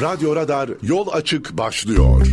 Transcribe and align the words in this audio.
Radyo 0.00 0.36
Radar 0.36 0.70
Yol 0.82 1.08
Açık 1.12 1.58
başlıyor. 1.58 2.26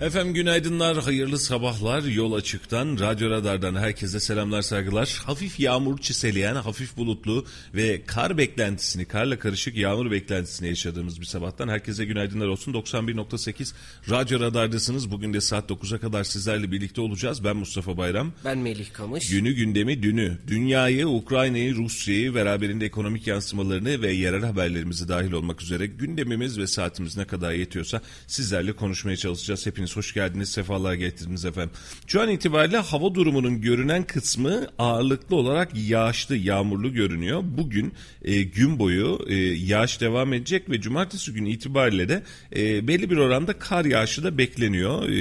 Efendim 0.00 0.34
günaydınlar, 0.34 1.02
hayırlı 1.02 1.38
sabahlar. 1.38 2.02
Yol 2.02 2.32
Açık'tan, 2.32 2.98
Radyo 3.00 3.30
Radar'dan 3.30 3.74
herkese 3.74 4.20
selamlar, 4.20 4.62
saygılar. 4.62 5.22
Hafif 5.26 5.60
yağmur 5.60 5.98
çiseleyen, 5.98 6.54
hafif 6.54 6.96
bulutlu 6.96 7.46
ve 7.74 8.02
kar 8.06 8.38
beklentisini, 8.38 9.04
karla 9.04 9.38
karışık 9.38 9.76
yağmur 9.76 10.10
beklentisini 10.10 10.68
yaşadığımız 10.68 11.20
bir 11.20 11.26
sabahtan 11.26 11.68
herkese 11.68 12.04
günaydınlar 12.04 12.46
olsun. 12.46 12.72
91.8 12.72 13.72
Radyo 14.10 14.40
Radar'dasınız. 14.40 15.10
Bugün 15.10 15.34
de 15.34 15.40
saat 15.40 15.70
9'a 15.70 15.98
kadar 15.98 16.24
sizlerle 16.24 16.72
birlikte 16.72 17.00
olacağız. 17.00 17.44
Ben 17.44 17.56
Mustafa 17.56 17.96
Bayram. 17.96 18.32
Ben 18.44 18.58
Melih 18.58 18.92
Kamış. 18.92 19.30
Günü 19.30 19.52
gündemi 19.52 20.02
dünü. 20.02 20.38
Dünyayı, 20.46 21.08
Ukrayna'yı, 21.08 21.74
Rusya'yı, 21.74 22.34
beraberinde 22.34 22.86
ekonomik 22.86 23.26
yansımalarını 23.26 24.02
ve 24.02 24.12
yerel 24.12 24.44
haberlerimizi 24.44 25.08
dahil 25.08 25.32
olmak 25.32 25.62
üzere 25.62 25.86
gündemimiz 25.86 26.58
ve 26.58 26.66
saatimiz 26.66 27.16
ne 27.16 27.24
kadar 27.24 27.52
yetiyorsa 27.52 28.00
sizlerle 28.26 28.72
konuşmaya 28.72 29.16
çalışacağız. 29.16 29.66
Hepiniz 29.66 29.85
Hepiniz 29.86 29.96
hoş 29.96 30.14
geldiniz, 30.14 30.48
sefalar 30.48 30.94
getirdiniz 30.94 31.44
efendim. 31.44 31.70
Şu 32.06 32.20
an 32.20 32.28
itibariyle 32.28 32.76
hava 32.76 33.14
durumunun 33.14 33.60
görünen 33.60 34.02
kısmı 34.02 34.66
ağırlıklı 34.78 35.36
olarak 35.36 35.70
yağışlı, 35.88 36.36
yağmurlu 36.36 36.92
görünüyor. 36.92 37.42
Bugün 37.44 37.92
e, 38.22 38.42
gün 38.42 38.78
boyu 38.78 39.18
e, 39.28 39.34
yağış 39.34 40.00
devam 40.00 40.32
edecek 40.32 40.70
ve 40.70 40.80
cumartesi 40.80 41.32
günü 41.32 41.50
itibariyle 41.50 42.08
de 42.08 42.22
e, 42.56 42.88
belli 42.88 43.10
bir 43.10 43.16
oranda 43.16 43.52
kar 43.52 43.84
yağışı 43.84 44.24
da 44.24 44.38
bekleniyor. 44.38 45.08
E, 45.08 45.12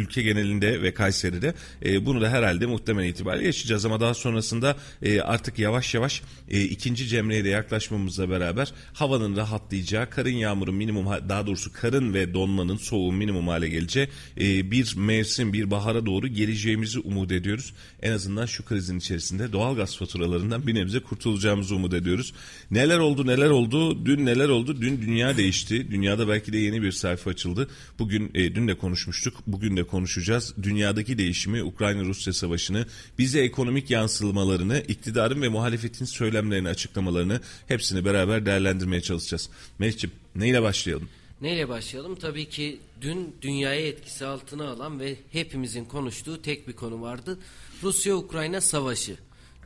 ülke 0.00 0.22
genelinde 0.22 0.82
ve 0.82 0.94
Kayseri'de. 0.94 1.54
E, 1.84 2.06
bunu 2.06 2.20
da 2.20 2.30
herhalde 2.30 2.66
muhtemel 2.66 3.04
itibariyle 3.04 3.46
yaşayacağız 3.46 3.84
ama 3.84 4.00
daha 4.00 4.14
sonrasında 4.14 4.76
e, 5.02 5.20
artık 5.20 5.58
yavaş 5.58 5.94
yavaş 5.94 6.22
e, 6.48 6.62
ikinci 6.62 7.06
cemreye 7.06 7.44
de 7.44 7.48
yaklaşmamızla 7.48 8.30
beraber 8.30 8.72
havanın 8.92 9.36
rahatlayacağı, 9.36 10.10
karın 10.10 10.30
yağmurun 10.30 10.74
minimum 10.74 11.06
daha 11.28 11.46
doğrusu 11.46 11.72
karın 11.72 12.14
ve 12.14 12.34
donmanın 12.34 12.76
soğuğun 12.76 13.14
minimum 13.14 13.48
hale 13.48 13.68
geleceği 13.68 14.09
e, 14.40 14.70
bir 14.70 14.94
mevsim, 14.96 15.52
bir 15.52 15.70
bahara 15.70 16.06
doğru 16.06 16.28
geleceğimizi 16.28 16.98
umut 16.98 17.32
ediyoruz. 17.32 17.72
En 18.02 18.12
azından 18.12 18.46
şu 18.46 18.64
krizin 18.64 18.98
içerisinde 18.98 19.52
doğal 19.52 19.76
gaz 19.76 19.96
faturalarından 19.96 20.66
bir 20.66 20.74
nebze 20.74 21.00
kurtulacağımızı 21.00 21.74
umut 21.74 21.94
ediyoruz. 21.94 22.32
Neler 22.70 22.98
oldu 22.98 23.26
neler 23.26 23.50
oldu, 23.50 24.06
dün 24.06 24.26
neler 24.26 24.48
oldu, 24.48 24.80
dün 24.80 25.02
dünya 25.02 25.36
değişti. 25.36 25.90
Dünyada 25.90 26.28
belki 26.28 26.52
de 26.52 26.58
yeni 26.58 26.82
bir 26.82 26.92
sayfa 26.92 27.30
açıldı. 27.30 27.68
Bugün, 27.98 28.30
e, 28.34 28.54
dün 28.54 28.68
de 28.68 28.78
konuşmuştuk, 28.78 29.34
bugün 29.46 29.76
de 29.76 29.84
konuşacağız. 29.84 30.54
Dünyadaki 30.62 31.18
değişimi, 31.18 31.62
Ukrayna-Rusya 31.62 32.32
savaşını, 32.32 32.86
bize 33.18 33.40
ekonomik 33.40 33.90
yansımalarını, 33.90 34.82
iktidarın 34.88 35.42
ve 35.42 35.48
muhalefetin 35.48 36.04
söylemlerini, 36.04 36.68
açıklamalarını 36.68 37.40
hepsini 37.68 38.04
beraber 38.04 38.46
değerlendirmeye 38.46 39.02
çalışacağız. 39.02 39.50
Mehmetciğim 39.78 40.14
neyle 40.34 40.62
başlayalım? 40.62 41.08
Neyle 41.40 41.68
başlayalım? 41.68 42.14
Tabii 42.14 42.48
ki 42.48 42.78
dün 43.00 43.36
dünyayı 43.42 43.86
etkisi 43.86 44.26
altına 44.26 44.68
alan 44.68 45.00
ve 45.00 45.16
hepimizin 45.32 45.84
konuştuğu 45.84 46.42
tek 46.42 46.68
bir 46.68 46.72
konu 46.72 47.02
vardı. 47.02 47.38
Rusya-Ukrayna 47.82 48.60
savaşı. 48.60 49.16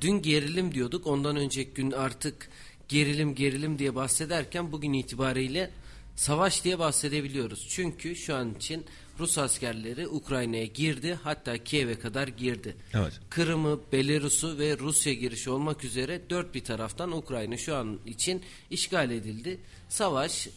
Dün 0.00 0.22
gerilim 0.22 0.74
diyorduk. 0.74 1.06
Ondan 1.06 1.36
önceki 1.36 1.70
gün 1.70 1.90
artık 1.90 2.48
gerilim 2.88 3.34
gerilim 3.34 3.78
diye 3.78 3.94
bahsederken 3.94 4.72
bugün 4.72 4.92
itibariyle 4.92 5.70
savaş 6.16 6.64
diye 6.64 6.78
bahsedebiliyoruz. 6.78 7.66
Çünkü 7.68 8.16
şu 8.16 8.34
an 8.34 8.54
için 8.54 8.84
Rus 9.18 9.38
askerleri 9.38 10.08
Ukrayna'ya 10.08 10.64
girdi 10.64 11.18
hatta 11.22 11.58
Kiev'e 11.58 11.98
kadar 11.98 12.28
girdi. 12.28 12.76
Evet. 12.94 13.20
Kırım'ı, 13.30 13.80
Belarus'u 13.92 14.58
ve 14.58 14.78
Rusya 14.78 15.12
girişi 15.12 15.50
olmak 15.50 15.84
üzere 15.84 16.20
dört 16.30 16.54
bir 16.54 16.64
taraftan 16.64 17.12
Ukrayna 17.12 17.56
şu 17.56 17.76
an 17.76 17.98
için 18.06 18.42
işgal 18.70 19.10
edildi. 19.10 19.60
Savaş 19.88 20.48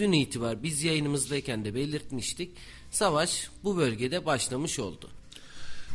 dün 0.00 0.12
itibar 0.12 0.62
biz 0.62 0.84
yayınımızdayken 0.84 1.64
de 1.64 1.74
belirtmiştik. 1.74 2.50
Savaş 2.90 3.50
bu 3.64 3.76
bölgede 3.76 4.26
başlamış 4.26 4.78
oldu. 4.78 5.10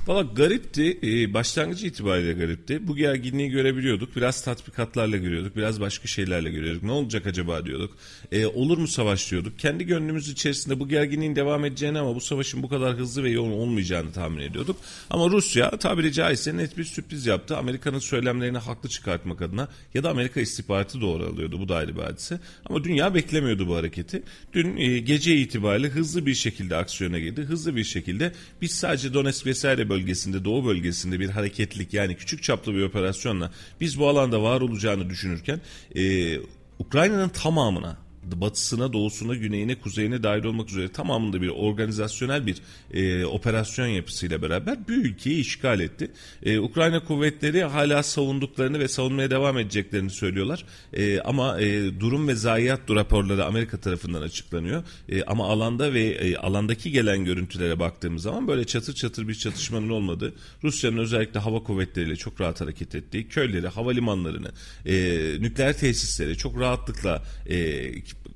Valla 0.07 0.21
garipti. 0.21 0.99
Ee, 1.03 1.33
başlangıcı 1.33 1.87
itibariyle 1.87 2.33
garipti. 2.33 2.87
Bu 2.87 2.95
gerginliği 2.95 3.49
görebiliyorduk. 3.49 4.15
Biraz 4.15 4.43
tatbikatlarla 4.43 5.17
görüyorduk. 5.17 5.55
Biraz 5.55 5.81
başka 5.81 6.07
şeylerle 6.07 6.51
görüyorduk. 6.51 6.83
Ne 6.83 6.91
olacak 6.91 7.27
acaba 7.27 7.65
diyorduk. 7.65 7.97
Ee, 8.31 8.45
olur 8.45 8.77
mu 8.77 8.87
savaş 8.87 9.31
diyorduk. 9.31 9.59
Kendi 9.59 9.85
gönlümüz 9.85 10.29
içerisinde 10.29 10.79
bu 10.79 10.87
gerginliğin 10.87 11.35
devam 11.35 11.65
edeceğini 11.65 11.99
ama 11.99 12.15
bu 12.15 12.21
savaşın 12.21 12.63
bu 12.63 12.69
kadar 12.69 12.95
hızlı 12.95 13.23
ve 13.23 13.29
yoğun 13.29 13.51
olmayacağını 13.51 14.11
tahmin 14.11 14.41
ediyorduk. 14.41 14.77
Ama 15.09 15.29
Rusya 15.29 15.69
tabiri 15.71 16.13
caizse 16.13 16.57
net 16.57 16.77
bir 16.77 16.83
sürpriz 16.83 17.25
yaptı. 17.25 17.57
Amerika'nın 17.57 17.99
söylemlerini 17.99 18.57
haklı 18.57 18.89
çıkartmak 18.89 19.41
adına 19.41 19.67
ya 19.93 20.03
da 20.03 20.09
Amerika 20.09 20.41
istihbaratı 20.41 21.01
doğru 21.01 21.23
alıyordu. 21.23 21.59
Bu 21.59 21.69
da 21.69 21.75
ayrı 21.75 21.95
bir 21.95 22.01
hadise. 22.01 22.39
Ama 22.65 22.83
dünya 22.83 23.15
beklemiyordu 23.15 23.67
bu 23.67 23.75
hareketi. 23.75 24.23
Dün 24.53 24.77
e, 24.77 24.99
gece 24.99 25.35
itibariyle 25.35 25.89
hızlı 25.89 26.25
bir 26.25 26.33
şekilde 26.33 26.75
aksiyona 26.75 27.19
girdi. 27.19 27.41
Hızlı 27.41 27.75
bir 27.75 27.83
şekilde 27.83 28.31
biz 28.61 28.71
sadece 28.71 29.13
Donetsk 29.13 29.45
vesaire 29.45 29.89
bölgesinde, 29.95 30.45
Doğu 30.45 30.65
bölgesinde 30.65 31.19
bir 31.19 31.29
hareketlik 31.29 31.93
yani 31.93 32.15
küçük 32.15 32.43
çaplı 32.43 32.73
bir 32.73 32.83
operasyonla 32.83 33.51
biz 33.81 33.99
bu 33.99 34.07
alanda 34.07 34.41
var 34.41 34.61
olacağını 34.61 35.09
düşünürken 35.09 35.61
e, 35.95 36.35
Ukrayna'nın 36.79 37.29
tamamına 37.29 38.04
batısına, 38.31 38.93
doğusuna, 38.93 39.35
güneyine, 39.35 39.75
kuzeyine 39.75 40.23
dahil 40.23 40.43
olmak 40.43 40.69
üzere 40.69 40.87
tamamında 40.87 41.41
bir 41.41 41.49
organizasyonel 41.49 42.45
bir 42.45 42.57
e, 42.93 43.25
operasyon 43.25 43.87
yapısıyla 43.87 44.41
beraber 44.41 44.87
bir 44.87 44.93
ülkeyi 44.93 45.39
işgal 45.39 45.79
etti. 45.79 46.11
E, 46.43 46.59
Ukrayna 46.59 47.05
kuvvetleri 47.05 47.63
hala 47.63 48.03
savunduklarını 48.03 48.79
ve 48.79 48.87
savunmaya 48.87 49.31
devam 49.31 49.57
edeceklerini 49.57 50.09
söylüyorlar. 50.09 50.65
E, 50.93 51.19
ama 51.19 51.61
e, 51.61 51.99
durum 51.99 52.27
ve 52.27 52.35
zayiat 52.35 52.89
raporları 52.89 53.45
Amerika 53.45 53.77
tarafından 53.77 54.21
açıklanıyor. 54.21 54.83
E, 55.09 55.23
ama 55.23 55.47
alanda 55.47 55.93
ve 55.93 56.03
e, 56.03 56.35
alandaki 56.35 56.91
gelen 56.91 57.25
görüntülere 57.25 57.79
baktığımız 57.79 58.23
zaman 58.23 58.47
böyle 58.47 58.65
çatır 58.65 58.93
çatır 58.93 59.27
bir 59.27 59.35
çatışmanın 59.35 59.89
olmadığı, 59.89 60.33
Rusya'nın 60.63 60.97
özellikle 60.97 61.39
hava 61.39 61.63
kuvvetleriyle 61.63 62.15
çok 62.15 62.41
rahat 62.41 62.61
hareket 62.61 62.95
ettiği, 62.95 63.27
köyleri, 63.27 63.67
havalimanlarını, 63.67 64.51
e, 64.85 64.93
nükleer 65.39 65.77
tesisleri 65.77 66.37
çok 66.37 66.59
rahatlıkla 66.59 67.23
e, 67.45 67.85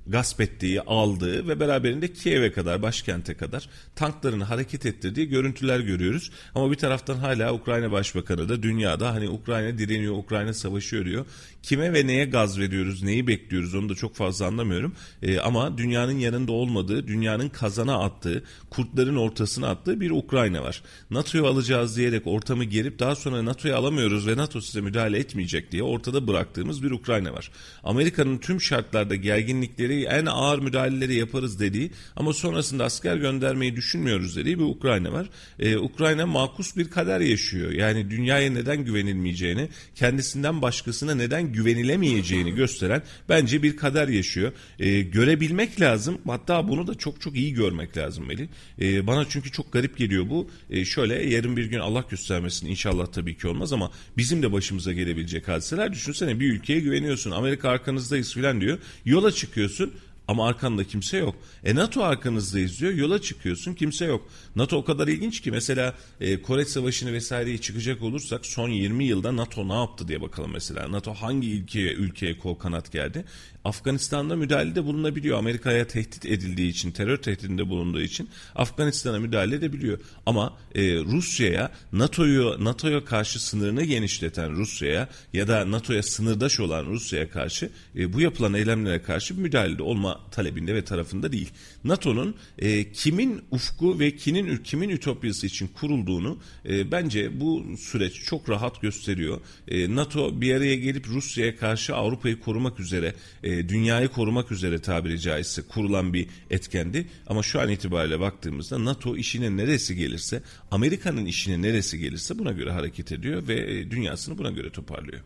gasp 0.09 0.41
ettiği, 0.41 0.81
aldığı 0.81 1.47
ve 1.47 1.59
beraberinde 1.59 2.13
Kiev'e 2.13 2.51
kadar, 2.51 2.81
başkente 2.81 3.33
kadar 3.33 3.69
tanklarını 3.95 4.43
hareket 4.43 4.85
ettirdiği 4.85 5.29
görüntüler 5.29 5.79
görüyoruz. 5.79 6.31
Ama 6.55 6.71
bir 6.71 6.75
taraftan 6.75 7.15
hala 7.15 7.53
Ukrayna 7.53 7.91
Başbakanı 7.91 8.49
da 8.49 8.63
dünyada 8.63 9.13
hani 9.13 9.29
Ukrayna 9.29 9.77
direniyor, 9.77 10.17
Ukrayna 10.17 10.53
savaşıyor 10.53 11.05
diyor. 11.05 11.25
Kime 11.63 11.93
ve 11.93 12.07
neye 12.07 12.25
gaz 12.25 12.59
veriyoruz, 12.59 13.03
neyi 13.03 13.27
bekliyoruz 13.27 13.75
onu 13.75 13.89
da 13.89 13.95
çok 13.95 14.15
fazla 14.15 14.45
anlamıyorum. 14.45 14.95
E, 15.21 15.39
ama 15.39 15.77
dünyanın 15.77 16.17
yanında 16.19 16.51
olmadığı, 16.51 17.07
dünyanın 17.07 17.49
kazana 17.49 18.03
attığı, 18.03 18.43
kurtların 18.69 19.15
ortasına 19.15 19.67
attığı 19.67 20.01
bir 20.01 20.11
Ukrayna 20.11 20.63
var. 20.63 20.83
NATO'yu 21.09 21.47
alacağız 21.47 21.97
diyerek 21.97 22.27
ortamı 22.27 22.63
gerip 22.63 22.99
daha 22.99 23.15
sonra 23.15 23.45
NATO'yu 23.45 23.75
alamıyoruz 23.75 24.27
ve 24.27 24.37
NATO 24.37 24.61
size 24.61 24.81
müdahale 24.81 25.19
etmeyecek 25.19 25.71
diye 25.71 25.83
ortada 25.83 26.27
bıraktığımız 26.27 26.83
bir 26.83 26.91
Ukrayna 26.91 27.33
var. 27.33 27.51
Amerika'nın 27.83 28.37
tüm 28.37 28.61
şartlarda 28.61 29.15
gerginlikleri 29.15 29.98
en 30.05 30.25
ağır 30.25 30.59
müdahaleleri 30.59 31.15
yaparız 31.15 31.59
dediği 31.59 31.91
ama 32.15 32.33
sonrasında 32.33 32.85
asker 32.85 33.17
göndermeyi 33.17 33.75
düşünmüyoruz 33.75 34.35
dediği 34.35 34.59
bir 34.59 34.63
Ukrayna 34.63 35.11
var. 35.11 35.29
Ee, 35.59 35.77
Ukrayna 35.77 36.25
makus 36.25 36.77
bir 36.77 36.89
kader 36.89 37.19
yaşıyor. 37.19 37.71
Yani 37.71 38.09
dünyaya 38.09 38.51
neden 38.51 38.85
güvenilmeyeceğini, 38.85 39.69
kendisinden 39.95 40.61
başkasına 40.61 41.15
neden 41.15 41.53
güvenilemeyeceğini 41.53 42.55
gösteren 42.55 43.03
bence 43.29 43.63
bir 43.63 43.77
kader 43.77 44.07
yaşıyor. 44.07 44.51
Ee, 44.79 45.01
görebilmek 45.01 45.81
lazım. 45.81 46.17
Hatta 46.27 46.67
bunu 46.67 46.87
da 46.87 46.95
çok 46.95 47.21
çok 47.21 47.35
iyi 47.35 47.53
görmek 47.53 47.97
lazım 47.97 48.27
Melih. 48.27 48.47
Ee, 48.81 49.07
bana 49.07 49.25
çünkü 49.29 49.51
çok 49.51 49.73
garip 49.73 49.97
geliyor 49.97 50.29
bu. 50.29 50.49
Ee, 50.69 50.85
şöyle 50.85 51.29
yarın 51.29 51.57
bir 51.57 51.65
gün 51.65 51.79
Allah 51.79 52.05
göstermesin 52.09 52.67
inşallah 52.67 53.07
tabii 53.07 53.37
ki 53.37 53.47
olmaz 53.47 53.73
ama 53.73 53.91
bizim 54.17 54.43
de 54.43 54.51
başımıza 54.51 54.93
gelebilecek 54.93 55.47
hadiseler. 55.47 55.93
Düşünsene 55.93 56.39
bir 56.39 56.53
ülkeye 56.53 56.79
güveniyorsun. 56.79 57.31
Amerika 57.31 57.69
arkanızdayız 57.69 58.33
filan 58.33 58.61
diyor. 58.61 58.77
Yola 59.05 59.31
çıkıyorsun 59.31 59.88
ama 60.29 60.47
arkanda 60.47 60.83
kimse 60.83 61.17
yok. 61.17 61.35
E 61.63 61.75
NATO 61.75 62.03
arkanızda 62.03 62.59
izliyor 62.59 62.93
yola 62.93 63.21
çıkıyorsun 63.21 63.73
kimse 63.73 64.05
yok. 64.05 64.29
NATO 64.55 64.77
o 64.77 64.85
kadar 64.85 65.07
ilginç 65.07 65.41
ki 65.41 65.51
mesela 65.51 65.95
e, 66.21 66.41
Kore 66.41 66.65
Savaşı'nı 66.65 67.13
vesaireyi 67.13 67.61
çıkacak 67.61 68.01
olursak 68.01 68.45
son 68.45 68.69
20 68.69 69.05
yılda 69.05 69.35
NATO 69.35 69.67
ne 69.67 69.73
yaptı 69.73 70.07
diye 70.07 70.21
bakalım 70.21 70.51
mesela. 70.53 70.91
NATO 70.91 71.13
hangi 71.13 71.51
ülkeye, 71.51 71.93
ülkeye 71.93 72.37
kol 72.37 72.55
kanat 72.55 72.91
geldi? 72.91 73.25
Afganistan'da 73.63 74.35
müdahalede 74.35 74.85
bulunabiliyor. 74.85 75.37
Amerika'ya 75.37 75.87
tehdit 75.87 76.25
edildiği 76.25 76.69
için, 76.69 76.91
terör 76.91 77.17
tehdidinde 77.17 77.69
bulunduğu 77.69 78.01
için 78.01 78.29
Afganistan'a 78.55 79.19
müdahale 79.19 79.55
edebiliyor. 79.55 79.99
Ama 80.25 80.57
e, 80.75 80.81
Rusya'ya, 80.95 81.71
NATO'yu 81.93 82.55
NATO'ya 82.59 83.05
karşı 83.05 83.43
sınırını 83.43 83.83
genişleten 83.83 84.51
Rusya'ya 84.51 85.09
ya 85.33 85.47
da 85.47 85.71
NATO'ya 85.71 86.03
sınırdaş 86.03 86.59
olan 86.59 86.85
Rusya'ya 86.85 87.29
karşı 87.29 87.69
e, 87.95 88.13
bu 88.13 88.21
yapılan 88.21 88.53
eylemlere 88.53 89.01
karşı 89.01 89.35
müdahalede 89.35 89.83
olma 89.83 90.19
talebinde 90.31 90.75
ve 90.75 90.85
tarafında 90.85 91.31
değil. 91.31 91.49
NATO'nun 91.83 92.35
e, 92.57 92.91
kimin 92.91 93.41
ufku 93.51 93.99
ve 93.99 94.15
kimin 94.15 94.57
kimin 94.57 94.89
ütopyası 94.89 95.47
için 95.47 95.67
kurulduğunu 95.67 96.39
e, 96.69 96.91
bence 96.91 97.39
bu 97.39 97.65
süreç 97.77 98.13
çok 98.23 98.49
rahat 98.49 98.81
gösteriyor. 98.81 99.41
E, 99.67 99.95
NATO 99.95 100.41
bir 100.41 100.55
araya 100.55 100.75
gelip 100.75 101.07
Rusya'ya 101.07 101.55
karşı 101.55 101.95
Avrupa'yı 101.95 102.39
korumak 102.39 102.79
üzere, 102.79 103.13
e, 103.43 103.58
dünyayı 103.67 104.07
korumak 104.07 104.51
üzere 104.51 104.81
tabiri 104.81 105.19
caizse 105.19 105.61
kurulan 105.61 106.13
bir 106.13 106.27
etkendi. 106.49 107.07
Ama 107.27 107.43
şu 107.43 107.61
an 107.61 107.69
itibariyle 107.69 108.19
baktığımızda 108.19 108.85
NATO 108.85 109.17
işine 109.17 109.57
neresi 109.57 109.95
gelirse, 109.95 110.43
Amerika'nın 110.71 111.25
işine 111.25 111.61
neresi 111.61 111.99
gelirse 111.99 112.39
buna 112.39 112.51
göre 112.51 112.71
hareket 112.71 113.11
ediyor 113.11 113.47
ve 113.47 113.55
e, 113.55 113.91
dünyasını 113.91 114.37
buna 114.37 114.51
göre 114.51 114.69
toparlıyor. 114.69 115.21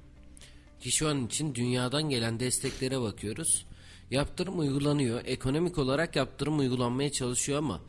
Ki 0.79 0.91
şu 0.91 1.07
an 1.07 1.25
için 1.25 1.55
dünyadan 1.55 2.09
gelen 2.09 2.39
desteklere 2.39 3.01
bakıyoruz. 3.01 3.65
Yaptırım 4.11 4.59
uygulanıyor. 4.59 5.21
Ekonomik 5.25 5.77
olarak 5.77 6.15
yaptırım 6.15 6.59
uygulanmaya 6.59 7.11
çalışıyor 7.11 7.57
ama 7.57 7.81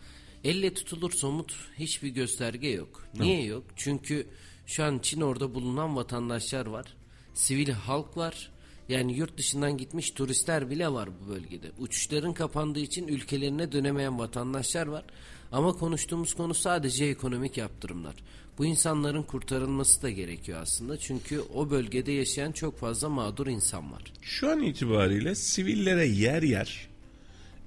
elle 0.45 0.75
tutulur 0.75 1.13
somut 1.13 1.55
hiçbir 1.79 2.09
gösterge 2.09 2.69
yok. 2.69 3.07
Niye 3.19 3.45
yok? 3.45 3.65
Çünkü 3.77 4.27
şu 4.67 4.85
an 4.85 4.99
Çin 5.03 5.21
orada 5.21 5.55
bulunan 5.55 5.97
vatandaşlar 5.97 6.67
var. 6.67 6.87
Sivil 7.35 7.71
halk 7.71 8.17
var. 8.17 8.51
Yani 8.89 9.17
yurt 9.17 9.39
dışından 9.39 9.77
gitmiş 9.77 10.11
turistler 10.11 10.71
bile 10.71 10.89
var 10.89 11.09
bu 11.21 11.29
bölgede. 11.29 11.71
Uçuşların 11.79 12.35
kapandığı 12.35 12.81
için 12.81 13.09
ülkelerine 13.09 13.73
dönemeyen 13.73 14.19
vatandaşlar 14.19 14.87
var. 14.87 15.05
Ama 15.53 15.73
konuştuğumuz 15.73 16.35
konu 16.35 16.55
sadece 16.55 17.05
ekonomik 17.05 17.57
yaptırımlar. 17.57 18.15
Bu 18.59 18.65
insanların 18.65 19.23
kurtarılması 19.23 20.03
da 20.03 20.11
gerekiyor 20.11 20.63
aslında. 20.63 20.99
Çünkü 20.99 21.41
o 21.55 21.71
bölgede 21.71 22.13
yaşayan 22.13 22.53
çok 22.53 22.79
fazla 22.79 23.09
mağdur 23.09 23.47
insan 23.47 23.93
var. 23.93 24.03
Şu 24.23 24.51
an 24.51 24.63
itibariyle 24.63 25.35
sivillere 25.35 26.07
yer 26.07 26.43
yer 26.43 26.89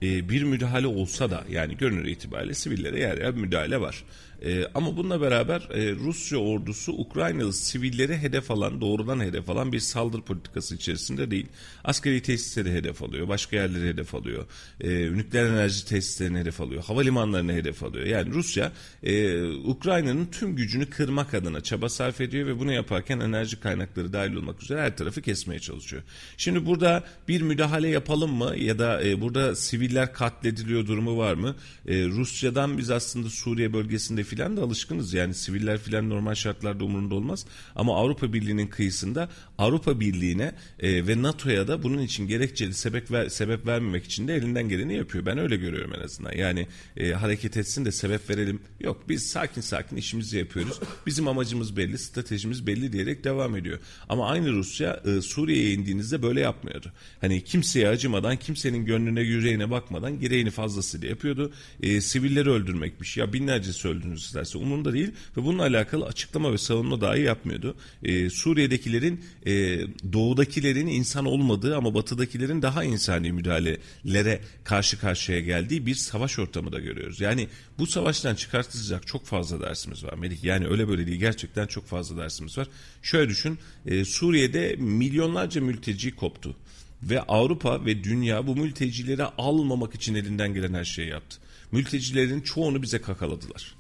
e, 0.02 0.30
bir 0.30 0.44
müdahale 0.44 0.88
olsa 0.88 1.31
da 1.31 1.44
yani 1.50 1.78
görünür 1.78 2.06
itibariyle 2.06 2.54
sivillere 2.54 3.00
yer 3.00 3.18
yer 3.18 3.34
müdahale 3.34 3.81
var. 3.81 4.04
E, 4.45 4.66
ama 4.75 4.98
bununla 4.98 5.22
beraber 5.22 5.68
e, 5.74 5.92
Rusya 5.92 6.38
ordusu 6.38 6.92
Ukraynalı 6.92 7.54
sivilleri 7.54 8.18
hedef 8.18 8.51
alan, 8.51 8.81
doğrudan 8.81 9.19
hedef 9.19 9.50
alan 9.50 9.72
bir 9.72 9.80
saldırı 9.80 10.22
politikası 10.22 10.75
içerisinde 10.75 11.31
değil. 11.31 11.48
Askeri 11.84 12.22
tesisleri 12.22 12.72
hedef 12.72 13.04
alıyor, 13.04 13.28
başka 13.28 13.56
yerleri 13.56 13.88
hedef 13.88 14.16
alıyor, 14.16 14.45
e, 14.81 14.89
nükleer 14.89 15.45
enerji 15.45 15.86
tesislerini 15.86 16.39
hedef 16.39 16.62
alıyor, 16.62 16.84
havalimanlarını 16.84 17.54
hedef 17.54 17.84
alıyor. 17.84 18.06
Yani 18.06 18.34
Rusya 18.34 18.72
e, 19.04 19.44
Ukrayna'nın 19.44 20.25
tüm 20.25 20.56
gücünü 20.56 20.89
kırmak 20.89 21.34
adına 21.34 21.62
çaba 21.62 21.89
sarf 21.89 22.22
ediyor 22.22 22.48
ve 22.48 22.60
bunu 22.60 22.72
yaparken 22.72 23.19
enerji 23.19 23.60
kaynakları 23.60 24.13
dahil 24.13 24.34
olmak 24.34 24.63
üzere 24.63 24.81
her 24.81 24.98
tarafı 24.98 25.22
kesmeye 25.22 25.60
çalışıyor. 25.60 26.04
Şimdi 26.38 26.66
burada 26.66 27.04
bir 27.28 27.42
müdahale 27.42 27.89
yapalım 27.89 28.34
mı 28.34 28.54
ya 28.57 28.80
da 28.80 29.04
e, 29.04 29.22
burada 29.22 29.56
siviller 29.56 30.13
katlediliyor 30.13 30.88
durumu 30.88 31.18
var 31.18 31.34
mı? 31.34 31.56
E, 31.88 32.06
Rusya'dan 32.06 32.78
biz 32.78 32.92
aslında 32.92 33.30
Suriye 33.30 33.74
bölgesinde 33.74 34.24
filan 34.27 34.57
da 34.57 34.62
alışkınız. 34.62 35.13
Yani 35.13 35.33
siviller 35.33 35.77
filan 35.79 36.09
normal 36.09 36.35
şartlarda 36.35 36.83
umurunda 36.83 37.15
olmaz. 37.15 37.45
Ama 37.75 37.97
Avrupa 37.97 38.33
Birliği'nin 38.33 38.68
kıyısında 38.68 39.29
Avrupa 39.57 40.00
Birliği'ne 40.00 40.51
e, 40.79 41.07
ve 41.07 41.21
NATO'ya 41.21 41.68
da 41.68 41.83
bunun 41.83 42.01
için 42.01 42.27
gerekçeli 42.27 42.74
sebep 42.74 43.12
ver, 43.12 43.29
sebep 43.29 43.68
vermemek 43.68 44.06
için 44.06 44.27
de 44.27 44.35
elinden 44.35 44.69
geleni 44.69 44.95
yapıyor. 44.95 45.25
Ben 45.25 45.38
öyle 45.38 45.56
görüyorum 45.56 45.94
en 45.94 46.03
azından. 46.03 46.31
Yani 46.31 46.68
e, 46.97 47.12
hareket 47.12 47.57
etsin 47.57 47.85
de 47.85 47.91
sebep 47.91 48.29
verelim. 48.29 48.59
Yok 48.79 49.03
biz 49.09 49.27
sakin 49.27 49.62
sakin 49.62 49.95
işimizi 49.95 50.38
yapıyoruz. 50.38 50.79
Bizim 51.06 51.27
amacımız 51.27 51.77
belli, 51.77 51.97
stratejimiz 51.97 52.68
belli 52.68 52.94
diyerek 52.94 53.24
devam 53.24 53.56
ediyor. 53.56 53.79
Ama 54.09 54.29
aynı 54.29 54.51
Rusya 54.51 55.01
e, 55.06 55.21
Suriye'ye 55.21 55.74
indiğinizde 55.74 56.21
böyle 56.21 56.41
yapmıyordu. 56.41 56.91
Hani 57.21 57.44
kimseye 57.44 57.88
acımadan, 57.88 58.38
kimsenin 58.38 58.85
gönlüne 58.85 59.21
yüreğine 59.21 59.71
bakmadan 59.71 60.19
gereğini 60.19 60.51
fazlasıyla 60.51 61.07
yapıyordu. 61.07 61.51
E, 61.83 62.01
sivilleri 62.01 62.50
öldürmekmiş. 62.50 63.18
Ya 63.18 63.33
binlercesi 63.33 63.88
öldünüz 63.88 64.17
isterse 64.25 64.58
umurunda 64.58 64.94
değil 64.94 65.12
ve 65.38 65.44
bununla 65.44 65.64
alakalı 65.64 66.06
açıklama 66.06 66.54
ve 66.54 66.58
savunma 66.58 67.02
dahi 67.02 67.22
yapmıyordu. 67.22 67.75
E, 68.04 68.30
Suriye'dekilerin 68.30 69.25
e, 69.46 69.80
doğudakilerin 70.14 70.88
insan 70.88 71.25
olmadığı 71.25 71.78
ama 71.78 71.94
batıdakilerin 71.94 72.62
daha 72.62 72.84
insani 72.84 73.31
müdahalelere 73.31 74.42
karşı 74.64 75.00
karşıya 75.00 75.40
geldiği 75.40 75.86
bir 75.86 75.96
savaş 75.96 76.40
ortamı 76.40 76.72
da 76.72 76.80
görüyoruz. 76.80 77.22
Yani 77.22 77.48
bu 77.80 77.88
savaştan 77.88 78.36
çıkartılacak 78.36 79.08
çok 79.08 79.25
fazla 79.25 79.62
dersimiz 79.62 80.04
var 80.04 80.14
Melih. 80.14 80.44
Yani 80.44 80.68
öyle 80.68 80.88
böyle 80.88 81.08
değil 81.08 81.20
gerçekten 81.20 81.68
çok 81.68 81.86
fazla 81.86 82.18
dersimiz 82.18 82.58
var. 82.58 82.68
Şöyle 83.02 83.30
düşün 83.30 83.58
e, 83.86 84.06
Suriye'de 84.06 84.75
milyonlarca 84.75 85.62
mülteci 85.62 86.16
koptu. 86.16 86.56
Ve 87.04 87.22
Avrupa 87.22 87.86
ve 87.86 88.04
dünya 88.04 88.48
bu 88.48 88.56
mültecileri 88.56 89.24
almamak 89.24 89.96
için 89.96 90.16
elinden 90.16 90.54
gelen 90.54 90.74
her 90.74 90.86
şeyi 90.86 91.10
yaptı. 91.10 91.38
Mültecilerin 91.72 92.42
çoğunu 92.42 92.81
bize 92.81 93.02
kakaladılar. 93.02 93.75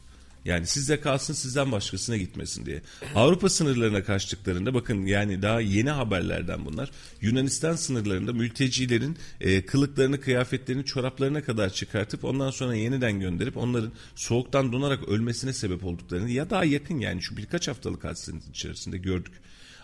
Yani 0.47 0.67
sizde 0.67 1.01
kalsın 1.01 1.33
sizden 1.33 1.71
başkasına 1.71 2.17
gitmesin 2.17 2.65
diye. 2.65 2.81
Avrupa 3.15 3.49
sınırlarına 3.49 4.03
kaçtıklarında 4.03 4.73
bakın 4.73 5.05
yani 5.05 5.41
daha 5.41 5.61
yeni 5.61 5.89
haberlerden 5.89 6.65
bunlar. 6.65 6.91
Yunanistan 7.21 7.75
sınırlarında 7.75 8.33
mültecilerin 8.33 9.17
e, 9.41 9.65
kılıklarını, 9.65 10.21
kıyafetlerini, 10.21 10.85
çoraplarına 10.85 11.43
kadar 11.43 11.69
çıkartıp 11.69 12.25
ondan 12.25 12.51
sonra 12.51 12.75
yeniden 12.75 13.19
gönderip 13.19 13.57
onların 13.57 13.91
soğuktan 14.15 14.71
donarak 14.71 15.09
ölmesine 15.09 15.53
sebep 15.53 15.85
olduklarını 15.85 16.29
ya 16.29 16.49
daha 16.49 16.63
yakın 16.63 16.99
yani 16.99 17.21
şu 17.21 17.37
birkaç 17.37 17.67
haftalık 17.67 18.03
hadisenin 18.03 18.43
içerisinde 18.49 18.97
gördük. 18.97 19.33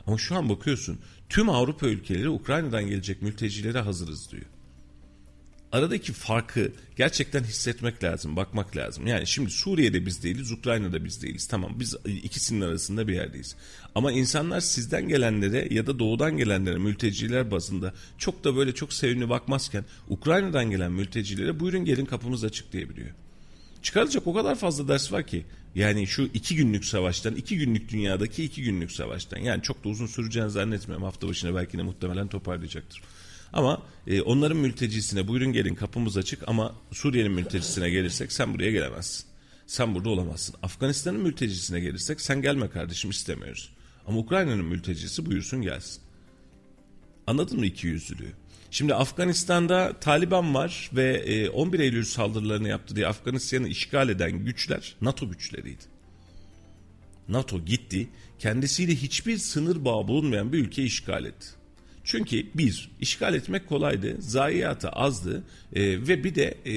Ama 0.07 0.17
şu 0.17 0.35
an 0.35 0.49
bakıyorsun 0.49 0.99
tüm 1.29 1.49
Avrupa 1.49 1.87
ülkeleri 1.87 2.29
Ukrayna'dan 2.29 2.87
gelecek 2.87 3.21
mültecilere 3.21 3.79
hazırız 3.79 4.31
diyor 4.31 4.45
aradaki 5.73 6.13
farkı 6.13 6.71
gerçekten 6.95 7.43
hissetmek 7.43 8.03
lazım, 8.03 8.35
bakmak 8.35 8.77
lazım. 8.77 9.07
Yani 9.07 9.27
şimdi 9.27 9.51
Suriye'de 9.51 10.05
biz 10.05 10.23
değiliz, 10.23 10.51
Ukrayna'da 10.51 11.05
biz 11.05 11.23
değiliz. 11.23 11.47
Tamam 11.47 11.71
biz 11.79 11.95
ikisinin 12.05 12.61
arasında 12.61 13.07
bir 13.07 13.13
yerdeyiz. 13.13 13.55
Ama 13.95 14.11
insanlar 14.11 14.61
sizden 14.61 15.07
gelenlere 15.07 15.67
ya 15.71 15.87
da 15.87 15.99
doğudan 15.99 16.37
gelenlere 16.37 16.77
mülteciler 16.77 17.51
bazında 17.51 17.93
çok 18.17 18.43
da 18.43 18.55
böyle 18.55 18.75
çok 18.75 18.93
sevimli 18.93 19.29
bakmazken 19.29 19.85
Ukrayna'dan 20.09 20.71
gelen 20.71 20.91
mültecilere 20.91 21.59
buyurun 21.59 21.85
gelin 21.85 22.05
kapımız 22.05 22.43
açık 22.43 22.73
diyebiliyor. 22.73 23.09
Çıkarılacak 23.81 24.27
o 24.27 24.33
kadar 24.33 24.55
fazla 24.55 24.87
ders 24.87 25.11
var 25.11 25.27
ki. 25.27 25.45
Yani 25.75 26.07
şu 26.07 26.29
iki 26.33 26.55
günlük 26.55 26.85
savaştan, 26.85 27.35
iki 27.35 27.57
günlük 27.57 27.89
dünyadaki 27.89 28.43
iki 28.43 28.63
günlük 28.63 28.91
savaştan. 28.91 29.37
Yani 29.37 29.61
çok 29.61 29.83
da 29.83 29.89
uzun 29.89 30.07
süreceğini 30.07 30.49
zannetmiyorum. 30.49 31.03
Hafta 31.03 31.27
başına 31.27 31.55
belki 31.55 31.77
de 31.77 31.83
muhtemelen 31.83 32.27
toparlayacaktır. 32.27 33.01
Ama 33.53 33.81
e, 34.07 34.21
onların 34.21 34.57
mültecisine 34.57 35.27
buyurun 35.27 35.53
gelin 35.53 35.75
kapımız 35.75 36.17
açık 36.17 36.47
ama 36.47 36.75
Suriye'nin 36.91 37.31
mültecisine 37.31 37.89
gelirsek 37.89 38.31
sen 38.31 38.53
buraya 38.53 38.71
gelemezsin. 38.71 39.25
Sen 39.67 39.95
burada 39.95 40.09
olamazsın. 40.09 40.55
Afganistan'ın 40.63 41.21
mültecisine 41.21 41.79
gelirsek 41.79 42.21
sen 42.21 42.41
gelme 42.41 42.69
kardeşim 42.69 43.09
istemiyoruz. 43.09 43.73
Ama 44.07 44.17
Ukrayna'nın 44.17 44.65
mültecisi 44.65 45.25
buyursun 45.25 45.61
gelsin. 45.61 46.03
Anladın 47.27 47.59
mı 47.59 47.65
iki 47.65 47.87
yüzlülüğü? 47.87 48.33
Şimdi 48.71 48.95
Afganistan'da 48.95 49.99
Taliban 49.99 50.53
var 50.53 50.89
ve 50.93 51.49
11 51.49 51.79
e, 51.79 51.83
Eylül 51.83 52.03
saldırılarını 52.03 52.67
yaptı 52.67 52.95
diye 52.95 53.07
Afganistan'ı 53.07 53.67
işgal 53.67 54.09
eden 54.09 54.45
güçler 54.45 54.95
NATO 55.01 55.29
güçleriydi. 55.29 55.83
NATO 57.27 57.65
gitti 57.65 58.09
kendisiyle 58.39 58.95
hiçbir 58.95 59.37
sınır 59.37 59.85
bağı 59.85 60.07
bulunmayan 60.07 60.53
bir 60.53 60.59
ülke 60.59 60.83
işgal 60.83 61.25
etti. 61.25 61.47
Çünkü 62.03 62.45
bir, 62.55 62.89
işgal 63.01 63.33
etmek 63.33 63.69
kolaydı, 63.69 64.15
zayiatı 64.19 64.89
azdı 64.89 65.43
e, 65.73 66.07
ve 66.07 66.23
bir 66.23 66.35
de 66.35 66.57
e, 66.65 66.75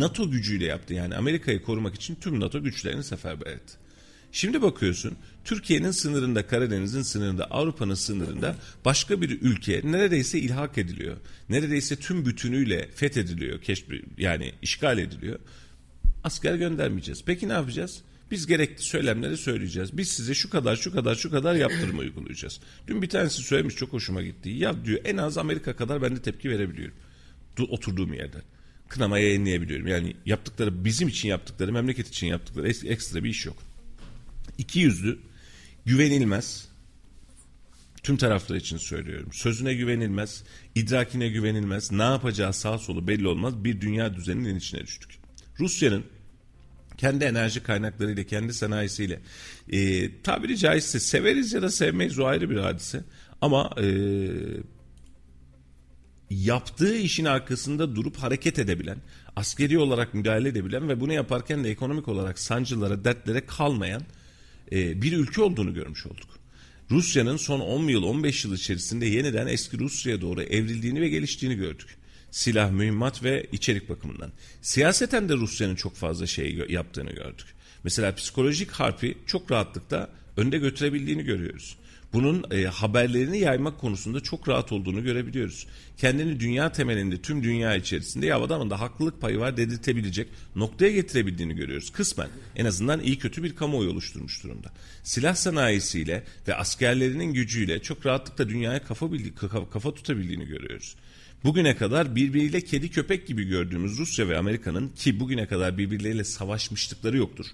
NATO 0.00 0.30
gücüyle 0.30 0.64
yaptı. 0.64 0.94
Yani 0.94 1.16
Amerika'yı 1.16 1.62
korumak 1.62 1.94
için 1.94 2.14
tüm 2.14 2.40
NATO 2.40 2.62
güçlerini 2.62 3.04
seferber 3.04 3.46
etti. 3.46 3.74
Şimdi 4.32 4.62
bakıyorsun 4.62 5.16
Türkiye'nin 5.44 5.90
sınırında, 5.90 6.46
Karadeniz'in 6.46 7.02
sınırında, 7.02 7.44
Avrupa'nın 7.44 7.94
sınırında 7.94 8.56
başka 8.84 9.20
bir 9.20 9.40
ülke 9.40 9.80
neredeyse 9.84 10.38
ilhak 10.38 10.78
ediliyor. 10.78 11.16
Neredeyse 11.48 11.96
tüm 11.96 12.26
bütünüyle 12.26 12.88
fethediliyor, 12.94 13.60
keşfi, 13.62 14.04
yani 14.18 14.52
işgal 14.62 14.98
ediliyor. 14.98 15.38
Asker 16.24 16.54
göndermeyeceğiz. 16.54 17.22
Peki 17.26 17.48
ne 17.48 17.52
yapacağız? 17.52 18.02
Biz 18.30 18.46
gerekli 18.46 18.82
söylemleri 18.82 19.36
söyleyeceğiz. 19.36 19.96
Biz 19.96 20.08
size 20.08 20.34
şu 20.34 20.50
kadar 20.50 20.76
şu 20.76 20.92
kadar 20.92 21.14
şu 21.14 21.30
kadar 21.30 21.54
yaptırım 21.54 21.98
uygulayacağız. 21.98 22.60
Dün 22.86 23.02
bir 23.02 23.08
tanesi 23.08 23.42
söylemiş 23.42 23.74
çok 23.74 23.92
hoşuma 23.92 24.22
gitti. 24.22 24.48
Ya 24.48 24.84
diyor 24.84 25.00
en 25.04 25.16
az 25.16 25.38
Amerika 25.38 25.76
kadar 25.76 26.02
ben 26.02 26.16
de 26.16 26.22
tepki 26.22 26.50
verebiliyorum. 26.50 26.94
Oturduğum 27.68 28.14
yerden. 28.14 28.42
Kınama 28.88 29.18
yayınlayabiliyorum. 29.18 29.86
Yani 29.86 30.16
yaptıkları 30.26 30.84
bizim 30.84 31.08
için 31.08 31.28
yaptıkları 31.28 31.72
memleket 31.72 32.08
için 32.08 32.26
yaptıkları 32.26 32.68
ekstra 32.68 33.24
bir 33.24 33.30
iş 33.30 33.46
yok. 33.46 33.56
İki 34.58 34.80
yüzlü 34.80 35.18
güvenilmez 35.86 36.68
tüm 38.02 38.16
taraflar 38.16 38.56
için 38.56 38.76
söylüyorum. 38.76 39.32
Sözüne 39.32 39.74
güvenilmez, 39.74 40.44
idrakine 40.74 41.28
güvenilmez, 41.28 41.92
ne 41.92 42.02
yapacağı 42.02 42.52
sağ 42.52 42.78
solu 42.78 43.06
belli 43.08 43.28
olmaz 43.28 43.64
bir 43.64 43.80
dünya 43.80 44.14
düzeninin 44.14 44.56
içine 44.56 44.80
düştük. 44.80 45.18
Rusya'nın 45.60 46.04
kendi 46.98 47.24
enerji 47.24 47.62
kaynaklarıyla, 47.62 48.24
kendi 48.24 48.54
sanayisiyle. 48.54 49.20
E, 49.70 50.10
tabiri 50.22 50.58
caizse 50.58 51.00
severiz 51.00 51.52
ya 51.52 51.62
da 51.62 51.70
sevmeyiz 51.70 52.18
o 52.18 52.24
ayrı 52.24 52.50
bir 52.50 52.56
hadise. 52.56 53.04
Ama 53.40 53.70
e, 53.82 53.88
yaptığı 56.30 56.96
işin 56.96 57.24
arkasında 57.24 57.96
durup 57.96 58.16
hareket 58.16 58.58
edebilen, 58.58 58.98
askeri 59.36 59.78
olarak 59.78 60.14
müdahale 60.14 60.48
edebilen 60.48 60.88
ve 60.88 61.00
bunu 61.00 61.12
yaparken 61.12 61.64
de 61.64 61.70
ekonomik 61.70 62.08
olarak 62.08 62.38
sancılara, 62.38 63.04
dertlere 63.04 63.46
kalmayan 63.46 64.02
e, 64.72 65.02
bir 65.02 65.12
ülke 65.12 65.42
olduğunu 65.42 65.74
görmüş 65.74 66.06
olduk. 66.06 66.38
Rusya'nın 66.90 67.36
son 67.36 67.60
10 67.60 67.88
yıl 67.88 68.02
15 68.02 68.44
yıl 68.44 68.54
içerisinde 68.54 69.06
yeniden 69.06 69.46
eski 69.46 69.78
Rusya'ya 69.78 70.20
doğru 70.20 70.42
evrildiğini 70.42 71.00
ve 71.00 71.08
geliştiğini 71.08 71.54
gördük. 71.54 71.97
Silah, 72.30 72.70
mühimmat 72.70 73.24
ve 73.24 73.46
içerik 73.52 73.88
bakımından. 73.88 74.32
Siyaseten 74.62 75.28
de 75.28 75.34
Rusya'nın 75.34 75.74
çok 75.74 75.96
fazla 75.96 76.26
şey 76.26 76.64
yaptığını 76.68 77.10
gördük. 77.10 77.46
Mesela 77.84 78.14
psikolojik 78.14 78.70
harpi 78.70 79.18
çok 79.26 79.50
rahatlıkla 79.50 80.10
önde 80.36 80.58
götürebildiğini 80.58 81.24
görüyoruz. 81.24 81.76
Bunun 82.12 82.44
e, 82.50 82.64
haberlerini 82.64 83.38
yaymak 83.38 83.78
konusunda 83.78 84.20
çok 84.20 84.48
rahat 84.48 84.72
olduğunu 84.72 85.02
görebiliyoruz. 85.02 85.66
Kendini 85.96 86.40
dünya 86.40 86.72
temelinde 86.72 87.22
tüm 87.22 87.42
dünya 87.42 87.74
içerisinde 87.74 88.26
ya 88.26 88.40
adamın 88.40 88.70
da 88.70 88.80
haklılık 88.80 89.20
payı 89.20 89.38
var 89.38 89.56
dedirtebilecek 89.56 90.28
noktaya 90.56 90.92
getirebildiğini 90.92 91.54
görüyoruz. 91.54 91.90
Kısmen 91.90 92.28
en 92.56 92.64
azından 92.64 93.00
iyi 93.00 93.18
kötü 93.18 93.42
bir 93.42 93.56
kamuoyu 93.56 93.90
oluşturmuş 93.90 94.44
durumda. 94.44 94.72
Silah 95.02 95.34
sanayisiyle 95.34 96.24
ve 96.48 96.54
askerlerinin 96.54 97.32
gücüyle 97.32 97.82
çok 97.82 98.06
rahatlıkla 98.06 98.48
dünyaya 98.48 98.84
kafa, 98.84 99.12
bildi, 99.12 99.34
kafa, 99.34 99.70
kafa 99.70 99.94
tutabildiğini 99.94 100.46
görüyoruz. 100.46 100.96
Bugüne 101.44 101.76
kadar 101.76 102.16
birbiriyle 102.16 102.60
kedi 102.60 102.90
köpek 102.90 103.26
gibi 103.26 103.44
gördüğümüz 103.44 103.98
Rusya 103.98 104.28
ve 104.28 104.38
Amerika'nın 104.38 104.88
ki 104.88 105.20
bugüne 105.20 105.46
kadar 105.46 105.78
birbirleriyle 105.78 106.24
savaşmışlıkları 106.24 107.16
yoktur 107.16 107.46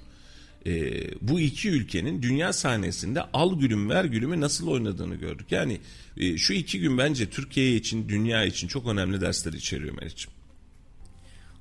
e, 0.66 1.02
bu 1.20 1.40
iki 1.40 1.68
ülkenin 1.68 2.22
dünya 2.22 2.52
sahnesinde 2.52 3.22
al 3.22 3.58
gülüm 3.58 3.90
ver 3.90 4.04
gülümü 4.04 4.40
nasıl 4.40 4.68
oynadığını 4.68 5.14
gördük. 5.14 5.46
Yani 5.52 5.80
e, 6.16 6.36
şu 6.38 6.52
iki 6.52 6.80
gün 6.80 6.98
bence 6.98 7.30
Türkiye 7.30 7.76
için, 7.76 8.08
dünya 8.08 8.44
için 8.44 8.68
çok 8.68 8.86
önemli 8.86 9.20
dersler 9.20 9.52
içeriyor 9.52 9.94
Meriç'im. 9.94 10.32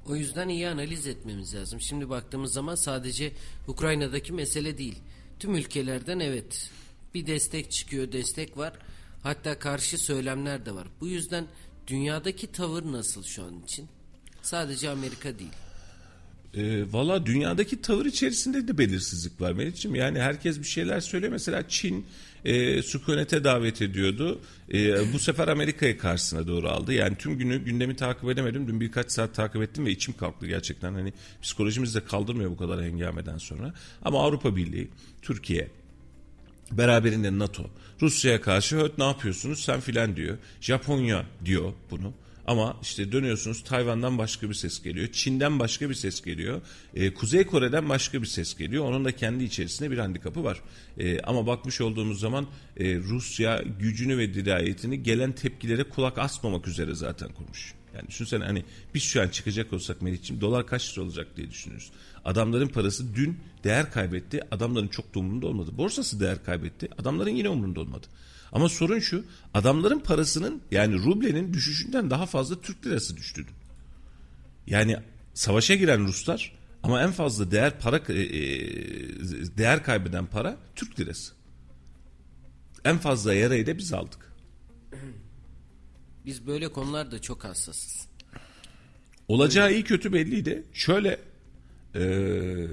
O 0.05 0.15
yüzden 0.15 0.49
iyi 0.49 0.67
analiz 0.67 1.07
etmemiz 1.07 1.55
lazım. 1.55 1.81
Şimdi 1.81 2.09
baktığımız 2.09 2.53
zaman 2.53 2.75
sadece 2.75 3.31
Ukrayna'daki 3.67 4.33
mesele 4.33 4.77
değil. 4.77 4.95
Tüm 5.39 5.55
ülkelerden 5.55 6.19
evet 6.19 6.71
bir 7.13 7.27
destek 7.27 7.71
çıkıyor, 7.71 8.11
destek 8.11 8.57
var. 8.57 8.73
Hatta 9.23 9.59
karşı 9.59 9.97
söylemler 9.97 10.65
de 10.65 10.75
var. 10.75 10.87
Bu 11.01 11.07
yüzden 11.07 11.47
dünyadaki 11.87 12.51
tavır 12.51 12.83
nasıl 12.91 13.23
şu 13.23 13.43
an 13.43 13.61
için? 13.63 13.87
Sadece 14.41 14.89
Amerika 14.89 15.39
değil. 15.39 15.51
E, 16.53 16.93
Valla 16.93 17.25
dünyadaki 17.25 17.81
tavır 17.81 18.05
içerisinde 18.05 18.67
de 18.67 18.77
belirsizlik 18.77 19.41
var 19.41 19.51
Melih'ciğim. 19.51 19.95
Yani 19.95 20.19
herkes 20.19 20.59
bir 20.59 20.63
şeyler 20.63 20.99
söylüyor. 20.99 21.31
Mesela 21.31 21.67
Çin 21.67 22.05
e, 22.45 22.81
sükunete 22.83 23.43
davet 23.43 23.81
ediyordu. 23.81 24.41
E, 24.73 25.13
bu 25.13 25.19
sefer 25.19 25.47
Amerika'yı 25.47 25.97
karşısına 25.97 26.47
doğru 26.47 26.69
aldı. 26.69 26.93
Yani 26.93 27.15
tüm 27.17 27.37
günü 27.37 27.65
gündemi 27.65 27.95
takip 27.95 28.29
edemedim. 28.29 28.67
Dün 28.67 28.81
birkaç 28.81 29.11
saat 29.11 29.35
takip 29.35 29.61
ettim 29.61 29.85
ve 29.85 29.91
içim 29.91 30.17
kalktı 30.17 30.47
gerçekten. 30.47 30.93
Hani 30.93 31.13
psikolojimiz 31.41 31.95
de 31.95 32.03
kaldırmıyor 32.05 32.51
bu 32.51 32.57
kadar 32.57 32.83
hengameden 32.83 33.37
sonra. 33.37 33.73
Ama 34.01 34.23
Avrupa 34.23 34.55
Birliği, 34.55 34.89
Türkiye, 35.21 35.69
beraberinde 36.77 37.39
NATO, 37.39 37.69
Rusya'ya 38.01 38.41
karşı 38.41 38.75
höt 38.77 38.97
ne 38.97 39.03
yapıyorsunuz 39.03 39.59
sen 39.59 39.79
filan 39.79 40.15
diyor. 40.15 40.37
Japonya 40.61 41.25
diyor 41.45 41.73
bunu. 41.91 42.13
Ama 42.47 42.77
işte 42.81 43.11
dönüyorsunuz 43.11 43.63
Tayvan'dan 43.63 44.17
başka 44.17 44.49
bir 44.49 44.53
ses 44.53 44.83
geliyor. 44.83 45.07
Çin'den 45.11 45.59
başka 45.59 45.89
bir 45.89 45.95
ses 45.95 46.21
geliyor. 46.21 46.61
E, 46.95 47.13
Kuzey 47.13 47.43
Kore'den 47.43 47.89
başka 47.89 48.21
bir 48.21 48.27
ses 48.27 48.57
geliyor. 48.57 48.85
Onun 48.85 49.05
da 49.05 49.11
kendi 49.11 49.43
içerisinde 49.43 49.91
bir 49.91 49.97
handikapı 49.97 50.43
var. 50.43 50.61
E, 50.97 51.19
ama 51.19 51.47
bakmış 51.47 51.81
olduğumuz 51.81 52.19
zaman 52.19 52.47
e, 52.77 52.95
Rusya 52.95 53.63
gücünü 53.79 54.17
ve 54.17 54.33
dirayetini 54.33 55.03
gelen 55.03 55.31
tepkilere 55.31 55.83
kulak 55.83 56.17
asmamak 56.17 56.67
üzere 56.67 56.95
zaten 56.95 57.29
kurmuş. 57.29 57.73
Yani 57.95 58.07
düşünsene 58.07 58.43
hani 58.43 58.65
biz 58.93 59.03
şu 59.03 59.21
an 59.21 59.27
çıkacak 59.27 59.73
olsak 59.73 60.01
Melih'ciğim 60.01 60.41
dolar 60.41 60.67
kaç 60.67 60.93
lira 60.93 61.05
olacak 61.05 61.27
diye 61.37 61.51
düşünürüz. 61.51 61.91
Adamların 62.25 62.67
parası 62.67 63.15
dün 63.15 63.39
değer 63.63 63.91
kaybetti. 63.91 64.41
Adamların 64.51 64.87
çok 64.87 65.15
da 65.15 65.19
umurunda 65.19 65.47
olmadı. 65.47 65.71
Borsası 65.77 66.19
değer 66.19 66.43
kaybetti. 66.43 66.89
Adamların 66.97 67.29
yine 67.29 67.49
umurunda 67.49 67.79
olmadı. 67.79 68.07
Ama 68.51 68.69
sorun 68.69 68.99
şu 68.99 69.25
adamların 69.53 69.99
parasının 69.99 70.61
yani 70.71 70.95
rublenin 70.95 71.53
düşüşünden 71.53 72.09
daha 72.09 72.25
fazla 72.25 72.61
Türk 72.61 72.85
lirası 72.85 73.17
düştü. 73.17 73.45
Yani 74.67 74.97
savaşa 75.33 75.75
giren 75.75 76.07
Ruslar 76.07 76.51
ama 76.83 77.01
en 77.01 77.11
fazla 77.11 77.51
değer 77.51 77.79
para 77.79 77.97
e, 77.97 78.13
e, 78.13 78.27
değer 79.57 79.83
kaybeden 79.83 80.25
para 80.25 80.57
Türk 80.75 80.99
lirası. 80.99 81.33
En 82.85 82.97
fazla 82.97 83.33
yarayı 83.33 83.67
da 83.67 83.77
biz 83.77 83.93
aldık. 83.93 84.33
Biz 86.25 86.47
böyle 86.47 86.67
konularda 86.67 87.21
çok 87.21 87.43
hassasız. 87.43 88.07
Olacağı 89.27 89.73
iyi 89.73 89.83
kötü 89.83 90.13
belliydi. 90.13 90.63
Şöyle 90.73 91.19
ee, 91.95 92.67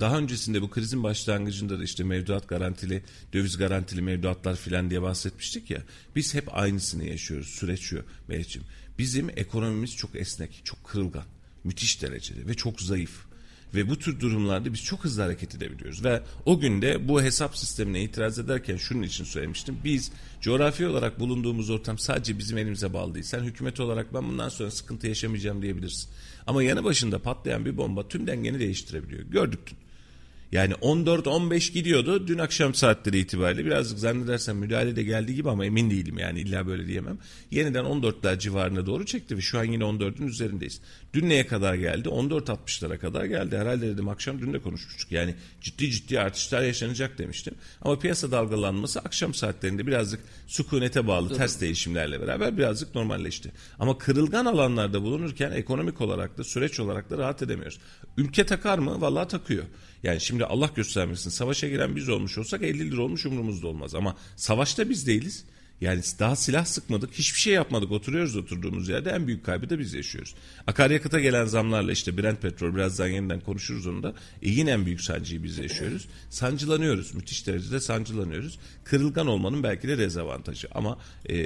daha 0.00 0.18
öncesinde 0.18 0.62
bu 0.62 0.70
krizin 0.70 1.02
başlangıcında 1.02 1.78
da 1.78 1.84
işte 1.84 2.04
mevduat 2.04 2.48
garantili, 2.48 3.02
döviz 3.32 3.56
garantili 3.56 4.02
mevduatlar 4.02 4.56
filan 4.56 4.90
diye 4.90 5.02
bahsetmiştik 5.02 5.70
ya. 5.70 5.82
Biz 6.16 6.34
hep 6.34 6.58
aynısını 6.58 7.04
yaşıyoruz. 7.04 7.48
Süreç 7.48 7.80
şu 7.80 8.04
Melih'ciğim. 8.28 8.68
Bizim 8.98 9.30
ekonomimiz 9.30 9.96
çok 9.96 10.16
esnek, 10.16 10.60
çok 10.64 10.84
kırılgan. 10.84 11.24
Müthiş 11.64 12.02
derecede 12.02 12.46
ve 12.46 12.54
çok 12.54 12.80
zayıf. 12.80 13.26
Ve 13.74 13.88
bu 13.88 13.98
tür 13.98 14.20
durumlarda 14.20 14.72
biz 14.72 14.84
çok 14.84 15.04
hızlı 15.04 15.22
hareket 15.22 15.54
edebiliyoruz. 15.54 16.04
Ve 16.04 16.22
o 16.44 16.60
günde 16.60 17.08
bu 17.08 17.22
hesap 17.22 17.58
sistemine 17.58 18.02
itiraz 18.02 18.38
ederken 18.38 18.76
şunun 18.76 19.02
için 19.02 19.24
söylemiştim. 19.24 19.78
Biz 19.84 20.12
coğrafi 20.40 20.86
olarak 20.86 21.20
bulunduğumuz 21.20 21.70
ortam 21.70 21.98
sadece 21.98 22.38
bizim 22.38 22.58
elimize 22.58 22.92
bağlı 22.92 23.14
değil. 23.14 23.24
Sen 23.24 23.40
hükümet 23.44 23.80
olarak 23.80 24.14
ben 24.14 24.28
bundan 24.28 24.48
sonra 24.48 24.70
sıkıntı 24.70 25.06
yaşamayacağım 25.06 25.62
diyebilirsin. 25.62 26.10
Ama 26.46 26.62
yanı 26.62 26.84
başında 26.84 27.18
patlayan 27.18 27.64
bir 27.64 27.76
bomba 27.76 28.08
tüm 28.08 28.26
dengeni 28.26 28.58
değiştirebiliyor. 28.58 29.22
Gördük. 29.22 29.60
Yani 30.52 30.72
14-15 30.72 31.72
gidiyordu. 31.72 32.26
Dün 32.26 32.38
akşam 32.38 32.74
saatleri 32.74 33.18
itibariyle 33.18 33.64
birazcık 33.64 33.98
zannedersem 33.98 34.56
müdahale 34.56 34.96
de 34.96 35.02
geldiği 35.02 35.34
gibi 35.34 35.50
ama 35.50 35.66
emin 35.66 35.90
değilim 35.90 36.18
yani 36.18 36.40
illa 36.40 36.66
böyle 36.66 36.86
diyemem. 36.86 37.18
Yeniden 37.50 37.84
14'ler 37.84 38.38
civarına 38.38 38.86
doğru 38.86 39.06
çekti 39.06 39.36
ve 39.36 39.40
şu 39.40 39.58
an 39.58 39.64
yine 39.64 39.84
14'ün 39.84 40.26
üzerindeyiz. 40.26 40.80
Dün 41.14 41.28
neye 41.28 41.46
kadar 41.46 41.74
geldi? 41.74 42.08
14.60'lara 42.08 42.98
kadar 42.98 43.24
geldi. 43.24 43.56
Herhalde 43.56 43.86
dedim 43.86 44.08
akşam 44.08 44.40
dün 44.40 44.52
de 44.52 44.58
konuşmuştuk. 44.58 45.12
Yani 45.12 45.34
ciddi 45.60 45.90
ciddi 45.90 46.20
artışlar 46.20 46.62
yaşanacak 46.62 47.18
demiştim. 47.18 47.54
Ama 47.82 47.98
piyasa 47.98 48.30
dalgalanması 48.30 49.00
akşam 49.00 49.34
saatlerinde 49.34 49.86
birazcık 49.86 50.20
sükunete 50.46 51.06
bağlı 51.06 51.36
ters 51.36 51.60
değişimlerle 51.60 52.20
beraber 52.20 52.58
birazcık 52.58 52.94
normalleşti. 52.94 53.52
Ama 53.78 53.98
kırılgan 53.98 54.44
alanlarda 54.44 55.02
bulunurken 55.02 55.50
ekonomik 55.50 56.00
olarak 56.00 56.38
da 56.38 56.44
süreç 56.44 56.80
olarak 56.80 57.10
da 57.10 57.18
rahat 57.18 57.42
edemiyoruz. 57.42 57.78
Ülke 58.16 58.46
takar 58.46 58.78
mı? 58.78 59.00
Vallahi 59.00 59.28
takıyor. 59.28 59.64
Yani 60.02 60.20
şimdi 60.20 60.44
Allah 60.44 60.70
göstermesin 60.76 61.30
savaşa 61.30 61.68
giren 61.68 61.96
biz 61.96 62.08
olmuş 62.08 62.38
olsak 62.38 62.62
50 62.62 62.90
lira 62.90 63.02
olmuş 63.02 63.26
umurumuzda 63.26 63.66
olmaz. 63.68 63.94
Ama 63.94 64.16
savaşta 64.36 64.90
biz 64.90 65.06
değiliz. 65.06 65.44
Yani 65.80 66.00
daha 66.18 66.36
silah 66.36 66.64
sıkmadık, 66.64 67.12
hiçbir 67.12 67.40
şey 67.40 67.54
yapmadık. 67.54 67.92
Oturuyoruz 67.92 68.36
oturduğumuz 68.36 68.88
yerde 68.88 69.10
en 69.10 69.26
büyük 69.26 69.44
kaybı 69.44 69.70
da 69.70 69.78
biz 69.78 69.94
yaşıyoruz. 69.94 70.34
Akaryakıta 70.66 71.20
gelen 71.20 71.44
zamlarla 71.44 71.92
işte 71.92 72.18
Brent 72.18 72.42
petrol 72.42 72.74
birazdan 72.74 73.08
yeniden 73.08 73.40
konuşuruz 73.40 73.86
onu 73.86 74.02
da. 74.02 74.14
E 74.42 74.50
yine 74.50 74.70
en 74.70 74.86
büyük 74.86 75.00
sancıyı 75.00 75.42
biz 75.42 75.58
yaşıyoruz. 75.58 76.08
Sancılanıyoruz. 76.30 77.14
Müthiş 77.14 77.46
derecede 77.46 77.80
sancılanıyoruz. 77.80 78.58
Kırılgan 78.84 79.26
olmanın 79.26 79.62
belki 79.62 79.88
de 79.88 79.98
dezavantajı. 79.98 80.68
Ama 80.74 80.98
e, 81.28 81.36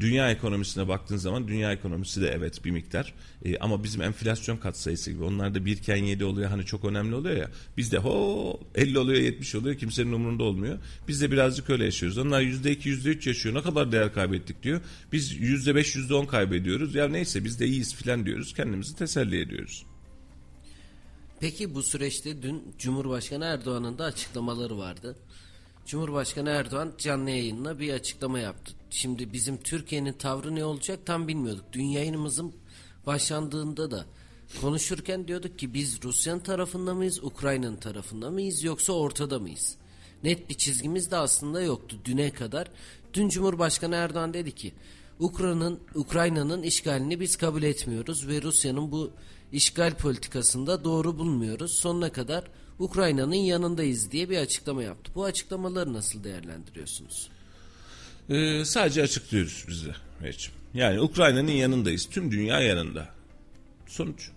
dünya 0.00 0.30
ekonomisine 0.30 0.88
baktığın 0.88 1.16
zaman 1.16 1.48
dünya 1.48 1.72
ekonomisi 1.72 2.22
de 2.22 2.28
evet 2.28 2.64
bir 2.64 2.70
miktar. 2.70 3.14
E, 3.44 3.56
ama 3.58 3.84
bizim 3.84 4.02
enflasyon 4.02 4.56
katsayısı 4.56 5.10
gibi. 5.10 5.24
Onlar 5.24 5.54
da 5.54 5.64
birken 5.64 5.96
7 5.96 6.24
oluyor. 6.24 6.50
Hani 6.50 6.64
çok 6.64 6.84
önemli 6.84 7.14
oluyor 7.14 7.36
ya. 7.36 7.50
Bizde 7.76 7.98
ho 7.98 8.60
50 8.74 8.98
oluyor 8.98 9.20
70 9.20 9.54
oluyor. 9.54 9.76
Kimsenin 9.76 10.12
umurunda 10.12 10.42
olmuyor. 10.42 10.78
Biz 11.08 11.20
de 11.20 11.32
birazcık 11.32 11.70
öyle 11.70 11.84
yaşıyoruz. 11.84 12.18
Onlar 12.18 12.42
%2 12.42 12.88
%3 12.88 13.28
yaşıyor 13.28 13.37
yaşıyor. 13.38 13.54
Ne 13.54 13.62
kadar 13.62 13.92
değer 13.92 14.14
kaybettik 14.14 14.62
diyor. 14.62 14.80
Biz 15.12 15.32
yüzde 15.32 15.74
beş 15.74 15.96
yüzde 15.96 16.14
on 16.14 16.26
kaybediyoruz. 16.26 16.94
Ya 16.94 17.08
neyse 17.08 17.44
biz 17.44 17.60
de 17.60 17.66
iyiyiz 17.66 17.94
filan 17.94 18.26
diyoruz. 18.26 18.54
Kendimizi 18.54 18.96
teselli 18.96 19.40
ediyoruz. 19.40 19.86
Peki 21.40 21.74
bu 21.74 21.82
süreçte 21.82 22.42
dün 22.42 22.62
Cumhurbaşkanı 22.78 23.44
Erdoğan'ın 23.44 23.98
da 23.98 24.04
açıklamaları 24.04 24.78
vardı. 24.78 25.16
Cumhurbaşkanı 25.86 26.50
Erdoğan 26.50 26.92
canlı 26.98 27.30
yayınla 27.30 27.78
bir 27.78 27.92
açıklama 27.92 28.38
yaptı. 28.38 28.72
Şimdi 28.90 29.32
bizim 29.32 29.56
Türkiye'nin 29.56 30.12
tavrı 30.12 30.54
ne 30.54 30.64
olacak 30.64 30.98
tam 31.06 31.28
bilmiyorduk. 31.28 31.64
Dün 31.72 31.84
yayınımızın 31.84 32.52
başlandığında 33.06 33.90
da 33.90 34.06
konuşurken 34.60 35.28
diyorduk 35.28 35.58
ki 35.58 35.74
biz 35.74 36.02
Rusya'nın 36.02 36.40
tarafında 36.40 36.94
mıyız, 36.94 37.24
Ukrayna'nın 37.24 37.76
tarafında 37.76 38.30
mıyız 38.30 38.64
yoksa 38.64 38.92
ortada 38.92 39.38
mıyız? 39.38 39.76
Net 40.24 40.50
bir 40.50 40.54
çizgimiz 40.54 41.10
de 41.10 41.16
aslında 41.16 41.62
yoktu 41.62 41.96
düne 42.04 42.30
kadar. 42.30 42.68
Dün 43.18 43.28
Cumhurbaşkanı 43.28 43.94
Erdoğan 43.94 44.34
dedi 44.34 44.54
ki 44.54 44.72
Ukrayna'nın 45.18 45.80
Ukrayna'nın 45.94 46.62
işgalini 46.62 47.20
biz 47.20 47.36
kabul 47.36 47.62
etmiyoruz 47.62 48.28
ve 48.28 48.42
Rusya'nın 48.42 48.92
bu 48.92 49.12
işgal 49.52 49.94
politikasında 49.94 50.84
doğru 50.84 51.18
bulmuyoruz. 51.18 51.72
Sonuna 51.72 52.12
kadar 52.12 52.44
Ukrayna'nın 52.78 53.34
yanındayız 53.34 54.12
diye 54.12 54.30
bir 54.30 54.38
açıklama 54.38 54.82
yaptı. 54.82 55.12
Bu 55.14 55.24
açıklamaları 55.24 55.92
nasıl 55.92 56.24
değerlendiriyorsunuz? 56.24 57.30
Ee, 58.30 58.64
sadece 58.64 59.02
açıklıyoruz 59.02 59.64
biz 59.68 59.86
de. 59.86 59.94
Yani 60.74 61.00
Ukrayna'nın 61.00 61.52
yanındayız. 61.52 62.08
Tüm 62.10 62.30
dünya 62.30 62.60
yanında. 62.60 63.08
Sonuç. 63.86 64.30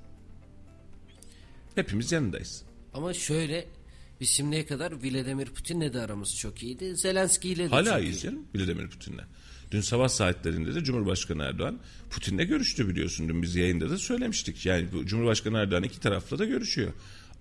Hepimiz 1.75 2.11
yanındayız. 2.11 2.63
Ama 2.93 3.13
şöyle 3.13 3.65
biz 4.21 4.29
şimdiye 4.29 4.65
kadar 4.65 4.91
Vladimir 4.91 5.45
Putin'le 5.45 5.93
de 5.93 6.01
aramız 6.01 6.35
çok 6.37 6.63
iyiydi. 6.63 6.95
Zelenski 6.97 7.49
ile 7.49 7.63
de 7.65 7.69
Hala 7.69 7.89
çok 7.89 8.01
iyiyiz 8.01 8.17
iyi. 8.17 8.21
canım 8.21 8.45
Vladimir 8.55 8.87
Putin'le. 8.87 9.21
Dün 9.71 9.81
sabah 9.81 10.07
saatlerinde 10.09 10.75
de 10.75 10.83
Cumhurbaşkanı 10.83 11.43
Erdoğan 11.43 11.79
Putin'le 12.09 12.47
görüştü 12.47 12.87
biliyorsun. 12.89 13.29
Dün 13.29 13.41
biz 13.41 13.55
yayında 13.55 13.89
da 13.89 13.97
söylemiştik. 13.97 14.65
Yani 14.65 14.87
Cumhurbaşkanı 15.05 15.57
Erdoğan 15.57 15.83
iki 15.83 15.99
tarafla 15.99 16.39
da 16.39 16.45
görüşüyor. 16.45 16.91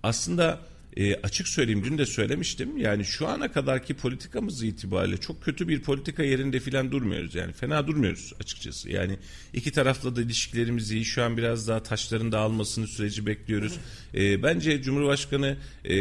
Aslında 0.03 0.59
e, 0.97 1.15
açık 1.15 1.47
söyleyeyim 1.47 1.83
dün 1.85 1.97
de 1.97 2.05
söylemiştim. 2.05 2.77
Yani 2.77 3.05
şu 3.05 3.27
ana 3.27 3.51
kadarki 3.51 3.93
politikamız 3.93 4.63
itibariyle 4.63 5.17
çok 5.17 5.43
kötü 5.43 5.67
bir 5.67 5.81
politika 5.81 6.23
yerinde 6.23 6.59
filan 6.59 6.91
durmuyoruz. 6.91 7.35
Yani 7.35 7.53
fena 7.53 7.87
durmuyoruz 7.87 8.33
açıkçası. 8.39 8.89
Yani 8.89 9.17
iki 9.53 9.71
tarafla 9.71 10.15
da 10.15 10.21
ilişkilerimiz 10.21 10.91
iyi. 10.91 11.05
Şu 11.05 11.23
an 11.23 11.37
biraz 11.37 11.67
daha 11.67 11.83
taşların 11.83 12.31
dağılmasını 12.31 12.87
süreci 12.87 13.25
bekliyoruz. 13.25 13.73
E, 14.13 14.43
bence 14.43 14.81
Cumhurbaşkanı 14.81 15.57
e, 15.85 15.95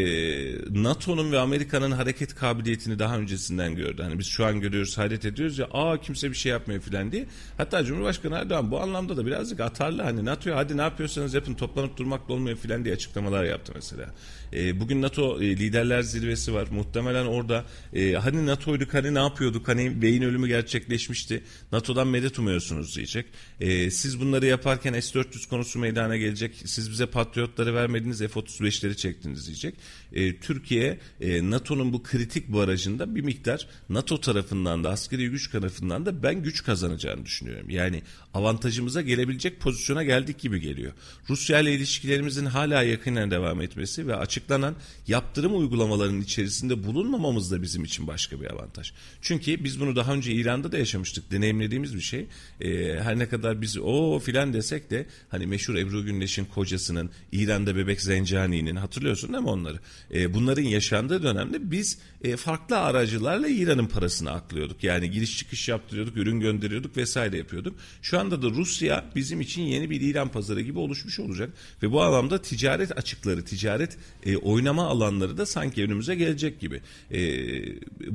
NATO'nun 0.82 1.32
ve 1.32 1.38
Amerika'nın 1.38 1.90
hareket 1.90 2.34
kabiliyetini 2.34 2.98
daha 2.98 3.18
öncesinden 3.18 3.76
gördü. 3.76 4.02
Hani 4.02 4.18
biz 4.18 4.26
şu 4.26 4.46
an 4.46 4.60
görüyoruz, 4.60 4.98
hayret 4.98 5.24
ediyoruz 5.24 5.58
ya 5.58 5.68
aa 5.72 6.00
kimse 6.00 6.30
bir 6.30 6.36
şey 6.36 6.52
yapmıyor 6.52 6.80
filan 6.80 7.12
diye. 7.12 7.26
Hatta 7.56 7.84
Cumhurbaşkanı 7.84 8.34
Erdoğan 8.34 8.70
bu 8.70 8.80
anlamda 8.80 9.16
da 9.16 9.26
birazcık 9.26 9.60
atarlı. 9.60 10.02
Hani 10.02 10.24
NATO'ya 10.24 10.56
hadi 10.56 10.76
ne 10.76 10.82
yapıyorsanız 10.82 11.34
yapın 11.34 11.54
toplanıp 11.54 11.96
durmakla 11.96 12.34
olmuyor 12.34 12.56
filan 12.56 12.84
diye 12.84 12.94
açıklamalar 12.94 13.44
yaptı 13.44 13.72
mesela. 13.74 14.14
E, 14.52 14.80
bugün 14.80 15.02
NATO 15.02 15.42
e, 15.42 15.56
liderler 15.56 16.02
zirvesi 16.02 16.54
var. 16.54 16.68
Muhtemelen 16.70 17.26
orada 17.26 17.64
e, 17.94 18.12
hani 18.12 18.46
NATO'yduk 18.46 18.94
hani 18.94 19.14
ne 19.14 19.18
yapıyorduk 19.18 19.68
hani 19.68 20.02
beyin 20.02 20.22
ölümü 20.22 20.48
gerçekleşmişti. 20.48 21.42
NATO'dan 21.72 22.08
medet 22.08 22.38
umuyorsunuz 22.38 22.96
diyecek. 22.96 23.26
E, 23.60 23.90
siz 23.90 24.20
bunları 24.20 24.46
yaparken 24.46 25.00
S-400 25.00 25.48
konusu 25.48 25.78
meydana 25.78 26.16
gelecek. 26.16 26.62
Siz 26.64 26.90
bize 26.90 27.06
patriotları 27.06 27.74
vermediniz 27.74 28.18
F-35'leri 28.18 28.96
çektiniz 28.96 29.46
diyecek. 29.46 29.74
E, 30.12 30.36
Türkiye 30.36 30.98
e, 31.20 31.50
NATO'nun 31.50 31.92
bu 31.92 32.02
kritik 32.02 32.48
barajında 32.48 33.14
bir 33.14 33.20
miktar 33.20 33.68
NATO 33.88 34.20
tarafından 34.20 34.84
da 34.84 34.90
askeri 34.90 35.28
güç 35.28 35.50
tarafından 35.50 36.06
da 36.06 36.22
ben 36.22 36.42
güç 36.42 36.64
kazanacağını 36.64 37.24
düşünüyorum. 37.24 37.70
Yani 37.70 38.02
avantajımıza 38.34 39.00
gelebilecek 39.00 39.60
pozisyona 39.60 40.02
geldik 40.02 40.38
gibi 40.38 40.60
geliyor. 40.60 40.92
Rusya 41.28 41.60
ile 41.60 41.74
ilişkilerimizin 41.74 42.46
hala 42.46 42.82
yakinen 42.82 43.30
devam 43.30 43.62
etmesi 43.62 44.06
ve 44.06 44.16
açıklanan 44.40 44.76
yaptırım 45.08 45.58
uygulamalarının 45.58 46.20
içerisinde 46.20 46.84
bulunmamamız 46.84 47.50
da 47.50 47.62
bizim 47.62 47.84
için 47.84 48.06
başka 48.06 48.40
bir 48.40 48.50
avantaj. 48.50 48.92
Çünkü 49.22 49.64
biz 49.64 49.80
bunu 49.80 49.96
daha 49.96 50.12
önce 50.12 50.32
İran'da 50.32 50.72
da 50.72 50.78
yaşamıştık, 50.78 51.30
deneyimlediğimiz 51.30 51.94
bir 51.94 52.00
şey. 52.00 52.26
Ee, 52.60 53.00
her 53.02 53.18
ne 53.18 53.28
kadar 53.28 53.62
biz 53.62 53.78
o 53.78 54.18
filan 54.18 54.52
desek 54.52 54.90
de 54.90 55.06
hani 55.28 55.46
meşhur 55.46 55.74
Ebru 55.74 56.04
Gündeş'in 56.04 56.44
kocasının 56.44 57.10
İran'da 57.32 57.76
bebek 57.76 58.00
Zencani'nin 58.00 58.76
hatırlıyorsun 58.76 59.32
değil 59.32 59.42
mi 59.42 59.50
onları? 59.50 59.78
Ee, 60.14 60.34
bunların 60.34 60.62
yaşandığı 60.62 61.22
dönemde 61.22 61.70
biz 61.70 61.98
e, 62.24 62.36
farklı 62.36 62.78
aracılarla 62.78 63.48
İran'ın 63.48 63.86
parasını 63.86 64.30
aklıyorduk. 64.30 64.84
Yani 64.84 65.10
giriş 65.10 65.38
çıkış 65.38 65.68
yaptırıyorduk, 65.68 66.16
ürün 66.16 66.40
gönderiyorduk 66.40 66.96
vesaire 66.96 67.38
yapıyorduk. 67.38 67.76
Şu 68.02 68.18
anda 68.18 68.42
da 68.42 68.50
Rusya 68.50 69.04
bizim 69.16 69.40
için 69.40 69.62
yeni 69.62 69.90
bir 69.90 70.00
İran 70.00 70.28
pazarı 70.28 70.60
gibi 70.60 70.78
oluşmuş 70.78 71.20
olacak 71.20 71.50
ve 71.82 71.92
bu 71.92 72.02
anlamda 72.02 72.42
ticaret 72.42 72.98
açıkları, 72.98 73.44
ticaret 73.44 73.98
e, 74.26 74.36
oynama 74.36 74.86
alanları 74.86 75.38
da 75.38 75.46
sanki 75.46 75.84
önümüze 75.84 76.14
gelecek 76.14 76.60
gibi. 76.60 76.80
E, 77.10 77.20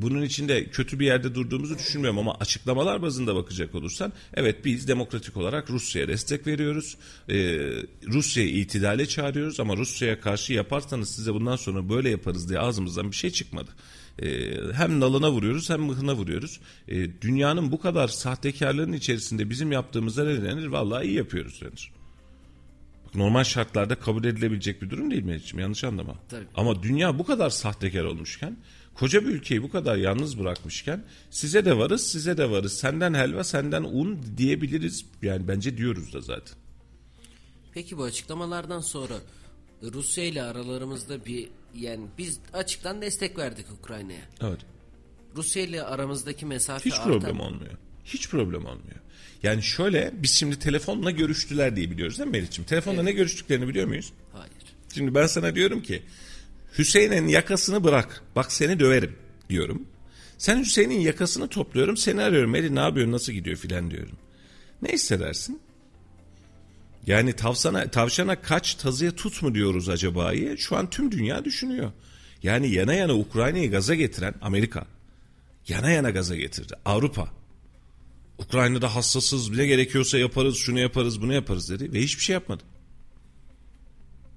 bunun 0.01 0.21
içinde 0.21 0.65
kötü 0.65 0.99
bir 0.99 1.05
yerde 1.05 1.35
durduğumuzu 1.35 1.77
düşünmüyorum 1.77 2.19
ama 2.19 2.35
açıklamalar 2.35 3.01
bazında 3.01 3.35
bakacak 3.35 3.75
olursan 3.75 4.13
evet 4.33 4.65
biz 4.65 4.87
demokratik 4.87 5.37
olarak 5.37 5.69
Rusya'ya 5.69 6.07
destek 6.07 6.47
veriyoruz. 6.47 6.97
E, 7.29 7.35
Rusya'yı 8.07 8.49
itidale 8.49 9.05
çağırıyoruz 9.05 9.59
ama 9.59 9.77
Rusya'ya 9.77 10.19
karşı 10.19 10.53
yaparsanız 10.53 11.09
size 11.09 11.33
bundan 11.33 11.55
sonra 11.55 11.89
böyle 11.89 12.09
yaparız 12.09 12.49
diye 12.49 12.59
ağzımızdan 12.59 13.11
bir 13.11 13.15
şey 13.15 13.29
çıkmadı. 13.29 13.71
E, 14.21 14.57
hem 14.73 14.99
nalına 14.99 15.31
vuruyoruz 15.31 15.69
hem 15.69 15.81
mıhına 15.81 16.15
vuruyoruz. 16.15 16.59
E, 16.87 17.21
dünyanın 17.21 17.71
bu 17.71 17.79
kadar 17.79 18.07
sahtekarlığın 18.07 18.93
içerisinde 18.93 19.49
bizim 19.49 19.71
yaptığımızda 19.71 20.23
ne 20.23 20.43
denir? 20.43 20.65
Vallahi 20.65 21.05
iyi 21.05 21.15
yapıyoruz 21.15 21.61
denir. 21.61 21.91
Bak, 23.05 23.15
normal 23.15 23.43
şartlarda 23.43 23.95
kabul 23.95 24.23
edilebilecek 24.23 24.81
bir 24.81 24.89
durum 24.89 25.11
değil 25.11 25.23
Meriç'ciğim 25.23 25.59
yanlış 25.59 25.83
anlama. 25.83 26.15
Tabii. 26.29 26.45
Ama 26.55 26.83
dünya 26.83 27.19
bu 27.19 27.25
kadar 27.25 27.49
sahtekar 27.49 28.03
olmuşken 28.03 28.57
koca 28.93 29.21
bir 29.21 29.29
ülkeyi 29.29 29.63
bu 29.63 29.71
kadar 29.71 29.95
yalnız 29.95 30.39
bırakmışken 30.39 31.03
size 31.29 31.65
de 31.65 31.77
varız 31.77 32.07
size 32.07 32.37
de 32.37 32.49
varız 32.49 32.73
senden 32.73 33.13
helva 33.13 33.43
senden 33.43 33.83
un 33.83 34.19
diyebiliriz 34.37 35.05
yani 35.21 35.47
bence 35.47 35.77
diyoruz 35.77 36.13
da 36.13 36.21
zaten. 36.21 36.57
Peki 37.73 37.97
bu 37.97 38.03
açıklamalardan 38.03 38.81
sonra 38.81 39.13
Rusya 39.93 40.23
ile 40.23 40.43
aralarımızda 40.43 41.25
bir 41.25 41.49
yani 41.75 42.05
biz 42.17 42.39
açıktan 42.53 43.01
destek 43.01 43.37
verdik 43.37 43.65
Ukrayna'ya. 43.79 44.21
Evet. 44.41 44.59
Rusya 45.35 45.63
ile 45.63 45.83
aramızdaki 45.83 46.45
mesafe 46.45 46.85
Hiç 46.89 46.93
artan- 46.93 47.03
problem 47.03 47.39
olmuyor. 47.39 47.73
Hiç 48.05 48.29
problem 48.29 48.65
olmuyor. 48.65 48.95
Yani 49.43 49.63
şöyle 49.63 50.11
biz 50.13 50.31
şimdi 50.31 50.59
telefonla 50.59 51.11
görüştüler 51.11 51.75
diye 51.75 51.91
biliyoruz 51.91 52.17
değil 52.19 52.27
mi 52.27 52.31
Meriç'ciğim? 52.37 52.67
Telefonla 52.67 53.03
ne 53.03 53.11
görüştüklerini 53.11 53.67
biliyor 53.67 53.87
muyuz? 53.87 54.13
Hayır. 54.33 54.51
Şimdi 54.93 55.15
ben 55.15 55.27
sana 55.27 55.55
diyorum 55.55 55.81
ki 55.81 56.01
Hüseyin'in 56.77 57.27
yakasını 57.27 57.83
bırak. 57.83 58.23
Bak 58.35 58.51
seni 58.51 58.79
döverim 58.79 59.15
diyorum. 59.49 59.87
Sen 60.37 60.59
Hüseyin'in 60.59 60.99
yakasını 60.99 61.47
topluyorum. 61.47 61.97
Seni 61.97 62.21
arıyorum. 62.21 62.55
Eli 62.55 62.75
ne 62.75 62.79
yapıyorsun 62.79 63.11
nasıl 63.11 63.33
gidiyor 63.33 63.57
filan 63.57 63.91
diyorum. 63.91 64.17
Ne 64.81 64.89
hissedersin? 64.91 65.61
Yani 67.07 67.33
tavsana, 67.33 67.91
tavşana 67.91 68.41
kaç 68.41 68.75
tazıya 68.75 69.11
tut 69.11 69.41
mu 69.41 69.55
diyoruz 69.55 69.89
acaba'yı 69.89 70.57
şu 70.57 70.75
an 70.75 70.89
tüm 70.89 71.11
dünya 71.11 71.45
düşünüyor. 71.45 71.91
Yani 72.43 72.71
yana 72.71 72.93
yana 72.93 73.13
Ukrayna'yı 73.13 73.71
gaza 73.71 73.95
getiren 73.95 74.33
Amerika. 74.41 74.85
Yana 75.67 75.89
yana 75.89 76.09
gaza 76.09 76.35
getirdi. 76.35 76.73
Avrupa. 76.85 77.29
Ukrayna'da 78.37 78.95
hassasız 78.95 79.51
bile 79.51 79.67
gerekiyorsa 79.67 80.17
yaparız 80.17 80.57
şunu 80.57 80.79
yaparız 80.79 81.21
bunu 81.21 81.33
yaparız 81.33 81.69
dedi 81.69 81.93
ve 81.93 82.01
hiçbir 82.01 82.23
şey 82.23 82.33
yapmadı. 82.33 82.63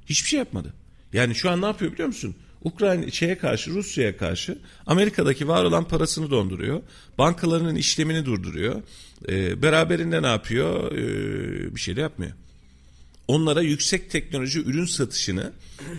Hiçbir 0.06 0.28
şey 0.28 0.38
yapmadı. 0.38 0.74
Yani 1.12 1.34
şu 1.34 1.50
an 1.50 1.62
ne 1.62 1.66
yapıyor 1.66 1.92
biliyor 1.92 2.08
musun? 2.08 2.36
Ukrayna 2.64 3.10
şeye 3.10 3.38
karşı 3.38 3.70
Rusya'ya 3.70 4.16
karşı 4.16 4.58
Amerika'daki 4.86 5.48
var 5.48 5.64
olan 5.64 5.88
parasını 5.88 6.30
donduruyor. 6.30 6.82
Bankalarının 7.18 7.74
işlemini 7.74 8.24
durduruyor. 8.24 8.82
Ee, 9.28 9.62
beraberinde 9.62 10.22
ne 10.22 10.26
yapıyor? 10.26 10.92
Ee, 10.92 11.74
bir 11.74 11.80
şey 11.80 11.96
de 11.96 12.00
yapmıyor. 12.00 12.32
Onlara 13.28 13.62
yüksek 13.62 14.10
teknoloji 14.10 14.60
ürün 14.60 14.86
satışını 14.86 15.52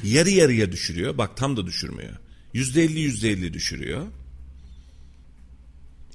yarı 0.04 0.30
yarıya 0.30 0.72
düşürüyor. 0.72 1.18
Bak 1.18 1.38
tam 1.38 1.58
da 1.58 1.66
düşürmüyor. 1.68 2.14
Yüzde 2.54 2.84
elli 2.84 3.00
yüzde 3.00 3.30
elli 3.30 3.54
düşürüyor. 3.54 4.06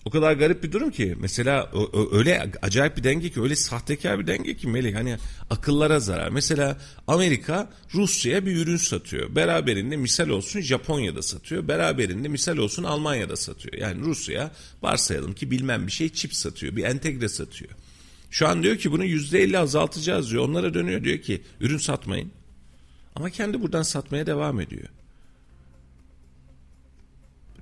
O 0.04 0.10
kadar 0.10 0.32
garip 0.32 0.62
bir 0.62 0.72
durum 0.72 0.90
ki 0.90 1.16
mesela 1.20 1.70
öyle 2.12 2.52
acayip 2.62 2.96
bir 2.96 3.04
denge 3.04 3.30
ki 3.30 3.42
öyle 3.42 3.56
sahtekar 3.56 4.18
bir 4.18 4.26
denge 4.26 4.56
ki 4.56 4.68
Melih 4.68 4.94
hani 4.94 5.16
akıllara 5.50 6.00
zarar. 6.00 6.28
Mesela 6.28 6.78
Amerika 7.06 7.70
Rusya'ya 7.94 8.46
bir 8.46 8.56
ürün 8.56 8.76
satıyor. 8.76 9.34
Beraberinde 9.34 9.96
misal 9.96 10.28
olsun 10.28 10.60
Japonya'da 10.60 11.22
satıyor. 11.22 11.68
Beraberinde 11.68 12.28
misal 12.28 12.56
olsun 12.56 12.84
Almanya'da 12.84 13.36
satıyor. 13.36 13.74
Yani 13.74 14.00
Rusya 14.00 14.52
varsayalım 14.82 15.34
ki 15.34 15.50
bilmem 15.50 15.86
bir 15.86 15.92
şey 15.92 16.08
çip 16.08 16.34
satıyor. 16.34 16.76
Bir 16.76 16.84
entegre 16.84 17.28
satıyor. 17.28 17.70
Şu 18.34 18.48
an 18.48 18.62
diyor 18.62 18.76
ki 18.76 18.92
bunu 18.92 19.04
yüzde 19.04 19.42
elli 19.42 19.58
azaltacağız 19.58 20.30
diyor. 20.30 20.48
Onlara 20.48 20.74
dönüyor 20.74 21.04
diyor 21.04 21.18
ki 21.18 21.42
ürün 21.60 21.78
satmayın. 21.78 22.32
Ama 23.14 23.30
kendi 23.30 23.62
buradan 23.62 23.82
satmaya 23.82 24.26
devam 24.26 24.60
ediyor. 24.60 24.88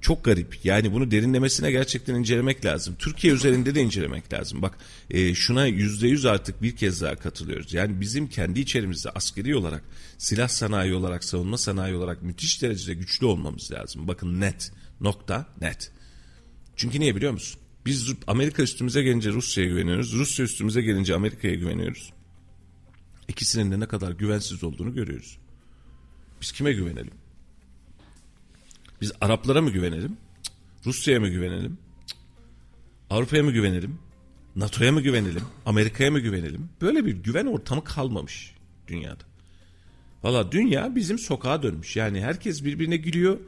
Çok 0.00 0.24
garip. 0.24 0.64
Yani 0.64 0.92
bunu 0.92 1.10
derinlemesine 1.10 1.70
gerçekten 1.70 2.14
incelemek 2.14 2.64
lazım. 2.64 2.96
Türkiye 2.98 3.32
üzerinde 3.32 3.74
de 3.74 3.82
incelemek 3.82 4.32
lazım. 4.32 4.62
Bak 4.62 4.78
e, 5.10 5.34
şuna 5.34 5.66
yüzde 5.66 6.08
yüz 6.08 6.26
artık 6.26 6.62
bir 6.62 6.76
kez 6.76 7.02
daha 7.02 7.16
katılıyoruz. 7.16 7.74
Yani 7.74 8.00
bizim 8.00 8.28
kendi 8.28 8.60
içerimizde 8.60 9.10
askeri 9.10 9.56
olarak, 9.56 9.82
silah 10.18 10.48
sanayi 10.48 10.94
olarak, 10.94 11.24
savunma 11.24 11.58
sanayi 11.58 11.94
olarak 11.94 12.22
müthiş 12.22 12.62
derecede 12.62 12.94
güçlü 12.94 13.26
olmamız 13.26 13.72
lazım. 13.72 14.08
Bakın 14.08 14.40
net, 14.40 14.72
nokta 15.00 15.46
net. 15.60 15.92
Çünkü 16.76 17.00
niye 17.00 17.16
biliyor 17.16 17.32
musun? 17.32 17.61
Biz 17.86 18.14
Amerika 18.26 18.62
üstümüze 18.62 19.02
gelince 19.02 19.30
Rusya'ya 19.30 19.70
güveniyoruz. 19.70 20.12
Rusya 20.12 20.44
üstümüze 20.44 20.82
gelince 20.82 21.14
Amerika'ya 21.14 21.54
güveniyoruz. 21.54 22.12
İkisinin 23.28 23.72
de 23.72 23.80
ne 23.80 23.86
kadar 23.86 24.12
güvensiz 24.12 24.64
olduğunu 24.64 24.94
görüyoruz. 24.94 25.38
Biz 26.40 26.52
kime 26.52 26.72
güvenelim? 26.72 27.14
Biz 29.00 29.12
Araplara 29.20 29.62
mı 29.62 29.70
güvenelim? 29.70 30.16
Rusya'ya 30.86 31.20
mı 31.20 31.28
güvenelim? 31.28 31.78
Avrupa'ya 33.10 33.42
mı 33.42 33.52
güvenelim? 33.52 33.98
NATO'ya 34.56 34.92
mı 34.92 35.00
güvenelim? 35.00 35.42
Amerika'ya 35.66 36.10
mı 36.10 36.20
güvenelim? 36.20 36.68
Böyle 36.80 37.06
bir 37.06 37.12
güven 37.12 37.46
ortamı 37.46 37.84
kalmamış 37.84 38.54
dünyada. 38.88 39.24
Valla 40.22 40.52
dünya 40.52 40.96
bizim 40.96 41.18
sokağa 41.18 41.62
dönmüş. 41.62 41.96
Yani 41.96 42.20
herkes 42.20 42.64
birbirine 42.64 42.96
gülüyor 42.96 43.38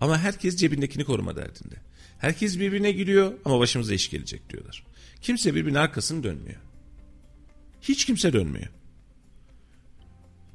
ama 0.00 0.18
herkes 0.18 0.56
cebindekini 0.56 1.04
koruma 1.04 1.36
derdinde. 1.36 1.74
Herkes 2.18 2.58
birbirine 2.58 2.92
giriyor 2.92 3.32
ama 3.44 3.58
başımıza 3.58 3.94
iş 3.94 4.10
gelecek 4.10 4.50
diyorlar. 4.50 4.84
Kimse 5.22 5.54
birbirinin 5.54 5.78
arkasını 5.78 6.22
dönmüyor. 6.22 6.60
Hiç 7.80 8.04
kimse 8.04 8.32
dönmüyor. 8.32 8.68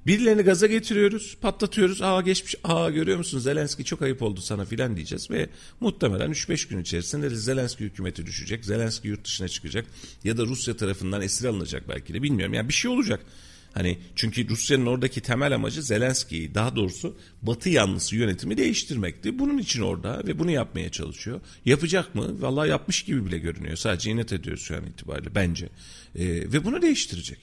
Birilerini 0.07 0.41
gaza 0.41 0.67
getiriyoruz, 0.67 1.37
patlatıyoruz. 1.41 2.01
Aa 2.01 2.21
geçmiş, 2.21 2.55
aa 2.63 2.89
görüyor 2.89 3.17
musun 3.17 3.39
Zelenski 3.39 3.85
çok 3.85 4.01
ayıp 4.01 4.21
oldu 4.21 4.41
sana 4.41 4.65
filan 4.65 4.95
diyeceğiz. 4.95 5.31
Ve 5.31 5.49
muhtemelen 5.79 6.31
3-5 6.31 6.69
gün 6.69 6.79
içerisinde 6.81 7.31
de 7.31 7.35
Zelenski 7.35 7.83
hükümeti 7.83 8.25
düşecek. 8.25 8.65
Zelenski 8.65 9.07
yurt 9.07 9.25
dışına 9.25 9.47
çıkacak. 9.47 9.85
Ya 10.23 10.37
da 10.37 10.45
Rusya 10.45 10.77
tarafından 10.77 11.21
esir 11.21 11.45
alınacak 11.45 11.89
belki 11.89 12.13
de 12.13 12.23
bilmiyorum. 12.23 12.53
Yani 12.53 12.67
bir 12.67 12.73
şey 12.73 12.91
olacak. 12.91 13.25
Hani 13.73 13.97
çünkü 14.15 14.49
Rusya'nın 14.49 14.85
oradaki 14.85 15.21
temel 15.21 15.55
amacı 15.55 15.83
Zelenski'yi 15.83 16.55
daha 16.55 16.75
doğrusu 16.75 17.17
Batı 17.41 17.69
yanlısı 17.69 18.15
yönetimi 18.15 18.57
değiştirmekti. 18.57 19.39
Bunun 19.39 19.57
için 19.57 19.81
orada 19.81 20.21
ve 20.27 20.39
bunu 20.39 20.51
yapmaya 20.51 20.89
çalışıyor. 20.89 21.41
Yapacak 21.65 22.15
mı? 22.15 22.41
Vallahi 22.41 22.69
yapmış 22.69 23.03
gibi 23.03 23.25
bile 23.25 23.37
görünüyor. 23.37 23.75
Sadece 23.75 24.11
inat 24.11 24.33
ediyoruz 24.33 24.63
şu 24.63 24.75
an 24.75 24.85
itibariyle 24.85 25.35
bence. 25.35 25.65
Ee, 25.65 26.25
ve 26.25 26.65
bunu 26.65 26.81
değiştirecek. 26.81 27.39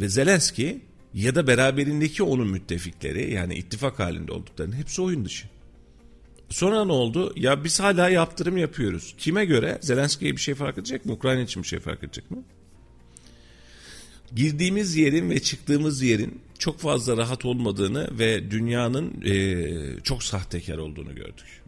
Ve 0.00 0.08
Zelenski 0.08 0.80
ya 1.14 1.34
da 1.34 1.46
beraberindeki 1.46 2.22
onun 2.22 2.48
müttefikleri 2.48 3.32
yani 3.32 3.54
ittifak 3.54 3.98
halinde 3.98 4.32
olduklarının 4.32 4.76
hepsi 4.76 5.02
oyun 5.02 5.24
dışı. 5.24 5.48
Sonra 6.48 6.84
ne 6.84 6.92
oldu? 6.92 7.32
Ya 7.36 7.64
biz 7.64 7.80
hala 7.80 8.08
yaptırım 8.08 8.56
yapıyoruz. 8.56 9.14
Kime 9.18 9.44
göre? 9.44 9.78
Zelenski'ye 9.80 10.32
bir 10.32 10.40
şey 10.40 10.54
fark 10.54 10.78
edecek 10.78 11.04
mi? 11.06 11.12
Ukrayna 11.12 11.40
için 11.40 11.62
bir 11.62 11.68
şey 11.68 11.78
fark 11.78 12.04
edecek 12.04 12.30
mi? 12.30 12.38
Girdiğimiz 14.36 14.96
yerin 14.96 15.30
ve 15.30 15.42
çıktığımız 15.42 16.02
yerin 16.02 16.40
çok 16.58 16.78
fazla 16.78 17.16
rahat 17.16 17.44
olmadığını 17.44 18.18
ve 18.18 18.50
dünyanın 18.50 19.22
e, 19.24 20.02
çok 20.02 20.22
sahtekar 20.22 20.78
olduğunu 20.78 21.14
gördük. 21.14 21.62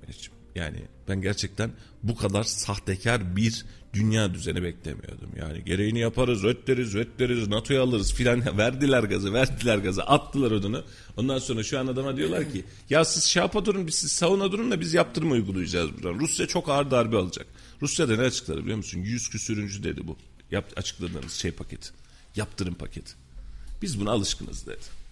Yani 0.54 0.78
ben 1.08 1.20
gerçekten 1.22 1.70
bu 2.02 2.16
kadar 2.16 2.44
sahtekar 2.44 3.36
bir 3.36 3.64
dünya 3.92 4.34
düzeni 4.34 4.62
beklemiyordum. 4.62 5.30
Yani 5.38 5.64
gereğini 5.64 5.98
yaparız, 5.98 6.44
ötleriz, 6.44 6.94
ötleriz, 6.94 7.48
NATO'ya 7.48 7.82
alırız 7.82 8.14
filan 8.14 8.58
verdiler 8.58 9.02
gazı, 9.02 9.32
verdiler 9.32 9.78
gazı, 9.78 10.02
attılar 10.02 10.50
odunu. 10.50 10.84
Ondan 11.16 11.38
sonra 11.38 11.62
şu 11.62 11.78
an 11.78 11.86
adama 11.86 12.16
diyorlar 12.16 12.52
ki 12.52 12.64
ya 12.90 13.04
siz 13.04 13.28
şapa 13.28 13.64
durun, 13.64 13.86
biz 13.86 13.94
siz 13.94 14.12
savuna 14.12 14.52
durun 14.52 14.70
da 14.70 14.80
biz 14.80 14.94
yaptırma 14.94 15.34
uygulayacağız 15.34 15.94
buradan. 15.94 16.20
Rusya 16.20 16.46
çok 16.46 16.68
ağır 16.68 16.90
darbe 16.90 17.16
alacak. 17.16 17.46
Rusya 17.82 18.08
da 18.08 18.16
ne 18.16 18.22
açıkladı 18.22 18.60
biliyor 18.62 18.76
musun? 18.76 19.00
Yüz 19.00 19.28
küsürüncü 19.28 19.84
dedi 19.84 20.06
bu. 20.06 20.16
Yap, 20.50 20.72
açıkladığınız 20.76 21.32
şey 21.32 21.50
paketi. 21.50 22.01
Yaptırım 22.36 22.74
paketi. 22.74 23.12
Biz 23.82 24.00
buna 24.00 24.10
alışkınız 24.10 24.66
dedi 24.66 25.02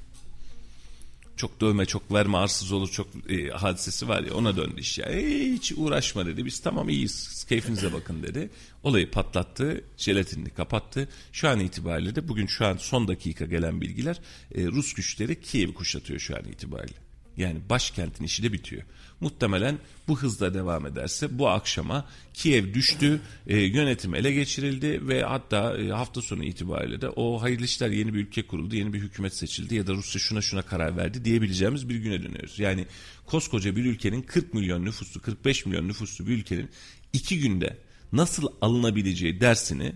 çok 1.40 1.60
dövme 1.60 1.86
çok 1.86 2.12
verme 2.12 2.38
arsız 2.38 2.72
olur 2.72 2.88
çok 2.90 3.06
e, 3.30 3.48
hadisesi 3.48 4.08
var 4.08 4.22
ya 4.22 4.34
ona 4.34 4.56
döndü 4.56 4.80
iş 4.80 4.98
ya. 4.98 5.06
E, 5.06 5.52
hiç 5.52 5.72
uğraşma 5.76 6.26
dedi 6.26 6.44
biz 6.44 6.60
tamam 6.60 6.88
iyiyiz 6.88 7.44
keyfinize 7.48 7.92
bakın 7.92 8.22
dedi. 8.22 8.50
Olayı 8.82 9.10
patlattı 9.10 9.84
jelatinini 9.96 10.50
kapattı. 10.50 11.08
Şu 11.32 11.48
an 11.48 11.60
itibariyle 11.60 12.14
de 12.14 12.28
bugün 12.28 12.46
şu 12.46 12.66
an 12.66 12.76
son 12.76 13.08
dakika 13.08 13.44
gelen 13.44 13.80
bilgiler 13.80 14.20
e, 14.54 14.66
Rus 14.66 14.94
güçleri 14.94 15.40
Kiev'i 15.40 15.74
kuşatıyor 15.74 16.20
şu 16.20 16.36
an 16.36 16.44
itibariyle. 16.44 16.98
Yani 17.36 17.60
başkentin 17.70 18.24
işi 18.24 18.42
de 18.42 18.52
bitiyor. 18.52 18.82
Muhtemelen 19.20 19.78
bu 20.08 20.18
hızla 20.18 20.54
devam 20.54 20.86
ederse 20.86 21.38
bu 21.38 21.48
akşama 21.48 22.08
Kiev 22.34 22.74
düştü, 22.74 23.20
e, 23.46 23.58
yönetim 23.58 24.14
ele 24.14 24.32
geçirildi 24.32 25.08
ve 25.08 25.22
hatta 25.22 25.78
e, 25.78 25.88
hafta 25.88 26.22
sonu 26.22 26.44
itibariyle 26.44 27.00
de 27.00 27.08
o 27.08 27.42
hayırlı 27.42 27.64
işler 27.64 27.90
yeni 27.90 28.14
bir 28.14 28.18
ülke 28.18 28.46
kuruldu, 28.46 28.76
yeni 28.76 28.92
bir 28.92 28.98
hükümet 28.98 29.34
seçildi 29.34 29.74
ya 29.74 29.86
da 29.86 29.92
Rusya 29.92 30.20
şuna 30.20 30.40
şuna 30.40 30.62
karar 30.62 30.96
verdi 30.96 31.24
diyebileceğimiz 31.24 31.88
bir 31.88 31.96
güne 31.96 32.22
dönüyoruz. 32.22 32.58
Yani 32.58 32.86
koskoca 33.26 33.76
bir 33.76 33.84
ülkenin 33.84 34.22
40 34.22 34.54
milyon 34.54 34.84
nüfuslu, 34.84 35.20
45 35.20 35.66
milyon 35.66 35.88
nüfuslu 35.88 36.26
bir 36.26 36.32
ülkenin 36.32 36.70
iki 37.12 37.40
günde 37.40 37.76
nasıl 38.12 38.46
alınabileceği 38.60 39.40
dersini 39.40 39.92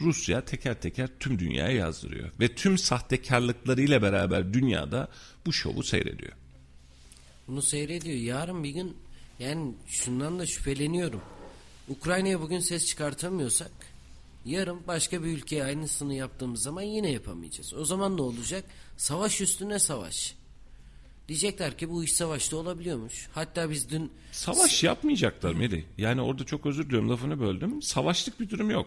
Rusya 0.00 0.44
teker 0.44 0.80
teker 0.80 1.08
tüm 1.20 1.38
dünyaya 1.38 1.76
yazdırıyor. 1.76 2.30
Ve 2.40 2.54
tüm 2.54 2.78
sahtekarlıklarıyla 2.78 4.02
beraber 4.02 4.54
dünyada 4.54 5.08
bu 5.46 5.52
şovu 5.52 5.82
seyrediyor. 5.82 6.32
Bunu 7.48 7.62
seyrediyor. 7.62 8.16
Yarın 8.16 8.64
bir 8.64 8.70
gün 8.70 8.96
yani 9.38 9.74
şundan 9.86 10.38
da 10.38 10.46
şüpheleniyorum. 10.46 11.20
Ukrayna'ya 11.88 12.40
bugün 12.40 12.58
ses 12.58 12.86
çıkartamıyorsak 12.86 13.70
yarın 14.44 14.86
başka 14.86 15.24
bir 15.24 15.28
ülkeye 15.28 15.64
aynısını 15.64 16.14
yaptığımız 16.14 16.62
zaman 16.62 16.82
yine 16.82 17.10
yapamayacağız. 17.10 17.74
O 17.74 17.84
zaman 17.84 18.16
ne 18.16 18.22
olacak? 18.22 18.64
Savaş 18.96 19.40
üstüne 19.40 19.78
savaş. 19.78 20.34
Diyecekler 21.28 21.78
ki 21.78 21.90
bu 21.90 22.04
iş 22.04 22.12
savaşta 22.12 22.56
olabiliyormuş. 22.56 23.28
Hatta 23.34 23.70
biz 23.70 23.90
dün... 23.90 24.12
Savaş 24.32 24.84
yapmayacaklar 24.84 25.54
Melih. 25.54 25.82
Yani 25.98 26.20
orada 26.20 26.44
çok 26.44 26.66
özür 26.66 26.86
diliyorum 26.86 27.10
lafını 27.10 27.40
böldüm. 27.40 27.82
Savaşlık 27.82 28.40
bir 28.40 28.50
durum 28.50 28.70
yok. 28.70 28.86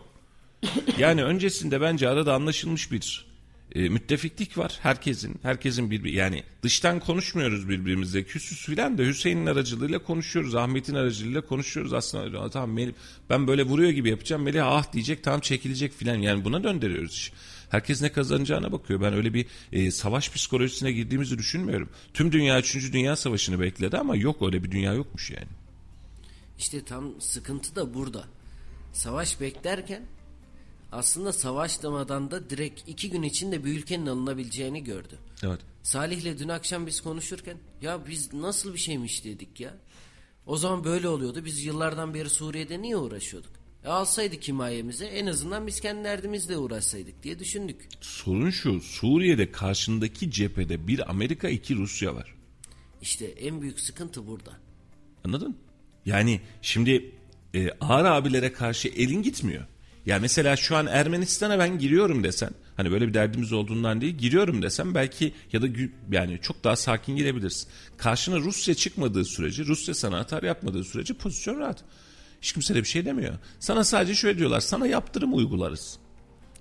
Yani 0.98 1.24
öncesinde 1.24 1.82
bence 1.82 2.10
arada 2.10 2.34
anlaşılmış 2.34 2.92
bir 2.92 3.28
e, 3.76 3.90
müttefiklik 3.90 4.58
var 4.58 4.80
herkesin. 4.82 5.40
Herkesin 5.42 5.92
bir 5.92 6.04
yani 6.04 6.44
dıştan 6.64 7.00
konuşmuyoruz 7.00 7.70
birbirimizle. 7.70 8.24
Küsüs 8.24 8.66
filan 8.66 8.98
da 8.98 9.04
Hüseyin'in 9.04 9.46
aracılığıyla 9.46 10.00
konuşuyoruz. 10.00 10.56
Ahmet'in 10.56 10.96
aracılığıyla 10.96 11.42
konuşuyoruz 11.42 11.94
aslında. 11.94 12.50
Tamam 12.50 12.72
Melih, 12.72 12.94
ben 13.30 13.48
böyle 13.48 13.64
vuruyor 13.64 13.90
gibi 13.90 14.10
yapacağım. 14.10 14.44
Melih 14.44 14.66
ah 14.66 14.94
diyecek 14.94 15.24
tamam 15.24 15.40
çekilecek 15.40 15.94
filan. 15.94 16.16
Yani 16.16 16.46
buna 16.46 16.64
döndürüyoruz 16.64 17.14
iş. 17.14 17.32
Herkes 17.70 18.02
ne 18.02 18.12
kazanacağına 18.12 18.72
bakıyor. 18.72 19.02
Ben 19.02 19.14
öyle 19.14 19.34
bir 19.34 19.46
e, 19.72 19.92
savaş 19.92 20.32
psikolojisine 20.32 20.92
girdiğimizi 20.92 21.38
düşünmüyorum. 21.38 21.90
Tüm 22.14 22.32
dünya 22.32 22.60
3. 22.60 22.94
Dünya 22.94 23.16
Savaşı'nı 23.16 23.60
bekledi 23.60 23.98
ama 23.98 24.16
yok 24.16 24.42
öyle 24.42 24.64
bir 24.64 24.72
dünya 24.72 24.94
yokmuş 24.94 25.32
yani. 25.32 25.48
İşte 26.58 26.86
tam 26.86 27.22
sıkıntı 27.22 27.76
da 27.76 27.94
burada. 27.94 28.24
Savaş 28.94 29.42
beklerken 29.42 30.06
aslında 30.92 31.34
savaşlamadan 31.34 32.32
da 32.32 32.50
direkt 32.50 32.90
iki 32.90 33.10
gün 33.10 33.24
içinde 33.24 33.66
bir 33.66 33.78
ülkenin 33.78 34.06
alınabileceğini 34.06 34.84
gördü. 34.84 35.20
Evet. 35.44 35.60
Salih'le 35.84 36.40
dün 36.40 36.50
akşam 36.50 36.88
biz 36.88 37.02
konuşurken 37.02 37.58
ya 37.82 38.08
biz 38.08 38.34
nasıl 38.34 38.74
bir 38.74 38.80
şeymiş 38.80 39.26
dedik 39.26 39.60
ya. 39.60 39.78
O 40.46 40.58
zaman 40.58 40.84
böyle 40.84 41.08
oluyordu. 41.08 41.46
Biz 41.46 41.66
yıllardan 41.66 42.14
beri 42.14 42.30
Suriye'de 42.30 42.82
niye 42.82 42.98
uğraşıyorduk? 42.98 43.52
E 43.86 43.88
alsaydık 43.90 44.48
himayemize 44.48 45.06
en 45.06 45.26
azından 45.26 45.68
biz 45.68 45.80
kendi 45.80 46.04
derdimizle 46.04 46.58
uğraşsaydık 46.58 47.24
diye 47.24 47.40
düşündük. 47.40 47.88
Sorun 48.02 48.50
şu 48.50 48.82
Suriye'de 48.82 49.52
karşındaki 49.52 50.32
cephede 50.32 50.88
bir 50.88 51.10
Amerika 51.10 51.50
iki 51.50 51.76
Rusya 51.76 52.16
var. 52.16 52.36
İşte 53.02 53.26
en 53.26 53.62
büyük 53.62 53.80
sıkıntı 53.80 54.28
burada. 54.28 54.52
Anladın? 55.24 55.58
Yani 56.06 56.42
şimdi 56.62 57.12
e, 57.54 57.70
ağır 57.82 58.06
abilere 58.06 58.54
karşı 58.54 58.88
elin 58.88 59.24
gitmiyor. 59.24 59.66
Ya 60.08 60.20
mesela 60.20 60.56
şu 60.56 60.76
an 60.76 60.88
Ermenistan'a 60.88 61.60
ben 61.60 61.80
giriyorum 61.80 62.24
desen 62.24 62.50
hani 62.78 62.92
böyle 62.92 63.08
bir 63.08 63.14
derdimiz 63.14 63.54
olduğundan 63.54 64.02
değil 64.02 64.18
giriyorum 64.18 64.62
desem 64.62 64.96
belki 64.96 65.34
ya 65.54 65.62
da 65.62 65.68
yani 66.12 66.40
çok 66.42 66.64
daha 66.64 66.76
sakin 66.76 67.16
girebilirsin. 67.16 67.70
Karşına 67.98 68.38
Rusya 68.38 68.76
çıkmadığı 68.76 69.26
sürece 69.26 69.66
Rusya 69.66 69.94
sana 69.94 70.20
atar 70.20 70.44
yapmadığı 70.44 70.84
sürece 70.84 71.14
pozisyon 71.14 71.60
rahat. 71.60 71.84
Hiç 72.42 72.54
kimse 72.54 72.76
de 72.76 72.80
bir 72.80 72.88
şey 72.88 73.06
demiyor. 73.06 73.34
Sana 73.60 73.84
sadece 73.84 74.16
şöyle 74.16 74.38
diyorlar 74.38 74.60
sana 74.60 74.88
yaptırım 74.88 75.34
uygularız. 75.34 75.98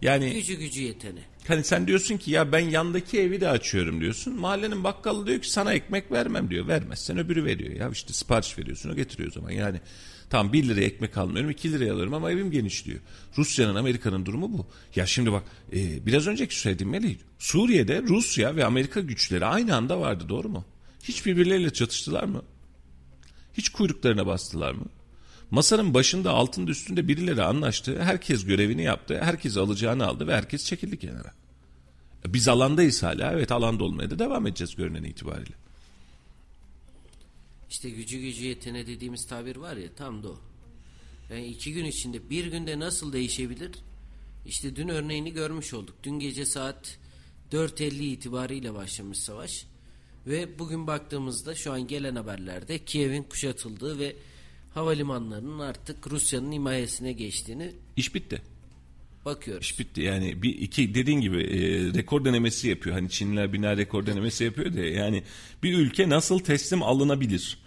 Yani 0.02 0.32
gücü 0.32 0.54
gücü 0.54 0.82
yetene. 0.82 1.20
Hani 1.48 1.64
sen 1.64 1.86
diyorsun 1.86 2.16
ki 2.16 2.30
ya 2.30 2.52
ben 2.52 2.58
yandaki 2.58 3.20
evi 3.20 3.40
de 3.40 3.48
açıyorum 3.48 4.00
diyorsun. 4.00 4.40
Mahallenin 4.40 4.84
bakkalı 4.84 5.26
diyor 5.26 5.40
ki 5.40 5.50
sana 5.50 5.72
ekmek 5.72 6.12
vermem 6.12 6.50
diyor. 6.50 6.68
Vermezsen 6.68 7.18
öbürü 7.18 7.44
veriyor. 7.44 7.74
Ya 7.74 7.90
işte 7.90 8.12
sipariş 8.12 8.58
veriyorsun 8.58 8.90
o 8.90 8.94
getiriyor 8.94 9.28
o 9.28 9.32
zaman. 9.32 9.50
Yani 9.50 9.80
Tam 10.30 10.52
1 10.52 10.68
liraya 10.68 10.86
ekmek 10.86 11.16
almıyorum 11.16 11.50
2 11.50 11.72
liraya 11.72 11.92
alıyorum 11.92 12.14
ama 12.14 12.30
evim 12.30 12.50
genişliyor. 12.50 13.00
Rusya'nın 13.38 13.74
Amerika'nın 13.74 14.26
durumu 14.26 14.52
bu. 14.52 14.66
Ya 14.96 15.06
şimdi 15.06 15.32
bak 15.32 15.42
e, 15.72 16.06
biraz 16.06 16.26
önceki 16.26 16.58
söylediğim 16.58 16.90
Melih 16.90 17.16
Suriye'de 17.38 18.02
Rusya 18.02 18.56
ve 18.56 18.64
Amerika 18.64 19.00
güçleri 19.00 19.46
aynı 19.46 19.76
anda 19.76 20.00
vardı 20.00 20.24
doğru 20.28 20.48
mu? 20.48 20.64
Hiç 21.02 21.26
birbirleriyle 21.26 21.72
çatıştılar 21.72 22.24
mı? 22.24 22.42
Hiç 23.54 23.68
kuyruklarına 23.68 24.26
bastılar 24.26 24.72
mı? 24.72 24.84
Masanın 25.50 25.94
başında 25.94 26.30
altında 26.30 26.70
üstünde 26.70 27.08
birileri 27.08 27.42
anlaştı. 27.42 28.02
Herkes 28.02 28.44
görevini 28.44 28.82
yaptı. 28.82 29.20
Herkes 29.22 29.56
alacağını 29.56 30.06
aldı 30.06 30.26
ve 30.26 30.34
herkes 30.36 30.64
çekildi 30.64 30.98
kenara. 30.98 31.32
Biz 32.26 32.48
alandayız 32.48 33.02
hala. 33.02 33.32
Evet 33.32 33.52
alanda 33.52 33.84
olmaya 33.84 34.10
da 34.10 34.18
devam 34.18 34.46
edeceğiz 34.46 34.76
görünen 34.76 35.02
itibariyle. 35.02 35.54
İşte 37.70 37.90
gücü 37.90 38.18
gücü 38.18 38.44
yetene 38.44 38.86
dediğimiz 38.86 39.26
tabir 39.26 39.56
var 39.56 39.76
ya 39.76 39.94
tam 39.96 40.22
da 40.22 40.28
o. 40.28 40.38
Yani 41.30 41.46
iki 41.46 41.72
gün 41.72 41.84
içinde 41.84 42.30
bir 42.30 42.46
günde 42.46 42.78
nasıl 42.78 43.12
değişebilir? 43.12 43.70
İşte 44.46 44.76
dün 44.76 44.88
örneğini 44.88 45.32
görmüş 45.32 45.74
olduk. 45.74 45.94
Dün 46.02 46.18
gece 46.18 46.46
saat 46.46 46.98
4.50 47.52 48.02
itibariyle 48.02 48.74
başlamış 48.74 49.18
savaş. 49.18 49.66
Ve 50.26 50.58
bugün 50.58 50.86
baktığımızda 50.86 51.54
şu 51.54 51.72
an 51.72 51.86
gelen 51.86 52.16
haberlerde 52.16 52.84
Kiev'in 52.84 53.22
kuşatıldığı 53.22 53.98
ve 53.98 54.16
havalimanlarının 54.74 55.58
artık 55.58 56.06
Rusya'nın 56.06 56.52
himayesine 56.52 57.12
geçtiğini 57.12 57.72
iş 57.96 58.14
bitti. 58.14 58.42
Bakıyoruz. 59.26 59.64
İş 59.64 59.78
bitti 59.78 60.00
yani 60.00 60.42
bir 60.42 60.58
iki 60.58 60.94
dediğin 60.94 61.20
gibi 61.20 61.42
e, 61.42 61.58
rekor 61.94 62.24
denemesi 62.24 62.68
yapıyor. 62.68 62.96
Hani 62.96 63.10
Çinliler 63.10 63.52
bina 63.52 63.76
rekor 63.76 64.06
denemesi 64.06 64.44
yapıyor 64.44 64.72
diye 64.72 64.90
yani 64.90 65.22
bir 65.62 65.78
ülke 65.78 66.08
nasıl 66.08 66.38
teslim 66.38 66.82
alınabilir? 66.82 67.58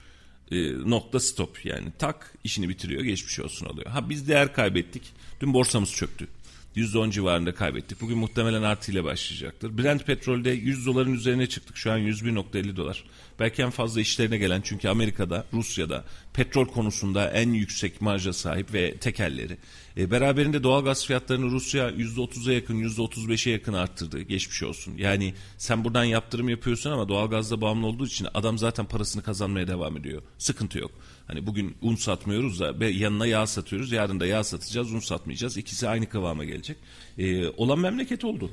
e, 0.52 0.90
nokta 0.90 1.20
stop 1.20 1.66
yani 1.66 1.88
tak 2.00 2.34
işini 2.44 2.70
bitiriyor 2.70 3.04
geçmiş 3.04 3.40
olsun 3.40 3.66
oluyor. 3.66 3.88
Ha 3.88 4.10
biz 4.10 4.28
değer 4.28 4.54
kaybettik. 4.54 5.04
Dün 5.42 5.54
borsamız 5.54 5.92
çöktü. 5.92 6.28
%10 6.76 7.12
civarında 7.12 7.54
kaybettik. 7.54 8.02
Bugün 8.02 8.18
muhtemelen 8.18 8.64
artıyla 8.64 9.04
başlayacaktır. 9.04 9.78
Brent 9.78 10.06
petrolde 10.06 10.50
100 10.50 10.86
doların 10.86 11.14
üzerine 11.14 11.48
çıktık. 11.48 11.78
Şu 11.78 11.92
an 11.92 12.00
101.50 12.00 12.76
dolar. 12.76 13.04
Belki 13.40 13.62
en 13.62 13.70
fazla 13.70 14.02
işlerine 14.02 14.38
gelen 14.38 14.62
çünkü 14.62 14.90
Amerika'da, 14.90 15.46
Rusya'da 15.54 16.06
petrol 16.34 16.66
konusunda 16.66 17.32
en 17.32 17.54
yüksek 17.54 18.02
marja 18.02 18.34
sahip 18.34 18.74
ve 18.74 18.98
tekelleri. 18.98 19.58
E, 19.98 20.12
beraberinde 20.12 20.64
doğal 20.64 20.84
gaz 20.84 21.06
fiyatlarını 21.06 21.52
Rusya 21.52 21.90
%30'a 21.90 22.54
yakın, 22.54 22.84
%35'e 22.84 23.52
yakın 23.52 23.74
arttırdı. 23.74 24.22
Geçmiş 24.22 24.64
olsun. 24.64 24.94
Yani 24.98 25.34
sen 25.58 25.84
buradan 25.84 26.04
yaptırım 26.04 26.50
yapıyorsun 26.50 26.92
ama 26.92 27.10
doğal 27.10 27.30
gazda 27.30 27.62
bağımlı 27.62 27.88
olduğu 27.88 28.06
için 28.06 28.28
adam 28.34 28.58
zaten 28.58 28.86
parasını 28.86 29.24
kazanmaya 29.24 29.68
devam 29.68 29.98
ediyor. 29.98 30.22
Sıkıntı 30.38 30.80
yok. 30.80 30.92
Hani 31.28 31.48
bugün 31.48 31.78
un 31.82 31.96
satmıyoruz 31.96 32.60
da 32.60 32.86
yanına 32.86 33.28
yağ 33.28 33.48
satıyoruz. 33.48 33.92
Yarın 33.92 34.20
da 34.20 34.26
yağ 34.26 34.44
satacağız, 34.44 34.94
un 34.94 35.00
satmayacağız. 35.00 35.58
İkisi 35.58 35.90
aynı 35.90 36.10
kıvama 36.10 36.46
gelecek. 36.46 36.78
Ee, 37.18 37.48
olan 37.48 37.80
memleket 37.80 38.26
oldu. 38.26 38.52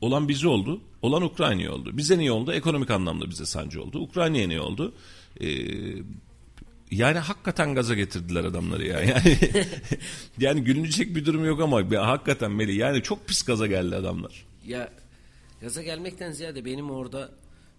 Olan 0.00 0.28
bizi 0.28 0.48
oldu. 0.48 0.80
Olan 1.02 1.22
Ukrayna 1.22 1.72
oldu. 1.72 1.96
Bize 1.96 2.18
niye 2.18 2.32
oldu? 2.32 2.52
Ekonomik 2.52 2.90
anlamda 2.90 3.30
bize 3.30 3.46
sancı 3.46 3.82
oldu. 3.82 3.98
Ukrayna'ya 3.98 4.48
ne 4.48 4.60
oldu? 4.60 4.94
Ee, 5.40 5.48
yani 6.90 7.18
hakikaten 7.18 7.74
gaza 7.74 7.94
getirdiler 7.94 8.44
adamları 8.44 8.86
ya. 8.86 9.00
Yani 9.04 9.38
yani 10.38 10.64
gülünecek 10.64 11.16
bir 11.16 11.24
durum 11.24 11.44
yok 11.44 11.60
ama 11.60 11.90
be, 11.90 11.96
hakikaten 11.96 12.52
Meli 12.52 12.76
yani 12.76 13.02
çok 13.02 13.26
pis 13.26 13.42
gaza 13.42 13.66
geldi 13.66 13.96
adamlar. 13.96 14.46
Ya 14.66 14.92
gaza 15.60 15.82
gelmekten 15.82 16.32
ziyade 16.32 16.64
benim 16.64 16.90
orada 16.90 17.30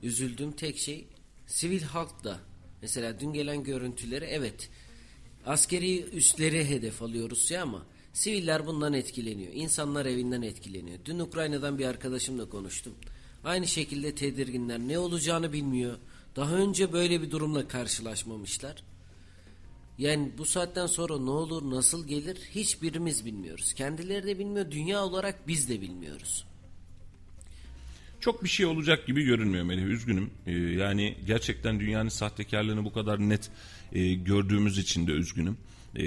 üzüldüğüm 0.04 0.52
tek 0.52 0.78
şey 0.78 1.06
sivil 1.48 1.82
halk 1.82 2.24
da 2.24 2.40
mesela 2.82 3.20
dün 3.20 3.34
gelen 3.34 3.64
görüntüleri 3.64 4.26
evet 4.26 4.70
askeri 5.46 6.04
üsleri 6.04 6.70
hedef 6.70 7.02
alıyor 7.02 7.30
Rusya 7.30 7.64
ama 7.64 7.86
siviller 8.18 8.68
bundan 8.68 8.94
etkileniyor. 8.94 9.54
İnsanlar 9.54 10.06
evinden 10.06 10.42
etkileniyor. 10.42 10.98
Dün 11.06 11.20
Ukrayna'dan 11.20 11.80
bir 11.80 11.86
arkadaşımla 11.86 12.50
konuştum. 12.50 12.94
Aynı 13.44 13.68
şekilde 13.68 14.16
tedirginler 14.16 14.80
ne 14.80 15.00
olacağını 15.00 15.54
bilmiyor. 15.54 15.98
Daha 16.36 16.56
önce 16.56 16.94
böyle 16.94 17.22
bir 17.22 17.32
durumla 17.32 17.68
karşılaşmamışlar. 17.68 18.84
Yani 19.98 20.32
bu 20.38 20.46
saatten 20.46 20.88
sonra 20.88 21.18
ne 21.20 21.30
olur, 21.30 21.76
nasıl 21.76 22.08
gelir 22.08 22.38
hiçbirimiz 22.56 23.26
bilmiyoruz. 23.26 23.74
Kendileri 23.74 24.28
de 24.28 24.40
bilmiyor, 24.40 24.72
dünya 24.72 25.04
olarak 25.04 25.48
biz 25.48 25.70
de 25.70 25.82
bilmiyoruz. 25.82 26.46
Çok 28.20 28.44
bir 28.44 28.50
şey 28.50 28.66
olacak 28.66 29.08
gibi 29.08 29.24
görünmüyor 29.24 29.64
Melih. 29.64 29.84
Üzgünüm. 29.84 30.30
Ee, 30.46 30.52
yani 30.52 31.18
gerçekten 31.28 31.80
dünyanın 31.80 32.10
sahtekarlığını 32.10 32.86
bu 32.86 32.94
kadar 32.94 33.20
net 33.20 33.50
e, 33.94 34.14
gördüğümüz 34.14 34.78
için 34.78 35.08
de 35.08 35.12
üzgünüm. 35.12 35.58
Ee, 35.98 36.04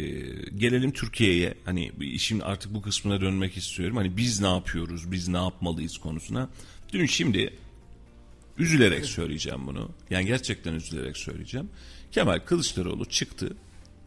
gelelim 0.57 0.91
Türkiye'ye. 0.91 1.55
Hani 1.65 1.93
işin 2.01 2.41
artık 2.41 2.75
bu 2.75 2.83
kısmına 2.83 3.21
dönmek 3.21 3.57
istiyorum. 3.57 3.97
Hani 3.97 4.17
biz 4.17 4.41
ne 4.41 4.47
yapıyoruz, 4.47 5.13
biz 5.13 5.29
ne 5.29 5.37
yapmalıyız 5.37 5.99
konusuna. 5.99 6.49
Dün 6.93 7.07
şimdi 7.07 7.53
üzülerek 8.59 9.05
söyleyeceğim 9.07 9.67
bunu. 9.67 9.91
Yani 10.11 10.27
gerçekten 10.27 10.75
üzülerek 10.75 11.17
söyleyeceğim. 11.17 11.69
Kemal 12.13 12.39
Kılıçdaroğlu 12.39 13.05
çıktı. 13.05 13.57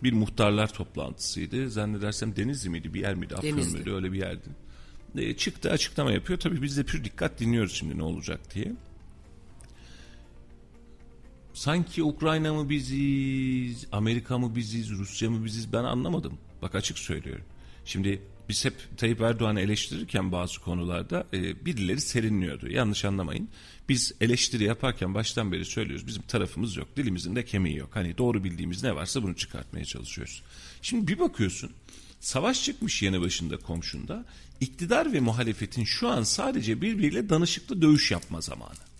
Bir 0.04 0.14
muhtarlar 0.14 0.74
toplantısıydı. 0.74 1.70
Zannedersem 1.70 2.36
Denizli 2.36 2.70
miydi 2.70 2.94
bir 2.94 3.02
yer 3.02 3.16
miydi? 3.16 3.36
Afyon 3.36 3.56
muydu 3.78 3.96
öyle 3.96 4.12
bir 4.12 4.20
yerdi. 4.20 4.50
E, 5.18 5.34
çıktı 5.38 5.72
açıklama 5.72 6.12
yapıyor. 6.12 6.40
Tabii 6.40 6.62
biz 6.62 6.78
de 6.78 6.84
pür 6.84 7.04
dikkat 7.04 7.40
dinliyoruz 7.40 7.74
şimdi 7.74 7.98
ne 7.98 8.04
olacak 8.04 8.56
diye. 8.56 8.72
Sanki 11.54 12.04
Ukrayna 12.04 12.54
mı 12.54 12.70
biziz, 12.70 13.86
Amerika 13.92 14.38
mı 14.38 14.56
biziz, 14.56 14.90
Rusya 14.90 15.30
mı 15.30 15.46
biziz 15.46 15.74
ben 15.74 15.84
anlamadım. 15.84 16.38
Bak 16.62 16.76
açık 16.76 17.00
söylüyorum. 17.00 17.46
Şimdi 17.86 18.22
biz 18.50 18.66
hep 18.66 18.74
Tayyip 18.98 19.22
Erdoğan'ı 19.22 19.60
eleştirirken 19.62 20.32
bazı 20.32 20.60
konularda 20.60 21.28
e, 21.34 21.66
birileri 21.66 22.02
serinliyordu. 22.02 22.70
Yanlış 22.70 23.06
anlamayın. 23.06 23.50
Biz 23.90 24.14
eleştiri 24.22 24.64
yaparken 24.64 25.14
baştan 25.14 25.52
beri 25.52 25.66
söylüyoruz. 25.66 26.08
Bizim 26.08 26.22
tarafımız 26.22 26.76
yok. 26.76 26.88
Dilimizin 26.98 27.36
de 27.36 27.46
kemiği 27.46 27.78
yok. 27.78 27.90
Hani 27.94 28.18
doğru 28.18 28.44
bildiğimiz 28.44 28.84
ne 28.84 28.96
varsa 28.96 29.24
bunu 29.24 29.36
çıkartmaya 29.36 29.86
çalışıyoruz. 29.86 30.44
Şimdi 30.82 31.08
bir 31.08 31.20
bakıyorsun 31.20 31.72
savaş 32.20 32.64
çıkmış 32.64 33.02
yanı 33.02 33.22
başında 33.22 33.58
komşunda. 33.58 34.26
İktidar 34.60 35.14
ve 35.14 35.20
muhalefetin 35.20 35.84
şu 35.84 36.10
an 36.10 36.24
sadece 36.24 36.82
birbiriyle 36.82 37.30
danışıklı 37.30 37.82
dövüş 37.82 38.12
yapma 38.12 38.42
zamanı. 38.42 38.93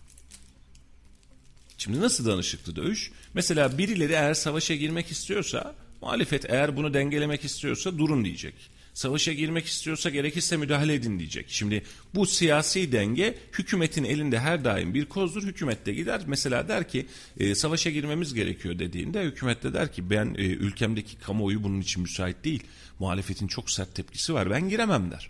Şimdi 1.84 2.02
nasıl 2.02 2.26
danışıklı 2.26 2.76
dövüş? 2.76 3.12
Mesela 3.34 3.78
birileri 3.78 4.14
eğer 4.14 4.34
savaşa 4.34 4.76
girmek 4.76 5.12
istiyorsa, 5.12 5.76
muhalefet 6.02 6.46
eğer 6.50 6.78
bunu 6.78 6.94
dengelemek 6.94 7.46
istiyorsa 7.46 7.98
durun 7.98 8.26
diyecek. 8.26 8.54
Savaşa 8.94 9.34
girmek 9.34 9.66
istiyorsa 9.66 10.10
gerekirse 10.10 10.58
müdahale 10.58 10.94
edin 10.94 11.20
diyecek. 11.20 11.46
Şimdi 11.50 11.84
bu 12.16 12.26
siyasi 12.26 12.92
denge 12.92 13.38
hükümetin 13.54 14.04
elinde 14.04 14.40
her 14.40 14.66
daim 14.66 14.94
bir 14.94 15.06
kozdur. 15.06 15.44
Hükümet 15.44 15.86
de 15.86 15.94
gider 15.94 16.22
mesela 16.28 16.68
der 16.68 16.90
ki 16.90 17.06
e, 17.40 17.56
savaşa 17.56 17.90
girmemiz 17.90 18.34
gerekiyor 18.34 18.80
dediğinde 18.80 19.24
hükümet 19.24 19.64
de 19.64 19.74
der 19.74 19.94
ki 19.94 20.10
ben 20.10 20.36
e, 20.38 20.42
ülkemdeki 20.42 21.16
kamuoyu 21.16 21.64
bunun 21.64 21.82
için 21.82 22.02
müsait 22.02 22.44
değil. 22.44 22.64
Muhalefetin 23.00 23.48
çok 23.48 23.70
sert 23.70 23.96
tepkisi 23.96 24.34
var 24.34 24.50
ben 24.50 24.70
giremem 24.70 25.12
der. 25.12 25.30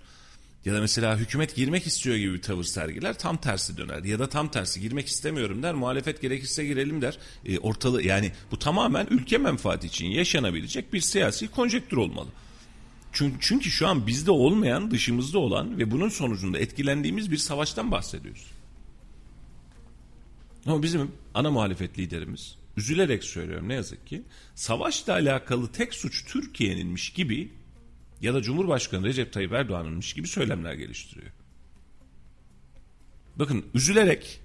Ya 0.66 0.74
da 0.74 0.82
mesela 0.82 1.18
hükümet 1.18 1.56
girmek 1.56 1.88
istiyor 1.88 2.16
gibi 2.16 2.34
bir 2.34 2.42
tavır 2.42 2.64
sergiler 2.64 3.18
tam 3.18 3.38
tersi 3.38 3.78
döner. 3.78 4.04
Ya 4.04 4.20
da 4.20 4.30
tam 4.30 4.52
tersi 4.52 4.82
girmek 4.82 5.08
istemiyorum 5.08 5.64
der 5.64 5.74
muhalefet 5.74 6.22
gerekirse 6.22 6.66
girelim 6.66 7.02
der. 7.02 7.18
E, 7.46 7.60
ortalığı 7.60 8.04
yani 8.04 8.32
bu 8.52 8.60
tamamen 8.60 9.08
ülke 9.10 9.38
menfaati 9.38 9.88
için 9.88 10.06
yaşanabilecek 10.06 10.94
bir 10.94 11.02
siyasi 11.02 11.48
konjektür 11.48 11.98
olmalı. 11.98 12.30
Çünkü, 13.12 13.38
çünkü 13.40 13.72
şu 13.72 13.88
an 13.88 14.08
bizde 14.08 14.32
olmayan 14.32 14.92
dışımızda 14.92 15.40
olan 15.40 15.78
ve 15.78 15.92
bunun 15.92 16.10
sonucunda 16.10 16.60
etkilendiğimiz 16.60 17.32
bir 17.32 17.38
savaştan 17.38 17.92
bahsediyoruz. 17.92 18.46
Ama 20.66 20.84
bizim 20.84 21.12
ana 21.34 21.52
muhalefet 21.52 22.00
liderimiz 22.00 22.56
üzülerek 22.78 23.24
söylüyorum 23.24 23.70
ne 23.70 23.74
yazık 23.74 24.08
ki 24.08 24.24
savaşla 24.56 25.14
alakalı 25.14 25.72
tek 25.72 25.94
suç 25.94 26.26
Türkiye'ninmiş 26.26 27.10
gibi 27.10 27.52
ya 28.24 28.34
da 28.34 28.42
Cumhurbaşkanı 28.42 29.06
Recep 29.06 29.34
Tayyip 29.34 29.54
Erdoğan'ınmış 29.54 30.14
gibi 30.14 30.28
söylemler 30.28 30.74
geliştiriyor. 30.74 31.32
Bakın 33.36 33.66
üzülerek, 33.74 34.42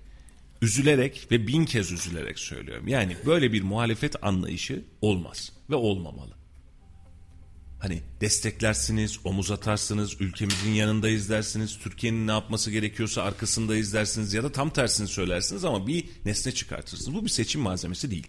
üzülerek 0.62 1.26
ve 1.30 1.46
bin 1.46 1.64
kez 1.64 1.92
üzülerek 1.92 2.38
söylüyorum. 2.38 2.88
Yani 2.88 3.16
böyle 3.26 3.52
bir 3.52 3.62
muhalefet 3.62 4.24
anlayışı 4.24 4.84
olmaz 5.00 5.52
ve 5.70 5.74
olmamalı. 5.74 6.38
Hani 7.80 8.02
desteklersiniz, 8.20 9.18
omuz 9.24 9.50
atarsınız, 9.50 10.20
ülkemizin 10.20 10.70
yanındayız 10.70 11.30
dersiniz, 11.30 11.78
Türkiye'nin 11.78 12.26
ne 12.26 12.30
yapması 12.30 12.70
gerekiyorsa 12.70 13.22
arkasındayız 13.22 13.94
dersiniz 13.94 14.34
ya 14.34 14.42
da 14.42 14.52
tam 14.52 14.70
tersini 14.70 15.08
söylersiniz 15.08 15.64
ama 15.64 15.86
bir 15.86 16.04
nesne 16.24 16.52
çıkartırsınız. 16.52 17.14
Bu 17.14 17.24
bir 17.24 17.30
seçim 17.30 17.60
malzemesi 17.60 18.10
değil. 18.10 18.26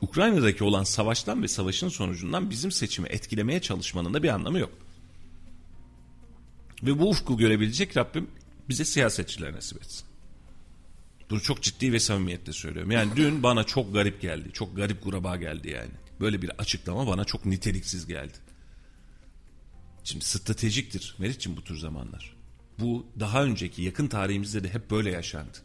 Ukrayna'daki 0.00 0.64
olan 0.64 0.84
savaştan 0.84 1.42
ve 1.42 1.48
savaşın 1.48 1.88
sonucundan 1.88 2.50
bizim 2.50 2.72
seçimi 2.72 3.08
etkilemeye 3.08 3.60
çalışmanın 3.60 4.14
da 4.14 4.22
bir 4.22 4.28
anlamı 4.28 4.58
yok. 4.58 4.72
Ve 6.82 6.98
bu 6.98 7.10
ufku 7.10 7.36
görebilecek 7.36 7.96
Rabbim 7.96 8.30
bize 8.68 8.84
siyasetçiler 8.84 9.52
nasip 9.52 9.82
etsin. 9.82 10.06
Bunu 11.30 11.40
çok 11.40 11.62
ciddi 11.62 11.92
ve 11.92 12.00
samimiyetle 12.00 12.52
söylüyorum. 12.52 12.90
Yani 12.90 13.16
dün 13.16 13.42
bana 13.42 13.64
çok 13.64 13.94
garip 13.94 14.20
geldi. 14.20 14.50
Çok 14.52 14.76
garip 14.76 15.02
kuraba 15.02 15.36
geldi 15.36 15.70
yani. 15.70 15.90
Böyle 16.20 16.42
bir 16.42 16.50
açıklama 16.58 17.06
bana 17.06 17.24
çok 17.24 17.46
niteliksiz 17.46 18.06
geldi. 18.06 18.38
Şimdi 20.04 20.24
stratejiktir 20.24 21.14
Meriç'ciğim 21.18 21.56
bu 21.56 21.64
tür 21.64 21.76
zamanlar. 21.76 22.36
Bu 22.78 23.06
daha 23.20 23.44
önceki 23.44 23.82
yakın 23.82 24.08
tarihimizde 24.08 24.64
de 24.64 24.68
hep 24.74 24.90
böyle 24.90 25.10
yaşandı. 25.10 25.58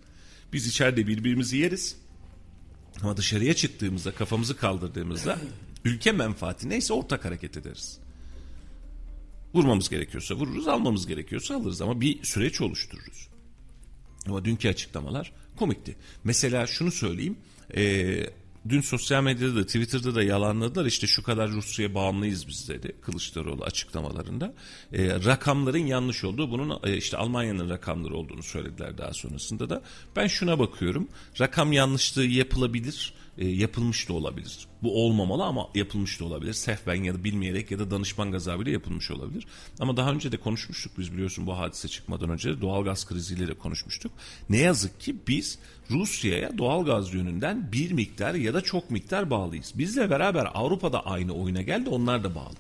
Biz 0.54 0.68
içeride 0.68 1.08
birbirimizi 1.08 1.58
yeriz. 1.58 1.98
Ama 3.02 3.18
dışarıya 3.18 3.54
çıktığımızda 3.54 4.12
kafamızı 4.12 4.58
kaldırdığımızda 4.58 5.40
ülke 5.86 6.12
menfaati 6.12 6.70
neyse 6.70 6.94
ortak 6.94 7.26
hareket 7.26 7.58
ederiz. 7.58 8.00
Vurmamız 9.54 9.90
gerekiyorsa 9.90 10.36
vururuz, 10.36 10.68
almamız 10.68 11.08
gerekiyorsa 11.08 11.56
alırız 11.56 11.82
ama 11.82 12.02
bir 12.02 12.24
süreç 12.24 12.62
oluştururuz. 12.62 13.28
Ama 14.28 14.46
dünkü 14.46 14.70
açıklamalar 14.70 15.34
komikti. 15.56 15.96
Mesela 16.24 16.68
şunu 16.68 16.92
söyleyeyim. 16.92 17.38
Ee, 17.76 18.30
dün 18.70 18.82
sosyal 18.82 19.24
medyada 19.24 19.56
da 19.56 19.66
Twitter'da 19.66 20.16
da 20.16 20.24
yalanladılar 20.24 20.86
işte 20.86 21.08
şu 21.08 21.24
kadar 21.24 21.52
Rusya'ya 21.52 21.96
bağımlıyız 21.96 22.48
biz 22.48 22.70
dedi 22.70 22.96
Kılıçdaroğlu 23.02 23.64
açıklamalarında. 23.64 24.54
Ee, 24.94 25.10
rakamların 25.26 25.86
yanlış 25.86 26.24
olduğu 26.24 26.52
bunun 26.52 26.80
e, 26.84 26.98
işte 26.98 27.18
Almanya'nın 27.18 27.70
rakamları 27.70 28.16
olduğunu 28.16 28.44
söylediler 28.44 28.98
daha 28.98 29.14
sonrasında 29.14 29.70
da. 29.70 29.82
Ben 30.16 30.28
şuna 30.28 30.60
bakıyorum 30.60 31.08
rakam 31.40 31.74
yanlışlığı 31.74 32.26
yapılabilir 32.26 33.14
e, 33.38 33.48
yapılmış 33.48 34.10
da 34.10 34.14
olabilir. 34.14 34.68
Bu 34.84 35.06
olmamalı 35.06 35.44
ama 35.44 35.70
yapılmış 35.76 36.20
da 36.20 36.26
olabilir. 36.26 36.54
Sehven 36.54 37.04
ya 37.04 37.14
da 37.14 37.24
bilmeyerek 37.24 37.72
ya 37.72 37.80
da 37.80 37.92
danışman 37.92 38.32
gazabıyla 38.32 38.72
yapılmış 38.72 39.12
olabilir. 39.12 39.48
Ama 39.80 39.98
daha 39.98 40.12
önce 40.12 40.32
de 40.32 40.38
konuşmuştuk 40.38 40.92
biz 40.98 41.14
biliyorsun 41.14 41.48
bu 41.48 41.58
hadise 41.58 41.88
çıkmadan 41.88 42.30
önce 42.30 42.50
de 42.50 42.62
doğalgaz 42.62 43.06
kriziyle 43.06 43.48
de 43.48 43.54
konuşmuştuk. 43.54 44.12
Ne 44.50 44.58
yazık 44.58 45.00
ki 45.00 45.16
biz 45.28 45.60
Rusya'ya 45.92 46.58
doğalgaz 46.58 47.14
yönünden 47.14 47.72
bir 47.72 47.92
miktar 47.92 48.34
ya 48.34 48.54
da 48.54 48.62
çok 48.62 48.92
miktar 48.92 49.30
bağlıyız. 49.30 49.74
Bizle 49.76 50.10
beraber 50.10 50.52
Avrupa'da 50.54 51.06
aynı 51.06 51.34
oyuna 51.34 51.62
geldi 51.62 51.90
onlar 51.90 52.24
da 52.24 52.36
bağlı. 52.36 52.56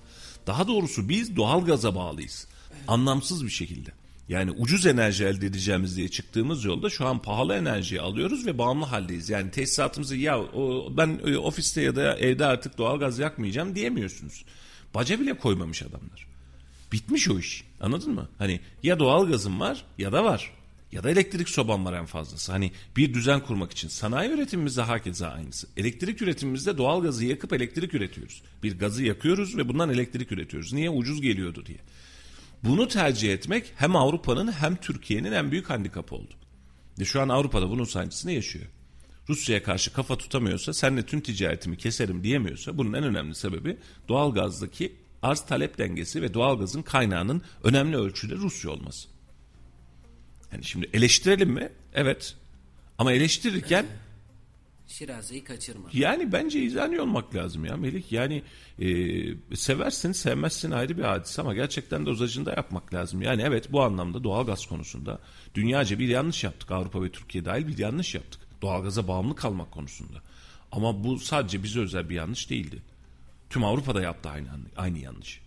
Daha 0.47 0.67
doğrusu 0.67 1.09
biz 1.09 1.35
doğalgaza 1.35 1.95
bağlıyız. 1.95 2.47
Anlamsız 2.87 3.45
bir 3.45 3.49
şekilde. 3.49 3.91
Yani 4.29 4.51
ucuz 4.51 4.85
enerji 4.85 5.25
elde 5.25 5.45
edeceğimiz 5.45 5.97
diye 5.97 6.09
çıktığımız 6.09 6.65
yolda 6.65 6.89
şu 6.89 7.05
an 7.05 7.21
pahalı 7.21 7.55
enerjiyi 7.55 8.01
alıyoruz 8.01 8.45
ve 8.45 8.57
bağımlı 8.57 8.85
haldeyiz. 8.85 9.29
Yani 9.29 9.51
tesisatımızı 9.51 10.15
ya 10.15 10.41
ben 10.97 11.19
e, 11.25 11.37
ofiste 11.37 11.81
ya 11.81 11.95
da 11.95 12.17
evde 12.17 12.45
artık 12.45 12.77
doğalgaz 12.77 13.19
yakmayacağım 13.19 13.75
diyemiyorsunuz. 13.75 14.45
Baca 14.93 15.19
bile 15.19 15.37
koymamış 15.37 15.81
adamlar. 15.81 16.27
Bitmiş 16.91 17.29
o 17.29 17.39
iş. 17.39 17.63
Anladın 17.79 18.13
mı? 18.13 18.29
Hani 18.37 18.59
ya 18.83 18.99
doğalgazım 18.99 19.59
var 19.59 19.85
ya 19.97 20.11
da 20.11 20.23
var. 20.23 20.51
Ya 20.91 21.03
da 21.03 21.09
elektrik 21.09 21.49
sobam 21.49 21.85
var 21.85 21.93
en 21.93 22.05
fazlası. 22.05 22.51
Hani 22.51 22.71
bir 22.97 23.13
düzen 23.13 23.39
kurmak 23.39 23.71
için. 23.71 23.87
Sanayi 23.87 24.31
üretimimizde 24.31 24.81
hakeza 24.81 25.27
aynısı. 25.27 25.67
Elektrik 25.77 26.21
üretimimizde 26.21 26.77
doğalgazı 26.77 27.25
yakıp 27.25 27.53
elektrik 27.53 27.93
üretiyoruz. 27.93 28.41
Bir 28.63 28.79
gazı 28.79 29.03
yakıyoruz 29.03 29.57
ve 29.57 29.67
bundan 29.67 29.89
elektrik 29.89 30.31
üretiyoruz. 30.31 30.73
Niye? 30.73 30.89
Ucuz 30.89 31.21
geliyordu 31.21 31.65
diye. 31.65 31.77
Bunu 32.65 32.87
tercih 32.87 33.33
etmek 33.33 33.73
hem 33.75 33.95
Avrupa'nın 33.95 34.51
hem 34.51 34.75
Türkiye'nin 34.75 35.31
en 35.31 35.51
büyük 35.51 35.69
handikapı 35.69 36.15
oldu. 36.15 36.33
Ve 36.99 37.05
şu 37.05 37.21
an 37.21 37.29
Avrupa'da 37.29 37.69
bunun 37.69 37.83
sancısını 37.83 38.31
yaşıyor. 38.31 38.65
Rusya'ya 39.29 39.63
karşı 39.63 39.93
kafa 39.93 40.17
tutamıyorsa, 40.17 40.73
senle 40.73 41.05
tüm 41.05 41.21
ticaretimi 41.21 41.77
keserim 41.77 42.23
diyemiyorsa 42.23 42.77
bunun 42.77 42.93
en 42.93 43.03
önemli 43.03 43.35
sebebi 43.35 43.77
doğalgazdaki 44.09 44.95
arz 45.21 45.41
talep 45.41 45.77
dengesi 45.77 46.21
ve 46.21 46.33
doğalgazın 46.33 46.81
kaynağının 46.81 47.41
önemli 47.63 47.97
ölçüde 47.97 48.35
Rusya 48.35 48.71
olması. 48.71 49.07
Yani 50.51 50.63
şimdi 50.63 50.89
eleştirelim 50.93 51.49
mi? 51.49 51.69
Evet. 51.93 52.35
Ama 52.97 53.13
eleştirirken 53.13 53.85
Şiraze'yi 54.87 55.43
kaçırma. 55.43 55.89
yani 55.93 56.31
bence 56.31 56.61
izani 56.61 57.01
olmak 57.01 57.35
lazım 57.35 57.65
ya 57.65 57.77
Melik. 57.77 58.11
Yani 58.11 58.43
e, 58.79 59.55
seversin 59.55 60.11
sevmezsin 60.11 60.71
ayrı 60.71 60.97
bir 60.97 61.03
hadise 61.03 61.41
ama 61.41 61.53
gerçekten 61.53 62.01
de 62.01 62.05
dozajında 62.05 62.51
yapmak 62.51 62.93
lazım. 62.93 63.21
Yani 63.21 63.41
evet 63.41 63.71
bu 63.71 63.81
anlamda 63.83 64.23
doğalgaz 64.23 64.65
konusunda 64.65 65.19
dünyaca 65.55 65.99
bir 65.99 66.07
yanlış 66.07 66.43
yaptık. 66.43 66.71
Avrupa 66.71 67.03
ve 67.03 67.11
Türkiye 67.11 67.45
dahil 67.45 67.67
bir 67.67 67.77
yanlış 67.77 68.15
yaptık. 68.15 68.41
Doğalgaza 68.61 69.07
bağımlı 69.07 69.35
kalmak 69.35 69.71
konusunda. 69.71 70.21
Ama 70.71 71.03
bu 71.03 71.19
sadece 71.19 71.63
bize 71.63 71.79
özel 71.79 72.09
bir 72.09 72.15
yanlış 72.15 72.49
değildi. 72.49 72.81
Tüm 73.49 73.63
Avrupa'da 73.63 74.01
yaptı 74.01 74.29
aynı, 74.29 74.47
aynı 74.77 74.97
yanlış. 74.99 75.41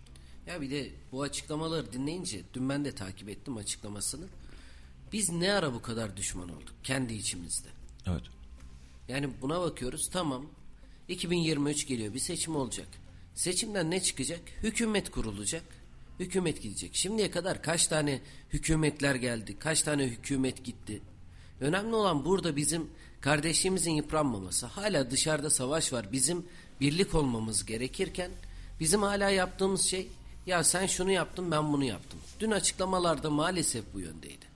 Ya 0.47 0.61
bir 0.61 0.71
de 0.71 0.89
bu 1.11 1.21
açıklamaları 1.21 1.93
dinleyince 1.93 2.41
dün 2.53 2.69
ben 2.69 2.85
de 2.85 2.91
takip 2.91 3.29
ettim 3.29 3.57
açıklamasını. 3.57 4.25
Biz 5.13 5.29
ne 5.29 5.53
ara 5.53 5.73
bu 5.73 5.81
kadar 5.81 6.17
düşman 6.17 6.49
olduk 6.49 6.73
kendi 6.83 7.13
içimizde. 7.13 7.67
Evet. 8.07 8.23
Yani 9.09 9.29
buna 9.41 9.61
bakıyoruz 9.61 10.09
tamam 10.09 10.45
2023 11.07 11.87
geliyor 11.87 12.13
bir 12.13 12.19
seçim 12.19 12.55
olacak. 12.55 12.87
Seçimden 13.35 13.91
ne 13.91 14.01
çıkacak? 14.01 14.39
Hükümet 14.63 15.11
kurulacak. 15.11 15.63
Hükümet 16.19 16.61
gidecek. 16.61 16.95
Şimdiye 16.95 17.31
kadar 17.31 17.61
kaç 17.61 17.87
tane 17.87 18.21
hükümetler 18.53 19.15
geldi? 19.15 19.59
Kaç 19.59 19.81
tane 19.81 20.03
hükümet 20.03 20.63
gitti? 20.63 21.01
Önemli 21.61 21.95
olan 21.95 22.25
burada 22.25 22.55
bizim 22.55 22.89
kardeşliğimizin 23.21 23.91
yıpranmaması. 23.91 24.65
Hala 24.65 25.11
dışarıda 25.11 25.49
savaş 25.49 25.93
var. 25.93 26.11
Bizim 26.11 26.45
birlik 26.81 27.15
olmamız 27.15 27.65
gerekirken 27.65 28.31
bizim 28.79 29.01
hala 29.01 29.29
yaptığımız 29.29 29.81
şey 29.81 30.07
ya 30.45 30.63
sen 30.63 30.85
şunu 30.85 31.11
yaptın 31.11 31.51
ben 31.51 31.73
bunu 31.73 31.83
yaptım. 31.83 32.19
Dün 32.39 32.51
açıklamalarda 32.51 33.29
maalesef 33.29 33.83
bu 33.93 33.99
yöndeydi. 33.99 34.48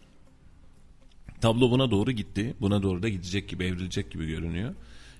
Tablo 1.44 1.72
buna 1.72 1.92
doğru 1.92 2.12
gitti. 2.12 2.56
Buna 2.62 2.84
doğru 2.84 3.04
da 3.04 3.10
gidecek 3.10 3.50
gibi, 3.50 3.66
evrilecek 3.66 4.12
gibi 4.12 4.28
görünüyor. 4.28 4.76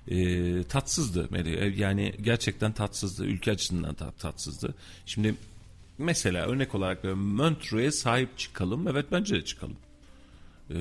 E, 0.08 0.64
tatsızdı. 0.64 1.28
Yani 1.76 2.14
gerçekten 2.20 2.72
tatsızdı. 2.72 3.24
Ülke 3.24 3.50
açısından 3.50 3.94
tat, 3.94 4.18
tatsızdı. 4.18 4.74
Şimdi 5.06 5.34
mesela 5.98 6.46
örnek 6.46 6.74
olarak 6.74 7.04
Montreux'e 7.14 7.90
sahip 7.90 8.38
çıkalım. 8.38 8.88
Evet 8.88 9.06
bence 9.12 9.34
de 9.34 9.44
çıkalım. 9.44 9.76
E, 10.70 10.76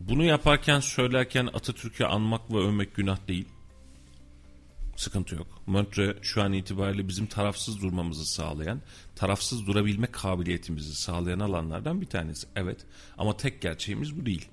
bunu 0.00 0.24
yaparken 0.24 0.80
söylerken 0.80 1.46
Atatürk'ü 1.46 2.04
anmak 2.04 2.50
ve 2.50 2.56
övmek 2.56 2.94
günah 2.94 3.28
değil. 3.28 3.48
Sıkıntı 4.96 5.34
yok. 5.34 5.46
Montreux 5.66 6.16
şu 6.22 6.42
an 6.42 6.52
itibariyle 6.52 7.08
bizim 7.08 7.26
tarafsız 7.26 7.82
durmamızı 7.82 8.26
sağlayan, 8.26 8.80
tarafsız 9.14 9.66
durabilme 9.66 10.06
kabiliyetimizi 10.06 10.94
sağlayan 10.94 11.40
alanlardan 11.40 12.00
bir 12.00 12.06
tanesi. 12.06 12.46
Evet 12.56 12.86
ama 13.18 13.36
tek 13.36 13.62
gerçeğimiz 13.62 14.20
bu 14.20 14.26
değil. 14.26 14.48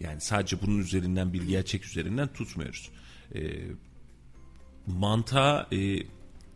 Yani 0.00 0.20
sadece 0.20 0.62
bunun 0.62 0.78
üzerinden 0.78 1.32
bir 1.32 1.42
gerçek 1.42 1.84
üzerinden 1.84 2.28
tutmuyoruz. 2.32 2.90
E, 3.34 3.40
mantığa 4.86 5.66
e, 5.72 5.98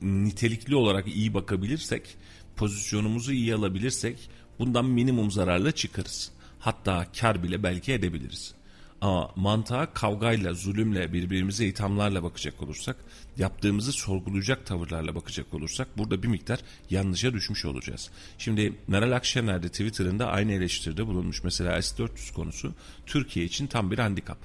nitelikli 0.02 0.76
olarak 0.76 1.08
iyi 1.08 1.34
bakabilirsek, 1.34 2.16
pozisyonumuzu 2.56 3.32
iyi 3.32 3.54
alabilirsek 3.54 4.30
bundan 4.58 4.84
minimum 4.84 5.30
zararla 5.30 5.72
çıkarız. 5.72 6.32
Hatta 6.58 7.06
kar 7.20 7.42
bile 7.42 7.62
belki 7.62 7.92
edebiliriz. 7.92 8.54
Ama 9.00 9.30
mantığa 9.36 9.94
kavgayla, 9.94 10.54
zulümle, 10.54 11.12
birbirimize 11.12 11.66
ithamlarla 11.66 12.22
bakacak 12.22 12.62
olursak, 12.62 12.96
yaptığımızı 13.36 13.92
sorgulayacak 13.92 14.66
tavırlarla 14.66 15.14
bakacak 15.14 15.54
olursak 15.54 15.98
burada 15.98 16.22
bir 16.22 16.28
miktar 16.28 16.60
yanlışa 16.90 17.32
düşmüş 17.32 17.64
olacağız. 17.64 18.10
Şimdi 18.38 18.72
Meral 18.88 19.12
Akşener 19.12 19.62
de 19.62 19.68
Twitter'ında 19.68 20.26
aynı 20.26 20.52
eleştiride 20.52 21.06
bulunmuş. 21.06 21.44
Mesela 21.44 21.82
S-400 21.82 22.34
konusu 22.34 22.74
Türkiye 23.06 23.46
için 23.46 23.66
tam 23.66 23.90
bir 23.90 23.98
handikap. 23.98 24.38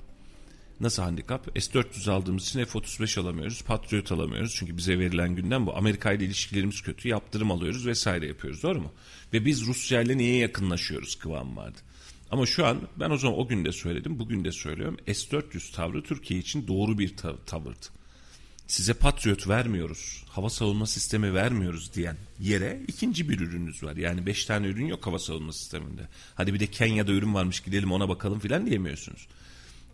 Nasıl 0.79 1.03
handikap? 1.03 1.45
S-400 1.59 2.11
aldığımız 2.11 2.43
için 2.43 2.65
F-35 2.65 3.19
alamıyoruz, 3.19 3.61
Patriot 3.61 4.11
alamıyoruz. 4.11 4.55
Çünkü 4.55 4.77
bize 4.77 4.99
verilen 4.99 5.35
günden 5.35 5.65
bu. 5.65 5.75
Amerika 5.77 6.11
ile 6.11 6.25
ilişkilerimiz 6.25 6.81
kötü, 6.81 7.07
yaptırım 7.07 7.51
alıyoruz 7.51 7.87
vesaire 7.87 8.27
yapıyoruz. 8.27 8.63
Doğru 8.63 8.81
mu? 8.81 8.91
Ve 9.33 9.45
biz 9.45 9.65
Rusya 9.65 10.01
ile 10.01 10.17
niye 10.17 10.37
yakınlaşıyoruz 10.37 11.15
kıvam 11.15 11.57
vardı. 11.57 11.77
Ama 12.35 12.45
şu 12.45 12.65
an 12.65 12.81
ben 12.99 13.09
o 13.09 13.17
zaman 13.17 13.39
o 13.39 13.47
gün 13.47 13.65
de 13.65 13.71
söyledim, 13.71 14.19
bugün 14.19 14.45
de 14.45 14.51
söylüyorum. 14.51 14.97
S-400 15.07 15.75
tavrı 15.75 16.03
Türkiye 16.03 16.39
için 16.39 16.67
doğru 16.67 16.99
bir 16.99 17.17
tav- 17.17 17.45
tavırdı. 17.45 17.85
Size 18.67 18.93
Patriot 18.93 19.47
vermiyoruz, 19.47 20.23
hava 20.29 20.49
savunma 20.49 20.87
sistemi 20.87 21.33
vermiyoruz 21.33 21.93
diyen 21.93 22.17
yere 22.39 22.81
ikinci 22.87 23.29
bir 23.29 23.39
ürününüz 23.39 23.83
var. 23.83 23.95
Yani 23.95 24.25
beş 24.25 24.45
tane 24.45 24.67
ürün 24.67 24.85
yok 24.85 25.05
hava 25.07 25.19
savunma 25.19 25.53
sisteminde. 25.53 26.01
Hadi 26.35 26.53
bir 26.53 26.59
de 26.59 26.67
Kenya'da 26.67 27.11
ürün 27.11 27.33
varmış 27.33 27.59
gidelim 27.59 27.91
ona 27.91 28.09
bakalım 28.09 28.39
filan 28.39 28.65
diyemiyorsunuz. 28.65 29.27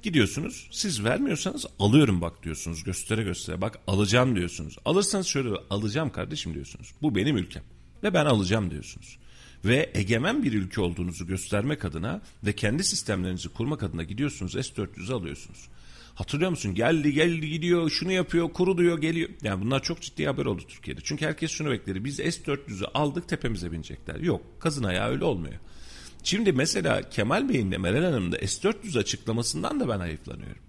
Gidiyorsunuz 0.03 0.67
siz 0.71 1.03
vermiyorsanız 1.03 1.65
alıyorum 1.79 2.21
bak 2.21 2.43
diyorsunuz 2.43 2.83
göstere 2.83 3.23
göstere 3.23 3.61
bak 3.61 3.79
alacağım 3.87 4.35
diyorsunuz. 4.35 4.77
Alırsanız 4.85 5.27
şöyle 5.27 5.49
alacağım 5.69 6.09
kardeşim 6.09 6.53
diyorsunuz. 6.53 6.91
Bu 7.01 7.15
benim 7.15 7.37
ülkem 7.37 7.63
ve 8.03 8.13
ben 8.13 8.25
alacağım 8.25 8.71
diyorsunuz 8.71 9.17
ve 9.65 9.91
egemen 9.93 10.43
bir 10.43 10.53
ülke 10.53 10.81
olduğunuzu 10.81 11.27
göstermek 11.27 11.85
adına 11.85 12.21
ve 12.45 12.53
kendi 12.53 12.83
sistemlerinizi 12.83 13.49
kurmak 13.49 13.83
adına 13.83 14.03
gidiyorsunuz 14.03 14.51
S-400'ü 14.51 15.13
alıyorsunuz. 15.13 15.67
Hatırlıyor 16.15 16.51
musun? 16.51 16.75
Geldi 16.75 17.13
geldi 17.13 17.49
gidiyor 17.49 17.89
şunu 17.89 18.11
yapıyor 18.11 18.53
kuruluyor 18.53 19.01
geliyor. 19.01 19.29
Yani 19.43 19.65
bunlar 19.65 19.83
çok 19.83 20.01
ciddi 20.01 20.25
haber 20.25 20.45
oldu 20.45 20.63
Türkiye'de. 20.67 21.01
Çünkü 21.03 21.25
herkes 21.25 21.51
şunu 21.51 21.71
bekledi. 21.71 22.05
Biz 22.05 22.15
S-400'ü 22.15 22.85
aldık 22.93 23.29
tepemize 23.29 23.71
binecekler. 23.71 24.15
Yok 24.15 24.41
kazın 24.59 24.83
ayağı 24.83 25.09
öyle 25.09 25.23
olmuyor. 25.23 25.59
Şimdi 26.23 26.51
mesela 26.51 27.09
Kemal 27.09 27.49
Bey'in 27.49 27.71
de 27.71 27.77
Meral 27.77 28.03
Hanım'ın 28.03 28.31
da 28.31 28.37
S-400 28.37 28.99
açıklamasından 28.99 29.79
da 29.79 29.89
ben 29.89 29.99
hayıflanıyorum. 29.99 30.61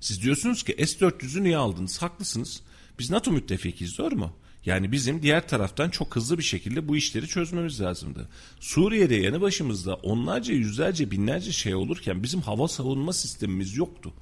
Siz 0.00 0.22
diyorsunuz 0.22 0.62
ki 0.62 0.86
S-400'ü 0.86 1.42
niye 1.42 1.56
aldınız? 1.56 2.02
Haklısınız. 2.02 2.62
Biz 2.98 3.10
NATO 3.10 3.30
müttefikiyiz 3.30 3.98
doğru 3.98 4.16
mu? 4.16 4.36
Yani 4.66 4.92
bizim 4.92 5.22
diğer 5.22 5.48
taraftan 5.48 5.90
çok 5.90 6.16
hızlı 6.16 6.38
bir 6.38 6.42
şekilde 6.42 6.88
bu 6.88 6.96
işleri 6.96 7.26
çözmemiz 7.28 7.80
lazımdı. 7.80 8.28
Suriye'de 8.60 9.14
yanı 9.14 9.40
başımızda 9.40 9.94
onlarca 9.94 10.54
yüzlerce 10.54 11.10
binlerce 11.10 11.52
şey 11.52 11.74
olurken 11.74 12.22
bizim 12.22 12.40
hava 12.40 12.68
savunma 12.68 13.12
sistemimiz 13.12 13.76
yoktu. 13.76 14.12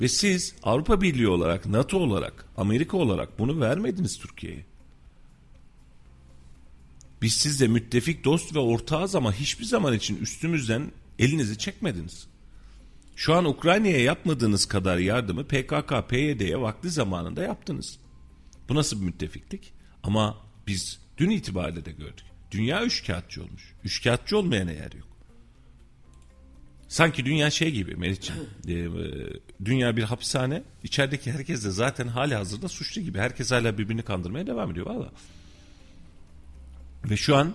Ve 0.00 0.08
siz 0.08 0.54
Avrupa 0.62 1.00
Birliği 1.00 1.28
olarak, 1.28 1.66
NATO 1.66 1.98
olarak, 1.98 2.46
Amerika 2.56 2.96
olarak 2.96 3.38
bunu 3.38 3.60
vermediniz 3.60 4.18
Türkiye'ye. 4.18 4.64
Biz 7.22 7.34
sizle 7.34 7.68
müttefik, 7.68 8.24
dost 8.24 8.54
ve 8.54 8.58
ortağız 8.58 9.14
ama 9.14 9.32
hiçbir 9.32 9.64
zaman 9.64 9.94
için 9.94 10.16
üstümüzden 10.16 10.92
elinizi 11.18 11.58
çekmediniz. 11.58 12.26
Şu 13.16 13.34
an 13.34 13.44
Ukrayna'ya 13.44 14.00
yapmadığınız 14.00 14.66
kadar 14.66 14.98
yardımı 14.98 15.44
PKK, 15.44 16.08
PYD'ye 16.08 16.60
vakti 16.60 16.90
zamanında 16.90 17.42
yaptınız. 17.42 17.98
Bu 18.70 18.74
nasıl 18.74 19.00
bir 19.00 19.04
müttefiklik? 19.06 19.72
Ama 20.02 20.38
biz 20.66 20.98
dün 21.18 21.30
itibariyle 21.30 21.84
de 21.84 21.92
gördük. 21.92 22.24
Dünya 22.50 22.84
üçkağıtçı 22.84 23.42
olmuş. 23.42 23.74
Üçkağıtçı 23.84 24.38
olmayana 24.38 24.72
yer 24.72 24.92
yok. 24.92 25.08
Sanki 26.88 27.24
dünya 27.24 27.50
şey 27.50 27.70
gibi 27.70 27.96
Melihciğim. 27.96 28.42
e, 28.68 28.72
e, 28.72 28.86
dünya 29.64 29.96
bir 29.96 30.02
hapishane. 30.02 30.62
İçerideki 30.84 31.32
herkes 31.32 31.64
de 31.64 31.70
zaten 31.70 32.08
hali 32.08 32.34
hazırda 32.34 32.68
suçlu 32.68 33.02
gibi. 33.02 33.18
Herkes 33.18 33.50
hala 33.50 33.78
birbirini 33.78 34.02
kandırmaya 34.02 34.46
devam 34.46 34.70
ediyor 34.70 34.86
valla. 34.86 35.12
Ve 37.04 37.16
şu 37.16 37.36
an 37.36 37.54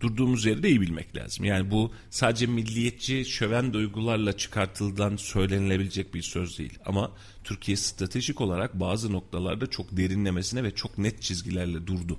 durduğumuz 0.00 0.44
yeri 0.44 0.62
de 0.62 0.68
iyi 0.68 0.80
bilmek 0.80 1.16
lazım. 1.16 1.44
Yani 1.44 1.70
bu 1.70 1.92
sadece 2.10 2.46
milliyetçi 2.46 3.24
şöven 3.24 3.72
duygularla 3.72 4.36
çıkartıldığından 4.36 5.16
söylenilebilecek 5.16 6.14
bir 6.14 6.22
söz 6.22 6.58
değil. 6.58 6.78
Ama 6.86 7.12
Türkiye 7.44 7.76
stratejik 7.76 8.40
olarak 8.40 8.80
bazı 8.80 9.12
noktalarda 9.12 9.66
çok 9.66 9.96
derinlemesine 9.96 10.64
ve 10.64 10.74
çok 10.74 10.98
net 10.98 11.22
çizgilerle 11.22 11.86
durdu. 11.86 12.18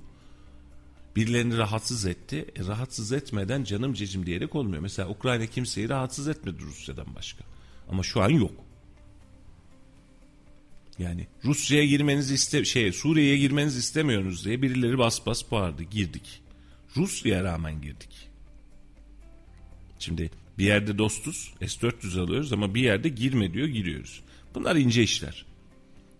Birilerini 1.16 1.58
rahatsız 1.58 2.06
etti. 2.06 2.46
E, 2.56 2.66
rahatsız 2.66 3.12
etmeden 3.12 3.64
canım 3.64 3.94
cicim 3.94 4.26
diyerek 4.26 4.54
olmuyor. 4.54 4.82
Mesela 4.82 5.08
Ukrayna 5.08 5.46
kimseyi 5.46 5.88
rahatsız 5.88 6.28
etmedi 6.28 6.60
Rusya'dan 6.60 7.14
başka. 7.14 7.44
Ama 7.88 8.02
şu 8.02 8.22
an 8.22 8.28
yok. 8.28 8.52
Yani 10.98 11.26
Rusya'ya 11.44 11.86
girmenizi 11.86 12.34
iste 12.34 12.64
şey 12.64 12.92
Suriye'ye 12.92 13.38
girmenizi 13.38 13.78
istemiyorsunuz 13.78 14.44
diye 14.44 14.62
birileri 14.62 14.98
bas 14.98 15.26
bas 15.26 15.50
bağırdı. 15.50 15.82
Girdik. 15.82 16.41
Rusya'ya 16.96 17.44
rağmen 17.44 17.82
girdik. 17.82 18.28
Şimdi 19.98 20.30
bir 20.58 20.64
yerde 20.64 20.98
dostuz, 20.98 21.54
S-400 21.60 22.20
alıyoruz 22.20 22.52
ama 22.52 22.74
bir 22.74 22.82
yerde 22.82 23.08
girme 23.08 23.54
diyor, 23.54 23.68
giriyoruz. 23.68 24.22
Bunlar 24.54 24.76
ince 24.76 25.02
işler. 25.02 25.46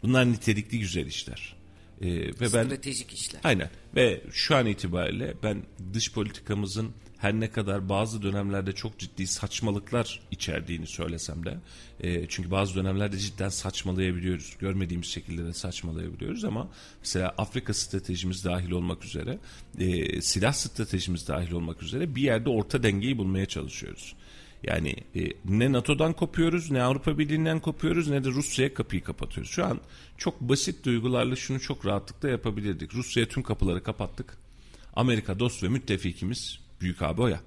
Bunlar 0.02 0.32
nitelikli 0.32 0.78
güzel 0.78 1.06
işler. 1.06 1.56
Ee, 2.00 2.06
ve 2.10 2.40
ben 2.40 2.46
Stratejik 2.46 3.12
işler. 3.12 3.40
Aynen. 3.44 3.70
Ve 3.94 4.22
şu 4.32 4.56
an 4.56 4.66
itibariyle 4.66 5.34
ben 5.42 5.62
dış 5.94 6.12
politikamızın 6.12 6.92
her 7.22 7.32
ne 7.40 7.50
kadar 7.50 7.88
bazı 7.88 8.22
dönemlerde 8.22 8.72
çok 8.72 8.98
ciddi 8.98 9.26
saçmalıklar 9.26 10.20
içerdiğini 10.30 10.86
söylesem 10.86 11.46
de 11.46 11.58
e, 12.00 12.26
çünkü 12.28 12.50
bazı 12.50 12.74
dönemlerde 12.74 13.18
cidden 13.18 13.48
saçmalayabiliyoruz. 13.48 14.56
Görmediğimiz 14.58 15.06
şekilde 15.06 15.44
de 15.44 15.52
saçmalayabiliyoruz 15.52 16.44
ama 16.44 16.68
mesela 17.00 17.34
Afrika 17.38 17.74
stratejimiz 17.74 18.44
dahil 18.44 18.70
olmak 18.70 19.04
üzere 19.04 19.38
e, 19.78 20.20
silah 20.22 20.52
stratejimiz 20.52 21.28
dahil 21.28 21.52
olmak 21.52 21.82
üzere 21.82 22.14
bir 22.14 22.22
yerde 22.22 22.50
orta 22.50 22.82
dengeyi 22.82 23.18
bulmaya 23.18 23.46
çalışıyoruz. 23.46 24.14
Yani 24.62 24.96
e, 25.14 25.28
ne 25.44 25.72
NATO'dan 25.72 26.12
kopuyoruz, 26.12 26.70
ne 26.70 26.82
Avrupa 26.82 27.18
Birliği'nden 27.18 27.60
kopuyoruz, 27.60 28.08
ne 28.08 28.24
de 28.24 28.28
Rusya'ya 28.28 28.74
kapıyı 28.74 29.04
kapatıyoruz. 29.04 29.52
Şu 29.52 29.64
an 29.64 29.80
çok 30.18 30.40
basit 30.40 30.84
duygularla 30.84 31.36
şunu 31.36 31.60
çok 31.60 31.86
rahatlıkla 31.86 32.28
yapabilirdik. 32.28 32.94
Rusya'ya 32.94 33.28
tüm 33.28 33.42
kapıları 33.42 33.82
kapattık. 33.82 34.38
Amerika 34.96 35.38
dost 35.38 35.62
ve 35.62 35.68
müttefikimiz 35.68 36.61
büyük 36.82 37.02
abi 37.02 37.20
o 37.22 37.28
ya. 37.28 37.40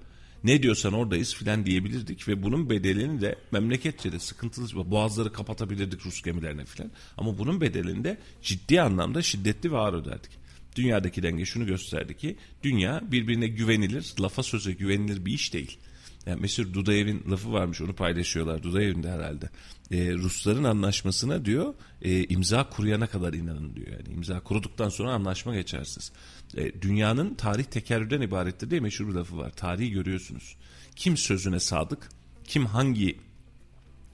Ne 0.43 0.63
diyorsan 0.63 0.93
oradayız 0.93 1.35
filan 1.35 1.65
diyebilirdik 1.65 2.27
ve 2.27 2.43
bunun 2.43 2.69
bedelini 2.69 3.21
de 3.21 3.35
memleketçe 3.51 4.11
de 4.11 4.19
sıkıntılı 4.19 4.91
boğazları 4.91 5.33
kapatabilirdik 5.33 6.05
Rus 6.05 6.21
gemilerine 6.21 6.65
filan. 6.65 6.91
Ama 7.17 7.37
bunun 7.37 7.61
bedelini 7.61 8.03
de 8.03 8.17
ciddi 8.41 8.81
anlamda 8.81 9.21
şiddetli 9.21 9.71
ve 9.71 9.77
ağır 9.77 9.93
öderdik. 9.93 10.31
Dünyadaki 10.75 11.23
denge 11.23 11.45
şunu 11.45 11.65
gösterdi 11.65 12.17
ki 12.17 12.35
dünya 12.63 13.01
birbirine 13.11 13.47
güvenilir, 13.47 14.13
lafa 14.19 14.43
söze 14.43 14.71
güvenilir 14.71 15.25
bir 15.25 15.33
iş 15.33 15.53
değil. 15.53 15.77
Yani 16.25 16.41
Mesut 16.41 16.73
Dudayev'in 16.73 17.23
lafı 17.31 17.51
varmış 17.51 17.81
onu 17.81 17.93
paylaşıyorlar 17.93 18.63
Dudayev'in 18.63 19.03
de 19.03 19.11
herhalde. 19.11 19.49
Ee, 19.91 20.13
Rusların 20.13 20.63
anlaşmasına 20.63 21.45
diyor 21.45 21.73
e, 22.01 22.23
imza 22.23 22.69
kuruyana 22.69 23.07
kadar 23.07 23.33
inanın 23.33 23.75
diyor. 23.75 23.87
Yani 23.87 24.13
imza 24.13 24.39
kuruduktan 24.39 24.89
sonra 24.89 25.13
anlaşma 25.13 25.55
geçersiz. 25.55 26.11
E, 26.57 26.81
dünyanın 26.81 27.35
tarih 27.35 27.63
tekerrürden 27.63 28.21
ibarettir 28.21 28.69
diye 28.69 28.79
meşhur 28.79 29.07
bir 29.07 29.13
lafı 29.13 29.37
var. 29.37 29.51
Tarihi 29.51 29.91
görüyorsunuz. 29.91 30.55
Kim 30.95 31.17
sözüne 31.17 31.59
sadık, 31.59 32.09
kim 32.43 32.65
hangi 32.65 33.17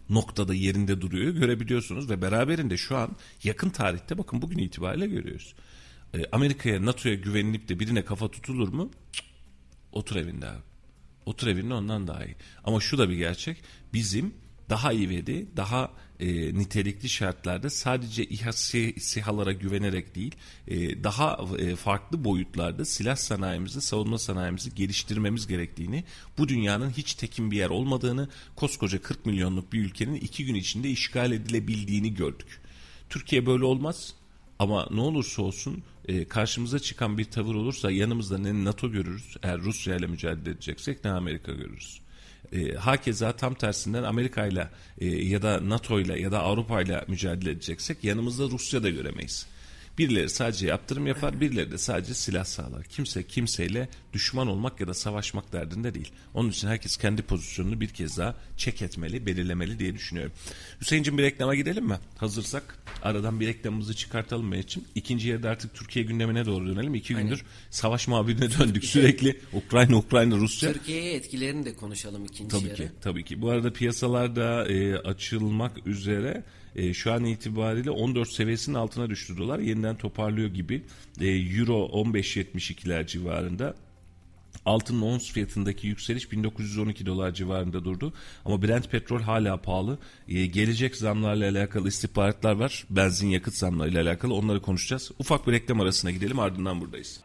noktada 0.10 0.54
yerinde 0.54 1.02
duruyor 1.02 1.34
görebiliyorsunuz 1.34 2.10
ve 2.10 2.22
beraberinde 2.22 2.78
şu 2.78 2.98
an 2.98 3.16
yakın 3.44 3.70
tarihte 3.70 4.18
bakın 4.18 4.42
bugün 4.42 4.58
itibariyle 4.58 5.08
görüyoruz. 5.08 5.56
E, 6.14 6.26
Amerika'ya 6.32 6.86
NATO'ya 6.86 7.16
güvenilip 7.16 7.70
de 7.70 7.80
birine 7.80 8.06
kafa 8.06 8.32
tutulur 8.32 8.68
mu? 8.68 8.92
Cık, 9.14 9.26
otur 9.92 10.16
evinde 10.16 10.48
abi. 10.48 10.71
Otur 11.26 11.48
evinde 11.48 11.74
ondan 11.74 12.08
daha 12.08 12.26
iyi. 12.26 12.36
Ama 12.64 12.80
şu 12.80 12.98
da 12.98 13.10
bir 13.10 13.16
gerçek. 13.16 13.58
Bizim 13.94 14.34
daha 14.70 14.94
ivedi, 14.94 15.48
daha 15.58 15.92
e, 16.20 16.28
nitelikli 16.58 17.10
şartlarda 17.10 17.70
sadece 17.70 18.26
İHA 18.26 18.50
Sİ- 18.54 19.00
SİHA'lara 19.00 19.52
güvenerek 19.52 20.16
değil, 20.16 20.36
e, 20.68 21.04
daha 21.04 21.40
e, 21.58 21.76
farklı 21.76 22.24
boyutlarda 22.24 22.86
silah 22.86 23.16
sanayimizi, 23.16 23.82
savunma 23.82 24.18
sanayimizi 24.18 24.76
geliştirmemiz 24.76 25.48
gerektiğini, 25.48 26.04
bu 26.38 26.48
dünyanın 26.50 26.90
hiç 26.90 27.14
tekin 27.14 27.52
bir 27.52 27.58
yer 27.58 27.70
olmadığını, 27.70 28.30
koskoca 28.56 29.02
40 29.02 29.26
milyonluk 29.26 29.74
bir 29.74 29.80
ülkenin 29.80 30.16
iki 30.16 30.46
gün 30.46 30.56
içinde 30.56 30.90
işgal 30.90 31.32
edilebildiğini 31.32 32.14
gördük. 32.14 32.62
Türkiye 33.10 33.46
böyle 33.46 33.66
olmaz. 33.66 34.14
Ama 34.62 34.88
ne 34.92 35.02
olursa 35.02 35.42
olsun 35.42 35.84
e, 36.08 36.26
karşımıza 36.26 36.80
çıkan 36.80 37.18
bir 37.18 37.26
tavır 37.26 37.56
olursa 37.56 37.92
yanımızda 37.92 38.38
ne 38.38 38.64
NATO 38.64 38.92
görürüz 38.92 39.38
eğer 39.44 39.60
Rusya 39.60 39.96
ile 39.96 40.08
mücadele 40.08 40.50
edeceksek 40.50 41.06
ne 41.06 41.12
Amerika 41.12 41.52
görürüz. 41.52 42.02
E, 42.54 42.74
hakeza 42.74 43.32
tam 43.32 43.54
tersinden 43.54 44.04
Amerika 44.04 44.46
ile 44.46 44.70
e, 44.98 45.06
ya 45.08 45.42
da 45.42 45.70
NATO 45.70 46.00
ile 46.00 46.20
ya 46.20 46.32
da 46.32 46.40
Avrupa 46.40 46.82
ile 46.82 47.06
mücadele 47.08 47.52
edeceksek 47.52 48.04
yanımızda 48.04 48.44
Rusya 48.44 48.84
da 48.84 48.90
göremeyiz. 48.90 49.46
Birileri 49.98 50.30
sadece 50.30 50.68
yaptırım 50.68 51.08
yapar, 51.08 51.42
birileri 51.42 51.72
de 51.72 51.78
sadece 51.78 52.14
silah 52.14 52.46
sağlar. 52.46 52.84
Kimse 52.84 53.24
kimseyle 53.24 53.90
düşman 54.14 54.48
olmak 54.48 54.80
ya 54.80 54.88
da 54.88 54.94
savaşmak 54.94 55.54
derdinde 55.54 55.94
değil. 55.94 56.12
Onun 56.34 56.50
için 56.50 56.68
herkes 56.68 56.98
kendi 56.98 57.22
pozisyonunu 57.22 57.82
bir 57.82 57.88
kez 57.88 58.18
daha 58.18 58.36
çek 58.58 58.82
etmeli, 58.82 59.26
belirlemeli 59.26 59.80
diye 59.80 59.94
düşünüyorum. 59.94 60.34
Hüseyin'cim 60.82 61.18
bir 61.18 61.24
reklama 61.24 61.56
gidelim 61.56 61.86
mi? 61.86 62.00
Hazırsak 62.18 62.78
aradan 63.04 63.40
bir 63.40 63.48
reklamımızı 63.48 63.94
çıkartalım 63.96 64.48
Mehmet'ciğim. 64.48 64.88
İkinci 64.96 65.30
yarıda 65.30 65.50
artık 65.50 65.74
Türkiye 65.74 66.06
gündemine 66.06 66.46
doğru 66.46 66.68
dönelim. 66.68 66.96
İki 66.96 67.16
gündür 67.16 67.46
savaş 67.70 68.08
muhabirine 68.08 68.50
döndük 68.60 68.86
sürekli. 68.86 69.40
Ukrayna, 69.54 69.96
Ukrayna, 69.96 70.36
Rusya. 70.38 70.74
Türkiye'ye 70.74 71.14
etkilerini 71.14 71.66
de 71.66 71.76
konuşalım 71.76 72.26
ikinci 72.26 72.58
Tabii 72.58 72.68
yarı. 72.68 72.78
ki, 72.78 72.90
tabii 73.02 73.24
ki. 73.24 73.42
Bu 73.42 73.50
arada 73.50 73.74
piyasalar 73.74 74.36
da 74.36 74.68
e, 74.68 74.96
açılmak 74.98 75.88
üzere. 75.88 76.44
E, 76.76 76.94
şu 76.94 77.14
an 77.14 77.26
itibariyle 77.26 77.92
14 77.92 78.30
seviyesinin 78.30 78.76
altına 78.76 79.10
düştü 79.10 79.38
dolar. 79.38 79.60
Yeniden 79.60 79.96
toparlıyor 79.96 80.50
gibi. 80.50 80.84
E, 81.22 81.28
Euro 81.28 81.90
15.72'ler 81.94 83.08
civarında. 83.08 83.76
Altının 84.66 85.02
ons 85.02 85.32
fiyatındaki 85.32 85.88
yükseliş 85.88 86.32
1912 86.32 87.06
dolar 87.06 87.34
civarında 87.34 87.86
durdu. 87.86 88.14
Ama 88.46 88.62
Brent 88.62 88.92
petrol 88.92 89.22
hala 89.22 89.58
pahalı. 89.58 90.00
E, 90.28 90.46
gelecek 90.46 90.96
zamlarla 90.96 91.50
alakalı 91.50 91.88
istihbaratlar 91.88 92.56
var. 92.56 92.86
Benzin 92.90 93.30
yakıt 93.30 93.54
zamlarıyla 93.54 94.04
alakalı 94.04 94.34
onları 94.34 94.62
konuşacağız. 94.62 95.12
Ufak 95.20 95.48
bir 95.48 95.52
reklam 95.52 95.82
arasına 95.82 96.12
gidelim 96.12 96.40
ardından 96.40 96.82
buradayız. 96.82 97.20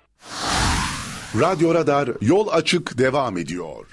Radyo 1.40 1.74
Radar 1.74 2.10
yol 2.20 2.48
açık 2.48 2.98
devam 2.98 3.38
ediyor. 3.38 3.86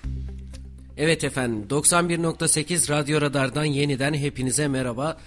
Evet 0.97 1.23
efendim 1.23 1.65
91.8 1.69 2.89
Radyo 2.89 3.21
Radar'dan 3.21 3.65
yeniden 3.65 4.13
hepinize 4.13 4.67
merhaba. 4.67 5.17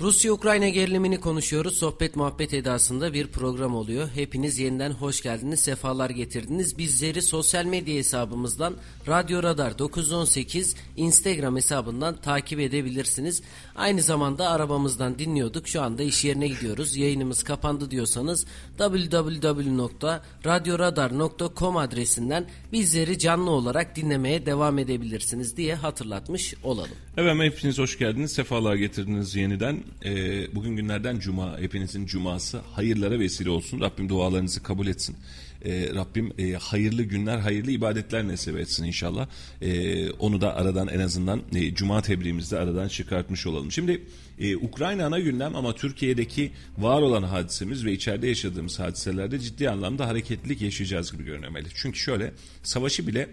Rusya-Ukrayna 0.00 0.68
gerilimini 0.68 1.20
konuşuyoruz. 1.20 1.76
Sohbet 1.76 2.16
muhabbet 2.16 2.54
edasında 2.54 3.12
bir 3.12 3.26
program 3.26 3.74
oluyor. 3.74 4.08
Hepiniz 4.14 4.58
yeniden 4.58 4.90
hoş 4.90 5.22
geldiniz, 5.22 5.60
sefalar 5.60 6.10
getirdiniz. 6.10 6.78
Bizleri 6.78 7.22
sosyal 7.22 7.64
medya 7.64 7.94
hesabımızdan 7.94 8.74
Radyo 9.08 9.42
Radar 9.42 9.78
918 9.78 10.76
Instagram 10.96 11.56
hesabından 11.56 12.16
takip 12.16 12.60
edebilirsiniz. 12.60 13.42
Aynı 13.76 14.02
zamanda 14.02 14.50
arabamızdan 14.50 15.18
dinliyorduk. 15.18 15.68
Şu 15.68 15.82
anda 15.82 16.02
iş 16.02 16.24
yerine 16.24 16.48
gidiyoruz. 16.48 16.96
Yayınımız 16.96 17.42
kapandı 17.42 17.90
diyorsanız 17.90 18.46
www.radyoradar.com 18.78 21.76
adresinden 21.76 22.46
bizleri 22.72 23.18
canlı 23.18 23.50
olarak 23.50 23.96
dinlemeye 23.96 24.46
devam 24.46 24.78
edebilirsiniz 24.78 25.56
diye 25.56 25.74
hatırlatmış 25.74 26.54
olalım. 26.62 26.90
Evet 27.16 27.52
hepiniz 27.52 27.78
hoş 27.78 27.98
geldiniz. 27.98 28.32
Sefalar 28.32 28.74
getirdiniz 28.74 29.36
yeniden. 29.36 29.85
Ee, 30.04 30.54
bugün 30.54 30.76
günlerden 30.76 31.18
cuma. 31.18 31.58
Hepinizin 31.58 32.06
cuması 32.06 32.58
hayırlara 32.58 33.18
vesile 33.18 33.50
olsun. 33.50 33.80
Rabbim 33.80 34.08
dualarınızı 34.08 34.62
kabul 34.62 34.86
etsin. 34.86 35.16
Ee, 35.64 35.90
Rabbim 35.94 36.32
e, 36.38 36.52
hayırlı 36.52 37.02
günler, 37.02 37.38
hayırlı 37.38 37.70
ibadetler 37.70 38.28
nasip 38.28 38.56
etsin 38.56 38.84
inşallah. 38.84 39.28
Ee, 39.62 40.10
onu 40.10 40.40
da 40.40 40.56
aradan 40.56 40.88
en 40.88 41.00
azından 41.00 41.42
e, 41.54 41.74
cuma 41.74 42.02
tebriğimizde 42.02 42.58
aradan 42.58 42.88
çıkartmış 42.88 43.46
olalım. 43.46 43.72
Şimdi 43.72 44.02
e, 44.38 44.56
Ukrayna 44.56 45.06
ana 45.06 45.20
gündem 45.20 45.56
ama 45.56 45.74
Türkiye'deki 45.74 46.52
var 46.78 47.02
olan 47.02 47.22
hadisemiz 47.22 47.84
ve 47.84 47.92
içeride 47.92 48.28
yaşadığımız 48.28 48.78
hadiselerde 48.78 49.38
ciddi 49.38 49.70
anlamda 49.70 50.08
hareketlilik 50.08 50.62
yaşayacağız 50.62 51.12
gibi 51.12 51.24
görünmeli. 51.24 51.68
Çünkü 51.74 51.98
şöyle 51.98 52.32
savaşı 52.62 53.06
bile 53.06 53.28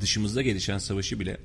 dışımızda 0.00 0.42
gelişen 0.42 0.78
savaşı 0.78 1.20
bile 1.20 1.36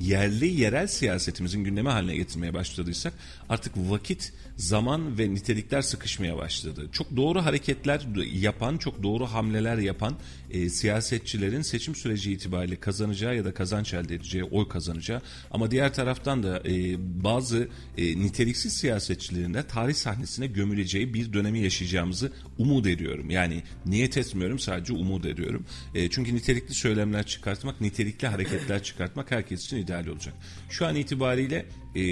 yerli 0.00 0.60
yerel 0.60 0.86
siyasetimizin 0.86 1.64
gündeme 1.64 1.90
haline 1.90 2.16
getirmeye 2.16 2.54
başladıysak 2.54 3.12
artık 3.48 3.72
vakit, 3.76 4.32
zaman 4.62 5.18
ve 5.18 5.34
nitelikler 5.34 5.82
sıkışmaya 5.82 6.36
başladı. 6.36 6.88
Çok 6.92 7.16
doğru 7.16 7.44
hareketler 7.44 8.00
yapan, 8.32 8.76
çok 8.76 9.02
doğru 9.02 9.26
hamleler 9.26 9.78
yapan 9.78 10.14
e, 10.50 10.68
siyasetçilerin 10.68 11.62
seçim 11.62 11.94
süreci 11.94 12.32
itibariyle 12.32 12.76
kazanacağı 12.76 13.36
ya 13.36 13.44
da 13.44 13.54
kazanç 13.54 13.94
elde 13.94 14.14
edeceği, 14.14 14.44
oy 14.44 14.68
kazanacağı 14.68 15.22
ama 15.50 15.70
diğer 15.70 15.94
taraftan 15.94 16.42
da 16.42 16.62
e, 16.68 16.96
bazı 17.24 17.68
e, 17.98 18.18
niteliksiz 18.18 18.72
siyasetçilerin 18.72 19.54
de 19.54 19.62
tarih 19.62 19.94
sahnesine 19.94 20.46
gömüleceği 20.46 21.14
bir 21.14 21.32
dönemi 21.32 21.60
yaşayacağımızı 21.60 22.32
umut 22.58 22.86
ediyorum. 22.86 23.30
Yani 23.30 23.62
niyet 23.86 24.16
etmiyorum 24.16 24.58
sadece 24.58 24.92
umut 24.92 25.26
ediyorum. 25.26 25.66
E, 25.94 26.10
çünkü 26.10 26.34
nitelikli 26.34 26.74
söylemler 26.74 27.26
çıkartmak, 27.26 27.80
nitelikli 27.80 28.28
hareketler 28.28 28.82
çıkartmak 28.82 29.30
herkes 29.30 29.64
için 29.64 29.76
ideal 29.76 30.06
olacak. 30.06 30.34
Şu 30.70 30.86
an 30.86 30.96
itibariyle 30.96 31.66
e, 31.96 32.02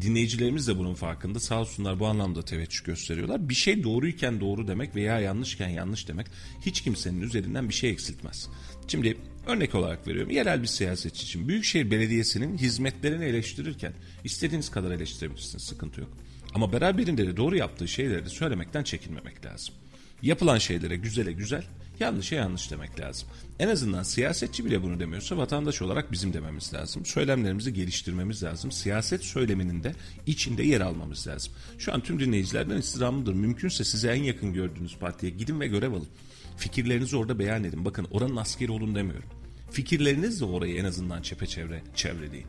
dinleyicilerimiz 0.00 0.68
de 0.68 0.78
bunun 0.78 0.94
farkında. 0.94 1.40
Sağ 1.40 1.60
olsunlar 1.60 1.98
bu 1.98 2.06
anlamda 2.06 2.42
teveccüh 2.42 2.84
gösteriyorlar. 2.84 3.48
Bir 3.48 3.54
şey 3.54 3.84
doğruyken 3.84 4.40
doğru 4.40 4.68
demek 4.68 4.96
veya 4.96 5.20
yanlışken 5.20 5.68
yanlış 5.68 6.08
demek 6.08 6.26
hiç 6.66 6.80
kimsenin 6.80 7.20
üzerinden 7.20 7.68
bir 7.68 7.74
şey 7.74 7.90
eksiltmez. 7.90 8.48
Şimdi 8.88 9.16
örnek 9.46 9.74
olarak 9.74 10.08
veriyorum. 10.08 10.30
Yerel 10.30 10.62
bir 10.62 10.66
siyasetçi 10.66 11.22
için 11.22 11.48
Büyükşehir 11.48 11.90
Belediyesi'nin 11.90 12.58
hizmetlerini 12.58 13.24
eleştirirken 13.24 13.92
istediğiniz 14.24 14.70
kadar 14.70 14.90
eleştirebilirsiniz. 14.90 15.64
Sıkıntı 15.64 16.00
yok. 16.00 16.10
Ama 16.54 16.72
beraberinde 16.72 17.26
de 17.26 17.36
doğru 17.36 17.56
yaptığı 17.56 17.88
şeyleri 17.88 18.24
de 18.24 18.28
söylemekten 18.28 18.82
çekinmemek 18.82 19.44
lazım. 19.44 19.74
Yapılan 20.22 20.58
şeylere 20.58 20.96
güzele 20.96 21.32
güzel, 21.32 21.64
yanlışa 22.00 22.36
yanlış 22.36 22.70
demek 22.70 23.00
lazım. 23.00 23.28
En 23.58 23.68
azından 23.68 24.02
siyasetçi 24.02 24.64
bile 24.64 24.82
bunu 24.82 25.00
demiyorsa 25.00 25.36
vatandaş 25.36 25.82
olarak 25.82 26.12
bizim 26.12 26.32
dememiz 26.32 26.74
lazım. 26.74 27.06
Söylemlerimizi 27.06 27.74
geliştirmemiz 27.74 28.42
lazım. 28.42 28.72
Siyaset 28.72 29.24
söyleminin 29.24 29.84
de 29.84 29.94
içinde 30.26 30.62
yer 30.62 30.80
almamız 30.80 31.26
lazım. 31.26 31.52
Şu 31.78 31.94
an 31.94 32.00
tüm 32.00 32.20
dinleyicilerden 32.20 32.76
istirhamımdır. 32.76 33.34
Mümkünse 33.34 33.84
size 33.84 34.10
en 34.10 34.22
yakın 34.22 34.52
gördüğünüz 34.52 34.96
partiye 34.96 35.32
gidin 35.32 35.60
ve 35.60 35.66
görev 35.66 35.92
alın. 35.92 36.08
Fikirlerinizi 36.56 37.16
orada 37.16 37.38
beyan 37.38 37.64
edin. 37.64 37.84
Bakın 37.84 38.06
oranın 38.10 38.36
askeri 38.36 38.72
olun 38.72 38.94
demiyorum. 38.94 39.28
Fikirleriniz 39.70 40.40
de 40.40 40.44
orayı 40.44 40.76
en 40.76 40.84
azından 40.84 41.22
çepeçevre 41.22 41.82
çevreleyin. 41.94 42.46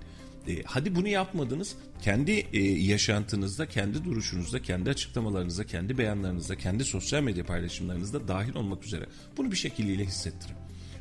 E, 0.47 0.63
hadi 0.65 0.95
bunu 0.95 1.07
yapmadınız. 1.07 1.75
Kendi 2.01 2.31
e, 2.53 2.61
yaşantınızda, 2.63 3.65
kendi 3.65 4.05
duruşunuzda, 4.05 4.61
kendi 4.61 4.89
açıklamalarınızda, 4.89 5.65
kendi 5.65 5.97
beyanlarınızda, 5.97 6.55
kendi 6.55 6.85
sosyal 6.85 7.23
medya 7.23 7.45
paylaşımlarınızda 7.45 8.27
dahil 8.27 8.55
olmak 8.55 8.85
üzere 8.85 9.05
bunu 9.37 9.51
bir 9.51 9.57
şekilde 9.57 10.05
hissettirin. 10.05 10.55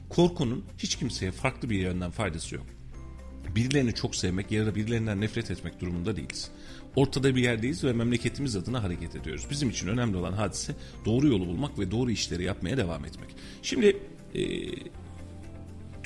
Korkunun 0.08 0.64
hiç 0.78 0.96
kimseye 0.96 1.32
farklı 1.32 1.70
bir 1.70 1.78
yönden 1.78 2.10
faydası 2.10 2.54
yok. 2.54 2.66
Birilerini 3.54 3.94
çok 3.94 4.16
sevmek 4.16 4.50
ya 4.52 4.66
da 4.66 4.74
birilerinden 4.74 5.20
nefret 5.20 5.50
etmek 5.50 5.80
durumunda 5.80 6.16
değiliz. 6.16 6.50
Ortada 6.96 7.36
bir 7.36 7.42
yerdeyiz 7.42 7.84
ve 7.84 7.92
memleketimiz 7.92 8.56
adına 8.56 8.82
hareket 8.82 9.16
ediyoruz. 9.16 9.46
Bizim 9.50 9.70
için 9.70 9.88
önemli 9.88 10.16
olan 10.16 10.32
hadise 10.32 10.74
doğru 11.04 11.26
yolu 11.28 11.46
bulmak 11.46 11.78
ve 11.78 11.90
doğru 11.90 12.10
işleri 12.10 12.44
yapmaya 12.44 12.76
devam 12.76 13.04
etmek. 13.04 13.28
Şimdi 13.62 13.96
e, 14.34 14.42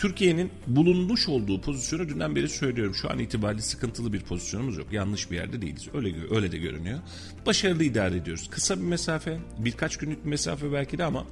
Türkiye'nin 0.00 0.50
bulunmuş 0.66 1.28
olduğu 1.28 1.60
pozisyonu 1.60 2.08
dünden 2.08 2.36
beri 2.36 2.48
söylüyorum. 2.48 2.94
Şu 2.94 3.10
an 3.10 3.18
itibariyle 3.18 3.62
sıkıntılı 3.62 4.12
bir 4.12 4.20
pozisyonumuz 4.20 4.78
yok. 4.78 4.92
Yanlış 4.92 5.30
bir 5.30 5.36
yerde 5.36 5.62
değiliz. 5.62 5.88
Öyle 5.94 6.14
öyle 6.30 6.52
de 6.52 6.58
görünüyor. 6.58 6.98
Başarılı 7.46 7.84
idare 7.84 8.16
ediyoruz. 8.16 8.48
Kısa 8.50 8.76
bir 8.76 8.84
mesafe, 8.84 9.38
birkaç 9.58 9.96
günlük 9.96 10.24
bir 10.24 10.30
mesafe 10.30 10.72
belki 10.72 10.98
de 10.98 11.04
ama 11.04 11.26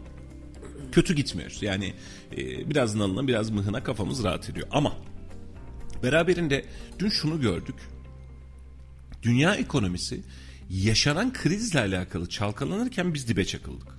kötü 0.92 1.14
gitmiyoruz. 1.14 1.62
Yani 1.62 1.94
e, 2.36 2.70
biraz 2.70 2.94
nalına 2.94 3.28
biraz 3.28 3.50
mıhına 3.50 3.82
kafamız 3.84 4.24
rahat 4.24 4.50
ediyor. 4.50 4.68
Ama 4.70 4.96
beraberinde 6.02 6.64
dün 6.98 7.08
şunu 7.08 7.40
gördük. 7.40 7.76
Dünya 9.22 9.54
ekonomisi 9.54 10.22
yaşanan 10.70 11.32
krizle 11.32 11.80
alakalı 11.80 12.28
çalkalanırken 12.28 13.14
biz 13.14 13.28
dibe 13.28 13.44
çakıldık. 13.44 13.98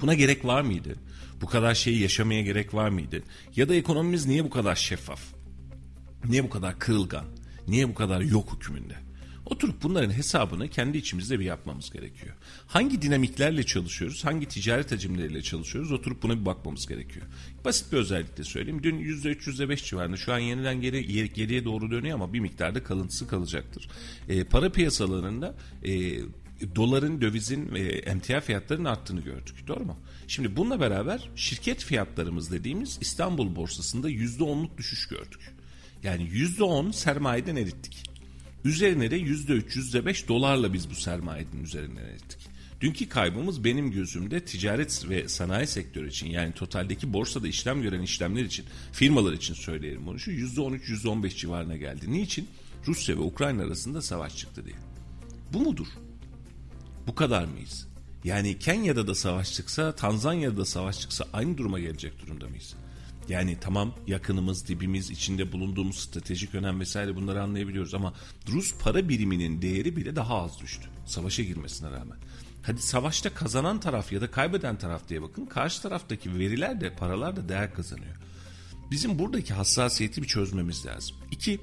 Buna 0.00 0.14
gerek 0.14 0.44
var 0.44 0.62
mıydı? 0.62 0.96
Bu 1.40 1.46
kadar 1.46 1.74
şeyi 1.74 2.00
yaşamaya 2.00 2.42
gerek 2.42 2.74
var 2.74 2.88
mıydı? 2.88 3.22
Ya 3.56 3.68
da 3.68 3.74
ekonomimiz 3.74 4.26
niye 4.26 4.44
bu 4.44 4.50
kadar 4.50 4.74
şeffaf? 4.74 5.20
Niye 6.24 6.44
bu 6.44 6.50
kadar 6.50 6.78
kırılgan? 6.78 7.24
Niye 7.68 7.88
bu 7.88 7.94
kadar 7.94 8.20
yok 8.20 8.52
hükmünde? 8.52 8.94
Oturup 9.50 9.82
bunların 9.82 10.10
hesabını 10.10 10.68
kendi 10.68 10.98
içimizde 10.98 11.40
bir 11.40 11.44
yapmamız 11.44 11.90
gerekiyor. 11.90 12.34
Hangi 12.66 13.02
dinamiklerle 13.02 13.62
çalışıyoruz, 13.62 14.24
hangi 14.24 14.48
ticaret 14.48 14.92
hacimleriyle 14.92 15.42
çalışıyoruz 15.42 15.92
oturup 15.92 16.22
buna 16.22 16.40
bir 16.40 16.46
bakmamız 16.46 16.86
gerekiyor. 16.86 17.26
Basit 17.64 17.92
bir 17.92 17.96
özellikle 17.96 18.44
söyleyeyim. 18.44 18.82
Dün 18.82 18.98
%3, 18.98 19.36
%5 19.36 19.84
civarında 19.84 20.16
şu 20.16 20.32
an 20.32 20.38
yeniden 20.38 20.80
geri, 20.80 21.32
geriye 21.32 21.64
doğru 21.64 21.90
dönüyor 21.90 22.14
ama 22.14 22.32
bir 22.32 22.40
miktarda 22.40 22.84
kalıntısı 22.84 23.28
kalacaktır. 23.28 23.88
E, 24.28 24.44
para 24.44 24.72
piyasalarında 24.72 25.54
e, 25.84 26.18
doların, 26.76 27.20
dövizin 27.20 27.74
ve 27.74 27.88
emtia 27.88 28.40
fiyatlarının 28.40 28.84
arttığını 28.84 29.20
gördük. 29.20 29.66
Doğru 29.66 29.84
mu? 29.84 29.96
Şimdi 30.28 30.56
bununla 30.56 30.80
beraber 30.80 31.28
şirket 31.36 31.84
fiyatlarımız 31.84 32.52
dediğimiz 32.52 32.98
İstanbul 33.00 33.56
borsasında 33.56 34.10
%10'luk 34.10 34.78
düşüş 34.78 35.08
gördük. 35.08 35.54
Yani 36.02 36.22
%10 36.22 36.92
sermayeden 36.92 37.56
erittik. 37.56 38.08
Üzerine 38.64 39.10
de 39.10 39.18
%3, 39.20 39.76
%5 39.76 40.28
dolarla 40.28 40.72
biz 40.72 40.90
bu 40.90 40.94
sermayenin 40.94 41.64
üzerinden 41.64 42.04
erittik. 42.04 42.38
Dünkü 42.80 43.08
kaybımız 43.08 43.64
benim 43.64 43.90
gözümde 43.90 44.44
ticaret 44.44 45.08
ve 45.08 45.28
sanayi 45.28 45.66
sektörü 45.66 46.08
için 46.08 46.26
yani 46.26 46.52
totaldeki 46.52 47.12
borsada 47.12 47.48
işlem 47.48 47.82
gören 47.82 48.02
işlemler 48.02 48.44
için 48.44 48.64
firmalar 48.92 49.32
için 49.32 49.54
söyleyelim 49.54 50.06
bunu 50.06 50.18
şu 50.18 50.30
%13, 50.30 50.80
%15 50.80 51.36
civarına 51.36 51.76
geldi. 51.76 52.12
Niçin? 52.12 52.48
Rusya 52.86 53.16
ve 53.16 53.20
Ukrayna 53.20 53.62
arasında 53.62 54.02
savaş 54.02 54.36
çıktı 54.36 54.64
diye. 54.64 54.76
Bu 55.52 55.60
mudur? 55.60 55.86
Bu 57.08 57.14
kadar 57.14 57.44
mıyız? 57.44 57.88
Yani 58.24 58.58
Kenya'da 58.58 59.06
da 59.06 59.14
savaş 59.14 59.52
çıksa, 59.52 59.94
Tanzanya'da 59.94 60.56
da 60.56 60.64
savaş 60.64 61.00
çıksa 61.00 61.24
aynı 61.32 61.58
duruma 61.58 61.78
gelecek 61.78 62.22
durumda 62.22 62.48
mıyız? 62.48 62.74
Yani 63.28 63.56
tamam 63.60 63.94
yakınımız, 64.06 64.68
dibimiz, 64.68 65.10
içinde 65.10 65.52
bulunduğumuz 65.52 65.98
stratejik 65.98 66.54
önem 66.54 66.80
vesaire 66.80 67.16
bunları 67.16 67.42
anlayabiliyoruz 67.42 67.94
ama 67.94 68.14
Rus 68.48 68.74
para 68.78 69.08
biriminin 69.08 69.62
değeri 69.62 69.96
bile 69.96 70.16
daha 70.16 70.42
az 70.42 70.60
düştü. 70.60 70.88
Savaşa 71.06 71.42
girmesine 71.42 71.90
rağmen. 71.90 72.18
Hadi 72.62 72.82
savaşta 72.82 73.34
kazanan 73.34 73.80
taraf 73.80 74.12
ya 74.12 74.20
da 74.20 74.30
kaybeden 74.30 74.78
taraf 74.78 75.08
diye 75.08 75.22
bakın. 75.22 75.46
Karşı 75.46 75.82
taraftaki 75.82 76.38
veriler 76.38 76.80
de 76.80 76.94
paralar 76.94 77.36
da 77.36 77.48
değer 77.48 77.74
kazanıyor. 77.74 78.16
Bizim 78.90 79.18
buradaki 79.18 79.54
hassasiyeti 79.54 80.22
bir 80.22 80.28
çözmemiz 80.28 80.86
lazım. 80.86 81.16
İki, 81.30 81.60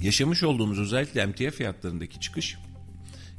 yaşamış 0.00 0.42
olduğumuz 0.42 0.78
özellikle 0.78 1.20
emtia 1.20 1.50
fiyatlarındaki 1.50 2.20
çıkış 2.20 2.56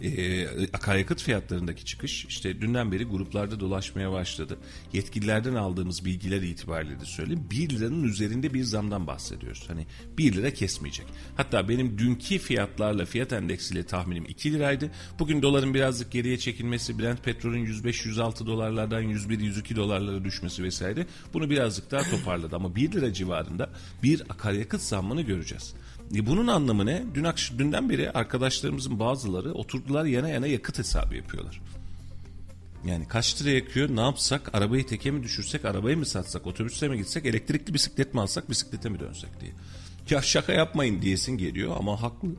e, 0.03 0.47
akaryakıt 0.73 1.21
fiyatlarındaki 1.21 1.85
çıkış 1.85 2.25
işte 2.25 2.61
dünden 2.61 2.91
beri 2.91 3.03
gruplarda 3.03 3.59
dolaşmaya 3.59 4.11
başladı. 4.11 4.57
Yetkililerden 4.93 5.55
aldığımız 5.55 6.05
bilgiler 6.05 6.41
itibariyle 6.41 6.99
de 6.99 7.05
söyleyeyim 7.05 7.47
1 7.51 7.69
liranın 7.69 8.03
üzerinde 8.03 8.53
bir 8.53 8.63
zamdan 8.63 9.07
bahsediyoruz. 9.07 9.63
Hani 9.67 9.85
1 10.17 10.33
lira 10.33 10.53
kesmeyecek. 10.53 11.05
Hatta 11.37 11.69
benim 11.69 11.97
dünkü 11.97 12.37
fiyatlarla 12.37 13.05
fiyat 13.05 13.33
endeksiyle 13.33 13.83
tahminim 13.83 14.25
2 14.25 14.53
liraydı. 14.53 14.91
Bugün 15.19 15.41
doların 15.41 15.73
birazcık 15.73 16.11
geriye 16.11 16.37
çekilmesi, 16.37 16.99
Brent 16.99 17.23
petrolün 17.23 17.65
105-106 17.65 18.45
dolarlardan 18.45 19.03
101-102 19.03 19.75
dolarlara 19.75 20.23
düşmesi 20.23 20.63
vesaire 20.63 21.07
bunu 21.33 21.49
birazcık 21.49 21.91
daha 21.91 22.03
toparladı. 22.09 22.55
Ama 22.55 22.75
1 22.75 22.91
lira 22.91 23.13
civarında 23.13 23.69
bir 24.03 24.21
akaryakıt 24.29 24.81
zammını 24.81 25.21
göreceğiz. 25.21 25.73
E 26.15 26.25
bunun 26.25 26.47
anlamı 26.47 26.85
ne? 26.85 27.03
Dün 27.13 27.23
akşam, 27.23 27.59
dünden 27.59 27.89
beri 27.89 28.11
arkadaşlarımızın 28.11 28.99
bazıları 28.99 29.53
oturdular 29.53 30.05
yana 30.05 30.29
yana 30.29 30.47
yakıt 30.47 30.79
hesabı 30.79 31.15
yapıyorlar. 31.15 31.61
Yani 32.85 33.07
kaç 33.07 33.41
lira 33.41 33.49
yakıyor 33.49 33.95
ne 33.95 34.01
yapsak 34.01 34.55
arabayı 34.55 34.87
teke 34.87 35.11
mi 35.11 35.23
düşürsek 35.23 35.65
arabayı 35.65 35.97
mı 35.97 36.05
satsak 36.05 36.47
otobüse 36.47 36.87
mi 36.87 36.97
gitsek 36.97 37.25
elektrikli 37.25 37.73
bisiklet 37.73 38.13
mi 38.13 38.21
alsak 38.21 38.49
bisiklete 38.49 38.89
mi 38.89 38.99
dönsek 38.99 39.41
diye. 39.41 39.51
Ya 40.09 40.21
şaka 40.21 40.53
yapmayın 40.53 41.01
diyesin 41.01 41.37
geliyor 41.37 41.75
ama 41.79 42.01
haklı. 42.01 42.29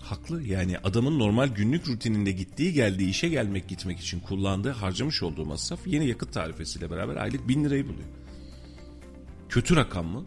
Haklı 0.00 0.42
yani 0.42 0.78
adamın 0.78 1.18
normal 1.18 1.48
günlük 1.48 1.88
rutininde 1.88 2.32
gittiği 2.32 2.72
geldiği 2.72 3.10
işe 3.10 3.28
gelmek 3.28 3.68
gitmek 3.68 4.00
için 4.00 4.20
kullandığı 4.20 4.70
harcamış 4.70 5.22
olduğu 5.22 5.44
masraf 5.44 5.86
yeni 5.86 6.06
yakıt 6.08 6.32
tarifesiyle 6.32 6.90
beraber 6.90 7.16
aylık 7.16 7.48
bin 7.48 7.64
lirayı 7.64 7.84
buluyor. 7.84 8.08
Kötü 9.48 9.76
rakam 9.76 10.06
mı? 10.06 10.24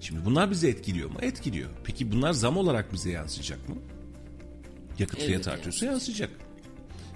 Şimdi 0.00 0.24
bunlar 0.24 0.50
bizi 0.50 0.68
etkiliyor 0.68 1.10
mu? 1.10 1.18
Etkiliyor. 1.22 1.70
Peki 1.84 2.12
bunlar 2.12 2.32
zam 2.32 2.56
olarak 2.56 2.92
bize 2.92 3.10
yansıyacak 3.10 3.68
mı? 3.68 3.76
Yakıt 4.98 5.18
evet, 5.18 5.28
fiyatı 5.28 5.50
artıyorsa 5.50 5.86
yansıyacak. 5.86 6.30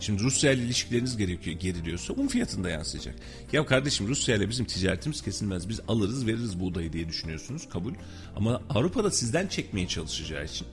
Şimdi 0.01 0.23
Rusya 0.23 0.53
ile 0.53 0.63
ilişkileriniz 0.63 1.17
gerekiyor, 1.17 1.57
geriliyorsa 1.57 2.13
un 2.13 2.27
fiyatında 2.27 2.71
yansıyacak. 2.71 3.15
Ya 3.53 3.67
kardeşim 3.67 4.09
Rusya 4.09 4.37
ile 4.37 4.49
bizim 4.49 4.65
ticaretimiz 4.67 5.23
kesilmez. 5.23 5.69
Biz 5.69 5.81
alırız 5.89 6.27
veririz 6.27 6.61
buğdayı 6.61 6.93
diye 6.93 7.09
düşünüyorsunuz 7.09 7.69
kabul. 7.69 7.95
Ama 8.37 8.63
Avrupa'da 8.71 9.11
sizden 9.11 9.47
çekmeye 9.47 9.89
çalışacağı 9.89 10.45
için 10.45 10.67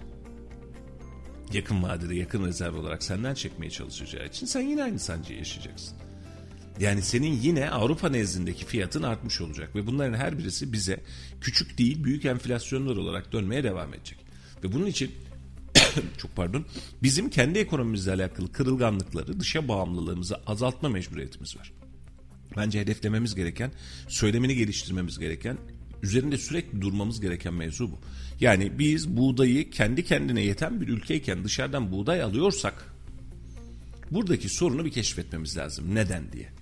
yakın 1.53 1.83
vadede 1.83 2.15
yakın 2.15 2.45
rezerv 2.45 2.75
olarak 2.75 3.03
senden 3.03 3.33
çekmeye 3.33 3.69
çalışacağı 3.69 4.25
için 4.25 4.45
sen 4.45 4.61
yine 4.61 4.83
aynı 4.83 4.99
sancıyı 4.99 5.39
yaşayacaksın. 5.39 5.96
Yani 6.79 7.01
senin 7.01 7.39
yine 7.41 7.69
Avrupa 7.69 8.09
nezdindeki 8.09 8.65
fiyatın 8.65 9.03
artmış 9.03 9.41
olacak 9.41 9.75
ve 9.75 9.87
bunların 9.87 10.17
her 10.17 10.37
birisi 10.37 10.73
bize 10.73 11.03
küçük 11.41 11.77
değil 11.77 12.03
büyük 12.03 12.25
enflasyonlar 12.25 12.95
olarak 12.95 13.31
dönmeye 13.33 13.63
devam 13.63 13.93
edecek. 13.93 14.17
Ve 14.63 14.73
bunun 14.73 14.85
için 14.85 15.11
çok 16.17 16.35
pardon 16.35 16.65
bizim 17.03 17.29
kendi 17.29 17.59
ekonomimizle 17.59 18.11
alakalı 18.11 18.51
kırılganlıkları 18.51 19.39
dışa 19.39 19.67
bağımlılığımızı 19.67 20.35
azaltma 20.47 20.89
mecburiyetimiz 20.89 21.57
var. 21.57 21.71
Bence 22.57 22.79
hedeflememiz 22.79 23.35
gereken, 23.35 23.71
söylemini 24.07 24.55
geliştirmemiz 24.55 25.19
gereken, 25.19 25.57
üzerinde 26.03 26.37
sürekli 26.37 26.81
durmamız 26.81 27.21
gereken 27.21 27.53
mevzu 27.53 27.91
bu. 27.91 27.99
Yani 28.39 28.79
biz 28.79 29.17
buğdayı 29.17 29.69
kendi 29.69 30.03
kendine 30.03 30.41
yeten 30.41 30.81
bir 30.81 30.87
ülkeyken 30.87 31.43
dışarıdan 31.43 31.91
buğday 31.91 32.21
alıyorsak 32.21 32.93
buradaki 34.11 34.49
sorunu 34.49 34.85
bir 34.85 34.91
keşfetmemiz 34.91 35.57
lazım. 35.57 35.95
Neden 35.95 36.31
diye. 36.31 36.56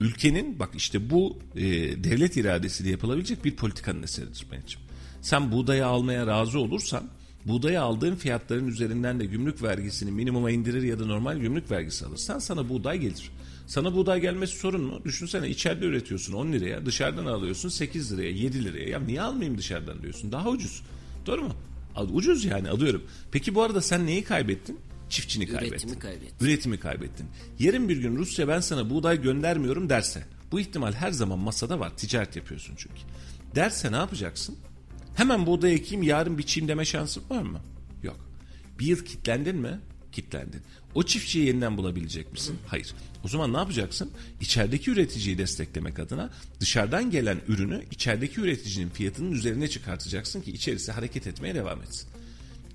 Ülkenin 0.00 0.58
bak 0.58 0.70
işte 0.74 1.10
bu 1.10 1.38
e, 1.56 1.62
devlet 2.04 2.36
iradesiyle 2.36 2.90
yapılabilecek 2.90 3.44
bir 3.44 3.56
politikanın 3.56 4.02
eseridir 4.02 4.46
Mehmetciğim. 4.50 4.86
Sen 5.22 5.52
buğdayı 5.52 5.86
almaya 5.86 6.26
razı 6.26 6.58
olursan 6.58 7.04
buğdayı 7.46 7.82
aldığın 7.82 8.16
fiyatların 8.16 8.68
üzerinden 8.68 9.20
de 9.20 9.24
gümrük 9.24 9.62
vergisini 9.62 10.10
minimuma 10.10 10.50
indirir 10.50 10.82
ya 10.82 10.98
da 10.98 11.06
normal 11.06 11.38
gümrük 11.38 11.70
vergisi 11.70 12.06
alırsan 12.06 12.38
sana 12.38 12.68
buğday 12.68 12.98
gelir. 12.98 13.30
Sana 13.66 13.94
buğday 13.94 14.20
gelmesi 14.20 14.58
sorun 14.58 14.80
mu? 14.80 15.00
Düşünsene 15.04 15.48
içeride 15.48 15.86
üretiyorsun 15.86 16.32
10 16.32 16.52
liraya 16.52 16.86
dışarıdan 16.86 17.26
alıyorsun 17.26 17.68
8 17.68 18.12
liraya 18.12 18.30
7 18.30 18.64
liraya. 18.64 18.88
Ya 18.88 19.00
niye 19.00 19.22
almayayım 19.22 19.58
dışarıdan 19.58 20.02
diyorsun 20.02 20.32
daha 20.32 20.48
ucuz. 20.48 20.82
Doğru 21.26 21.42
mu? 21.42 21.54
Ucuz 22.12 22.44
yani 22.44 22.70
alıyorum. 22.70 23.02
Peki 23.32 23.54
bu 23.54 23.62
arada 23.62 23.80
sen 23.80 24.06
neyi 24.06 24.24
kaybettin? 24.24 24.78
Çiftçini 25.10 25.46
kaybettin. 25.46 25.70
Üretimi 25.88 25.98
kaybettin. 25.98 26.46
Üretimi 26.46 26.80
kaybettin. 26.80 27.26
Yarın 27.58 27.88
bir 27.88 27.96
gün 27.96 28.16
Rusya 28.16 28.48
ben 28.48 28.60
sana 28.60 28.90
buğday 28.90 29.22
göndermiyorum 29.22 29.88
derse 29.90 30.24
bu 30.52 30.60
ihtimal 30.60 30.92
her 30.92 31.10
zaman 31.10 31.38
masada 31.38 31.80
var. 31.80 31.96
Ticaret 31.96 32.36
yapıyorsun 32.36 32.74
çünkü. 32.76 33.00
Derse 33.54 33.92
ne 33.92 33.96
yapacaksın? 33.96 34.56
Hemen 35.14 35.46
buğday 35.46 35.74
ekeyim 35.74 36.02
yarın 36.02 36.38
biçeyim 36.38 36.68
deme 36.68 36.84
şansın 36.84 37.22
var 37.30 37.42
mı? 37.42 37.60
Yok. 38.02 38.16
Bir 38.78 38.86
yıl 38.86 39.04
kitlendin 39.04 39.56
mi? 39.56 39.80
Kitlendin. 40.12 40.62
O 40.94 41.02
çiftçiyi 41.02 41.46
yeniden 41.46 41.76
bulabilecek 41.76 42.32
misin? 42.32 42.58
Hayır. 42.66 42.94
O 43.24 43.28
zaman 43.28 43.52
ne 43.52 43.56
yapacaksın? 43.56 44.10
İçerideki 44.40 44.90
üreticiyi 44.90 45.38
desteklemek 45.38 45.98
adına 45.98 46.30
dışarıdan 46.60 47.10
gelen 47.10 47.40
ürünü 47.48 47.84
içerideki 47.90 48.40
üreticinin 48.40 48.88
fiyatının 48.88 49.32
üzerine 49.32 49.68
çıkartacaksın 49.68 50.40
ki 50.40 50.52
içerisi 50.52 50.92
hareket 50.92 51.26
etmeye 51.26 51.54
devam 51.54 51.82
etsin. 51.82 52.08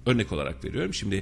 Örnek 0.06 0.32
olarak 0.32 0.66
veriyorum. 0.66 0.94
Şimdi 0.94 1.16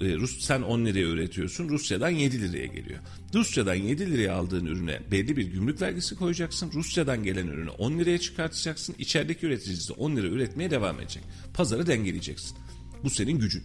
e, 0.00 0.16
Rus 0.16 0.40
sen 0.40 0.62
10 0.62 0.84
liraya 0.84 1.06
üretiyorsun. 1.06 1.68
Rusya'dan 1.68 2.10
7 2.10 2.42
liraya 2.42 2.66
geliyor. 2.66 3.00
Rusya'dan 3.34 3.74
7 3.74 4.12
liraya 4.12 4.34
aldığın 4.34 4.66
ürüne 4.66 5.00
belli 5.10 5.36
bir 5.36 5.46
gümrük 5.46 5.82
vergisi 5.82 6.16
koyacaksın. 6.16 6.72
Rusya'dan 6.72 7.22
gelen 7.22 7.46
ürünü 7.46 7.70
10 7.70 7.98
liraya 7.98 8.18
çıkartacaksın. 8.18 8.94
İçerideki 8.98 9.46
üreticisi 9.46 9.88
de 9.88 9.92
10 9.92 10.16
lira 10.16 10.26
üretmeye 10.26 10.70
devam 10.70 11.00
edecek. 11.00 11.22
Pazarı 11.54 11.86
dengeleyeceksin. 11.86 12.56
Bu 13.04 13.10
senin 13.10 13.38
gücün. 13.38 13.62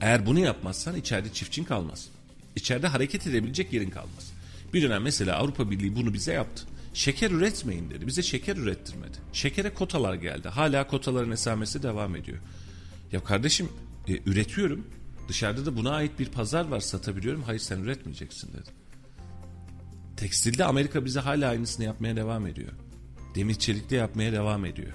Eğer 0.00 0.26
bunu 0.26 0.38
yapmazsan 0.38 0.96
içeride 0.96 1.32
çiftçin 1.32 1.64
kalmaz. 1.64 2.08
İçeride 2.56 2.86
hareket 2.86 3.26
edebilecek 3.26 3.72
yerin 3.72 3.90
kalmaz. 3.90 4.32
Bir 4.74 4.82
dönem 4.82 5.02
mesela 5.02 5.36
Avrupa 5.36 5.70
Birliği 5.70 5.96
bunu 5.96 6.14
bize 6.14 6.32
yaptı. 6.32 6.64
Şeker 6.94 7.30
üretmeyin 7.30 7.90
dedi. 7.90 8.06
Bize 8.06 8.22
şeker 8.22 8.56
ürettirmedi. 8.56 9.18
Şekere 9.32 9.74
kotalar 9.74 10.14
geldi. 10.14 10.48
Hala 10.48 10.86
kotaların 10.86 11.30
esamesi 11.30 11.82
devam 11.82 12.16
ediyor. 12.16 12.38
Ya 13.12 13.24
kardeşim 13.24 13.68
e, 14.08 14.18
üretiyorum. 14.26 14.86
Dışarıda 15.28 15.66
da 15.66 15.76
buna 15.76 15.90
ait 15.90 16.18
bir 16.18 16.26
pazar 16.26 16.68
var 16.68 16.80
satabiliyorum. 16.80 17.42
Hayır 17.42 17.60
sen 17.60 17.78
üretmeyeceksin 17.78 18.52
dedi. 18.52 18.70
Tekstilde 20.16 20.64
Amerika 20.64 21.04
bize 21.04 21.20
hala 21.20 21.48
aynısını 21.48 21.84
yapmaya 21.84 22.16
devam 22.16 22.46
ediyor. 22.46 22.72
Demir 23.34 23.54
çelikte 23.54 23.96
yapmaya 23.96 24.32
devam 24.32 24.64
ediyor. 24.64 24.92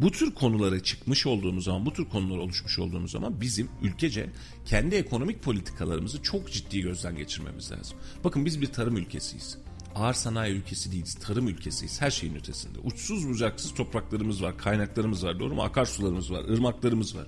Bu 0.00 0.10
tür 0.10 0.34
konulara 0.34 0.82
çıkmış 0.82 1.26
olduğumuz 1.26 1.64
zaman, 1.64 1.86
bu 1.86 1.92
tür 1.92 2.04
konular 2.04 2.38
oluşmuş 2.38 2.78
olduğumuz 2.78 3.10
zaman 3.10 3.40
bizim 3.40 3.68
ülkece 3.82 4.30
kendi 4.64 4.94
ekonomik 4.94 5.42
politikalarımızı 5.42 6.22
çok 6.22 6.52
ciddi 6.52 6.80
gözden 6.80 7.16
geçirmemiz 7.16 7.72
lazım. 7.72 7.98
Bakın 8.24 8.44
biz 8.44 8.60
bir 8.60 8.66
tarım 8.66 8.96
ülkesiyiz. 8.96 9.58
Ağır 9.94 10.14
sanayi 10.14 10.54
ülkesi 10.54 10.92
değiliz, 10.92 11.14
tarım 11.14 11.48
ülkesiyiz. 11.48 12.00
Her 12.00 12.10
şeyin 12.10 12.34
ötesinde. 12.34 12.78
Uçsuz 12.78 13.28
bucaksız 13.28 13.74
topraklarımız 13.74 14.42
var, 14.42 14.58
kaynaklarımız 14.58 15.24
var, 15.24 15.40
doğru 15.40 15.54
mu? 15.54 15.62
Akarsularımız 15.62 16.32
var, 16.32 16.44
ırmaklarımız 16.44 17.16
var. 17.16 17.26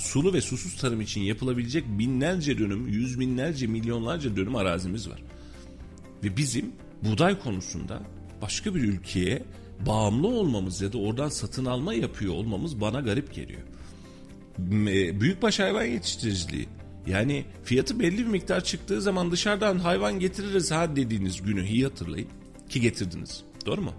Sulu 0.00 0.32
ve 0.32 0.40
susuz 0.40 0.76
tarım 0.76 1.00
için 1.00 1.20
yapılabilecek 1.20 1.84
binlerce 1.88 2.58
dönüm, 2.58 2.88
yüz 2.88 3.20
binlerce, 3.20 3.66
milyonlarca 3.66 4.36
dönüm 4.36 4.56
arazimiz 4.56 5.10
var. 5.10 5.22
Ve 6.24 6.36
bizim 6.36 6.72
buğday 7.02 7.38
konusunda 7.40 8.02
başka 8.42 8.74
bir 8.74 8.80
ülkeye 8.80 9.42
bağımlı 9.86 10.28
olmamız 10.28 10.80
ya 10.80 10.92
da 10.92 10.98
oradan 10.98 11.28
satın 11.28 11.64
alma 11.64 11.94
yapıyor 11.94 12.34
olmamız 12.34 12.80
bana 12.80 13.00
garip 13.00 13.34
geliyor. 13.34 13.60
Büyükbaş 15.20 15.58
hayvan 15.58 15.84
yetiştiriciliği. 15.84 16.68
Yani 17.06 17.44
fiyatı 17.64 18.00
belli 18.00 18.18
bir 18.18 18.30
miktar 18.30 18.64
çıktığı 18.64 19.02
zaman 19.02 19.30
dışarıdan 19.30 19.78
hayvan 19.78 20.18
getiririz 20.18 20.70
ha 20.70 20.96
dediğiniz 20.96 21.42
günü 21.42 21.66
iyi 21.66 21.84
hatırlayın. 21.84 22.28
Ki 22.68 22.80
getirdiniz. 22.80 23.42
Doğru 23.66 23.80
mu? 23.80 23.94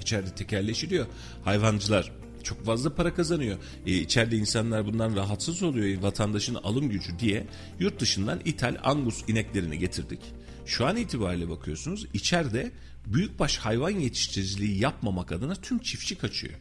İçeride 0.00 0.34
tekerleşiliyor. 0.34 1.06
Hayvancılar 1.44 2.12
çok 2.48 2.64
fazla 2.64 2.94
para 2.94 3.14
kazanıyor. 3.14 3.58
E, 3.86 3.92
içeride 3.92 4.36
insanlar 4.36 4.86
bundan 4.86 5.16
rahatsız 5.16 5.62
oluyor. 5.62 6.02
Vatandaşın 6.02 6.54
alım 6.54 6.88
gücü 6.88 7.18
diye 7.18 7.46
yurt 7.80 8.00
dışından 8.00 8.40
ithal 8.44 8.76
angus 8.82 9.28
ineklerini 9.28 9.78
getirdik. 9.78 10.20
Şu 10.66 10.86
an 10.86 10.96
itibariyle 10.96 11.48
bakıyorsunuz 11.48 12.06
içeride 12.14 12.72
büyükbaş 13.06 13.58
hayvan 13.58 13.90
yetiştiriciliği 13.90 14.80
yapmamak 14.80 15.32
adına 15.32 15.54
tüm 15.54 15.78
çiftçi 15.78 16.18
kaçıyor. 16.18 16.54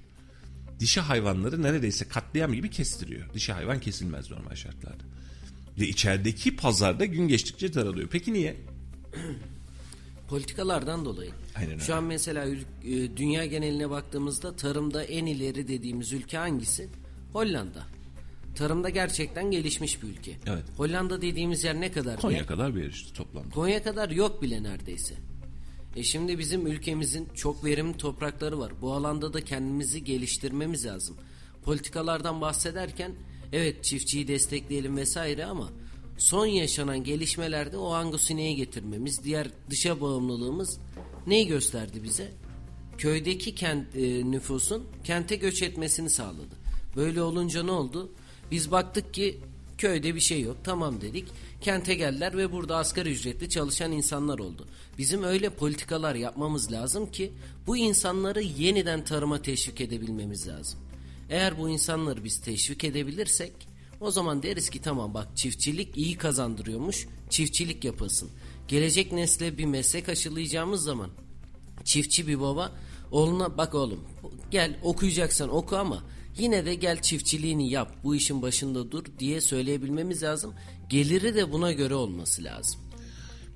Dişi 0.79 1.01
hayvanları 1.01 1.63
neredeyse 1.63 2.07
katliam 2.07 2.53
gibi 2.53 2.69
kestiriyor. 2.69 3.33
Dişi 3.33 3.53
hayvan 3.53 3.79
kesilmez 3.79 4.31
normal 4.31 4.55
şartlarda. 4.55 5.03
Ve 5.79 5.87
içerideki 5.87 6.55
pazarda 6.55 7.05
gün 7.05 7.27
geçtikçe 7.27 7.73
daralıyor. 7.73 8.09
Peki 8.11 8.33
niye? 8.33 8.55
Politikalardan 10.27 11.05
dolayı. 11.05 11.31
Aynen 11.55 11.77
Şu 11.77 11.95
an 11.95 12.03
mesela 12.03 12.45
e, 12.47 12.57
dünya 13.17 13.45
geneline 13.45 13.89
baktığımızda 13.89 14.55
tarımda 14.55 15.03
en 15.03 15.25
ileri 15.25 15.67
dediğimiz 15.67 16.13
ülke 16.13 16.37
hangisi? 16.37 16.89
Hollanda. 17.33 17.83
Tarımda 18.55 18.89
gerçekten 18.89 19.51
gelişmiş 19.51 20.03
bir 20.03 20.07
ülke. 20.07 20.31
Evet. 20.47 20.63
Hollanda 20.77 21.21
dediğimiz 21.21 21.63
yer 21.63 21.81
ne 21.81 21.91
kadar? 21.91 22.19
Konya 22.19 22.37
yer? 22.37 22.47
kadar 22.47 22.75
bir 22.75 22.83
yer 22.83 22.89
işte 22.89 23.13
toplamda. 23.13 23.49
Konya 23.49 23.83
kadar 23.83 24.09
yok 24.09 24.41
bile 24.41 24.63
neredeyse. 24.63 25.15
E 25.95 26.03
şimdi 26.03 26.39
bizim 26.39 26.67
ülkemizin 26.67 27.27
çok 27.35 27.65
verimli 27.65 27.97
toprakları 27.97 28.59
var. 28.59 28.71
Bu 28.81 28.93
alanda 28.93 29.33
da 29.33 29.41
kendimizi 29.41 30.03
geliştirmemiz 30.03 30.85
lazım. 30.85 31.17
Politikalardan 31.63 32.41
bahsederken 32.41 33.11
evet 33.53 33.83
çiftçiyi 33.83 34.27
destekleyelim 34.27 34.97
vesaire 34.97 35.45
ama 35.45 35.69
son 36.17 36.45
yaşanan 36.45 37.03
gelişmelerde 37.03 37.77
o 37.77 37.93
Angus 37.93 38.31
ineği 38.31 38.55
getirmemiz, 38.55 39.23
diğer 39.23 39.47
dışa 39.69 40.01
bağımlılığımız 40.01 40.79
neyi 41.27 41.47
gösterdi 41.47 42.03
bize? 42.03 42.31
Köydeki 42.97 43.55
kent 43.55 43.95
e, 43.95 44.31
nüfusun 44.31 44.85
kente 45.03 45.35
göç 45.35 45.61
etmesini 45.61 46.09
sağladı. 46.09 46.55
Böyle 46.95 47.21
olunca 47.21 47.63
ne 47.63 47.71
oldu? 47.71 48.11
Biz 48.51 48.71
baktık 48.71 49.13
ki 49.13 49.39
köyde 49.77 50.15
bir 50.15 50.19
şey 50.19 50.41
yok. 50.41 50.57
Tamam 50.63 51.01
dedik. 51.01 51.27
Kente 51.61 51.93
geldiler 51.93 52.37
ve 52.37 52.51
burada 52.51 52.77
asgari 52.77 53.11
ücretli 53.11 53.49
çalışan 53.49 53.91
insanlar 53.91 54.39
oldu. 54.39 54.67
Bizim 54.97 55.23
öyle 55.23 55.49
politikalar 55.49 56.15
yapmamız 56.15 56.71
lazım 56.71 57.11
ki 57.11 57.31
bu 57.67 57.77
insanları 57.77 58.41
yeniden 58.41 59.05
tarıma 59.05 59.41
teşvik 59.41 59.81
edebilmemiz 59.81 60.47
lazım. 60.47 60.79
Eğer 61.29 61.59
bu 61.59 61.69
insanları 61.69 62.23
biz 62.23 62.41
teşvik 62.41 62.83
edebilirsek 62.83 63.66
o 63.99 64.11
zaman 64.11 64.43
deriz 64.43 64.69
ki 64.69 64.81
tamam 64.81 65.13
bak 65.13 65.27
çiftçilik 65.35 65.97
iyi 65.97 66.17
kazandırıyormuş. 66.17 67.07
Çiftçilik 67.29 67.83
yapılsın. 67.83 68.29
Gelecek 68.67 69.11
nesle 69.11 69.57
bir 69.57 69.65
meslek 69.65 70.09
aşılayacağımız 70.09 70.83
zaman 70.83 71.09
çiftçi 71.83 72.27
bir 72.27 72.39
baba 72.39 72.71
oğluna 73.11 73.57
bak 73.57 73.75
oğlum 73.75 73.99
gel 74.51 74.77
okuyacaksan 74.83 75.49
oku 75.49 75.77
ama 75.77 76.03
yine 76.37 76.65
de 76.65 76.75
gel 76.75 77.01
çiftçiliğini 77.01 77.69
yap 77.69 77.95
bu 78.03 78.15
işin 78.15 78.41
başında 78.41 78.91
dur 78.91 79.03
diye 79.19 79.41
söyleyebilmemiz 79.41 80.23
lazım. 80.23 80.53
Geliri 80.89 81.35
de 81.35 81.51
buna 81.51 81.71
göre 81.71 81.95
olması 81.95 82.43
lazım. 82.43 82.81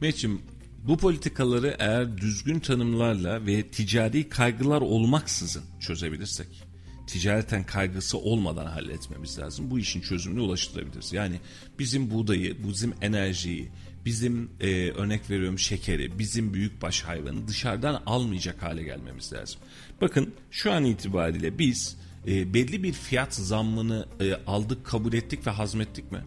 Meçim 0.02 0.42
bu 0.84 0.98
politikaları 0.98 1.76
eğer 1.80 2.18
düzgün 2.18 2.60
tanımlarla 2.60 3.46
ve 3.46 3.68
ticari 3.68 4.30
kaygılar 4.30 4.82
olmaksızın 4.82 5.64
çözebilirsek 5.80 6.71
ticareten 7.12 7.64
kaygısı 7.64 8.18
olmadan 8.18 8.66
halletmemiz 8.66 9.40
lazım. 9.40 9.72
Bu 9.72 9.80
işin 9.80 10.02
çözümüne 10.02 10.42
ulaştırabiliriz. 10.42 11.14
Yani 11.14 11.40
bizim 11.80 12.12
buğdayı, 12.12 12.68
bizim 12.68 12.94
enerjiyi, 13.02 13.70
bizim 14.06 14.50
e, 14.60 14.92
örnek 14.92 15.30
veriyorum 15.30 15.60
şekeri, 15.60 16.20
bizim 16.20 16.54
büyükbaş 16.54 17.02
hayvanı 17.02 17.48
dışarıdan 17.48 18.04
almayacak 18.06 18.64
hale 18.64 18.84
gelmemiz 18.84 19.34
lazım. 19.34 19.62
Bakın 20.02 20.34
şu 20.52 20.72
an 20.72 20.86
itibariyle 20.86 21.60
biz 21.60 21.98
e, 22.28 22.54
belli 22.54 22.84
bir 22.84 22.94
fiyat 22.94 23.34
zammını 23.34 24.06
e, 24.20 24.34
aldık, 24.48 24.86
kabul 24.86 25.14
ettik 25.14 25.48
ve 25.48 25.52
hazmettik 25.52 26.12
mi? 26.12 26.20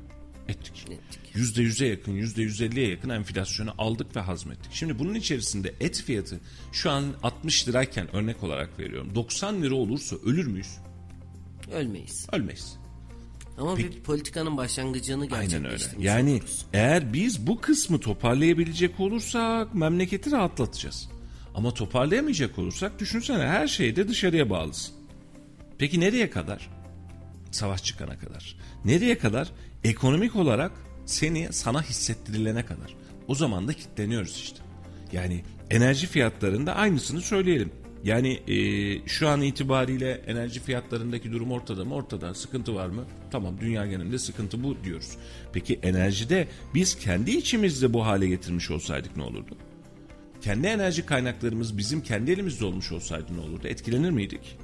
Ettik. 0.48 0.86
Ettik. 0.90 1.23
Yüzde 1.34 1.62
yüze 1.62 1.86
yakın, 1.86 2.12
yüzde 2.12 2.42
yüz 2.42 2.60
elliye 2.60 2.88
yakın 2.88 3.08
enflasyonu 3.08 3.74
aldık 3.78 4.16
ve 4.16 4.20
hazmettik. 4.20 4.72
Şimdi 4.72 4.98
bunun 4.98 5.14
içerisinde 5.14 5.74
et 5.80 6.02
fiyatı 6.02 6.40
şu 6.72 6.90
an 6.90 7.04
60 7.22 7.68
lirayken 7.68 8.16
örnek 8.16 8.42
olarak 8.42 8.78
veriyorum. 8.78 9.14
90 9.14 9.62
lira 9.62 9.74
olursa 9.74 10.16
ölür 10.24 10.46
müyüz? 10.46 10.76
Ölmeyiz. 11.72 12.26
Ölmeyiz. 12.32 12.76
Ama 13.58 13.76
bir 13.78 14.00
politikanın 14.00 14.56
başlangıcını 14.56 15.22
Aynen 15.22 15.36
öyle. 15.36 15.48
gerçekleştirmiş 15.68 16.06
Yani 16.06 16.32
oluruz. 16.32 16.66
eğer 16.72 17.12
biz 17.12 17.46
bu 17.46 17.60
kısmı 17.60 18.00
toparlayabilecek 18.00 19.00
olursak 19.00 19.74
memleketi 19.74 20.30
rahatlatacağız. 20.30 21.08
Ama 21.54 21.74
toparlayamayacak 21.74 22.58
olursak 22.58 22.98
düşünsene 23.00 23.42
her 23.46 23.68
şeyde 23.68 24.08
dışarıya 24.08 24.50
bağlısın. 24.50 24.94
Peki 25.78 26.00
nereye 26.00 26.30
kadar? 26.30 26.70
Savaş 27.50 27.84
çıkana 27.84 28.18
kadar. 28.18 28.56
Nereye 28.84 29.18
kadar? 29.18 29.50
Ekonomik 29.84 30.36
olarak 30.36 30.72
seni 31.06 31.48
sana 31.52 31.82
hissettirilene 31.82 32.66
kadar. 32.66 32.96
O 33.28 33.34
zaman 33.34 33.68
da 33.68 33.72
kitleniyoruz 33.72 34.36
işte. 34.36 34.58
Yani 35.12 35.44
enerji 35.70 36.06
fiyatlarında 36.06 36.74
aynısını 36.74 37.20
söyleyelim. 37.20 37.72
Yani 38.04 38.40
e, 38.48 39.08
şu 39.08 39.28
an 39.28 39.40
itibariyle 39.40 40.10
enerji 40.26 40.60
fiyatlarındaki 40.60 41.32
durum 41.32 41.52
ortada 41.52 41.84
mı? 41.84 41.94
Ortada. 41.94 42.34
Sıkıntı 42.34 42.74
var 42.74 42.88
mı? 42.88 43.04
Tamam 43.30 43.60
dünya 43.60 43.86
genelinde 43.86 44.18
sıkıntı 44.18 44.62
bu 44.62 44.76
diyoruz. 44.84 45.16
Peki 45.52 45.80
enerjide 45.82 46.48
biz 46.74 46.98
kendi 46.98 47.30
içimizde 47.30 47.92
bu 47.92 48.06
hale 48.06 48.28
getirmiş 48.28 48.70
olsaydık 48.70 49.16
ne 49.16 49.22
olurdu? 49.22 49.56
Kendi 50.40 50.66
enerji 50.66 51.06
kaynaklarımız 51.06 51.78
bizim 51.78 52.02
kendi 52.02 52.30
elimizde 52.30 52.64
olmuş 52.64 52.92
olsaydı 52.92 53.36
ne 53.36 53.40
olurdu? 53.40 53.68
Etkilenir 53.68 54.10
miydik? 54.10 54.58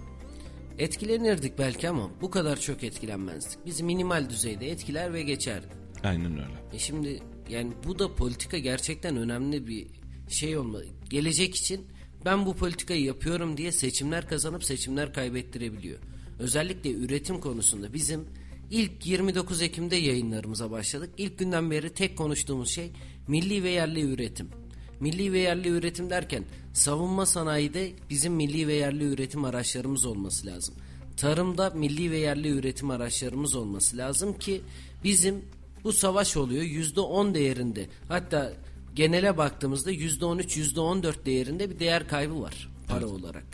Etkilenirdik 0.79 1.59
belki 1.59 1.89
ama 1.89 2.11
bu 2.21 2.31
kadar 2.31 2.61
çok 2.61 2.85
etkilenmezdik. 2.85 3.59
Biz 3.67 3.81
minimal 3.81 4.31
düzeyde 4.31 4.71
etkiler 4.71 5.13
ve 5.13 5.23
geçerdi. 5.23 5.80
Aynen 6.05 6.33
öyle. 6.33 6.61
E 6.73 6.79
şimdi 6.79 7.23
yani 7.49 7.73
bu 7.87 7.99
da 7.99 8.15
politika 8.15 8.59
gerçekten 8.59 9.17
önemli 9.17 9.67
bir 9.67 9.87
şey 10.29 10.59
olmalı. 10.59 10.87
Gelecek 11.11 11.55
için 11.55 11.87
ben 12.25 12.47
bu 12.47 12.57
politikayı 12.57 13.05
yapıyorum 13.05 13.57
diye 13.57 13.73
seçimler 13.73 14.29
kazanıp 14.29 14.65
seçimler 14.65 15.13
kaybettirebiliyor. 15.13 15.99
Özellikle 16.39 16.93
üretim 16.93 17.41
konusunda 17.41 17.93
bizim 17.93 18.25
ilk 18.71 19.07
29 19.07 19.63
Ekim'de 19.63 19.97
yayınlarımıza 19.97 20.71
başladık. 20.71 21.11
İlk 21.17 21.39
günden 21.39 21.71
beri 21.71 21.91
tek 21.91 22.19
konuştuğumuz 22.19 22.71
şey 22.71 22.93
milli 23.29 23.63
ve 23.63 23.71
yerli 23.71 24.01
üretim. 24.01 24.49
Milli 25.01 25.33
ve 25.33 25.39
yerli 25.39 25.69
üretim 25.69 26.11
derken 26.11 26.45
savunma 26.73 27.27
sanayide 27.27 27.93
bizim 28.11 28.33
milli 28.33 28.69
ve 28.69 28.75
yerli 28.75 29.05
üretim 29.05 29.45
araçlarımız 29.45 30.05
olması 30.05 30.47
lazım. 30.47 30.75
Tarımda 31.17 31.71
milli 31.71 32.11
ve 32.11 32.19
yerli 32.19 32.49
üretim 32.49 32.91
araçlarımız 32.91 33.55
olması 33.55 33.97
lazım 33.97 34.39
ki 34.39 34.61
bizim 35.05 35.45
bu 35.85 35.93
savaş 35.93 36.37
oluyor 36.37 36.63
yüzde 36.63 37.01
on 37.01 37.35
değerinde. 37.35 37.87
Hatta 38.09 38.53
genele 38.95 39.37
baktığımızda 39.37 39.91
yüzde 39.91 40.25
on 40.25 40.39
üç 40.39 40.57
yüzde 40.57 40.81
on 40.81 41.03
dört 41.03 41.27
değerinde 41.27 41.71
bir 41.71 41.79
değer 41.79 42.09
kaybı 42.09 42.41
var 42.41 42.69
para 42.89 43.07
olarak. 43.07 43.45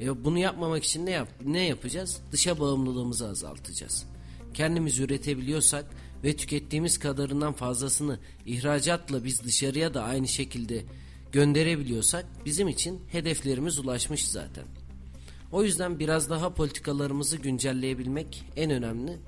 E 0.00 0.24
bunu 0.24 0.38
yapmamak 0.38 0.84
için 0.84 1.06
ne 1.06 1.10
yap 1.10 1.28
ne 1.44 1.64
yapacağız? 1.64 2.20
Dışa 2.32 2.60
bağımlılığımızı 2.60 3.28
azaltacağız. 3.28 4.06
Kendimiz 4.54 4.98
üretebiliyorsak 4.98 5.84
ve 6.24 6.36
tükettiğimiz 6.36 6.98
kadarından 6.98 7.52
fazlasını 7.52 8.18
ihracatla 8.46 9.24
biz 9.24 9.44
dışarıya 9.44 9.94
da 9.94 10.02
aynı 10.02 10.28
şekilde 10.28 10.84
gönderebiliyorsak 11.32 12.26
bizim 12.44 12.68
için 12.68 13.00
hedeflerimiz 13.12 13.78
ulaşmış 13.78 14.28
zaten. 14.28 14.64
O 15.52 15.64
yüzden 15.64 15.98
biraz 15.98 16.30
daha 16.30 16.54
politikalarımızı 16.54 17.36
güncelleyebilmek 17.36 18.44
en 18.56 18.70
önemli 18.70 19.18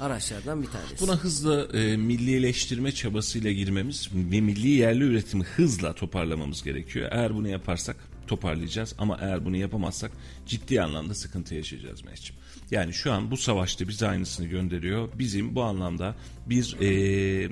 araçlardan 0.00 0.62
bir 0.62 0.66
tanesi. 0.66 1.00
Buna 1.00 1.16
hızla 1.16 1.64
e, 1.64 1.96
millileştirme 1.96 2.92
çabasıyla 2.92 3.52
girmemiz 3.52 4.08
ve 4.14 4.40
milli 4.40 4.68
yerli 4.68 5.04
üretimi 5.04 5.44
hızla 5.44 5.92
toparlamamız 5.92 6.62
gerekiyor. 6.62 7.08
Eğer 7.12 7.34
bunu 7.34 7.48
yaparsak 7.48 7.96
toparlayacağız 8.26 8.94
ama 8.98 9.18
eğer 9.20 9.44
bunu 9.44 9.56
yapamazsak 9.56 10.12
ciddi 10.46 10.82
anlamda 10.82 11.14
sıkıntı 11.14 11.54
yaşayacağız 11.54 12.02
Mehmetciğim. 12.04 12.42
Yani 12.70 12.92
şu 12.92 13.12
an 13.12 13.30
bu 13.30 13.36
savaşta 13.36 13.88
bize 13.88 14.08
aynısını 14.08 14.46
gönderiyor. 14.46 15.08
Bizim 15.18 15.54
bu 15.54 15.62
anlamda 15.62 16.14
bir 16.46 16.76
e, 16.80 17.50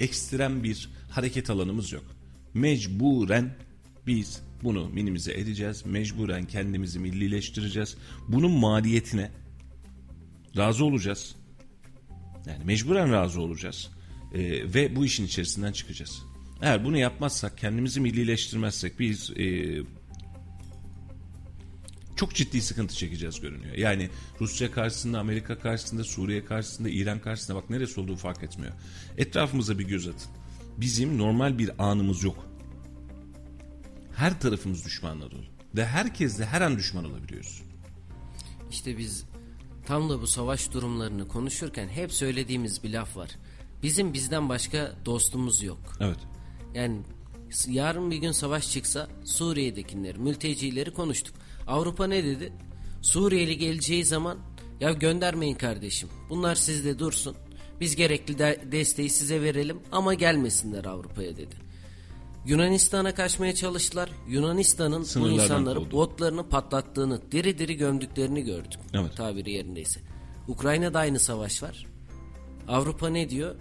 ekstrem 0.00 0.62
bir 0.62 0.90
hareket 1.10 1.50
alanımız 1.50 1.92
yok. 1.92 2.04
Mecburen 2.54 3.54
biz 4.06 4.42
bunu 4.62 4.88
minimize 4.88 5.32
edeceğiz. 5.32 5.86
Mecburen 5.86 6.44
kendimizi 6.44 6.98
millileştireceğiz. 6.98 7.96
Bunun 8.28 8.50
maliyetine 8.50 9.30
razı 10.56 10.84
olacağız. 10.84 11.34
Yani 12.48 12.64
mecburen 12.64 13.12
razı 13.12 13.40
olacağız. 13.40 13.90
Ee, 14.34 14.38
ve 14.74 14.96
bu 14.96 15.04
işin 15.04 15.26
içerisinden 15.26 15.72
çıkacağız. 15.72 16.22
Eğer 16.62 16.84
bunu 16.84 16.98
yapmazsak, 16.98 17.58
kendimizi 17.58 18.00
millileştirmezsek 18.00 19.00
biz 19.00 19.30
e, 19.30 19.78
çok 22.16 22.34
ciddi 22.34 22.62
sıkıntı 22.62 22.94
çekeceğiz 22.94 23.40
görünüyor. 23.40 23.74
Yani 23.74 24.10
Rusya 24.40 24.70
karşısında, 24.70 25.18
Amerika 25.20 25.58
karşısında, 25.58 26.04
Suriye 26.04 26.44
karşısında, 26.44 26.88
İran 26.88 27.20
karşısında 27.20 27.56
bak 27.56 27.70
neresi 27.70 28.00
olduğu 28.00 28.16
fark 28.16 28.42
etmiyor. 28.42 28.72
Etrafımıza 29.18 29.78
bir 29.78 29.88
göz 29.88 30.08
atın. 30.08 30.30
Bizim 30.76 31.18
normal 31.18 31.58
bir 31.58 31.70
anımız 31.78 32.24
yok. 32.24 32.46
Her 34.14 34.40
tarafımız 34.40 34.84
düşmanla 34.84 35.30
dolu. 35.30 35.44
Ve 35.76 35.86
herkesle 35.86 36.46
her 36.46 36.60
an 36.60 36.76
düşman 36.76 37.04
olabiliyoruz. 37.04 37.62
İşte 38.70 38.98
biz 38.98 39.24
tam 39.88 40.10
da 40.10 40.22
bu 40.22 40.26
savaş 40.26 40.72
durumlarını 40.72 41.28
konuşurken 41.28 41.88
hep 41.88 42.12
söylediğimiz 42.12 42.84
bir 42.84 42.92
laf 42.92 43.16
var. 43.16 43.30
Bizim 43.82 44.12
bizden 44.12 44.48
başka 44.48 44.92
dostumuz 45.04 45.62
yok. 45.62 45.78
Evet. 46.00 46.18
Yani 46.74 47.00
yarın 47.68 48.10
bir 48.10 48.16
gün 48.16 48.32
savaş 48.32 48.70
çıksa 48.72 49.08
Suriye'dekileri, 49.24 50.18
mültecileri 50.18 50.90
konuştuk. 50.90 51.34
Avrupa 51.66 52.06
ne 52.06 52.24
dedi? 52.24 52.52
Suriyeli 53.02 53.58
geleceği 53.58 54.04
zaman 54.04 54.38
ya 54.80 54.92
göndermeyin 54.92 55.54
kardeşim. 55.54 56.08
Bunlar 56.30 56.54
sizde 56.54 56.98
dursun. 56.98 57.36
Biz 57.80 57.96
gerekli 57.96 58.38
de- 58.38 58.60
desteği 58.72 59.10
size 59.10 59.42
verelim 59.42 59.78
ama 59.92 60.14
gelmesinler 60.14 60.84
Avrupa'ya 60.84 61.36
dedi. 61.36 61.54
Yunanistan'a 62.48 63.14
kaçmaya 63.14 63.54
çalıştılar. 63.54 64.10
Yunanistan'ın 64.28 65.06
bu 65.16 65.28
insanları 65.28 65.78
kovdu. 65.78 65.92
botlarını 65.92 66.48
patlattığını, 66.48 67.32
diri 67.32 67.58
diri 67.58 67.76
gömdüklerini 67.76 68.42
gördük. 68.44 68.80
Evet. 68.94 69.16
Tabiri 69.16 69.50
yerindeyse. 69.50 70.00
Ukrayna'da 70.48 70.98
aynı 70.98 71.18
savaş 71.18 71.62
var. 71.62 71.86
Avrupa 72.68 73.08
ne 73.08 73.30
diyor? 73.30 73.54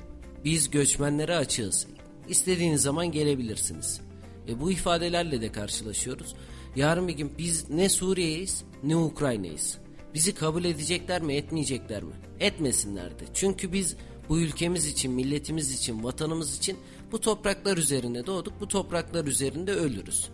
Biz 0.45 0.69
göçmenlere 0.69 1.35
açığız. 1.35 1.87
İstediğiniz 2.29 2.81
zaman 2.81 3.11
gelebilirsiniz. 3.11 4.01
E 4.47 4.59
bu 4.59 4.71
ifadelerle 4.71 5.41
de 5.41 5.51
karşılaşıyoruz. 5.51 6.35
Yarın 6.75 7.07
bir 7.07 7.13
gün 7.13 7.31
biz 7.37 7.69
ne 7.69 7.89
Suriye'yiz 7.89 8.63
ne 8.83 8.95
Ukrayna'yız. 8.95 9.77
Bizi 10.13 10.33
kabul 10.33 10.65
edecekler 10.65 11.21
mi 11.21 11.33
etmeyecekler 11.33 12.03
mi? 12.03 12.13
Etmesinlerdi. 12.39 13.25
Çünkü 13.33 13.73
biz 13.73 13.95
bu 14.29 14.39
ülkemiz 14.39 14.85
için, 14.85 15.11
milletimiz 15.11 15.71
için, 15.79 16.03
vatanımız 16.03 16.57
için 16.57 16.77
bu 17.11 17.21
topraklar 17.21 17.77
üzerinde 17.77 18.25
doğduk. 18.25 18.61
Bu 18.61 18.67
topraklar 18.67 19.25
üzerinde 19.25 19.73
ölürüz. 19.73 20.29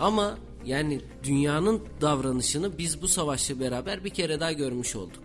Ama 0.00 0.38
yani 0.66 1.00
dünyanın 1.24 1.82
davranışını 2.00 2.78
biz 2.78 3.02
bu 3.02 3.08
savaşla 3.08 3.60
beraber 3.60 4.04
bir 4.04 4.10
kere 4.10 4.40
daha 4.40 4.52
görmüş 4.52 4.96
olduk. 4.96 5.22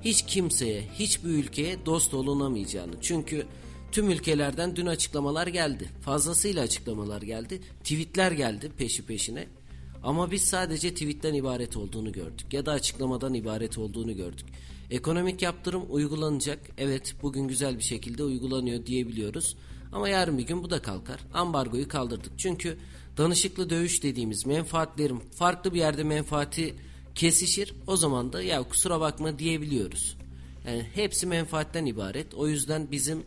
Hiç 0.00 0.26
kimseye, 0.26 0.82
hiçbir 0.94 1.28
ülkeye 1.28 1.86
dost 1.86 2.14
olunamayacağını. 2.14 2.92
Çünkü 3.00 3.46
tüm 3.92 4.10
ülkelerden 4.10 4.76
dün 4.76 4.86
açıklamalar 4.86 5.46
geldi. 5.46 5.88
Fazlasıyla 6.00 6.62
açıklamalar 6.62 7.22
geldi. 7.22 7.60
Tweetler 7.84 8.32
geldi 8.32 8.70
peşi 8.78 9.06
peşine. 9.06 9.46
Ama 10.02 10.30
biz 10.30 10.42
sadece 10.42 10.94
tweetten 10.94 11.34
ibaret 11.34 11.76
olduğunu 11.76 12.12
gördük 12.12 12.52
ya 12.52 12.66
da 12.66 12.72
açıklamadan 12.72 13.34
ibaret 13.34 13.78
olduğunu 13.78 14.16
gördük. 14.16 14.46
Ekonomik 14.90 15.42
yaptırım 15.42 15.82
uygulanacak. 15.88 16.58
Evet 16.78 17.14
bugün 17.22 17.48
güzel 17.48 17.78
bir 17.78 17.82
şekilde 17.82 18.24
uygulanıyor 18.24 18.86
diyebiliyoruz. 18.86 19.56
Ama 19.92 20.08
yarın 20.08 20.38
bir 20.38 20.46
gün 20.46 20.62
bu 20.62 20.70
da 20.70 20.82
kalkar. 20.82 21.20
Ambargoyu 21.34 21.88
kaldırdık. 21.88 22.32
Çünkü 22.38 22.76
danışıklı 23.16 23.70
dövüş 23.70 24.02
dediğimiz 24.02 24.46
menfaatlerin 24.46 25.18
farklı 25.18 25.74
bir 25.74 25.78
yerde 25.78 26.04
menfaati 26.04 26.74
kesişir. 27.14 27.74
O 27.86 27.96
zaman 27.96 28.32
da 28.32 28.42
ya 28.42 28.62
kusura 28.62 29.00
bakma 29.00 29.38
diyebiliyoruz. 29.38 30.16
Yani 30.66 30.86
hepsi 30.94 31.26
menfaatten 31.26 31.86
ibaret. 31.86 32.34
O 32.34 32.48
yüzden 32.48 32.90
bizim 32.90 33.24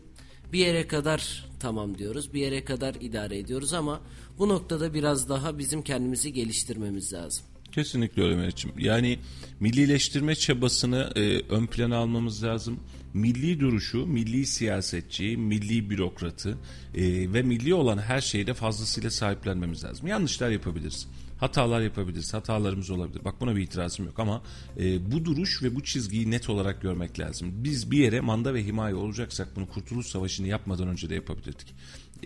bir 0.52 0.58
yere 0.58 0.86
kadar 0.86 1.48
tamam 1.60 1.98
diyoruz. 1.98 2.34
Bir 2.34 2.40
yere 2.40 2.64
kadar 2.64 2.94
idare 2.94 3.38
ediyoruz 3.38 3.72
ama 3.72 4.00
bu 4.38 4.48
noktada 4.48 4.94
biraz 4.94 5.28
daha 5.28 5.58
bizim 5.58 5.82
kendimizi 5.82 6.32
geliştirmemiz 6.32 7.12
lazım. 7.12 7.44
Kesinlikle 7.72 8.22
öyle 8.22 8.36
Meriç'im. 8.36 8.72
Yani 8.78 9.18
millileştirme 9.60 10.34
çabasını 10.34 11.12
e, 11.16 11.40
ön 11.40 11.66
plana 11.66 11.96
almamız 11.96 12.44
lazım. 12.44 12.80
Milli 13.14 13.60
duruşu, 13.60 14.06
milli 14.06 14.46
siyasetçi, 14.46 15.36
milli 15.36 15.90
bürokratı 15.90 16.58
e, 16.94 17.32
ve 17.32 17.42
milli 17.42 17.74
olan 17.74 17.98
her 17.98 18.20
şeyde 18.20 18.54
fazlasıyla 18.54 19.10
sahiplenmemiz 19.10 19.84
lazım. 19.84 20.06
Yanlışlar 20.06 20.50
yapabiliriz. 20.50 21.08
Hatalar 21.38 21.80
yapabiliriz. 21.80 22.34
Hatalarımız 22.34 22.90
olabilir. 22.90 23.24
Bak 23.24 23.40
buna 23.40 23.56
bir 23.56 23.62
itirazım 23.62 24.06
yok 24.06 24.18
ama 24.18 24.42
e, 24.78 25.12
bu 25.12 25.24
duruş 25.24 25.62
ve 25.62 25.74
bu 25.74 25.82
çizgiyi 25.82 26.30
net 26.30 26.50
olarak 26.50 26.82
görmek 26.82 27.18
lazım. 27.18 27.48
Biz 27.64 27.90
bir 27.90 27.98
yere 27.98 28.20
manda 28.20 28.54
ve 28.54 28.64
himaye 28.64 28.94
olacaksak 28.94 29.56
bunu 29.56 29.68
Kurtuluş 29.68 30.06
Savaşı'nı 30.06 30.46
yapmadan 30.46 30.88
önce 30.88 31.10
de 31.10 31.14
yapabilirdik. 31.14 31.74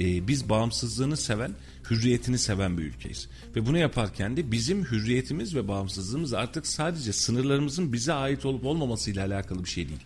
E, 0.01 0.29
biz 0.29 0.49
bağımsızlığını 0.49 1.17
seven, 1.17 1.55
hürriyetini 1.91 2.39
seven 2.39 2.79
bir 2.79 2.83
ülkeyiz. 2.83 3.29
Ve 3.57 3.67
bunu 3.67 3.79
yaparken 3.79 4.37
de 4.37 4.53
bizim 4.53 4.85
hürriyetimiz 4.85 5.55
ve 5.55 5.69
bağımsızlığımız 5.69 6.33
artık 6.33 6.67
sadece 6.67 7.13
sınırlarımızın 7.13 7.93
bize 7.93 8.13
ait 8.13 8.45
olup 8.45 8.65
olmamasıyla 8.65 9.27
alakalı 9.27 9.65
bir 9.65 9.69
şey 9.69 9.89
değil. 9.89 10.01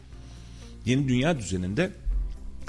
Yeni 0.87 1.09
dünya 1.09 1.39
düzeninde 1.39 1.93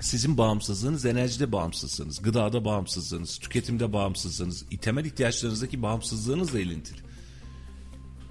sizin 0.01 0.38
bağımsızlığınız 0.38 1.05
enerjide 1.05 1.51
bağımsızlığınız, 1.51 2.22
gıdada 2.22 2.66
bağımsızlığınız, 2.66 3.38
tüketimde 3.38 3.93
bağımsızlığınız, 3.93 4.66
temel 4.82 5.05
ihtiyaçlarınızdaki 5.05 5.82
bağımsızlığınızla 5.82 6.59
ilintili. 6.59 6.99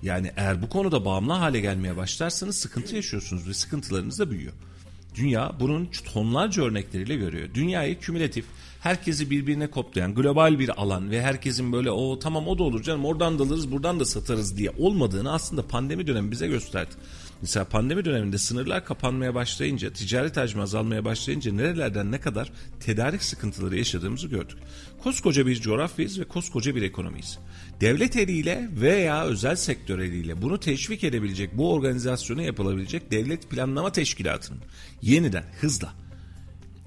Yani 0.02 0.32
eğer 0.36 0.62
bu 0.62 0.68
konuda 0.68 1.04
bağımlı 1.04 1.32
hale 1.32 1.60
gelmeye 1.60 1.96
başlarsanız 1.96 2.56
sıkıntı 2.56 2.96
yaşıyorsunuz 2.96 3.48
ve 3.48 3.54
sıkıntılarınız 3.54 4.18
da 4.18 4.30
büyüyor. 4.30 4.52
Dünya 5.14 5.52
bunun 5.60 5.88
tonlarca 6.12 6.62
örnekleriyle 6.62 7.16
görüyor. 7.16 7.48
Dünyayı 7.54 8.00
kümülatif, 8.00 8.44
herkesi 8.80 9.30
birbirine 9.30 9.66
koplayan 9.70 10.14
global 10.14 10.58
bir 10.58 10.82
alan 10.82 11.10
ve 11.10 11.22
herkesin 11.22 11.72
böyle 11.72 11.90
o 11.90 12.18
tamam 12.18 12.48
o 12.48 12.58
da 12.58 12.62
olur 12.62 12.82
canım 12.82 13.04
oradan 13.04 13.38
da 13.38 13.42
alırız 13.42 13.72
buradan 13.72 14.00
da 14.00 14.04
satarız 14.04 14.56
diye 14.56 14.70
olmadığını 14.78 15.32
aslında 15.32 15.66
pandemi 15.66 16.06
dönemi 16.06 16.30
bize 16.30 16.48
gösterdi. 16.48 16.94
Mesela 17.44 17.64
pandemi 17.64 18.04
döneminde 18.04 18.38
sınırlar 18.38 18.84
kapanmaya 18.84 19.34
başlayınca, 19.34 19.92
ticaret 19.92 20.36
hacmi 20.36 20.62
azalmaya 20.62 21.04
başlayınca 21.04 21.52
nerelerden 21.52 22.12
ne 22.12 22.20
kadar 22.20 22.52
tedarik 22.80 23.22
sıkıntıları 23.22 23.76
yaşadığımızı 23.76 24.28
gördük. 24.28 24.58
Koskoca 25.02 25.46
bir 25.46 25.60
coğrafyayız 25.60 26.20
ve 26.20 26.24
koskoca 26.24 26.74
bir 26.74 26.82
ekonomiyiz. 26.82 27.38
Devlet 27.80 28.16
eliyle 28.16 28.68
veya 28.80 29.24
özel 29.24 29.56
sektör 29.56 29.98
eliyle 29.98 30.42
bunu 30.42 30.60
teşvik 30.60 31.04
edebilecek, 31.04 31.58
bu 31.58 31.72
organizasyonu 31.72 32.42
yapılabilecek 32.42 33.10
devlet 33.10 33.50
planlama 33.50 33.92
teşkilatının 33.92 34.60
yeniden 35.02 35.44
hızla 35.60 35.94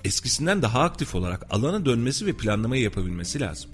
eskisinden 0.03 0.61
daha 0.61 0.81
aktif 0.81 1.15
olarak 1.15 1.47
alana 1.49 1.85
dönmesi 1.85 2.25
ve 2.25 2.33
planlamayı 2.33 2.83
yapabilmesi 2.83 3.39
lazım. 3.39 3.71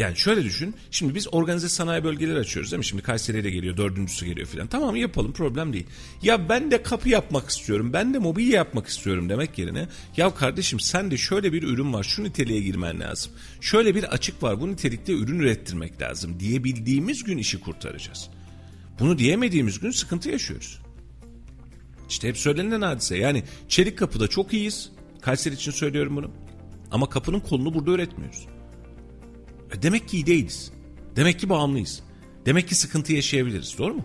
Yani 0.00 0.16
şöyle 0.16 0.44
düşün. 0.44 0.74
Şimdi 0.90 1.14
biz 1.14 1.34
organize 1.34 1.68
sanayi 1.68 2.04
bölgeleri 2.04 2.38
açıyoruz 2.38 2.72
değil 2.72 2.78
mi? 2.78 2.84
Şimdi 2.84 3.02
Kayseri'ye 3.02 3.44
de 3.44 3.50
geliyor, 3.50 3.76
dördüncüsü 3.76 4.26
geliyor 4.26 4.46
filan. 4.46 4.66
Tamam 4.66 4.96
yapalım 4.96 5.32
problem 5.32 5.72
değil. 5.72 5.86
Ya 6.22 6.48
ben 6.48 6.70
de 6.70 6.82
kapı 6.82 7.08
yapmak 7.08 7.48
istiyorum, 7.50 7.92
ben 7.92 8.14
de 8.14 8.18
mobilya 8.18 8.56
yapmak 8.56 8.86
istiyorum 8.86 9.28
demek 9.28 9.58
yerine 9.58 9.88
ya 10.16 10.34
kardeşim 10.34 10.80
sen 10.80 11.10
de 11.10 11.16
şöyle 11.16 11.52
bir 11.52 11.62
ürün 11.62 11.92
var, 11.92 12.02
şu 12.02 12.24
niteliğe 12.24 12.60
girmen 12.60 13.00
lazım. 13.00 13.32
Şöyle 13.60 13.94
bir 13.94 14.04
açık 14.04 14.42
var, 14.42 14.60
bu 14.60 14.68
nitelikte 14.68 15.12
ürün 15.12 15.38
ürettirmek 15.38 16.02
lazım 16.02 16.40
diyebildiğimiz 16.40 17.24
gün 17.24 17.38
işi 17.38 17.60
kurtaracağız. 17.60 18.28
Bunu 19.00 19.18
diyemediğimiz 19.18 19.80
gün 19.80 19.90
sıkıntı 19.90 20.28
yaşıyoruz. 20.28 20.78
İşte 22.08 22.28
hep 22.28 22.38
söylenen 22.38 22.82
hadise. 22.82 23.16
Yani 23.16 23.42
çelik 23.68 23.98
kapıda 23.98 24.28
çok 24.28 24.52
iyiyiz. 24.52 24.90
Kayseri 25.20 25.54
için 25.54 25.72
söylüyorum 25.72 26.16
bunu. 26.16 26.30
Ama 26.90 27.08
kapının 27.08 27.40
kolunu 27.40 27.74
burada 27.74 27.90
üretmiyoruz. 27.90 28.46
E 29.72 29.82
demek 29.82 30.08
ki 30.08 30.16
iyi 30.16 30.26
değiliz. 30.26 30.72
Demek 31.16 31.38
ki 31.38 31.48
bağımlıyız. 31.48 32.02
Demek 32.46 32.68
ki 32.68 32.74
sıkıntı 32.74 33.12
yaşayabiliriz. 33.12 33.78
Doğru 33.78 33.94
mu? 33.94 34.04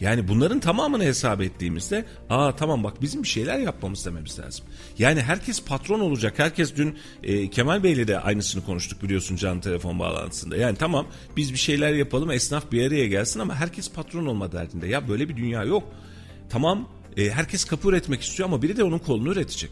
Yani 0.00 0.28
bunların 0.28 0.60
tamamını 0.60 1.04
hesap 1.04 1.40
ettiğimizde 1.40 2.04
aa 2.30 2.56
tamam 2.56 2.84
bak 2.84 3.02
bizim 3.02 3.22
bir 3.22 3.28
şeyler 3.28 3.58
yapmamız 3.58 4.06
dememiz 4.06 4.38
lazım. 4.38 4.64
Yani 4.98 5.22
herkes 5.22 5.64
patron 5.64 6.00
olacak. 6.00 6.38
Herkes 6.38 6.76
dün 6.76 6.98
e, 7.22 7.50
Kemal 7.50 7.82
Bey'le 7.82 8.08
de 8.08 8.20
aynısını 8.20 8.64
konuştuk 8.64 9.02
biliyorsun 9.02 9.36
canlı 9.36 9.60
telefon 9.60 9.98
bağlantısında. 9.98 10.56
Yani 10.56 10.76
tamam 10.76 11.06
biz 11.36 11.52
bir 11.52 11.58
şeyler 11.58 11.92
yapalım 11.92 12.30
esnaf 12.30 12.72
bir 12.72 12.86
araya 12.86 13.06
gelsin 13.06 13.40
ama 13.40 13.54
herkes 13.54 13.92
patron 13.92 14.26
olma 14.26 14.52
derdinde. 14.52 14.86
Ya 14.86 15.08
böyle 15.08 15.28
bir 15.28 15.36
dünya 15.36 15.64
yok. 15.64 15.84
Tamam 16.50 16.88
e, 17.16 17.30
herkes 17.30 17.64
kapı 17.64 17.88
üretmek 17.88 18.22
istiyor 18.22 18.48
ama 18.48 18.62
biri 18.62 18.76
de 18.76 18.84
onun 18.84 18.98
kolunu 18.98 19.32
üretecek. 19.32 19.70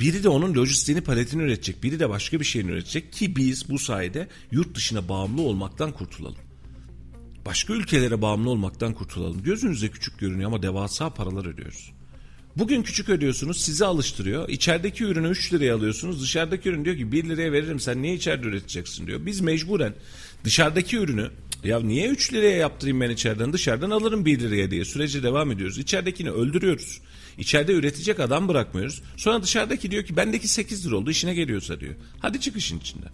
Biri 0.00 0.24
de 0.24 0.28
onun 0.28 0.54
lojistiğini 0.54 1.00
paletini 1.00 1.42
üretecek. 1.42 1.82
Biri 1.82 2.00
de 2.00 2.08
başka 2.08 2.40
bir 2.40 2.44
şeyini 2.44 2.70
üretecek 2.70 3.12
ki 3.12 3.36
biz 3.36 3.68
bu 3.70 3.78
sayede 3.78 4.28
yurt 4.52 4.74
dışına 4.74 5.08
bağımlı 5.08 5.42
olmaktan 5.42 5.92
kurtulalım. 5.92 6.38
Başka 7.46 7.72
ülkelere 7.72 8.22
bağımlı 8.22 8.50
olmaktan 8.50 8.94
kurtulalım. 8.94 9.42
Gözünüze 9.42 9.88
küçük 9.88 10.18
görünüyor 10.18 10.50
ama 10.50 10.62
devasa 10.62 11.10
paralar 11.10 11.46
ödüyoruz. 11.46 11.92
Bugün 12.56 12.82
küçük 12.82 13.08
ödüyorsunuz 13.08 13.60
sizi 13.60 13.84
alıştırıyor. 13.84 14.48
İçerideki 14.48 15.04
ürünü 15.04 15.28
3 15.28 15.52
liraya 15.52 15.74
alıyorsunuz. 15.74 16.22
Dışarıdaki 16.22 16.68
ürün 16.68 16.84
diyor 16.84 16.96
ki 16.96 17.12
1 17.12 17.28
liraya 17.28 17.52
veririm 17.52 17.80
sen 17.80 18.02
niye 18.02 18.14
içeride 18.14 18.46
üreteceksin 18.46 19.06
diyor. 19.06 19.26
Biz 19.26 19.40
mecburen 19.40 19.94
dışarıdaki 20.44 20.96
ürünü 20.96 21.30
ya 21.64 21.80
niye 21.80 22.08
3 22.08 22.32
liraya 22.32 22.56
yaptırayım 22.56 23.00
ben 23.00 23.10
içeriden 23.10 23.52
dışarıdan 23.52 23.90
alırım 23.90 24.24
1 24.24 24.40
liraya 24.40 24.70
diye 24.70 24.84
sürece 24.84 25.22
devam 25.22 25.50
ediyoruz. 25.50 25.78
İçeridekini 25.78 26.30
öldürüyoruz. 26.30 27.00
İçeride 27.38 27.72
üretecek 27.72 28.20
adam 28.20 28.48
bırakmıyoruz. 28.48 29.02
Sonra 29.16 29.42
dışarıdaki 29.42 29.90
diyor 29.90 30.04
ki 30.04 30.16
bendeki 30.16 30.48
8 30.48 30.86
lira 30.86 30.96
oldu 30.96 31.10
işine 31.10 31.34
geliyorsa 31.34 31.80
diyor. 31.80 31.94
Hadi 32.18 32.40
çık 32.40 32.56
işin 32.56 32.78
içinden. 32.78 33.10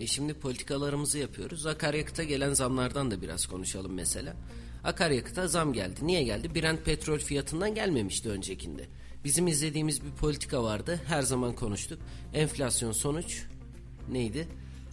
E 0.00 0.06
şimdi 0.06 0.34
politikalarımızı 0.34 1.18
yapıyoruz. 1.18 1.66
Akaryakıta 1.66 2.24
gelen 2.24 2.52
zamlardan 2.52 3.10
da 3.10 3.22
biraz 3.22 3.46
konuşalım 3.46 3.94
mesela. 3.94 4.36
Akaryakıta 4.84 5.48
zam 5.48 5.72
geldi. 5.72 6.00
Niye 6.02 6.22
geldi? 6.22 6.54
Brent 6.54 6.84
petrol 6.84 7.18
fiyatından 7.18 7.74
gelmemişti 7.74 8.28
öncekinde. 8.28 8.86
Bizim 9.24 9.46
izlediğimiz 9.46 10.04
bir 10.04 10.10
politika 10.10 10.62
vardı. 10.62 11.00
Her 11.06 11.22
zaman 11.22 11.54
konuştuk. 11.54 11.98
Enflasyon 12.34 12.92
sonuç 12.92 13.42
neydi? 14.10 14.48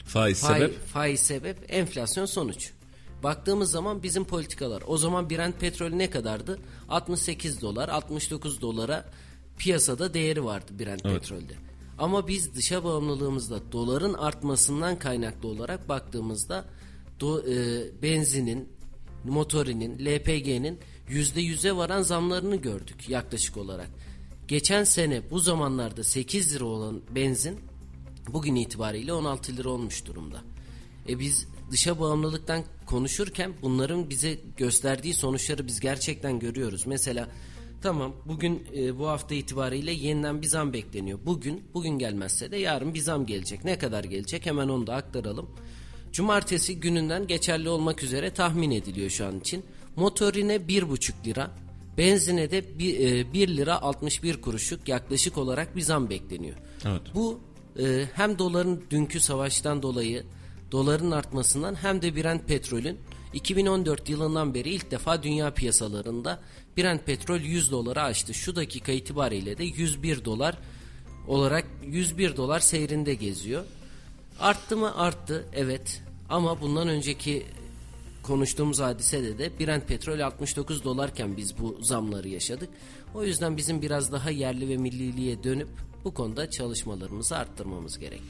Faiz 0.05 0.41
Faiz, 0.41 0.61
sebep. 0.61 0.87
faiz 0.87 1.19
sebep, 1.19 1.57
enflasyon 1.69 2.25
sonuç. 2.25 2.71
Baktığımız 3.23 3.71
zaman 3.71 4.03
bizim 4.03 4.23
politikalar. 4.23 4.83
O 4.87 4.97
zaman 4.97 5.29
Brent 5.29 5.59
petrol 5.59 5.89
ne 5.89 6.09
kadardı? 6.09 6.59
68 6.89 7.61
dolar, 7.61 7.89
69 7.89 8.61
dolara 8.61 9.09
piyasada 9.57 10.13
değeri 10.13 10.45
vardı 10.45 10.71
Brent 10.79 11.05
Evet. 11.05 11.21
petrolde. 11.21 11.53
Ama 11.97 12.27
biz 12.27 12.55
dışa 12.55 12.83
bağımlılığımızda 12.83 13.71
doların 13.71 14.13
artmasından 14.13 14.99
kaynaklı 14.99 15.47
olarak 15.49 15.89
baktığımızda 15.89 16.65
do, 17.19 17.39
e, 17.39 17.83
benzinin, 18.01 18.69
motorinin, 19.23 20.05
LPG'nin 20.05 20.79
%100'e 21.09 21.75
varan 21.75 22.01
zamlarını 22.01 22.55
gördük 22.55 23.09
yaklaşık 23.09 23.57
olarak. 23.57 23.89
Geçen 24.47 24.83
sene 24.83 25.31
bu 25.31 25.39
zamanlarda 25.39 26.03
8 26.03 26.55
lira 26.55 26.65
olan 26.65 27.01
benzin 27.15 27.59
bugün 28.27 28.55
itibariyle 28.55 29.13
16 29.13 29.57
lira 29.57 29.69
olmuş 29.69 30.05
durumda. 30.05 30.41
E 31.09 31.19
biz 31.19 31.47
dışa 31.71 31.99
bağımlılıktan 31.99 32.63
konuşurken 32.93 33.53
bunların 33.61 34.09
bize 34.09 34.39
gösterdiği 34.57 35.13
sonuçları 35.13 35.67
biz 35.67 35.79
gerçekten 35.79 36.39
görüyoruz. 36.39 36.87
Mesela 36.87 37.27
tamam 37.81 38.13
bugün 38.25 38.67
e, 38.75 38.99
bu 38.99 39.07
hafta 39.07 39.35
itibariyle 39.35 39.91
yeniden 39.91 40.41
bir 40.41 40.47
zam 40.47 40.73
bekleniyor. 40.73 41.19
Bugün 41.25 41.63
bugün 41.73 41.99
gelmezse 41.99 42.51
de 42.51 42.57
yarın 42.57 42.93
bir 42.93 42.99
zam 42.99 43.25
gelecek. 43.25 43.65
Ne 43.65 43.77
kadar 43.77 44.03
gelecek 44.03 44.45
hemen 44.45 44.69
onu 44.69 44.87
da 44.87 44.95
aktaralım. 44.95 45.49
Cumartesi 46.11 46.79
gününden 46.79 47.27
geçerli 47.27 47.69
olmak 47.69 48.03
üzere 48.03 48.33
tahmin 48.33 48.71
ediliyor 48.71 49.09
şu 49.09 49.25
an 49.25 49.39
için. 49.39 49.65
Motorine 49.95 50.55
1,5 50.55 51.25
lira, 51.25 51.51
benzine 51.97 52.51
de 52.51 52.79
1, 52.79 53.33
1 53.33 53.47
lira 53.47 53.81
61 53.81 54.41
kuruşluk 54.41 54.87
yaklaşık 54.87 55.37
olarak 55.37 55.75
bir 55.75 55.81
zam 55.81 56.09
bekleniyor. 56.09 56.57
Evet. 56.85 57.01
Bu 57.15 57.39
e, 57.79 58.05
hem 58.13 58.39
doların 58.39 58.83
dünkü 58.89 59.19
savaştan 59.19 59.81
dolayı 59.81 60.23
doların 60.73 61.11
artmasından 61.11 61.75
hem 61.75 62.01
de 62.01 62.15
Brent 62.15 62.47
petrolün 62.47 62.99
2014 63.33 64.09
yılından 64.09 64.53
beri 64.53 64.69
ilk 64.69 64.91
defa 64.91 65.23
dünya 65.23 65.53
piyasalarında 65.53 66.39
Brent 66.77 67.05
petrol 67.05 67.39
100 67.39 67.71
doları 67.71 68.01
aştı. 68.01 68.33
Şu 68.33 68.55
dakika 68.55 68.91
itibariyle 68.91 69.57
de 69.57 69.63
101 69.63 70.25
dolar 70.25 70.57
olarak 71.27 71.65
101 71.85 72.37
dolar 72.37 72.59
seyrinde 72.59 73.13
geziyor. 73.13 73.63
Arttı 74.39 74.77
mı? 74.77 74.97
Arttı. 74.97 75.45
Evet. 75.53 76.03
Ama 76.29 76.61
bundan 76.61 76.87
önceki 76.87 77.45
konuştuğumuz 78.23 78.79
hadisede 78.79 79.37
de 79.37 79.59
Brent 79.59 79.87
petrol 79.87 80.19
69 80.19 80.83
dolarken 80.83 81.37
biz 81.37 81.59
bu 81.59 81.77
zamları 81.81 82.27
yaşadık. 82.27 82.69
O 83.15 83.23
yüzden 83.23 83.57
bizim 83.57 83.81
biraz 83.81 84.11
daha 84.11 84.29
yerli 84.29 84.69
ve 84.69 84.77
milliliğe 84.77 85.43
dönüp 85.43 85.69
Bu 86.05 86.13
konuda 86.13 86.49
çalışmalarımızı 86.49 87.37
arttırmamız 87.37 87.99
gerekli. 87.99 88.25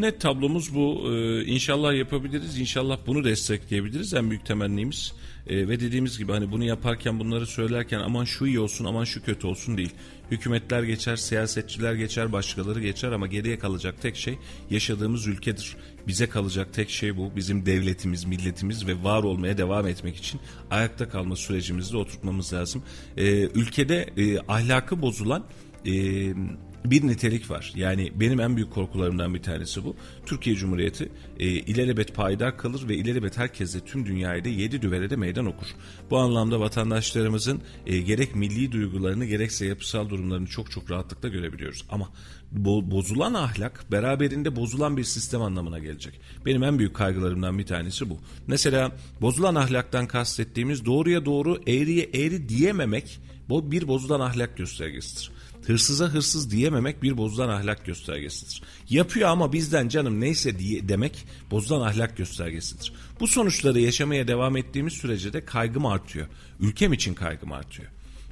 Net 0.00 0.20
tablomuz 0.20 0.74
bu. 0.74 1.12
Ee, 1.12 1.44
inşallah 1.44 1.94
yapabiliriz. 1.94 2.58
İnşallah 2.58 2.98
bunu 3.06 3.24
destekleyebiliriz. 3.24 4.14
En 4.14 4.30
büyük 4.30 4.46
temennimiz. 4.46 5.12
Ee, 5.46 5.68
ve 5.68 5.80
dediğimiz 5.80 6.18
gibi 6.18 6.32
hani 6.32 6.52
bunu 6.52 6.64
yaparken 6.64 7.20
bunları 7.20 7.46
söylerken 7.46 7.98
aman 7.98 8.24
şu 8.24 8.46
iyi 8.46 8.60
olsun 8.60 8.84
aman 8.84 9.04
şu 9.04 9.24
kötü 9.24 9.46
olsun 9.46 9.76
değil. 9.76 9.90
Hükümetler 10.30 10.82
geçer, 10.82 11.16
siyasetçiler 11.16 11.94
geçer, 11.94 12.32
başkaları 12.32 12.80
geçer 12.80 13.12
ama 13.12 13.26
geriye 13.26 13.58
kalacak 13.58 14.02
tek 14.02 14.16
şey 14.16 14.38
yaşadığımız 14.70 15.26
ülkedir. 15.26 15.76
Bize 16.06 16.28
kalacak 16.28 16.74
tek 16.74 16.90
şey 16.90 17.16
bu. 17.16 17.36
Bizim 17.36 17.66
devletimiz, 17.66 18.24
milletimiz 18.24 18.86
ve 18.86 19.04
var 19.04 19.22
olmaya 19.22 19.58
devam 19.58 19.86
etmek 19.86 20.16
için 20.16 20.40
ayakta 20.70 21.08
kalma 21.08 21.36
sürecimizi 21.36 21.96
oturtmamız 21.96 22.52
lazım. 22.52 22.82
Ee, 23.16 23.30
ülkede 23.42 24.06
e, 24.16 24.38
ahlakı 24.38 25.02
bozulan 25.02 25.44
e, 25.86 25.92
bir 26.84 27.06
nitelik 27.06 27.50
var. 27.50 27.72
Yani 27.76 28.12
benim 28.14 28.40
en 28.40 28.56
büyük 28.56 28.70
korkularımdan 28.70 29.34
bir 29.34 29.42
tanesi 29.42 29.84
bu. 29.84 29.96
Türkiye 30.26 30.56
Cumhuriyeti 30.56 31.08
e, 31.38 31.46
ilelebet 31.46 32.14
payidar 32.14 32.58
kalır 32.58 32.88
ve 32.88 32.96
ilelebet 32.96 33.38
herkese 33.38 33.80
tüm 33.80 34.06
dünyayı 34.06 34.44
da 34.44 34.48
yedi 34.48 34.82
düvele 34.82 35.10
de 35.10 35.16
meydan 35.16 35.46
okur. 35.46 35.66
Bu 36.10 36.18
anlamda 36.18 36.60
vatandaşlarımızın 36.60 37.60
e, 37.86 37.98
gerek 37.98 38.34
milli 38.34 38.72
duygularını 38.72 39.24
gerekse 39.24 39.66
yapısal 39.66 40.08
durumlarını 40.08 40.46
çok 40.46 40.70
çok 40.70 40.90
rahatlıkla 40.90 41.28
görebiliyoruz. 41.28 41.84
Ama 41.90 42.08
bo- 42.58 42.90
bozulan 42.90 43.34
ahlak 43.34 43.84
beraberinde 43.92 44.56
bozulan 44.56 44.96
bir 44.96 45.04
sistem 45.04 45.42
anlamına 45.42 45.78
gelecek. 45.78 46.20
Benim 46.46 46.62
en 46.62 46.78
büyük 46.78 46.94
kaygılarımdan 46.94 47.58
bir 47.58 47.66
tanesi 47.66 48.10
bu. 48.10 48.18
Mesela 48.46 48.92
bozulan 49.20 49.54
ahlaktan 49.54 50.06
kastettiğimiz 50.06 50.84
doğruya 50.84 51.24
doğru 51.24 51.60
eğriye 51.66 52.04
eğri 52.04 52.48
diyememek 52.48 53.20
bu 53.48 53.72
bir 53.72 53.88
bozulan 53.88 54.20
ahlak 54.20 54.56
göstergesidir. 54.56 55.30
Hırsıza 55.66 56.06
hırsız 56.06 56.50
diyememek 56.50 57.02
bir 57.02 57.16
bozulan 57.16 57.48
ahlak 57.48 57.86
göstergesidir. 57.86 58.62
Yapıyor 58.90 59.28
ama 59.28 59.52
bizden 59.52 59.88
canım 59.88 60.20
neyse 60.20 60.58
diye 60.58 60.88
demek 60.88 61.26
bozulan 61.50 61.80
ahlak 61.80 62.16
göstergesidir. 62.16 62.92
Bu 63.20 63.28
sonuçları 63.28 63.80
yaşamaya 63.80 64.28
devam 64.28 64.56
ettiğimiz 64.56 64.92
sürece 64.92 65.32
de 65.32 65.44
kaygım 65.44 65.86
artıyor. 65.86 66.26
Ülkem 66.60 66.92
için 66.92 67.14
kaygım 67.14 67.52
artıyor. 67.52 67.88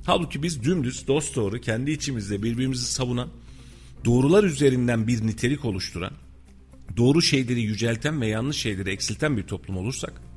Halbuki 0.07 0.43
biz 0.43 0.65
dümdüz 0.65 1.07
dost 1.07 1.37
doğru 1.37 1.61
kendi 1.61 1.91
içimizde 1.91 2.43
birbirimizi 2.43 2.87
savunan, 2.87 3.29
doğrular 4.05 4.45
üzerinden 4.45 5.07
bir 5.07 5.27
nitelik 5.27 5.65
oluşturan, 5.65 6.13
doğru 6.97 7.23
şeyleri 7.23 7.61
yücelten 7.61 8.21
ve 8.21 8.27
yanlış 8.27 8.57
şeyleri 8.57 8.91
eksilten 8.91 9.37
bir 9.37 9.43
toplum 9.43 9.77
olursak 9.77 10.28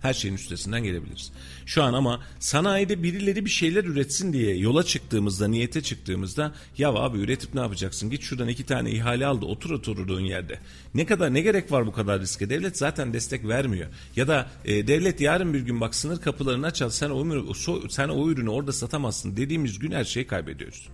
her 0.00 0.14
şeyin 0.14 0.34
üstesinden 0.34 0.84
gelebiliriz. 0.84 1.32
Şu 1.66 1.82
an 1.82 1.94
ama 1.94 2.20
sanayide 2.38 3.02
birileri 3.02 3.44
bir 3.44 3.50
şeyler 3.50 3.84
üretsin 3.84 4.32
diye 4.32 4.56
yola 4.56 4.82
çıktığımızda, 4.82 5.48
niyete 5.48 5.82
çıktığımızda 5.82 6.54
ya 6.78 6.88
abi 6.88 7.18
üretip 7.18 7.54
ne 7.54 7.60
yapacaksın? 7.60 8.10
Git 8.10 8.22
şuradan 8.22 8.48
iki 8.48 8.66
tane 8.66 8.90
ihale 8.90 9.26
aldı 9.26 9.46
otur 9.46 9.70
oturduğun 9.70 10.20
yerde. 10.20 10.58
Ne 10.94 11.06
kadar 11.06 11.34
ne 11.34 11.40
gerek 11.40 11.72
var 11.72 11.86
bu 11.86 11.92
kadar 11.92 12.20
riske? 12.20 12.50
Devlet 12.50 12.78
zaten 12.78 13.12
destek 13.12 13.48
vermiyor. 13.48 13.88
Ya 14.16 14.28
da 14.28 14.50
e, 14.64 14.86
devlet 14.86 15.20
yarın 15.20 15.54
bir 15.54 15.60
gün 15.60 15.80
bak 15.80 15.94
sınır 15.94 16.20
kapılarını 16.20 16.66
açar 16.66 16.90
sen 16.90 17.10
o, 17.10 17.54
sen 17.88 18.08
o 18.08 18.28
ürünü 18.30 18.50
orada 18.50 18.72
satamazsın 18.72 19.36
dediğimiz 19.36 19.78
gün 19.78 19.92
her 19.92 20.04
şeyi 20.04 20.26
kaybediyoruz. 20.26 20.88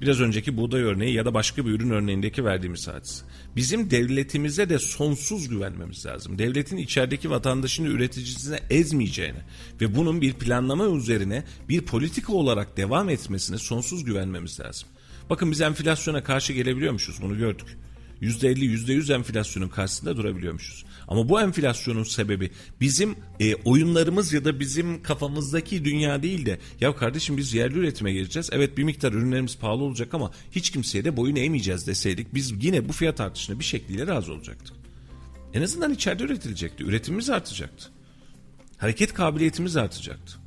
Biraz 0.00 0.20
önceki 0.20 0.56
buğday 0.56 0.82
örneği 0.82 1.14
ya 1.14 1.24
da 1.24 1.34
başka 1.34 1.66
bir 1.66 1.70
ürün 1.70 1.90
örneğindeki 1.90 2.44
verdiğimiz 2.44 2.88
hadise. 2.88 3.24
Bizim 3.56 3.90
devletimize 3.90 4.68
de 4.68 4.78
sonsuz 4.78 5.48
güvenmemiz 5.48 6.06
lazım. 6.06 6.38
Devletin 6.38 6.76
içerideki 6.76 7.30
vatandaşını 7.30 7.88
üreticisine 7.88 8.60
ezmeyeceğine 8.70 9.42
ve 9.80 9.96
bunun 9.96 10.20
bir 10.20 10.32
planlama 10.32 10.96
üzerine 10.96 11.44
bir 11.68 11.80
politika 11.80 12.32
olarak 12.32 12.76
devam 12.76 13.08
etmesine 13.08 13.58
sonsuz 13.58 14.04
güvenmemiz 14.04 14.60
lazım. 14.60 14.88
Bakın 15.30 15.50
biz 15.50 15.60
enflasyona 15.60 16.24
karşı 16.24 16.52
gelebiliyormuşuz 16.52 17.22
bunu 17.22 17.38
gördük. 17.38 17.78
%50 18.22 18.58
%100 18.64 19.14
enflasyonun 19.14 19.68
karşısında 19.68 20.16
durabiliyormuşuz. 20.16 20.84
Ama 21.10 21.28
bu 21.28 21.40
enflasyonun 21.40 22.02
sebebi 22.02 22.50
bizim 22.80 23.16
e, 23.40 23.54
oyunlarımız 23.54 24.32
ya 24.32 24.44
da 24.44 24.60
bizim 24.60 25.02
kafamızdaki 25.02 25.84
dünya 25.84 26.22
değil 26.22 26.46
de 26.46 26.58
ya 26.80 26.96
kardeşim 26.96 27.36
biz 27.36 27.54
yerli 27.54 27.78
üretime 27.78 28.12
gireceğiz. 28.12 28.50
Evet 28.52 28.78
bir 28.78 28.84
miktar 28.84 29.12
ürünlerimiz 29.12 29.58
pahalı 29.58 29.82
olacak 29.82 30.14
ama 30.14 30.30
hiç 30.50 30.70
kimseye 30.70 31.04
de 31.04 31.16
boyun 31.16 31.36
eğmeyeceğiz 31.36 31.86
deseydik 31.86 32.34
biz 32.34 32.64
yine 32.64 32.88
bu 32.88 32.92
fiyat 32.92 33.20
artışına 33.20 33.58
bir 33.58 33.64
şekliyle 33.64 34.06
razı 34.06 34.32
olacaktık. 34.32 34.76
En 35.54 35.62
azından 35.62 35.94
içeride 35.94 36.24
üretilecekti. 36.24 36.84
Üretimimiz 36.84 37.30
artacaktı. 37.30 37.88
Hareket 38.78 39.14
kabiliyetimiz 39.14 39.76
artacaktı 39.76 40.39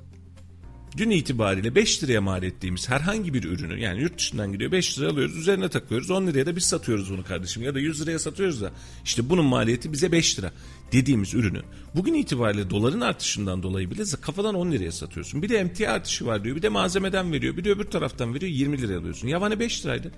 dün 0.98 1.10
itibariyle 1.10 1.76
5 1.76 2.04
liraya 2.04 2.22
mal 2.22 2.44
ettiğimiz 2.44 2.90
herhangi 2.90 3.34
bir 3.34 3.44
ürünü 3.44 3.80
yani 3.80 4.02
yurt 4.02 4.18
dışından 4.18 4.52
gidiyor 4.52 4.72
5 4.72 5.00
lira 5.00 5.10
alıyoruz 5.10 5.38
üzerine 5.38 5.70
takıyoruz 5.70 6.12
10 6.12 6.28
liraya 6.28 6.46
da 6.46 6.56
biz 6.56 6.64
satıyoruz 6.64 7.12
bunu 7.12 7.24
kardeşim 7.24 7.64
ya 7.64 7.76
da 7.76 7.80
100 7.80 8.02
liraya 8.02 8.20
satıyoruz 8.20 8.62
da 8.62 8.72
işte 9.06 9.30
bunun 9.30 9.46
maliyeti 9.46 9.94
bize 9.94 10.12
5 10.12 10.40
lira 10.40 10.52
dediğimiz 10.92 11.34
ürünü 11.34 11.62
bugün 11.96 12.14
itibariyle 12.14 12.70
doların 12.70 13.02
artışından 13.02 13.64
dolayı 13.64 13.92
bile 13.92 14.04
kafadan 14.22 14.56
10 14.56 14.72
liraya 14.72 14.92
satıyorsun. 14.92 15.42
Bir 15.42 15.50
de 15.50 15.58
emtia 15.58 15.94
artışı 15.94 16.26
var 16.26 16.44
diyor 16.44 16.56
bir 16.56 16.62
de 16.62 16.70
malzemeden 16.70 17.32
veriyor 17.32 17.58
bir 17.58 17.64
de 17.64 17.72
öbür 17.72 17.86
taraftan 17.86 18.34
veriyor 18.34 18.52
20 18.52 18.82
liraya 18.82 19.00
alıyorsun. 19.00 19.28
Ya 19.28 19.42
hani 19.42 19.60
5 19.60 19.86
liraydı. 19.86 20.12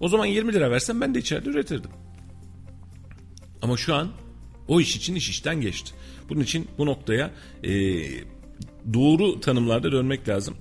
O 0.00 0.08
zaman 0.08 0.26
20 0.26 0.52
lira 0.52 0.70
versen 0.70 1.00
ben 1.00 1.14
de 1.14 1.18
içeride 1.18 1.50
üretirdim. 1.50 1.90
Ama 3.62 3.76
şu 3.76 3.94
an 3.94 4.08
o 4.68 4.80
iş 4.80 4.96
için 4.96 5.14
iş 5.14 5.30
işten 5.30 5.60
geçti. 5.60 5.92
Bunun 6.28 6.40
için 6.40 6.68
bu 6.78 6.86
noktaya 6.86 7.30
e, 7.64 7.70
doğru 8.94 9.40
tanımlarda 9.40 9.92
dönmek 9.92 10.28
lazım. 10.28 10.54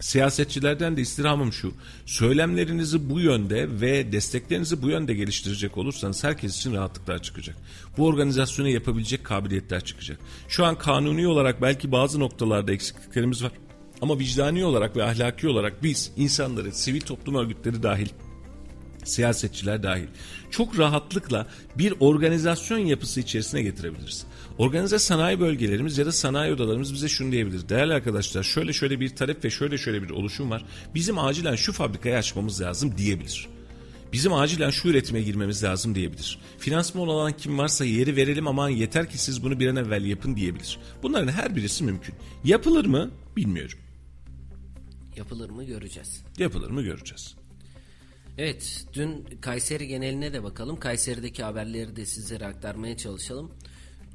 Siyasetçilerden 0.00 0.96
de 0.96 1.00
istirhamım 1.00 1.52
şu. 1.52 1.72
Söylemlerinizi 2.06 3.10
bu 3.10 3.20
yönde 3.20 3.80
ve 3.80 4.12
desteklerinizi 4.12 4.82
bu 4.82 4.90
yönde 4.90 5.14
geliştirecek 5.14 5.78
olursanız 5.78 6.24
herkes 6.24 6.56
için 6.56 6.74
rahatlıklar 6.74 7.22
çıkacak. 7.22 7.56
Bu 7.98 8.06
organizasyonu 8.06 8.68
yapabilecek 8.68 9.24
kabiliyetler 9.24 9.84
çıkacak. 9.84 10.18
Şu 10.48 10.64
an 10.64 10.78
kanuni 10.78 11.26
olarak 11.26 11.62
belki 11.62 11.92
bazı 11.92 12.20
noktalarda 12.20 12.72
eksikliklerimiz 12.72 13.44
var. 13.44 13.52
Ama 14.02 14.18
vicdani 14.18 14.64
olarak 14.64 14.96
ve 14.96 15.04
ahlaki 15.04 15.48
olarak 15.48 15.82
biz 15.82 16.12
insanları, 16.16 16.72
sivil 16.72 17.00
toplum 17.00 17.34
örgütleri 17.34 17.82
dahil 17.82 18.08
siyasetçiler 19.04 19.82
dahil 19.82 20.06
çok 20.50 20.78
rahatlıkla 20.78 21.46
bir 21.78 21.94
organizasyon 22.00 22.78
yapısı 22.78 23.20
içerisine 23.20 23.62
getirebiliriz. 23.62 24.26
Organize 24.58 24.98
sanayi 24.98 25.40
bölgelerimiz 25.40 25.98
ya 25.98 26.06
da 26.06 26.12
sanayi 26.12 26.52
odalarımız 26.52 26.94
bize 26.94 27.08
şunu 27.08 27.32
diyebilir. 27.32 27.68
Değerli 27.68 27.92
arkadaşlar 27.92 28.42
şöyle 28.42 28.72
şöyle 28.72 29.00
bir 29.00 29.08
talep 29.08 29.44
ve 29.44 29.50
şöyle 29.50 29.78
şöyle 29.78 30.02
bir 30.02 30.10
oluşum 30.10 30.50
var. 30.50 30.64
Bizim 30.94 31.18
acilen 31.18 31.56
şu 31.56 31.72
fabrikayı 31.72 32.16
açmamız 32.16 32.60
lazım 32.60 32.98
diyebilir. 32.98 33.48
Bizim 34.12 34.32
acilen 34.32 34.70
şu 34.70 34.88
üretime 34.88 35.22
girmemiz 35.22 35.64
lazım 35.64 35.94
diyebilir. 35.94 36.38
Finansman 36.58 37.08
olan 37.08 37.32
kim 37.32 37.58
varsa 37.58 37.84
yeri 37.84 38.16
verelim 38.16 38.46
aman 38.46 38.68
yeter 38.68 39.10
ki 39.10 39.18
siz 39.18 39.42
bunu 39.42 39.60
bir 39.60 39.68
an 39.68 39.76
evvel 39.76 40.04
yapın 40.04 40.36
diyebilir. 40.36 40.78
Bunların 41.02 41.32
her 41.32 41.56
birisi 41.56 41.84
mümkün. 41.84 42.14
Yapılır 42.44 42.84
mı 42.84 43.10
bilmiyorum. 43.36 43.78
Yapılır 45.16 45.50
mı 45.50 45.64
göreceğiz. 45.64 46.22
Yapılır 46.38 46.70
mı 46.70 46.82
göreceğiz. 46.82 47.39
Evet, 48.40 48.84
dün 48.94 49.26
Kayseri 49.40 49.88
geneline 49.88 50.32
de 50.32 50.42
bakalım. 50.42 50.80
Kayseri'deki 50.80 51.42
haberleri 51.42 51.96
de 51.96 52.06
sizlere 52.06 52.46
aktarmaya 52.46 52.96
çalışalım. 52.96 53.50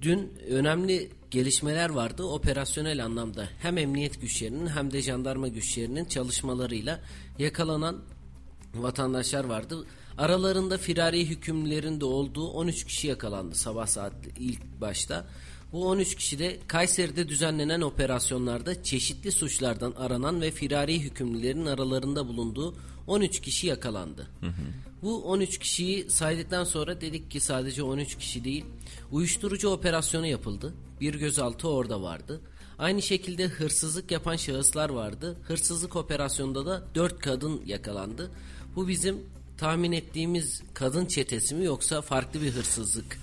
Dün 0.02 0.34
önemli 0.50 1.10
gelişmeler 1.32 1.90
vardı. 1.90 2.24
Operasyonel 2.24 3.06
anlamda 3.06 3.50
hem 3.62 3.78
emniyet 3.78 4.22
güçlerinin 4.22 4.68
hem 4.68 4.92
de 4.92 5.02
jandarma 5.02 5.48
güçlerinin 5.48 6.06
çalışmalarıyla 6.06 7.00
yakalanan 7.40 8.02
vatandaşlar 8.76 9.44
vardı. 9.44 9.86
Aralarında 10.18 10.78
firari 10.78 11.26
hükümlerin 11.26 12.02
de 12.02 12.06
olduğu 12.06 12.48
13 12.48 12.86
kişi 12.86 13.08
yakalandı 13.08 13.56
sabah 13.56 13.88
saat 13.88 14.14
ilk 14.40 14.82
başta. 14.82 15.28
Bu 15.72 15.88
13 15.88 16.16
kişi 16.16 16.40
de 16.40 16.60
Kayseri'de 16.68 17.28
düzenlenen 17.28 17.82
operasyonlarda 17.82 18.84
çeşitli 18.84 19.32
suçlardan 19.32 19.92
aranan 19.92 20.42
ve 20.42 20.52
firari 20.52 21.00
hükümlülerin 21.00 21.66
aralarında 21.66 22.28
bulunduğu 22.28 22.76
13 23.08 23.40
kişi 23.42 23.68
yakalandı. 23.68 24.28
Hı 24.40 24.48
hı. 24.48 24.52
Bu 25.02 25.24
13 25.24 25.58
kişiyi 25.58 26.10
saydıktan 26.10 26.64
sonra 26.64 27.02
dedik 27.02 27.32
ki 27.32 27.40
sadece 27.40 27.84
13 27.84 28.18
kişi 28.18 28.44
değil, 28.44 28.66
uyuşturucu 29.12 29.70
operasyonu 29.70 30.28
yapıldı. 30.28 30.74
Bir 31.02 31.14
gözaltı 31.14 31.70
orada 31.70 32.02
vardı. 32.02 32.42
Aynı 32.78 33.02
şekilde 33.02 33.48
hırsızlık 33.48 34.12
yapan 34.12 34.36
şahıslar 34.36 34.90
vardı. 34.90 35.38
Hırsızlık 35.44 35.96
operasyonunda 35.96 36.66
da 36.66 36.84
4 36.96 37.20
kadın 37.20 37.62
yakalandı. 37.66 38.32
Bu 38.76 38.88
bizim 38.88 39.18
tahmin 39.58 39.92
ettiğimiz 39.92 40.62
kadın 40.74 41.06
çetesi 41.06 41.56
mi 41.56 41.66
yoksa 41.66 42.02
farklı 42.02 42.42
bir 42.42 42.52
hırsızlık 42.52 43.18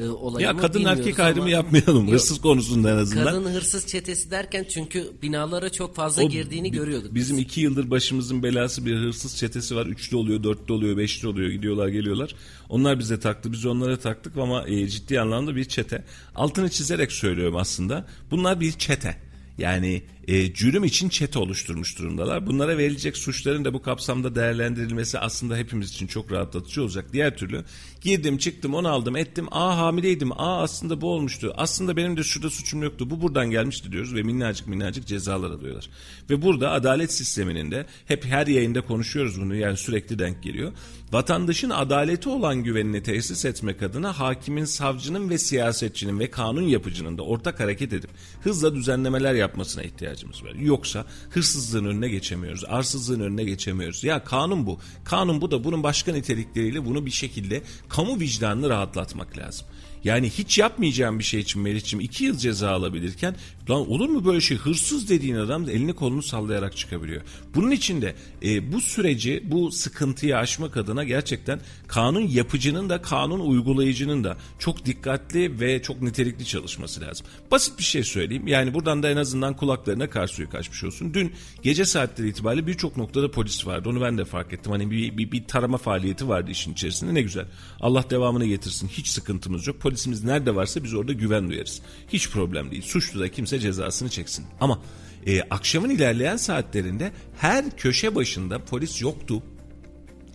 e, 0.00 0.08
olayı 0.08 0.46
Ya 0.46 0.56
kadın 0.56 0.84
erkek 0.84 1.20
ayrımı 1.20 1.50
yapmayalım 1.50 2.04
Yok, 2.04 2.14
hırsız 2.14 2.40
konusunda 2.40 2.90
en 2.90 2.96
azından. 2.96 3.24
Kadın 3.24 3.44
hırsız 3.44 3.86
çetesi 3.86 4.30
derken 4.30 4.66
çünkü 4.68 5.12
binalara 5.22 5.72
çok 5.72 5.96
fazla 5.96 6.24
o, 6.24 6.28
girdiğini 6.28 6.70
görüyorduk. 6.70 7.14
Bizim 7.14 7.36
biz. 7.36 7.44
iki 7.44 7.60
yıldır 7.60 7.90
başımızın 7.90 8.42
belası 8.42 8.86
bir 8.86 8.96
hırsız 8.96 9.36
çetesi 9.36 9.76
var. 9.76 9.86
Üçlü 9.86 10.16
oluyor, 10.16 10.42
dörtlü 10.42 10.74
oluyor, 10.74 10.96
beşli 10.96 11.28
oluyor. 11.28 11.50
Gidiyorlar 11.50 11.88
geliyorlar. 11.88 12.34
Onlar 12.68 12.98
bize 12.98 13.20
taktı. 13.20 13.52
Biz 13.52 13.66
onlara 13.66 13.98
taktık 13.98 14.36
ama 14.36 14.68
e, 14.68 14.88
ciddi 14.88 15.20
anlamda 15.20 15.56
bir 15.56 15.64
çete. 15.64 16.04
Altını 16.34 16.70
çizerek 16.70 17.12
söylüyorum 17.12 17.56
aslında. 17.56 18.06
Bunlar 18.30 18.60
bir 18.60 18.72
çete. 18.72 19.28
Yani 19.58 20.02
e, 20.28 20.54
cürüm 20.54 20.84
için 20.84 21.08
çete 21.08 21.38
oluşturmuş 21.38 21.98
durumdalar. 21.98 22.46
Bunlara 22.46 22.78
verilecek 22.78 23.16
suçların 23.16 23.64
da 23.64 23.74
bu 23.74 23.82
kapsamda 23.82 24.34
değerlendirilmesi 24.34 25.18
aslında 25.18 25.56
hepimiz 25.56 25.90
için 25.90 26.06
çok 26.06 26.32
rahatlatıcı 26.32 26.82
olacak. 26.82 27.12
Diğer 27.12 27.36
türlü 27.36 27.64
girdim 28.08 28.38
çıktım 28.38 28.74
onu 28.74 28.88
aldım 28.88 29.16
ettim. 29.16 29.46
Aa 29.50 29.78
hamileydim. 29.78 30.32
Aa 30.32 30.62
aslında 30.62 31.00
bu 31.00 31.10
olmuştu. 31.12 31.54
Aslında 31.56 31.96
benim 31.96 32.16
de 32.16 32.22
şurada 32.22 32.50
suçum 32.50 32.82
yoktu. 32.82 33.10
Bu 33.10 33.22
buradan 33.22 33.50
gelmişti 33.50 33.92
diyoruz 33.92 34.14
ve 34.14 34.22
minnacık 34.22 34.66
minnacık 34.66 35.06
cezalar 35.06 35.50
alıyorlar. 35.50 35.90
Ve 36.30 36.42
burada 36.42 36.70
adalet 36.70 37.12
sisteminin 37.12 37.70
de 37.70 37.86
hep 38.06 38.24
her 38.24 38.46
yayında 38.46 38.80
konuşuyoruz 38.80 39.40
bunu 39.40 39.54
yani 39.54 39.76
sürekli 39.76 40.18
denk 40.18 40.42
geliyor. 40.42 40.72
Vatandaşın 41.12 41.70
adaleti 41.70 42.28
olan 42.28 42.62
güvenini 42.62 43.02
tesis 43.02 43.44
etmek 43.44 43.82
adına 43.82 44.18
hakimin, 44.18 44.64
savcının 44.64 45.30
ve 45.30 45.38
siyasetçinin 45.38 46.20
ve 46.20 46.30
kanun 46.30 46.62
yapıcının 46.62 47.18
da 47.18 47.22
ortak 47.22 47.60
hareket 47.60 47.92
edip 47.92 48.10
hızla 48.42 48.74
düzenlemeler 48.74 49.34
yapmasına 49.34 49.82
ihtiyacımız 49.82 50.44
var. 50.44 50.54
Yoksa 50.54 51.06
hırsızlığın 51.30 51.84
önüne 51.84 52.08
geçemiyoruz, 52.08 52.64
arsızlığın 52.68 53.20
önüne 53.20 53.44
geçemiyoruz. 53.44 54.04
Ya 54.04 54.24
kanun 54.24 54.66
bu. 54.66 54.78
Kanun 55.04 55.40
bu 55.40 55.50
da 55.50 55.64
bunun 55.64 55.82
başka 55.82 56.12
nitelikleriyle 56.12 56.84
bunu 56.84 57.06
bir 57.06 57.10
şekilde 57.10 57.62
kamu 57.98 58.20
vicdanını 58.20 58.68
rahatlatmak 58.70 59.38
lazım. 59.38 59.66
Yani 60.08 60.30
hiç 60.30 60.58
yapmayacağım 60.58 61.18
bir 61.18 61.24
şey 61.24 61.40
için 61.40 61.62
Melih'ciğim 61.62 62.04
iki 62.04 62.24
yıl 62.24 62.36
ceza 62.36 62.70
alabilirken 62.70 63.36
lan 63.70 63.90
olur 63.90 64.08
mu 64.08 64.24
böyle 64.24 64.40
şey 64.40 64.56
hırsız 64.56 65.08
dediğin 65.08 65.34
adam 65.34 65.68
elini 65.68 65.92
kolunu 65.92 66.22
sallayarak 66.22 66.76
çıkabiliyor. 66.76 67.22
Bunun 67.54 67.70
için 67.70 68.02
de 68.02 68.14
e, 68.42 68.72
bu 68.72 68.80
süreci 68.80 69.42
bu 69.44 69.72
sıkıntıyı 69.72 70.38
aşmak 70.38 70.76
adına 70.76 71.04
gerçekten 71.04 71.60
kanun 71.86 72.20
yapıcının 72.20 72.88
da 72.88 73.02
kanun 73.02 73.40
uygulayıcının 73.40 74.24
da 74.24 74.36
çok 74.58 74.86
dikkatli 74.86 75.60
ve 75.60 75.82
çok 75.82 76.02
nitelikli 76.02 76.44
çalışması 76.44 77.00
lazım. 77.00 77.26
Basit 77.50 77.78
bir 77.78 77.84
şey 77.84 78.04
söyleyeyim 78.04 78.46
yani 78.46 78.74
buradan 78.74 79.02
da 79.02 79.10
en 79.10 79.16
azından 79.16 79.56
kulaklarına 79.56 80.10
kar 80.10 80.26
suyu 80.26 80.50
kaçmış 80.50 80.84
olsun. 80.84 81.14
Dün 81.14 81.32
gece 81.62 81.84
saatleri 81.84 82.28
itibariyle 82.28 82.66
birçok 82.66 82.96
noktada 82.96 83.30
polis 83.30 83.66
vardı 83.66 83.88
onu 83.88 84.00
ben 84.00 84.18
de 84.18 84.24
fark 84.24 84.52
ettim. 84.52 84.72
Hani 84.72 84.90
bir, 84.90 85.18
bir, 85.18 85.32
bir 85.32 85.44
tarama 85.44 85.78
faaliyeti 85.78 86.28
vardı 86.28 86.50
işin 86.50 86.72
içerisinde 86.72 87.14
ne 87.14 87.22
güzel. 87.22 87.46
Allah 87.80 88.04
devamını 88.10 88.46
getirsin 88.46 88.88
hiç 88.88 89.08
sıkıntımız 89.08 89.66
yok 89.66 89.80
polisimiz 89.98 90.24
nerede 90.24 90.54
varsa 90.54 90.84
biz 90.84 90.94
orada 90.94 91.12
güven 91.12 91.48
duyarız. 91.48 91.82
Hiç 92.08 92.30
problem 92.30 92.70
değil. 92.70 92.82
Suçlu 92.82 93.20
da 93.20 93.28
kimse 93.30 93.58
cezasını 93.58 94.08
çeksin. 94.08 94.46
Ama 94.60 94.82
e, 95.26 95.42
akşamın 95.42 95.90
ilerleyen 95.90 96.36
saatlerinde 96.36 97.12
her 97.38 97.76
köşe 97.76 98.14
başında 98.14 98.64
polis 98.64 99.02
yoktu. 99.02 99.42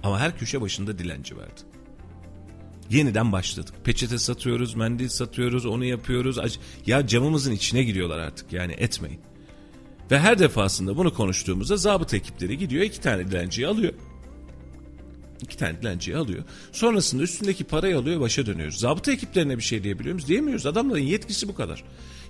Ama 0.03 0.19
her 0.19 0.37
köşe 0.37 0.61
başında 0.61 0.99
dilenci 0.99 1.37
vardı. 1.37 1.61
Yeniden 2.89 3.31
başladık. 3.31 3.73
Peçete 3.83 4.17
satıyoruz, 4.17 4.75
mendil 4.75 5.09
satıyoruz, 5.09 5.65
onu 5.65 5.85
yapıyoruz. 5.85 6.59
Ya 6.85 7.07
camımızın 7.07 7.51
içine 7.51 7.83
giriyorlar 7.83 8.19
artık 8.19 8.53
yani 8.53 8.73
etmeyin. 8.77 9.19
Ve 10.11 10.19
her 10.19 10.39
defasında 10.39 10.97
bunu 10.97 11.13
konuştuğumuzda 11.13 11.77
zabıt 11.77 12.13
ekipleri 12.13 12.57
gidiyor 12.57 12.83
iki 12.83 13.01
tane 13.01 13.27
dilenciyi 13.27 13.67
alıyor. 13.67 13.93
İki 15.43 15.57
tane 15.57 15.81
dilenciyi 15.81 16.17
alıyor. 16.17 16.43
Sonrasında 16.71 17.23
üstündeki 17.23 17.63
parayı 17.63 17.97
alıyor 17.97 18.19
başa 18.19 18.45
dönüyoruz. 18.45 18.79
Zabıta 18.79 19.11
ekiplerine 19.11 19.57
bir 19.57 19.63
şey 19.63 19.83
diyebiliyor 19.83 20.13
muyuz? 20.13 20.27
Diyemiyoruz. 20.27 20.65
Adamların 20.65 21.03
yetkisi 21.03 21.47
bu 21.47 21.55
kadar. 21.55 21.83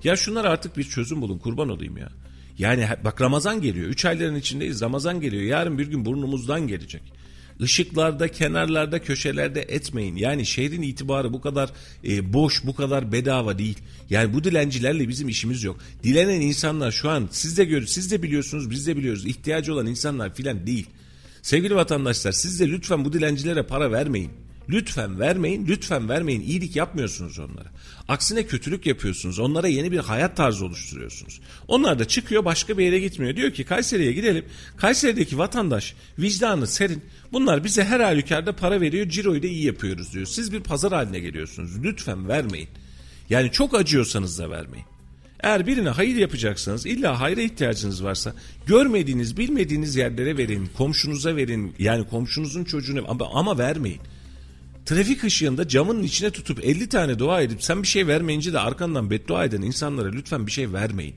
Ya 0.03 0.15
şunlar 0.15 0.45
artık 0.45 0.77
bir 0.77 0.83
çözüm 0.83 1.21
bulun 1.21 1.37
kurban 1.37 1.69
olayım 1.69 1.97
ya. 1.97 2.09
Yani 2.57 2.87
bak 3.03 3.21
Ramazan 3.21 3.61
geliyor. 3.61 3.87
Üç 3.87 4.05
ayların 4.05 4.35
içindeyiz. 4.35 4.81
Ramazan 4.81 5.21
geliyor. 5.21 5.43
Yarın 5.43 5.77
bir 5.77 5.87
gün 5.87 6.05
burnumuzdan 6.05 6.67
gelecek. 6.67 7.01
Işıklarda, 7.59 8.27
kenarlarda, 8.27 9.01
köşelerde 9.01 9.61
etmeyin. 9.61 10.15
Yani 10.15 10.45
şehrin 10.45 10.81
itibarı 10.81 11.33
bu 11.33 11.41
kadar 11.41 11.69
e, 12.07 12.33
boş, 12.33 12.65
bu 12.65 12.75
kadar 12.75 13.11
bedava 13.11 13.57
değil. 13.57 13.77
Yani 14.09 14.33
bu 14.33 14.43
dilencilerle 14.43 15.07
bizim 15.07 15.29
işimiz 15.29 15.63
yok. 15.63 15.79
Dilenen 16.03 16.41
insanlar 16.41 16.91
şu 16.91 17.09
an 17.09 17.29
siz 17.31 17.57
de 17.57 17.63
görüyorsunuz, 17.65 17.93
siz 17.93 18.11
de 18.11 18.23
biliyorsunuz, 18.23 18.69
biz 18.69 18.87
de 18.87 18.97
biliyoruz. 18.97 19.25
İhtiyacı 19.25 19.73
olan 19.73 19.87
insanlar 19.87 20.33
filan 20.33 20.67
değil. 20.67 20.87
Sevgili 21.43 21.75
vatandaşlar 21.75 22.31
siz 22.31 22.59
de 22.59 22.69
lütfen 22.69 23.05
bu 23.05 23.13
dilencilere 23.13 23.63
para 23.63 23.91
vermeyin. 23.91 24.31
Lütfen 24.69 25.19
vermeyin, 25.19 25.67
lütfen 25.67 26.09
vermeyin. 26.09 26.41
İyilik 26.41 26.75
yapmıyorsunuz 26.75 27.39
onlara. 27.39 27.71
Aksine 28.07 28.43
kötülük 28.45 28.85
yapıyorsunuz. 28.85 29.39
Onlara 29.39 29.67
yeni 29.67 29.91
bir 29.91 29.99
hayat 29.99 30.37
tarzı 30.37 30.65
oluşturuyorsunuz. 30.65 31.41
Onlar 31.67 31.99
da 31.99 32.07
çıkıyor 32.07 32.45
başka 32.45 32.77
bir 32.77 32.85
yere 32.85 32.99
gitmiyor. 32.99 33.35
Diyor 33.35 33.51
ki 33.51 33.63
Kayseri'ye 33.63 34.11
gidelim. 34.11 34.45
Kayseri'deki 34.77 35.37
vatandaş 35.37 35.95
vicdanı 36.19 36.67
serin. 36.67 37.03
Bunlar 37.31 37.63
bize 37.63 37.83
her 37.83 37.99
halükarda 37.99 38.55
para 38.55 38.81
veriyor. 38.81 39.09
Ciroyu 39.09 39.43
da 39.43 39.47
iyi 39.47 39.65
yapıyoruz 39.65 40.13
diyor. 40.13 40.25
Siz 40.25 40.53
bir 40.53 40.59
pazar 40.59 40.93
haline 40.93 41.19
geliyorsunuz. 41.19 41.83
Lütfen 41.83 42.27
vermeyin. 42.27 42.69
Yani 43.29 43.51
çok 43.51 43.73
acıyorsanız 43.73 44.39
da 44.39 44.49
vermeyin. 44.49 44.85
Eğer 45.43 45.67
birine 45.67 45.89
hayır 45.89 46.15
yapacaksanız 46.15 46.85
illa 46.85 47.19
hayra 47.19 47.41
ihtiyacınız 47.41 48.03
varsa 48.03 48.33
görmediğiniz 48.65 49.37
bilmediğiniz 49.37 49.95
yerlere 49.95 50.37
verin. 50.37 50.69
Komşunuza 50.77 51.35
verin. 51.35 51.75
Yani 51.79 52.07
komşunuzun 52.07 52.63
çocuğunu 52.63 53.05
ama, 53.07 53.29
ama 53.33 53.57
vermeyin. 53.57 54.01
Trafik 54.85 55.23
ışığında 55.23 55.67
camının 55.67 56.03
içine 56.03 56.31
tutup 56.31 56.65
50 56.65 56.89
tane 56.89 57.19
dua 57.19 57.41
edip 57.41 57.63
sen 57.63 57.81
bir 57.81 57.87
şey 57.87 58.07
vermeyince 58.07 58.53
de 58.53 58.59
arkandan 58.59 59.09
beddua 59.09 59.45
eden 59.45 59.61
insanlara 59.61 60.09
lütfen 60.09 60.47
bir 60.47 60.51
şey 60.51 60.73
vermeyin. 60.73 61.15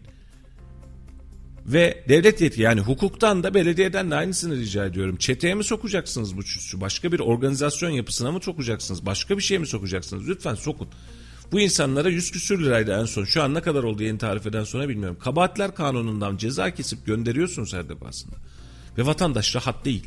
Ve 1.67 2.05
devlet 2.09 2.41
yetki 2.41 2.63
yani 2.63 2.81
hukuktan 2.81 3.43
da 3.43 3.55
belediyeden 3.55 4.11
de 4.11 4.15
aynısını 4.15 4.57
rica 4.57 4.87
ediyorum. 4.87 5.17
Çeteye 5.17 5.55
mi 5.55 5.65
sokacaksınız 5.65 6.37
bu 6.37 6.43
suçu? 6.43 6.81
Başka 6.81 7.13
bir 7.13 7.21
organizasyon 7.21 7.91
yapısına 7.91 8.33
mı 8.33 8.41
sokacaksınız? 8.43 9.07
Başka 9.07 9.37
bir 9.39 9.43
şey 9.43 9.59
mi 9.59 9.67
sokacaksınız? 9.67 10.29
Lütfen 10.29 10.55
sokun. 10.55 10.89
Bu 11.53 11.61
insanlara 11.61 12.09
100 12.09 12.31
küsür 12.31 12.65
liraydı 12.65 12.93
en 12.93 13.05
son. 13.05 13.25
Şu 13.25 13.43
an 13.43 13.55
ne 13.55 13.61
kadar 13.61 13.83
oldu 13.83 14.03
yeni 14.03 14.19
tarifeden 14.19 14.65
sonra 14.65 14.89
bilmiyorum. 14.89 15.19
Kabahatler 15.21 15.75
kanunundan 15.75 16.37
ceza 16.37 16.71
kesip 16.71 17.07
gönderiyorsunuz 17.07 17.75
her 17.75 17.89
defasında. 17.89 18.37
Ve 18.99 19.07
vatandaş 19.07 19.57
rahat 19.57 19.85
değil. 19.85 20.07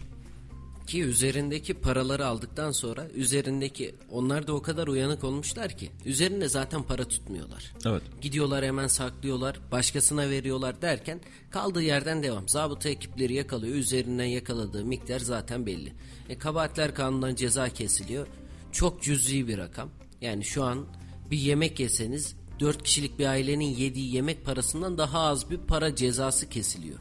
Ki 0.88 1.04
üzerindeki 1.04 1.74
paraları 1.74 2.26
aldıktan 2.26 2.72
sonra 2.72 3.08
üzerindeki 3.16 3.96
onlar 4.12 4.48
da 4.48 4.54
o 4.54 4.62
kadar 4.62 4.88
uyanık 4.88 5.24
olmuşlar 5.24 5.78
ki 5.78 5.92
üzerinde 6.06 6.50
zaten 6.50 6.84
para 6.84 7.06
tutmuyorlar. 7.06 7.74
Evet. 7.86 8.02
Gidiyorlar 8.22 8.66
hemen 8.66 8.88
saklıyorlar 8.88 9.60
başkasına 9.72 10.30
veriyorlar 10.30 10.82
derken 10.82 11.20
kaldığı 11.52 11.82
yerden 11.82 12.24
devam. 12.24 12.50
Zabıta 12.50 12.90
ekipleri 12.90 13.34
yakalıyor 13.34 13.76
üzerinden 13.76 14.26
yakaladığı 14.26 14.86
miktar 14.86 15.20
zaten 15.20 15.66
belli. 15.66 15.94
E, 16.30 16.38
kabahatler 16.38 16.96
kanundan 16.96 17.36
ceza 17.36 17.70
kesiliyor. 17.70 18.28
Çok 18.72 19.04
cüzi 19.04 19.48
bir 19.48 19.58
rakam. 19.58 19.90
Yani 20.22 20.46
şu 20.46 20.64
an 20.64 20.86
bir 21.32 21.38
yemek 21.38 21.80
yeseniz 21.80 22.36
4 22.60 22.84
kişilik 22.84 23.20
bir 23.20 23.26
ailenin 23.26 23.76
yediği 23.76 24.16
yemek 24.16 24.46
parasından 24.46 24.98
daha 24.98 25.20
az 25.20 25.52
bir 25.52 25.58
para 25.58 25.96
cezası 25.96 26.50
kesiliyor. 26.50 27.00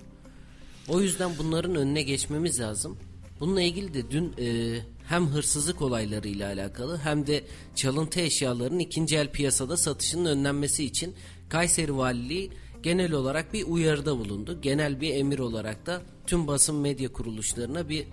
O 0.89 1.01
yüzden 1.01 1.31
bunların 1.39 1.75
önüne 1.75 2.03
geçmemiz 2.03 2.61
lazım. 2.61 2.99
Bununla 3.41 3.63
ilgili 3.63 3.95
de 3.95 4.11
dün 4.11 4.35
e, 4.39 4.79
hem 5.09 5.27
hırsızlık 5.27 5.83
olaylarıyla 5.83 6.49
alakalı 6.53 6.99
hem 6.99 7.27
de 7.27 7.45
çalıntı 7.75 8.21
eşyaların 8.21 8.79
ikinci 8.79 9.17
el 9.17 9.33
piyasada 9.33 9.77
satışının 9.77 10.25
önlenmesi 10.25 10.85
için 10.85 11.15
Kayseri 11.49 11.97
Valiliği 11.97 12.51
genel 12.83 13.13
olarak 13.13 13.53
bir 13.53 13.65
uyarıda 13.67 14.19
bulundu. 14.19 14.59
Genel 14.63 15.01
bir 15.01 15.15
emir 15.15 15.39
olarak 15.39 15.87
da 15.87 16.03
tüm 16.27 16.47
basın 16.47 16.77
medya 16.77 17.13
kuruluşlarına 17.13 17.89
bir 17.89 18.07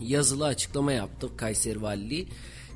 yazılı 0.00 0.46
açıklama 0.46 0.92
yaptı 0.92 1.36
Kayseri 1.36 1.82
Valiliği. 1.82 2.28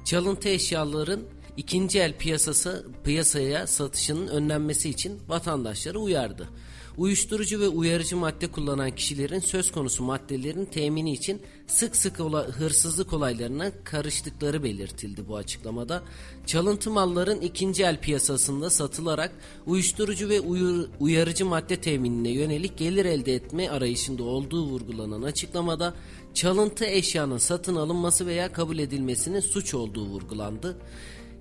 Çalıntı 0.05 0.49
eşyaların 0.49 1.21
ikinci 1.57 1.99
el 1.99 2.19
piyasası 2.19 2.87
piyasaya 3.05 3.67
satışının 3.67 4.29
önlenmesi 4.29 4.89
için 4.91 5.21
vatandaşları 5.29 6.01
uyardı. 6.01 6.49
Uyuşturucu 6.97 7.61
ve 7.61 7.69
uyarıcı 7.69 8.17
madde 8.17 8.47
kullanan 8.47 8.91
kişilerin 8.91 9.39
söz 9.39 9.73
konusu 9.73 10.05
maddelerin 10.05 10.65
temini 10.65 11.13
için 11.13 11.43
sık 11.67 11.97
sık 11.97 12.21
ola, 12.21 12.45
hırsızlık 12.47 13.13
olaylarına 13.13 13.71
karıştıkları 13.85 14.63
belirtildi 14.63 15.29
bu 15.29 15.37
açıklamada. 15.37 16.03
Çalıntı 16.47 16.91
malların 16.91 17.41
ikinci 17.41 17.83
el 17.83 18.01
piyasasında 18.01 18.71
satılarak 18.71 19.33
uyuşturucu 19.67 20.29
ve 20.29 20.41
uyur, 20.41 20.89
uyarıcı 21.01 21.47
madde 21.47 21.81
teminine 21.81 22.31
yönelik 22.31 22.79
gelir 22.79 23.05
elde 23.05 23.35
etme 23.35 23.71
arayışında 23.71 24.23
olduğu 24.23 24.67
vurgulanan 24.67 25.23
açıklamada 25.23 25.95
çalıntı 26.35 26.85
eşyanın 26.85 27.39
satın 27.39 27.77
alınması 27.77 28.27
veya 28.27 28.53
kabul 28.53 28.79
edilmesinin 28.79 29.41
suç 29.41 29.75
olduğu 29.75 30.07
vurgulandı. 30.07 30.77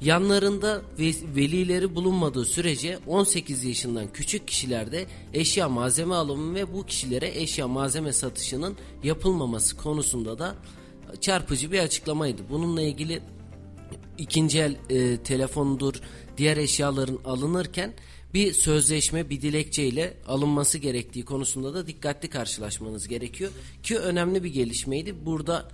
Yanlarında 0.01 0.81
velileri 1.35 1.95
bulunmadığı 1.95 2.45
sürece 2.45 2.99
18 3.07 3.63
yaşından 3.63 4.13
küçük 4.13 4.47
kişilerde 4.47 5.05
eşya 5.33 5.69
malzeme 5.69 6.15
alımı 6.15 6.55
ve 6.55 6.73
bu 6.73 6.85
kişilere 6.85 7.41
eşya 7.41 7.67
malzeme 7.67 8.13
satışının 8.13 8.77
yapılmaması 9.03 9.77
konusunda 9.77 10.39
da 10.39 10.55
çarpıcı 11.21 11.71
bir 11.71 11.79
açıklamaydı. 11.79 12.41
Bununla 12.49 12.81
ilgili 12.81 13.21
ikinci 14.17 14.59
el 14.59 14.75
e, 14.89 15.17
telefondur, 15.17 16.01
diğer 16.37 16.57
eşyaların 16.57 17.19
alınırken 17.25 17.93
bir 18.33 18.53
sözleşme, 18.53 19.29
bir 19.29 19.41
dilekçe 19.41 19.83
ile 19.83 20.17
alınması 20.27 20.77
gerektiği 20.77 21.25
konusunda 21.25 21.73
da 21.73 21.87
dikkatli 21.87 22.29
karşılaşmanız 22.29 23.07
gerekiyor. 23.07 23.51
Ki 23.83 23.97
önemli 23.97 24.43
bir 24.43 24.53
gelişmeydi. 24.53 25.25
Burada 25.25 25.71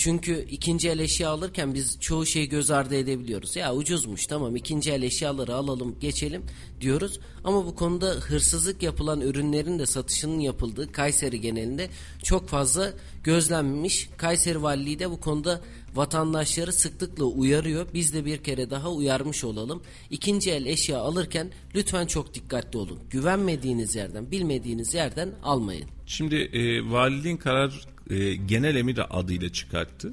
Çünkü 0.00 0.46
ikinci 0.50 0.88
el 0.88 0.98
eşya 0.98 1.30
alırken 1.30 1.74
biz 1.74 2.00
çoğu 2.00 2.26
şeyi 2.26 2.48
göz 2.48 2.70
ardı 2.70 2.94
edebiliyoruz. 2.94 3.56
Ya 3.56 3.74
ucuzmuş 3.74 4.26
tamam 4.26 4.56
ikinci 4.56 4.90
el 4.90 5.02
eşyaları 5.02 5.54
alalım 5.54 5.96
geçelim 6.00 6.42
diyoruz. 6.80 7.20
Ama 7.44 7.66
bu 7.66 7.74
konuda 7.74 8.06
hırsızlık 8.06 8.82
yapılan 8.82 9.20
ürünlerin 9.20 9.78
de 9.78 9.86
satışının 9.86 10.40
yapıldığı 10.40 10.92
Kayseri 10.92 11.40
genelinde 11.40 11.88
çok 12.22 12.48
fazla 12.48 12.92
gözlenmiş. 13.24 14.08
Kayseri 14.16 14.62
Valiliği 14.62 14.98
de 14.98 15.10
bu 15.10 15.20
konuda 15.20 15.60
vatandaşları 15.94 16.72
sıklıkla 16.72 17.24
uyarıyor. 17.24 17.86
Biz 17.94 18.14
de 18.14 18.24
bir 18.24 18.38
kere 18.38 18.70
daha 18.70 18.90
uyarmış 18.92 19.44
olalım. 19.44 19.82
İkinci 20.10 20.50
el 20.50 20.66
eşya 20.66 20.98
alırken 20.98 21.50
lütfen 21.74 22.06
çok 22.06 22.34
dikkatli 22.34 22.78
olun. 22.78 22.98
Güvenmediğiniz 23.10 23.96
yerden, 23.96 24.30
bilmediğiniz 24.30 24.94
yerden 24.94 25.32
almayın. 25.42 25.84
Şimdi 26.06 26.36
e, 26.36 26.90
valiliğin 26.90 27.36
karar 27.36 27.86
e, 28.10 28.34
genel 28.34 28.76
emir 28.76 29.18
adıyla 29.18 29.52
çıkarttı. 29.52 30.12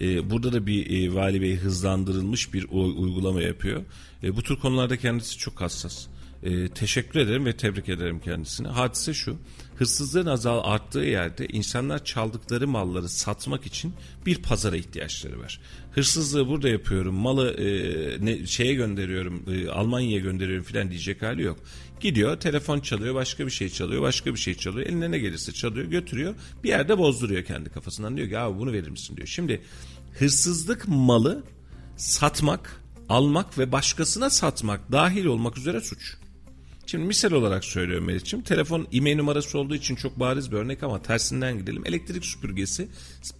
E, 0.00 0.30
burada 0.30 0.52
da 0.52 0.66
bir 0.66 0.90
e, 0.90 1.14
vali 1.14 1.40
bey 1.40 1.56
hızlandırılmış 1.56 2.54
bir 2.54 2.66
uygulama 2.70 3.42
yapıyor. 3.42 3.82
E, 4.22 4.36
bu 4.36 4.42
tür 4.42 4.56
konularda 4.56 4.96
kendisi 4.96 5.38
çok 5.38 5.60
hassas. 5.60 6.06
E, 6.42 6.68
teşekkür 6.68 7.20
ederim 7.20 7.44
ve 7.44 7.56
tebrik 7.56 7.88
ederim 7.88 8.20
kendisine. 8.20 8.68
Hadise 8.68 9.14
şu, 9.14 9.36
hırsızlığın 9.78 10.26
azal 10.26 10.60
arttığı 10.64 10.98
yerde 10.98 11.46
insanlar 11.46 12.04
çaldıkları 12.04 12.68
malları 12.68 13.08
satmak 13.08 13.66
için 13.66 13.94
bir 14.26 14.42
pazara 14.42 14.76
ihtiyaçları 14.76 15.40
var. 15.40 15.60
Hırsızlığı 15.92 16.48
burada 16.48 16.68
yapıyorum, 16.68 17.14
malı 17.14 17.50
e, 17.50 18.24
ne, 18.24 18.46
şeye 18.46 18.74
gönderiyorum, 18.74 19.42
e, 19.52 19.68
Almanya'ya 19.68 20.18
gönderiyorum 20.18 20.64
filan 20.64 20.90
diyecek 20.90 21.22
hali 21.22 21.42
yok. 21.42 21.58
Gidiyor, 22.00 22.40
telefon 22.40 22.80
çalıyor, 22.80 23.14
başka 23.14 23.46
bir 23.46 23.50
şey 23.50 23.68
çalıyor, 23.68 24.02
başka 24.02 24.34
bir 24.34 24.38
şey 24.38 24.54
çalıyor, 24.54 24.86
eline 24.86 25.10
ne 25.10 25.18
gelirse 25.18 25.52
çalıyor, 25.52 25.86
götürüyor, 25.86 26.34
bir 26.64 26.68
yerde 26.68 26.98
bozduruyor 26.98 27.44
kendi 27.44 27.70
kafasından. 27.70 28.16
Diyor 28.16 28.28
ki 28.28 28.38
abi 28.38 28.58
bunu 28.58 28.72
verir 28.72 28.88
misin 28.88 29.16
diyor. 29.16 29.28
Şimdi 29.28 29.60
hırsızlık 30.18 30.88
malı 30.88 31.42
satmak, 31.96 32.82
almak 33.08 33.58
ve 33.58 33.72
başkasına 33.72 34.30
satmak 34.30 34.92
dahil 34.92 35.24
olmak 35.24 35.58
üzere 35.58 35.80
suç. 35.80 36.16
Şimdi 36.86 37.04
misal 37.04 37.32
olarak 37.32 37.64
söylüyorum 37.64 38.06
Meriç'im. 38.06 38.42
Telefon 38.42 38.86
e-mail 38.92 39.16
numarası 39.16 39.58
olduğu 39.58 39.74
için 39.74 39.96
çok 39.96 40.20
bariz 40.20 40.52
bir 40.52 40.56
örnek 40.56 40.82
ama 40.82 41.02
tersinden 41.02 41.58
gidelim. 41.58 41.82
Elektrik 41.86 42.24
süpürgesi 42.24 42.88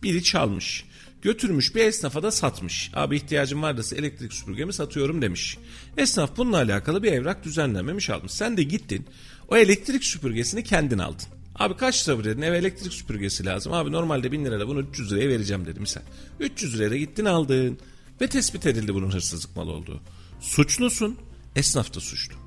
biri 0.02 0.22
çalmış. 0.22 0.84
Götürmüş 1.22 1.74
bir 1.74 1.80
esnafa 1.80 2.22
da 2.22 2.30
satmış. 2.30 2.90
Abi 2.94 3.16
ihtiyacım 3.16 3.62
varsa 3.62 3.96
elektrik 3.96 4.32
süpürgemi 4.32 4.72
satıyorum 4.72 5.22
demiş. 5.22 5.58
Esnaf 5.96 6.36
bununla 6.36 6.56
alakalı 6.56 7.02
bir 7.02 7.12
evrak 7.12 7.44
düzenlenmemiş 7.44 8.10
almış. 8.10 8.32
Sen 8.32 8.56
de 8.56 8.62
gittin 8.62 9.06
o 9.48 9.56
elektrik 9.56 10.04
süpürgesini 10.04 10.64
kendin 10.64 10.98
aldın. 10.98 11.26
Abi 11.54 11.76
kaç 11.76 12.08
lira 12.08 12.24
dedin 12.24 12.42
eve 12.42 12.58
elektrik 12.58 12.92
süpürgesi 12.92 13.46
lazım. 13.46 13.72
Abi 13.72 13.92
normalde 13.92 14.32
1000 14.32 14.44
lirada 14.44 14.68
bunu 14.68 14.80
300 14.80 15.12
liraya 15.12 15.28
vereceğim 15.28 15.66
dedim 15.66 15.82
misal. 15.82 16.02
300 16.40 16.74
liraya 16.74 16.90
da 16.90 16.96
gittin 16.96 17.24
aldın. 17.24 17.78
Ve 18.20 18.26
tespit 18.26 18.66
edildi 18.66 18.94
bunun 18.94 19.10
hırsızlık 19.10 19.56
malı 19.56 19.72
olduğu. 19.72 20.00
Suçlusun 20.40 21.18
esnaf 21.56 21.94
da 21.94 22.00
suçlu 22.00 22.43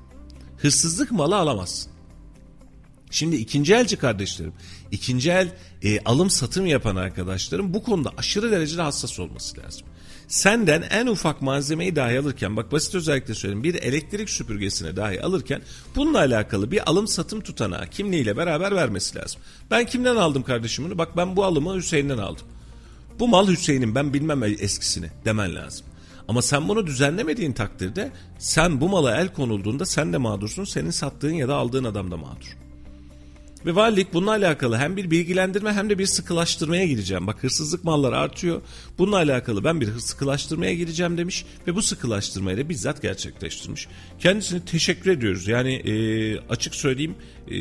hırsızlık 0.58 1.10
malı 1.10 1.36
alamazsın. 1.36 1.92
Şimdi 3.10 3.36
ikinci 3.36 3.74
elci 3.74 3.96
kardeşlerim, 3.96 4.52
ikinci 4.90 5.30
el 5.30 5.48
e, 5.82 6.00
alım 6.00 6.30
satım 6.30 6.66
yapan 6.66 6.96
arkadaşlarım 6.96 7.74
bu 7.74 7.82
konuda 7.82 8.12
aşırı 8.16 8.50
derecede 8.50 8.82
hassas 8.82 9.20
olması 9.20 9.60
lazım. 9.60 9.86
Senden 10.28 10.82
en 10.82 11.06
ufak 11.06 11.42
malzemeyi 11.42 11.96
dahi 11.96 12.18
alırken 12.18 12.56
bak 12.56 12.72
basit 12.72 12.94
özellikle 12.94 13.34
söyleyeyim 13.34 13.64
bir 13.64 13.74
elektrik 13.74 14.30
süpürgesine 14.30 14.96
dahi 14.96 15.22
alırken 15.22 15.62
bununla 15.96 16.18
alakalı 16.18 16.70
bir 16.70 16.90
alım 16.90 17.08
satım 17.08 17.40
tutanağı 17.40 17.86
kimliğiyle 17.86 18.36
beraber 18.36 18.76
vermesi 18.76 19.18
lazım. 19.18 19.40
Ben 19.70 19.86
kimden 19.86 20.16
aldım 20.16 20.42
kardeşim 20.42 20.84
bunu? 20.84 20.98
Bak 20.98 21.16
ben 21.16 21.36
bu 21.36 21.44
alımı 21.44 21.76
Hüseyin'den 21.76 22.18
aldım. 22.18 22.46
Bu 23.18 23.28
mal 23.28 23.48
Hüseyin'in 23.48 23.94
ben 23.94 24.14
bilmem 24.14 24.42
eskisini 24.42 25.10
demen 25.24 25.54
lazım. 25.54 25.86
Ama 26.28 26.42
sen 26.42 26.68
bunu 26.68 26.86
düzenlemediğin 26.86 27.52
takdirde 27.52 28.12
sen 28.38 28.80
bu 28.80 28.88
mala 28.88 29.16
el 29.16 29.28
konulduğunda 29.28 29.86
sen 29.86 30.12
de 30.12 30.16
mağdursun. 30.16 30.64
Senin 30.64 30.90
sattığın 30.90 31.34
ya 31.34 31.48
da 31.48 31.54
aldığın 31.54 31.84
adam 31.84 32.10
da 32.10 32.16
mağdur. 32.16 32.56
Ve 33.66 33.74
valilik 33.74 34.14
bununla 34.14 34.30
alakalı 34.30 34.76
hem 34.76 34.96
bir 34.96 35.10
bilgilendirme 35.10 35.72
hem 35.72 35.90
de 35.90 35.98
bir 35.98 36.06
sıkılaştırmaya 36.06 36.86
gireceğim. 36.86 37.26
Bak 37.26 37.42
hırsızlık 37.42 37.84
malları 37.84 38.18
artıyor. 38.18 38.62
Bununla 38.98 39.16
alakalı 39.16 39.64
ben 39.64 39.80
bir 39.80 39.98
sıkılaştırmaya 39.98 40.74
gireceğim 40.74 41.18
demiş 41.18 41.44
ve 41.66 41.74
bu 41.74 41.82
sıkılaştırmayı 41.82 42.58
da 42.58 42.68
bizzat 42.68 43.02
gerçekleştirmiş. 43.02 43.88
Kendisine 44.18 44.64
teşekkür 44.64 45.10
ediyoruz. 45.10 45.48
Yani 45.48 45.74
e, 45.74 45.94
açık 46.38 46.74
söyleyeyim 46.74 47.14
e, 47.50 47.58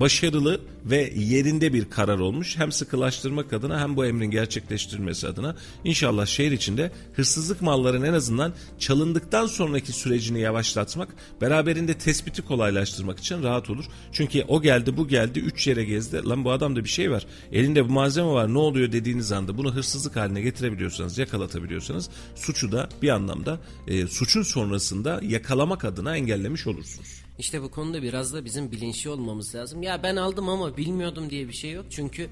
başarılı 0.00 0.60
ve 0.84 1.12
yerinde 1.16 1.72
bir 1.72 1.90
karar 1.90 2.18
olmuş. 2.18 2.58
Hem 2.58 2.72
sıkılaştırmak 2.72 3.52
adına 3.52 3.80
hem 3.80 3.96
bu 3.96 4.06
emrin 4.06 4.30
gerçekleştirilmesi 4.30 5.28
adına 5.28 5.56
inşallah 5.84 6.26
şehir 6.26 6.52
içinde 6.52 6.92
hırsızlık 7.14 7.62
malların 7.62 8.02
en 8.02 8.12
azından 8.12 8.52
çalındıktan 8.78 9.46
sonraki 9.46 9.92
sürecini 9.92 10.40
yavaşlatmak, 10.40 11.08
beraberinde 11.40 11.94
tespiti 11.94 12.42
kolaylaştırmak 12.42 13.18
için 13.18 13.42
rahat 13.42 13.70
olur. 13.70 13.84
Çünkü 14.12 14.44
o 14.48 14.62
geldi 14.62 14.96
bu 14.96 15.08
geldi 15.08 15.38
3 15.38 15.66
yere 15.66 15.84
gezdi. 15.84 16.28
Lan 16.28 16.44
bu 16.44 16.50
adamda 16.50 16.84
bir 16.84 16.88
şey 16.88 17.10
var. 17.10 17.26
Elinde 17.52 17.88
bu 17.88 17.92
malzeme 17.92 18.28
var. 18.28 18.54
Ne 18.54 18.58
oluyor 18.58 18.92
dediğiniz 18.92 19.32
anda 19.32 19.58
bunu 19.58 19.74
hırsızlık 19.74 20.16
haline 20.16 20.40
getirebiliyorsanız, 20.70 21.18
yakalatabiliyorsanız 21.18 22.10
suçu 22.34 22.72
da 22.72 22.88
bir 23.02 23.08
anlamda 23.08 23.60
e, 23.86 24.06
suçun 24.06 24.42
sonrasında 24.42 25.20
yakalamak 25.22 25.84
adına 25.84 26.16
engellemiş 26.16 26.66
olursunuz. 26.66 27.22
İşte 27.38 27.62
bu 27.62 27.70
konuda 27.70 28.02
biraz 28.02 28.32
da 28.32 28.44
bizim 28.44 28.70
bilinçli 28.70 29.10
olmamız 29.10 29.54
lazım. 29.54 29.82
Ya 29.82 30.02
ben 30.02 30.16
aldım 30.16 30.48
ama 30.48 30.76
bilmiyordum 30.76 31.30
diye 31.30 31.48
bir 31.48 31.52
şey 31.52 31.72
yok. 31.72 31.86
Çünkü 31.90 32.28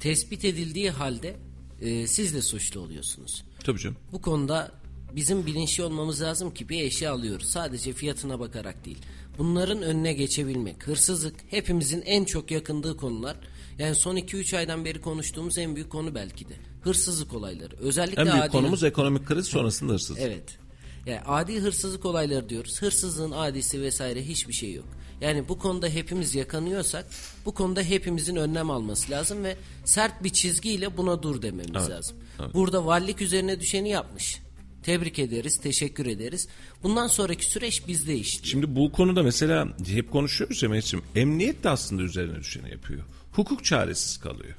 tespit 0.00 0.44
edildiği 0.44 0.90
halde 0.90 1.36
e, 1.80 2.06
siz 2.06 2.34
de 2.34 2.42
suçlu 2.42 2.80
oluyorsunuz. 2.80 3.44
Tabii 3.64 3.78
canım. 3.78 3.96
Bu 4.12 4.22
konuda 4.22 4.72
bizim 5.16 5.46
bilinçli 5.46 5.82
olmamız 5.82 6.22
lazım 6.22 6.54
ki 6.54 6.68
bir 6.68 6.80
eşya 6.80 7.12
alıyoruz. 7.12 7.50
Sadece 7.50 7.92
fiyatına 7.92 8.40
bakarak 8.40 8.84
değil. 8.84 8.98
Bunların 9.38 9.82
önüne 9.82 10.12
geçebilmek. 10.12 10.86
Hırsızlık 10.86 11.34
hepimizin 11.48 12.02
en 12.02 12.24
çok 12.24 12.50
yakındığı 12.50 12.96
konular. 12.96 13.36
Yani 13.78 13.94
son 13.94 14.16
2-3 14.16 14.56
aydan 14.56 14.84
beri 14.84 15.00
konuştuğumuz 15.00 15.58
en 15.58 15.74
büyük 15.74 15.90
konu 15.90 16.14
belki 16.14 16.48
de. 16.48 16.54
Hırsızlık 16.82 17.34
olayları. 17.34 17.76
Özellikle 17.80 18.22
En 18.22 18.28
büyük 18.28 18.44
adil- 18.44 18.50
konumuz 18.52 18.84
ekonomik 18.84 19.26
kriz 19.26 19.46
sonrasında 19.46 19.92
hırsızlık. 19.92 20.18
Evet. 20.22 20.58
Yani 21.06 21.20
adi 21.26 21.60
hırsızlık 21.60 22.04
olayları 22.06 22.48
diyoruz. 22.48 22.82
Hırsızlığın 22.82 23.30
adisi 23.30 23.82
vesaire 23.82 24.22
hiçbir 24.26 24.52
şey 24.52 24.72
yok. 24.74 24.86
Yani 25.20 25.48
bu 25.48 25.58
konuda 25.58 25.88
hepimiz 25.88 26.34
yakanıyorsak 26.34 27.06
bu 27.44 27.54
konuda 27.54 27.82
hepimizin 27.82 28.36
önlem 28.36 28.70
alması 28.70 29.10
lazım 29.10 29.44
ve 29.44 29.56
sert 29.84 30.24
bir 30.24 30.30
çizgiyle 30.30 30.96
buna 30.96 31.22
dur 31.22 31.42
dememiz 31.42 31.70
Evet, 31.76 31.90
lazım. 31.90 32.16
evet. 32.40 32.54
Burada 32.54 32.86
valilik 32.86 33.20
üzerine 33.22 33.60
düşeni 33.60 33.88
yapmış. 33.88 34.38
Tebrik 34.82 35.18
ederiz, 35.18 35.60
teşekkür 35.60 36.06
ederiz. 36.06 36.48
Bundan 36.82 37.06
sonraki 37.06 37.44
süreç 37.50 37.86
bizde 37.88 38.16
işliyor. 38.16 38.46
Şimdi 38.46 38.76
bu 38.76 38.92
konuda 38.92 39.22
mesela 39.22 39.68
hep 39.86 40.12
konuşuyoruz 40.12 40.62
ya 40.62 40.68
Mehmetciğim. 40.68 41.04
Emniyet 41.14 41.64
de 41.64 41.68
aslında 41.70 42.02
üzerine 42.02 42.38
düşeni 42.38 42.70
yapıyor. 42.70 43.00
Hukuk 43.32 43.64
çaresiz 43.64 44.16
kalıyor. 44.18 44.54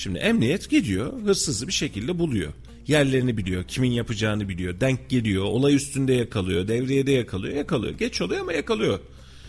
Şimdi 0.00 0.18
emniyet 0.18 0.70
gidiyor 0.70 1.22
hırsızı 1.22 1.68
bir 1.68 1.72
şekilde 1.72 2.18
buluyor. 2.18 2.52
Yerlerini 2.86 3.36
biliyor, 3.36 3.64
kimin 3.64 3.90
yapacağını 3.90 4.48
biliyor, 4.48 4.80
denk 4.80 5.10
geliyor, 5.10 5.44
olay 5.44 5.74
üstünde 5.74 6.12
yakalıyor, 6.12 6.68
devriyede 6.68 7.12
yakalıyor, 7.12 7.54
yakalıyor. 7.54 7.94
Geç 7.98 8.20
oluyor 8.20 8.40
ama 8.40 8.52
yakalıyor. 8.52 9.00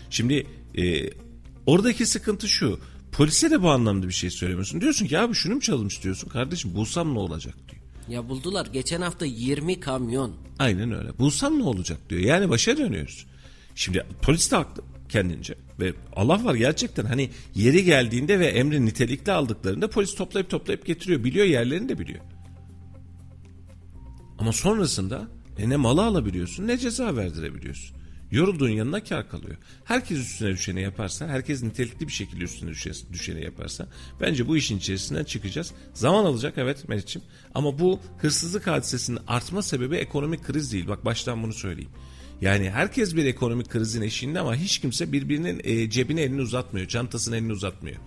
Şimdi 0.09 0.47
e, 0.77 1.09
oradaki 1.65 2.05
sıkıntı 2.05 2.47
şu. 2.47 2.79
Polise 3.11 3.51
de 3.51 3.61
bu 3.61 3.69
anlamda 3.69 4.07
bir 4.07 4.13
şey 4.13 4.29
söylemiyorsun. 4.29 4.81
Diyorsun 4.81 5.07
ki 5.07 5.19
abi 5.19 5.33
şunu 5.33 5.55
mu 5.55 5.61
çalmış 5.61 6.03
diyorsun. 6.03 6.29
Kardeşim 6.29 6.75
bulsam 6.75 7.13
ne 7.13 7.19
olacak 7.19 7.55
diyor. 7.69 7.81
Ya 8.09 8.29
buldular. 8.29 8.65
Geçen 8.73 9.01
hafta 9.01 9.25
20 9.25 9.79
kamyon. 9.79 10.35
Aynen 10.59 10.91
öyle. 10.91 11.17
Bulsam 11.19 11.59
ne 11.59 11.63
olacak 11.63 12.09
diyor. 12.09 12.21
Yani 12.21 12.49
başa 12.49 12.77
dönüyoruz. 12.77 13.25
Şimdi 13.75 14.05
polis 14.21 14.51
de 14.51 14.55
haklı 14.55 14.83
kendince. 15.11 15.55
Ve 15.79 15.93
Allah 16.15 16.43
var 16.43 16.55
gerçekten 16.55 17.05
hani 17.05 17.29
yeri 17.55 17.83
geldiğinde 17.83 18.39
ve 18.39 18.47
emri 18.47 18.85
nitelikli 18.85 19.31
aldıklarında 19.31 19.89
polis 19.89 20.15
toplayıp 20.15 20.49
toplayıp 20.49 20.85
getiriyor. 20.85 21.23
Biliyor 21.23 21.45
yerlerini 21.45 21.89
de 21.89 21.99
biliyor. 21.99 22.19
Ama 24.39 24.51
sonrasında 24.53 25.27
e, 25.57 25.69
ne 25.69 25.75
malı 25.75 26.05
alabiliyorsun 26.05 26.67
ne 26.67 26.77
ceza 26.77 27.15
verdirebiliyorsun. 27.15 27.97
Yorulduğun 28.31 28.69
yanına 28.69 29.03
kar 29.03 29.29
kalıyor. 29.29 29.57
Herkes 29.85 30.17
üstüne 30.17 30.51
düşeni 30.51 30.81
yaparsa, 30.81 31.27
herkes 31.27 31.63
nitelikli 31.63 32.07
bir 32.07 32.11
şekilde 32.11 32.43
üstüne 32.43 32.69
düşe- 32.69 33.13
düşeni 33.13 33.43
yaparsa 33.43 33.87
bence 34.21 34.47
bu 34.47 34.57
işin 34.57 34.77
içerisinden 34.77 35.23
çıkacağız. 35.23 35.71
Zaman 35.93 36.25
alacak 36.25 36.53
evet 36.57 36.89
Meriç'im 36.89 37.21
ama 37.55 37.79
bu 37.79 37.99
hırsızlık 38.17 38.67
hadisesinin 38.67 39.19
artma 39.27 39.61
sebebi 39.61 39.95
ekonomik 39.95 40.43
kriz 40.43 40.73
değil. 40.73 40.87
Bak 40.87 41.05
baştan 41.05 41.43
bunu 41.43 41.53
söyleyeyim. 41.53 41.91
Yani 42.41 42.69
herkes 42.69 43.15
bir 43.15 43.25
ekonomik 43.25 43.69
krizin 43.69 44.01
eşiğinde 44.01 44.39
ama 44.39 44.55
hiç 44.55 44.79
kimse 44.79 45.11
birbirinin 45.11 45.61
e, 45.63 45.89
cebine 45.89 46.21
elini 46.21 46.41
uzatmıyor, 46.41 46.87
çantasına 46.87 47.37
elini 47.37 47.53
uzatmıyor. 47.53 47.97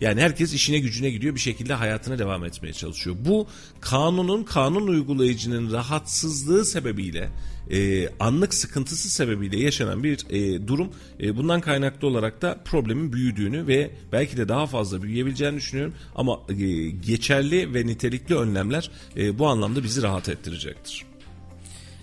Yani 0.00 0.20
herkes 0.20 0.54
işine 0.54 0.78
gücüne 0.78 1.10
gidiyor 1.10 1.34
bir 1.34 1.40
şekilde 1.40 1.74
hayatına 1.74 2.18
devam 2.18 2.44
etmeye 2.44 2.72
çalışıyor. 2.72 3.16
Bu 3.20 3.46
kanunun 3.80 4.44
kanun 4.44 4.86
uygulayıcının 4.86 5.72
rahatsızlığı 5.72 6.64
sebebiyle 6.64 7.30
e, 7.70 8.08
anlık 8.20 8.54
sıkıntısı 8.54 9.10
sebebiyle 9.10 9.60
yaşanan 9.60 10.04
bir 10.04 10.26
e, 10.30 10.66
durum. 10.68 10.92
E, 11.20 11.36
bundan 11.36 11.60
kaynaklı 11.60 12.08
olarak 12.08 12.42
da 12.42 12.60
problemin 12.64 13.12
büyüdüğünü 13.12 13.66
ve 13.66 13.90
belki 14.12 14.36
de 14.36 14.48
daha 14.48 14.66
fazla 14.66 15.02
büyüyebileceğini 15.02 15.56
düşünüyorum. 15.56 15.94
Ama 16.14 16.40
e, 16.48 16.54
geçerli 16.90 17.74
ve 17.74 17.86
nitelikli 17.86 18.34
önlemler 18.34 18.90
e, 19.16 19.38
bu 19.38 19.46
anlamda 19.46 19.82
bizi 19.84 20.02
rahat 20.02 20.28
ettirecektir. 20.28 21.11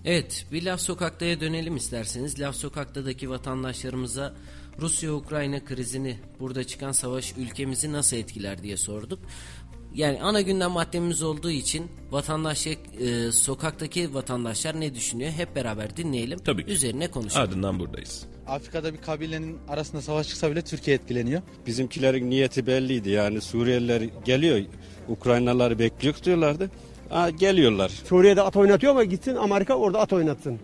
Evet 0.06 0.46
bir 0.52 0.64
Laf 0.64 0.82
Sokak'ta'ya 0.82 1.42
dönelim 1.42 1.76
isterseniz. 1.76 2.40
Laf 2.40 2.56
Sokak'ta'daki 2.56 3.30
vatandaşlarımıza 3.30 4.34
Rusya-Ukrayna 4.82 5.66
krizini 5.66 6.18
burada 6.40 6.64
çıkan 6.64 6.92
savaş 6.92 7.34
ülkemizi 7.38 7.94
nasıl 7.94 8.18
etkiler 8.18 8.64
diye 8.64 8.78
sorduk. 8.78 9.20
Yani 9.94 10.22
ana 10.22 10.42
gündem 10.42 10.72
maddemiz 10.72 11.22
olduğu 11.22 11.52
için 11.52 11.92
vatandaş 12.12 12.68
e, 12.68 12.78
sokaktaki 13.32 14.14
vatandaşlar 14.14 14.80
ne 14.80 14.96
düşünüyor 14.96 15.32
hep 15.32 15.56
beraber 15.56 15.98
dinleyelim. 15.98 16.40
Tabii 16.40 16.66
ki. 16.66 16.72
Üzerine 16.72 17.12
konuşalım. 17.12 17.50
Ardından 17.50 17.80
buradayız. 17.80 18.26
Afrika'da 18.48 18.94
bir 18.94 19.02
kabilenin 19.02 19.58
arasında 19.68 20.02
savaş 20.02 20.28
çıksa 20.28 20.52
bile 20.52 20.62
Türkiye 20.62 20.96
etkileniyor. 20.96 21.42
Bizimkilerin 21.68 22.30
niyeti 22.30 22.68
belliydi 22.68 23.10
yani 23.10 23.42
Suriyeliler 23.42 24.02
geliyor 24.26 24.60
Ukraynalıları 25.08 25.80
bekliyor 25.80 26.16
diyorlardı. 26.24 26.72
Aa, 27.12 27.30
geliyorlar. 27.30 27.90
Suriye'de 27.90 28.42
at 28.42 28.56
oynatıyor 28.56 28.92
ama 28.92 29.04
gitsin 29.04 29.36
Amerika 29.36 29.74
orada 29.76 30.00
at 30.00 30.14
oynatsın. 30.14 30.60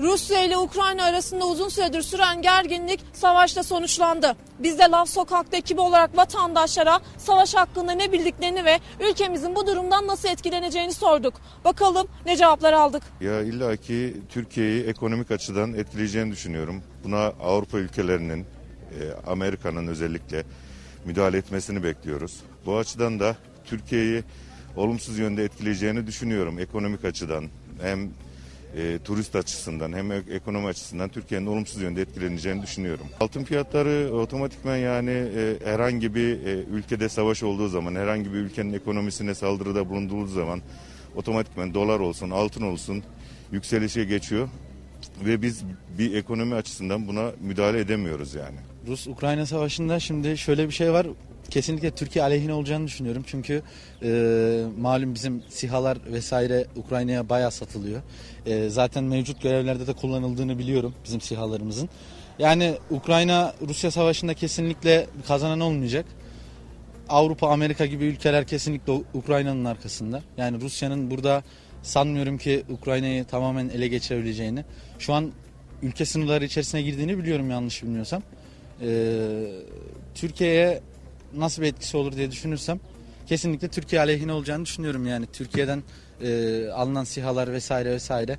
Rusya 0.00 0.42
ile 0.44 0.56
Ukrayna 0.56 1.04
arasında 1.04 1.46
uzun 1.46 1.68
süredir 1.68 2.02
süren 2.02 2.42
gerginlik 2.42 3.00
savaşla 3.12 3.62
sonuçlandı. 3.62 4.36
Biz 4.58 4.78
de 4.78 4.82
Laf 4.82 5.08
Sokak'ta 5.08 5.56
ekibi 5.56 5.80
olarak 5.80 6.16
vatandaşlara 6.16 7.00
savaş 7.18 7.54
hakkında 7.54 7.92
ne 7.92 8.12
bildiklerini 8.12 8.64
ve 8.64 8.78
ülkemizin 9.10 9.54
bu 9.56 9.66
durumdan 9.66 10.06
nasıl 10.06 10.28
etkileneceğini 10.28 10.92
sorduk. 10.92 11.34
Bakalım 11.64 12.06
ne 12.26 12.36
cevaplar 12.36 12.72
aldık. 12.72 13.02
Ya 13.20 13.40
illaki 13.42 14.16
Türkiye'yi 14.28 14.84
ekonomik 14.84 15.30
açıdan 15.30 15.74
etkileyeceğini 15.74 16.32
düşünüyorum. 16.32 16.82
Buna 17.04 17.18
Avrupa 17.26 17.78
ülkelerinin, 17.78 18.40
e, 18.40 19.30
Amerika'nın 19.30 19.86
özellikle 19.86 20.44
müdahale 21.04 21.36
etmesini 21.38 21.82
bekliyoruz. 21.82 22.40
Bu 22.66 22.76
açıdan 22.78 23.20
da 23.20 23.36
Türkiye'yi 23.64 24.22
olumsuz 24.76 25.18
yönde 25.18 25.44
etkileyeceğini 25.44 26.06
düşünüyorum 26.06 26.58
ekonomik 26.58 27.04
açıdan. 27.04 27.44
Hem 27.82 28.10
e, 28.76 28.98
turist 29.04 29.36
açısından 29.36 29.92
hem 29.92 30.12
ek- 30.12 30.34
ekonomi 30.34 30.66
açısından 30.66 31.08
Türkiye'nin 31.08 31.46
olumsuz 31.46 31.82
yönde 31.82 32.02
etkileneceğini 32.02 32.62
düşünüyorum. 32.62 33.06
Altın 33.20 33.44
fiyatları 33.44 34.14
otomatikman 34.14 34.76
yani 34.76 35.10
e, 35.10 35.56
herhangi 35.64 36.14
bir 36.14 36.46
e, 36.46 36.64
ülkede 36.64 37.08
savaş 37.08 37.42
olduğu 37.42 37.68
zaman, 37.68 37.94
herhangi 37.94 38.32
bir 38.32 38.38
ülkenin 38.38 38.72
ekonomisine 38.72 39.34
saldırıda 39.34 39.88
bulunduğu 39.88 40.26
zaman 40.26 40.60
otomatikman 41.16 41.74
dolar 41.74 42.00
olsun, 42.00 42.30
altın 42.30 42.62
olsun 42.62 43.02
yükselişe 43.52 44.04
geçiyor. 44.04 44.48
Ve 45.24 45.42
biz 45.42 45.62
bir 45.98 46.14
ekonomi 46.14 46.54
açısından 46.54 47.08
buna 47.08 47.32
müdahale 47.40 47.80
edemiyoruz 47.80 48.34
yani. 48.34 48.56
Rus-Ukrayna 48.86 49.46
savaşında 49.46 50.00
şimdi 50.00 50.38
şöyle 50.38 50.68
bir 50.68 50.72
şey 50.72 50.92
var. 50.92 51.06
Kesinlikle 51.50 51.90
Türkiye 51.90 52.24
aleyhine 52.24 52.52
olacağını 52.52 52.86
düşünüyorum. 52.86 53.22
Çünkü 53.26 53.62
e, 54.02 54.08
malum 54.78 55.14
bizim 55.14 55.42
sihalar 55.48 55.98
vesaire 56.12 56.66
Ukrayna'ya 56.76 57.28
bayağı 57.28 57.50
satılıyor. 57.50 58.00
E, 58.46 58.68
zaten 58.68 59.04
mevcut 59.04 59.42
görevlerde 59.42 59.86
de 59.86 59.92
kullanıldığını 59.92 60.58
biliyorum 60.58 60.94
bizim 61.04 61.20
sihalarımızın. 61.20 61.88
Yani 62.38 62.74
Ukrayna-Rusya 62.90 63.90
savaşında 63.90 64.34
kesinlikle 64.34 65.06
kazanan 65.28 65.60
olmayacak. 65.60 66.06
Avrupa, 67.08 67.48
Amerika 67.48 67.86
gibi 67.86 68.04
ülkeler 68.04 68.46
kesinlikle 68.46 68.92
Ukrayna'nın 69.14 69.64
arkasında. 69.64 70.22
Yani 70.36 70.60
Rusya'nın 70.60 71.10
burada 71.10 71.42
sanmıyorum 71.82 72.38
ki 72.38 72.64
Ukrayna'yı 72.68 73.24
tamamen 73.24 73.68
ele 73.68 73.88
geçirebileceğini. 73.88 74.64
Şu 74.98 75.14
an 75.14 75.32
ülke 75.82 76.04
sınırları 76.04 76.44
içerisine 76.44 76.82
girdiğini 76.82 77.18
biliyorum 77.18 77.50
yanlış 77.50 77.82
bilmiyorsam. 77.82 78.22
Ee, 78.82 79.46
Türkiye'ye 80.14 80.80
nasıl 81.36 81.62
bir 81.62 81.66
etkisi 81.66 81.96
olur 81.96 82.12
diye 82.12 82.30
düşünürsem 82.30 82.80
kesinlikle 83.26 83.68
Türkiye 83.68 84.00
aleyhine 84.00 84.32
olacağını 84.32 84.64
düşünüyorum. 84.64 85.06
Yani 85.06 85.26
Türkiye'den 85.32 85.82
e, 86.22 86.68
alınan 86.68 87.04
sihalar 87.04 87.52
vesaire 87.52 87.90
vesaire 87.90 88.38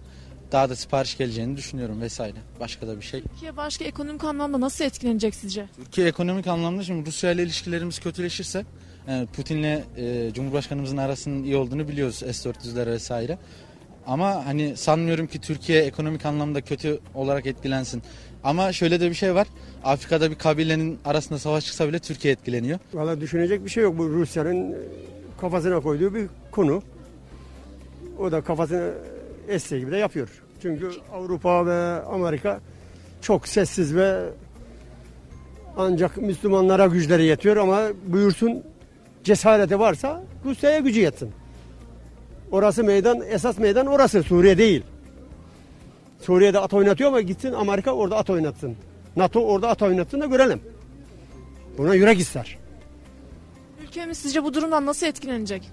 daha 0.52 0.70
da 0.70 0.76
sipariş 0.76 1.18
geleceğini 1.18 1.58
düşünüyorum 1.58 2.02
vesaire. 2.02 2.38
Başka 2.60 2.88
da 2.88 2.98
bir 2.98 3.02
şey. 3.06 3.22
Türkiye 3.22 3.58
başka 3.58 3.86
ekonomik 3.86 4.24
anlamda 4.24 4.62
nasıl 4.62 4.86
etkilenecek 4.86 5.36
sizce? 5.36 5.66
Türkiye 5.76 6.08
ekonomik 6.08 6.48
anlamda 6.48 6.84
şimdi 6.84 7.06
Rusya 7.06 7.32
ile 7.32 7.44
ilişkilerimiz 7.44 8.00
kötüleşirse 8.00 8.66
yani 9.08 9.28
Putin'le 9.28 9.84
e, 9.98 10.32
Cumhurbaşkanımızın 10.34 10.98
arasının 10.98 11.44
iyi 11.44 11.56
olduğunu 11.56 11.88
biliyoruz 11.88 12.16
S-400'ler 12.16 12.86
vesaire. 12.86 13.38
Ama 14.08 14.46
hani 14.46 14.78
sanmıyorum 14.78 15.28
ki 15.28 15.42
Türkiye 15.42 15.82
ekonomik 15.82 16.26
anlamda 16.26 16.62
kötü 16.62 17.00
olarak 17.16 17.46
etkilensin. 17.46 18.04
Ama 18.44 18.74
şöyle 18.74 19.00
de 19.00 19.10
bir 19.10 19.16
şey 19.16 19.36
var. 19.36 19.48
Afrika'da 19.84 20.32
bir 20.32 20.36
kabilenin 20.36 21.00
arasında 21.06 21.40
savaş 21.40 21.66
çıksa 21.66 21.88
bile 21.88 22.00
Türkiye 22.00 22.34
etkileniyor. 22.34 22.80
Valla 22.94 23.22
düşünecek 23.22 23.66
bir 23.66 23.70
şey 23.70 23.84
yok. 23.84 23.98
Bu 23.98 24.10
Rusya'nın 24.10 24.76
kafasına 25.42 25.80
koyduğu 25.80 26.16
bir 26.16 26.28
konu. 26.52 26.82
O 28.20 28.32
da 28.32 28.42
kafasını 28.42 28.92
estiği 29.48 29.82
gibi 29.82 29.92
de 29.92 29.98
yapıyor. 29.98 30.30
Çünkü 30.62 30.92
Avrupa 31.14 31.66
ve 31.66 32.02
Amerika 32.02 32.60
çok 33.22 33.48
sessiz 33.48 33.96
ve 33.96 34.20
ancak 35.78 36.18
Müslümanlara 36.18 36.86
güçleri 36.86 37.24
yetiyor 37.24 37.58
ama 37.58 37.82
buyursun 38.08 38.64
cesareti 39.24 39.80
varsa 39.80 40.24
Rusya'ya 40.46 40.80
gücü 40.80 41.00
yetsin. 41.00 41.32
Orası 42.52 42.84
meydan, 42.84 43.22
esas 43.30 43.58
meydan 43.60 43.86
orası 43.86 44.24
Suriye 44.24 44.58
değil. 44.58 44.84
Suriye'de 46.22 46.60
at 46.60 46.74
oynatıyor 46.74 47.08
ama 47.08 47.22
gitsin 47.22 47.54
Amerika 47.54 47.92
orada 47.92 48.18
at 48.18 48.30
oynatsın. 48.30 48.76
NATO 49.16 49.40
orada 49.40 49.70
at 49.70 49.82
oynatsın 49.82 50.22
da 50.22 50.26
görelim. 50.26 50.62
Buna 51.78 51.96
yürek 51.96 52.20
ister. 52.20 52.58
Ülkemiz 53.84 54.18
sizce 54.18 54.44
bu 54.44 54.54
durumdan 54.54 54.86
nasıl 54.86 55.08
etkilenecek? 55.08 55.72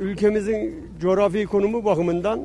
Ülkemizin 0.00 0.90
coğrafi 1.00 1.46
konumu 1.46 1.84
bakımından 1.84 2.42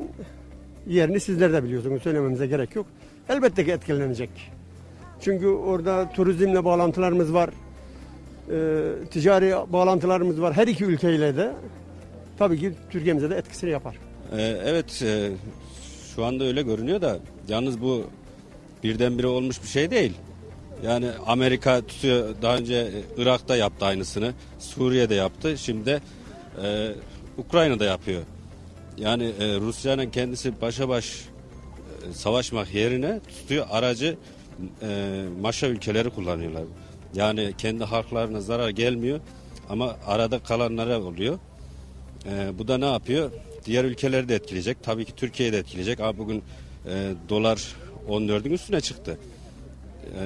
yerini 0.86 1.20
sizler 1.20 1.52
de 1.52 1.64
biliyorsunuz 1.64 2.02
söylememize 2.02 2.46
gerek 2.46 2.76
yok. 2.76 2.86
Elbette 3.28 3.64
ki 3.64 3.72
etkilenecek. 3.72 4.30
Çünkü 5.20 5.46
orada 5.46 6.10
turizmle 6.14 6.64
bağlantılarımız 6.64 7.34
var. 7.34 7.50
Ee, 8.50 8.92
ticari 9.10 9.54
bağlantılarımız 9.72 10.40
var 10.40 10.52
her 10.52 10.66
iki 10.66 10.84
ülkeyle 10.84 11.36
de. 11.36 11.52
Tabii 12.38 12.58
ki 12.58 12.72
Türkiye'mize 12.90 13.30
de 13.30 13.36
etkisini 13.36 13.70
yapar. 13.70 13.96
Ee, 14.32 14.42
evet 14.64 15.02
e, 15.02 15.30
şu 16.14 16.24
anda 16.24 16.44
öyle 16.44 16.62
görünüyor 16.62 17.00
da 17.00 17.18
yalnız 17.48 17.80
bu 17.80 18.06
birdenbire 18.82 19.26
olmuş 19.26 19.62
bir 19.62 19.68
şey 19.68 19.90
değil. 19.90 20.12
Yani 20.84 21.10
Amerika 21.26 21.86
tutuyor 21.86 22.34
daha 22.42 22.56
önce 22.56 22.74
e, 22.74 23.22
Irak'ta 23.22 23.56
yaptı 23.56 23.84
aynısını. 23.84 24.32
Suriye'de 24.58 25.14
yaptı. 25.14 25.58
Şimdi 25.58 25.86
de 25.86 26.00
e, 26.62 26.92
Ukrayna'da 27.38 27.84
yapıyor. 27.84 28.22
Yani 28.98 29.24
e, 29.24 29.60
Rusya'nın 29.60 30.10
kendisi 30.10 30.60
başa 30.60 30.88
baş 30.88 31.24
e, 32.10 32.12
savaşmak 32.12 32.74
yerine 32.74 33.20
tutuyor 33.20 33.66
aracı 33.70 34.16
e, 34.82 35.22
maşa 35.40 35.66
ülkeleri 35.66 36.10
kullanıyorlar. 36.10 36.64
Yani 37.14 37.52
kendi 37.58 37.84
halklarına 37.84 38.40
zarar 38.40 38.68
gelmiyor 38.68 39.20
ama 39.68 39.96
arada 40.06 40.38
kalanlara 40.38 41.00
oluyor. 41.00 41.38
E, 42.26 42.58
bu 42.58 42.68
da 42.68 42.78
ne 42.78 42.92
yapıyor? 42.92 43.30
Diğer 43.64 43.84
ülkeleri 43.84 44.28
de 44.28 44.34
etkileyecek. 44.34 44.76
Tabii 44.82 45.04
ki 45.04 45.12
Türkiye'yi 45.16 45.52
de 45.52 45.58
etkileyecek. 45.58 46.00
Ama 46.00 46.18
bugün 46.18 46.42
e, 46.86 47.12
dolar 47.28 47.74
14'ün 48.08 48.52
üstüne 48.52 48.80
çıktı. 48.80 49.18
E, 50.04 50.20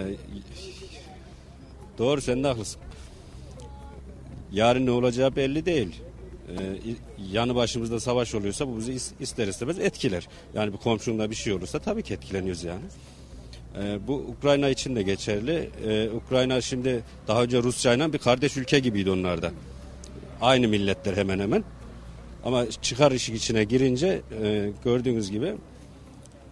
doğru 1.99 2.21
sen 2.21 2.45
de 2.45 2.49
haklısın. 2.49 2.81
Yarın 4.53 4.87
ne 4.87 4.91
olacağı 4.91 5.37
belli 5.37 5.67
değil. 5.67 6.03
E, 6.49 6.55
yanı 7.33 7.55
başımızda 7.55 8.01
savaş 8.01 8.35
oluyorsa 8.35 8.69
bu 8.69 8.79
bizi 8.79 8.93
is- 8.93 9.13
ister 9.21 9.49
istemez 9.49 9.79
etkiler. 9.79 10.29
Yani 10.55 10.73
bir 10.73 10.79
komşunda 10.79 11.31
bir 11.31 11.35
şey 11.35 11.53
olursa 11.53 11.79
tabii 11.79 12.03
ki 12.03 12.15
etkileniyoruz 12.15 12.65
yani. 12.65 12.85
E, 13.83 13.99
bu 14.09 14.15
Ukrayna 14.15 14.69
için 14.69 14.97
de 14.97 15.03
geçerli. 15.03 15.71
E, 15.89 16.11
Ukrayna 16.11 16.61
şimdi 16.61 17.03
daha 17.29 17.43
önce 17.43 17.63
Rusya'yla 17.63 18.13
bir 18.13 18.19
kardeş 18.19 18.57
ülke 18.57 18.79
gibiydi 18.79 19.11
onlarda. 19.11 19.53
Aynı 20.41 20.69
milletler 20.69 21.17
hemen 21.17 21.39
hemen. 21.39 21.65
Ama 22.47 22.71
çıkar 22.71 23.13
işi 23.13 23.35
içine 23.35 23.65
girince 23.65 24.23
e, 24.43 24.71
gördüğünüz 24.85 25.31
gibi 25.31 25.55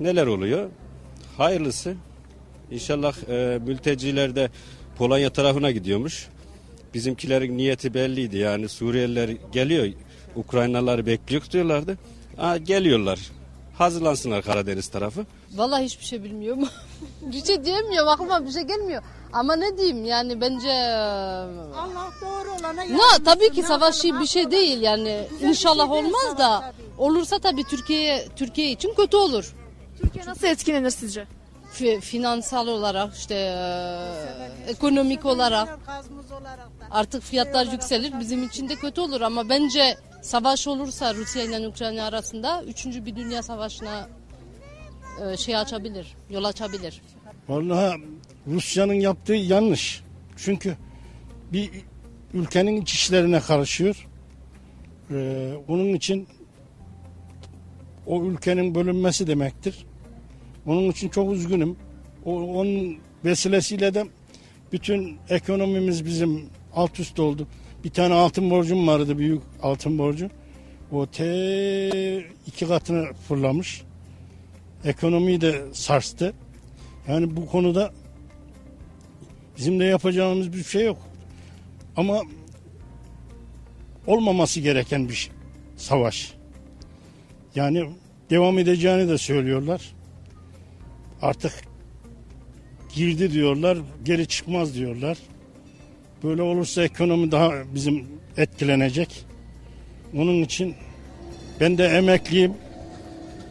neler 0.01 0.27
oluyor? 0.27 0.71
Hayırlısı. 1.37 1.95
İnşallah 2.71 3.29
e, 3.29 3.59
mülteciler 3.67 4.37
de 4.37 4.51
Polonya 4.99 5.31
tarafına 5.31 5.71
gidiyormuş. 5.71 6.29
Bizimkilerin 6.95 7.59
niyeti 7.59 7.95
belliydi 7.95 8.37
yani 8.37 8.69
Suriyeliler 8.69 9.29
geliyor 9.53 9.87
Ukraynalıları 10.37 11.07
bekliyor 11.07 11.43
diyorlardı. 11.53 11.99
Aa, 12.39 12.57
geliyorlar. 12.57 13.21
Hazırlansınlar 13.79 14.43
Karadeniz 14.43 14.89
tarafı. 14.89 15.27
Vallahi 15.55 15.85
hiçbir 15.85 16.05
şey 16.05 16.25
bilmiyorum. 16.25 16.69
bir 17.23 17.45
şey 17.45 17.65
diyemiyorum 17.65 18.09
aklıma 18.09 18.47
bir 18.47 18.51
şey 18.51 18.63
gelmiyor. 18.63 19.03
Ama 19.35 19.57
ne 19.57 19.77
diyeyim 19.79 20.05
yani 20.05 20.41
bence 20.41 20.73
Allah 20.73 22.11
doğru 22.21 22.51
olana 22.53 22.85
No 22.85 23.25
tabii 23.25 23.53
ki 23.53 23.63
savaş 23.63 24.05
iyi 24.05 24.21
bir 24.21 24.27
şey 24.27 24.51
değil 24.51 24.81
yani. 24.81 25.29
İnşallah 25.41 25.91
olmaz 25.91 26.39
da 26.39 26.73
olursa 26.99 27.39
tabii 27.39 27.65
Türkiye 27.65 28.29
Türkiye 28.37 28.71
için 28.71 28.95
kötü 28.95 29.17
olur. 29.17 29.55
Türkiye 30.03 30.27
nasıl 30.27 30.47
etkilenir 30.47 30.91
sizce? 30.91 31.27
Fi- 31.75 32.01
finansal 32.01 32.67
olarak 32.67 33.15
işte 33.15 33.35
e, 33.35 34.71
ekonomik 34.71 35.27
olarak. 35.27 35.79
artık 36.91 37.23
fiyatlar 37.23 37.67
yükselir 37.67 38.21
bizim 38.21 38.43
için 38.43 38.69
de 38.69 38.75
kötü 38.75 39.01
olur. 39.01 39.21
Ama 39.21 39.49
bence 39.49 39.97
savaş 40.23 40.69
olursa 40.69 41.15
Rusya 41.15 41.43
ile 41.43 41.69
Ukrayna 41.69 42.05
arasında 42.05 42.63
üçüncü 42.63 43.07
bir 43.07 43.17
dünya 43.17 43.43
savaşına 43.43 44.09
e, 45.25 45.37
şey 45.37 45.57
açabilir, 45.57 46.17
yol 46.31 46.45
açabilir. 46.45 47.03
Vallahi 47.49 48.01
Rusya'nın 48.47 48.95
yaptığı 48.95 49.35
yanlış. 49.35 50.03
Çünkü 50.37 50.77
bir 51.53 51.71
ülkenin 52.35 52.83
iç 52.83 52.93
işlerine 52.93 53.41
karışıyor. 53.41 54.07
Ee, 55.11 55.53
onun 55.69 55.95
için 55.95 56.29
o 58.07 58.25
ülkenin 58.25 58.75
bölünmesi 58.75 59.27
demektir. 59.27 59.87
Onun 60.67 60.91
için 60.91 61.09
çok 61.09 61.33
üzgünüm. 61.33 61.77
O, 62.25 62.43
onun 62.43 62.99
vesilesiyle 63.25 63.95
de 63.95 64.05
bütün 64.73 65.17
ekonomimiz 65.29 66.07
bizim 66.07 66.47
alt 66.75 67.01
üst 67.01 67.21
oldu. 67.21 67.47
Bir 67.85 67.91
tane 67.91 68.15
altın 68.15 68.51
borcum 68.51 68.87
vardı 68.87 69.19
büyük 69.19 69.43
altın 69.63 69.99
borcu. 69.99 70.31
O 70.93 71.07
te 71.07 72.19
iki 72.47 72.69
katını 72.69 73.13
fırlamış. 73.29 73.83
Ekonomiyi 74.85 75.41
de 75.41 75.63
sarstı. 75.73 76.33
Yani 77.09 77.37
bu 77.37 77.47
konuda 77.47 77.93
bizim 79.57 79.81
de 79.81 79.85
yapacağımız 79.85 80.53
bir 80.53 80.65
şey 80.65 80.85
yok. 80.85 80.99
Ama 81.97 82.23
olmaması 84.07 84.61
gereken 84.61 85.09
bir 85.09 85.15
şey- 85.15 85.33
savaş. 85.77 86.35
Yani 87.55 87.91
devam 88.31 88.59
edeceğini 88.59 89.09
de 89.09 89.19
söylüyorlar. 89.19 89.95
Artık 91.23 91.53
girdi 92.95 93.33
diyorlar, 93.33 93.79
geri 94.05 94.29
çıkmaz 94.29 94.75
diyorlar. 94.75 95.19
Böyle 96.23 96.43
olursa 96.43 96.83
ekonomi 96.85 97.33
daha 97.33 97.51
bizim 97.75 98.07
etkilenecek. 98.37 99.25
Onun 100.17 100.43
için 100.43 100.75
ben 101.61 101.79
de 101.79 101.87
emekliyim. 101.87 102.53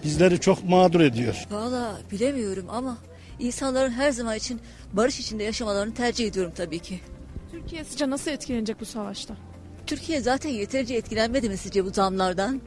Bizleri 0.04 0.40
çok 0.40 0.70
mağdur 0.70 1.02
ediyor. 1.02 1.46
Valla 1.52 2.02
bilemiyorum 2.12 2.66
ama 2.70 2.98
insanların 3.40 3.92
her 3.92 4.12
zaman 4.12 4.38
için 4.38 4.62
barış 4.94 5.20
içinde 5.20 5.44
yaşamalarını 5.44 5.94
tercih 5.94 6.28
ediyorum 6.28 6.52
tabii 6.56 6.80
ki. 6.80 7.00
Türkiye 7.52 7.84
sizce 7.84 8.10
nasıl 8.10 8.32
etkilenecek 8.32 8.82
bu 8.82 8.86
savaşta? 8.86 9.36
Türkiye 9.88 10.22
zaten 10.22 10.50
yeterince 10.50 10.96
etkilenmedi 10.96 11.50
mi 11.50 11.58
sizce 11.58 11.86
bu 11.86 11.90
zamlardan? 11.90 12.62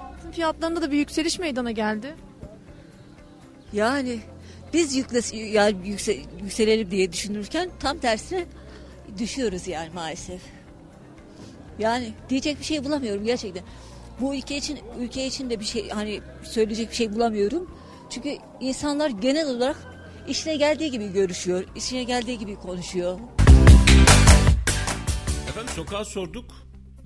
Altın 0.00 0.30
fiyatlarında 0.30 0.82
da 0.82 0.90
bir 0.90 0.98
yükseliş 0.98 1.38
meydana 1.38 1.70
geldi. 1.70 2.14
Yani 3.72 4.20
biz 4.72 4.96
yükle, 4.96 5.36
yani 5.36 5.88
yükse, 5.88 6.16
yükselelim 6.42 6.90
diye 6.90 7.12
düşünürken 7.12 7.70
tam 7.80 7.98
tersine 7.98 8.44
düşüyoruz 9.18 9.68
yani 9.68 9.90
maalesef. 9.94 10.40
Yani 11.78 12.12
diyecek 12.28 12.58
bir 12.58 12.64
şey 12.64 12.84
bulamıyorum 12.84 13.24
gerçekten. 13.24 13.64
Bu 14.20 14.34
ülke 14.34 14.56
için 14.56 14.78
ülke 15.00 15.26
için 15.26 15.50
de 15.50 15.60
bir 15.60 15.64
şey 15.64 15.88
hani 15.88 16.20
söyleyecek 16.42 16.90
bir 16.90 16.94
şey 16.94 17.14
bulamıyorum. 17.14 17.70
Çünkü 18.14 18.38
insanlar 18.60 19.10
genel 19.10 19.48
olarak 19.48 19.76
işine 20.28 20.56
geldiği 20.56 20.90
gibi 20.90 21.12
görüşüyor, 21.12 21.64
işine 21.76 22.04
geldiği 22.04 22.38
gibi 22.38 22.56
konuşuyor. 22.56 23.18
Efendim 25.48 25.72
sokağa 25.76 26.04
sorduk 26.04 26.44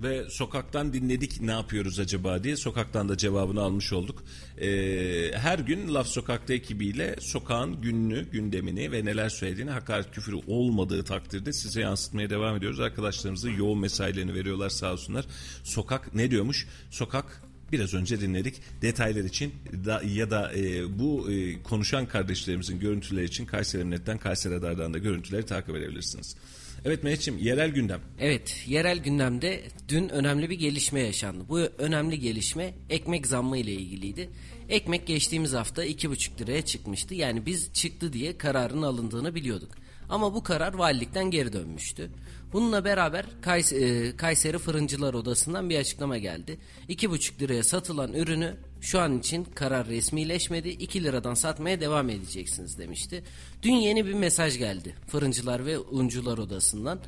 ve 0.02 0.30
sokaktan 0.30 0.92
dinledik 0.92 1.40
ne 1.40 1.50
yapıyoruz 1.50 2.00
acaba 2.00 2.44
diye 2.44 2.56
sokaktan 2.56 3.08
da 3.08 3.16
cevabını 3.16 3.60
almış 3.60 3.92
olduk. 3.92 4.24
Ee, 4.58 5.30
her 5.34 5.58
gün 5.58 5.94
Laf 5.94 6.06
Sokak'ta 6.06 6.54
ekibiyle 6.54 7.16
sokağın 7.20 7.80
gününü, 7.80 8.30
gündemini 8.30 8.92
ve 8.92 9.04
neler 9.04 9.28
söylediğini 9.28 9.70
hakaret 9.70 10.10
küfürü 10.10 10.36
olmadığı 10.46 11.04
takdirde 11.04 11.52
size 11.52 11.80
yansıtmaya 11.80 12.30
devam 12.30 12.56
ediyoruz. 12.56 12.80
Arkadaşlarımıza 12.80 13.50
yoğun 13.50 13.78
mesailerini 13.78 14.34
veriyorlar 14.34 14.68
sağ 14.68 14.92
olsunlar. 14.92 15.24
Sokak 15.64 16.14
ne 16.14 16.30
diyormuş? 16.30 16.66
Sokak 16.90 17.45
biraz 17.72 17.94
önce 17.94 18.20
dinledik. 18.20 18.54
Detaylar 18.82 19.24
için 19.24 19.54
da, 19.84 20.02
ya 20.06 20.30
da 20.30 20.52
e, 20.54 20.98
bu 20.98 21.30
e, 21.30 21.62
konuşan 21.62 22.06
kardeşlerimizin 22.06 22.80
görüntüleri 22.80 23.24
için 23.24 23.46
Kayseri 23.46 23.82
Emniyet'ten 23.82 24.18
Kayseri 24.18 24.54
Radar'dan 24.54 24.94
da 24.94 24.98
görüntüleri 24.98 25.46
takip 25.46 25.76
edebilirsiniz. 25.76 26.36
Evet 26.84 27.04
Mehmetciğim 27.04 27.40
yerel 27.40 27.70
gündem. 27.70 28.00
Evet, 28.20 28.64
yerel 28.66 28.98
gündemde 28.98 29.62
dün 29.88 30.08
önemli 30.08 30.50
bir 30.50 30.58
gelişme 30.58 31.00
yaşandı. 31.00 31.44
Bu 31.48 31.58
önemli 31.58 32.20
gelişme 32.20 32.74
ekmek 32.90 33.26
zammı 33.26 33.58
ile 33.58 33.72
ilgiliydi. 33.72 34.30
Ekmek 34.68 35.06
geçtiğimiz 35.06 35.52
hafta 35.52 35.86
2,5 35.86 36.40
liraya 36.40 36.62
çıkmıştı. 36.62 37.14
Yani 37.14 37.46
biz 37.46 37.72
çıktı 37.72 38.12
diye 38.12 38.38
kararın 38.38 38.82
alındığını 38.82 39.34
biliyorduk. 39.34 39.70
Ama 40.08 40.34
bu 40.34 40.42
karar 40.42 40.74
valilikten 40.74 41.30
geri 41.30 41.52
dönmüştü. 41.52 42.10
Bununla 42.52 42.84
beraber 42.84 43.24
e, 43.72 44.16
Kayseri 44.16 44.58
Fırıncılar 44.58 45.14
Odası'ndan 45.14 45.70
bir 45.70 45.78
açıklama 45.78 46.18
geldi. 46.18 46.58
2,5 46.88 47.40
liraya 47.40 47.62
satılan 47.62 48.12
ürünü 48.12 48.56
şu 48.80 49.00
an 49.00 49.18
için 49.18 49.44
karar 49.44 49.86
resmileşmedi. 49.86 50.68
2 50.68 51.04
liradan 51.04 51.34
satmaya 51.34 51.80
devam 51.80 52.10
edeceksiniz 52.10 52.78
demişti. 52.78 53.22
Dün 53.62 53.74
yeni 53.74 54.06
bir 54.06 54.14
mesaj 54.14 54.58
geldi. 54.58 54.94
Fırıncılar 55.06 55.66
ve 55.66 55.78
Uncular 55.78 56.38
Odası'ndan 56.38 56.98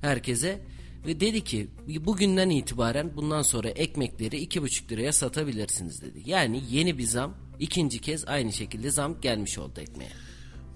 herkese 0.00 0.60
ve 1.06 1.20
dedi 1.20 1.44
ki 1.44 1.68
bugünden 1.86 2.50
itibaren 2.50 3.16
bundan 3.16 3.42
sonra 3.42 3.68
ekmekleri 3.68 4.44
2,5 4.44 4.90
liraya 4.90 5.12
satabilirsiniz 5.12 6.02
dedi. 6.02 6.22
Yani 6.26 6.62
yeni 6.70 6.98
bir 6.98 7.06
zam 7.06 7.34
ikinci 7.58 7.98
kez 8.00 8.24
aynı 8.28 8.52
şekilde 8.52 8.90
zam 8.90 9.20
gelmiş 9.20 9.58
oldu 9.58 9.80
ekmeğe. 9.80 10.10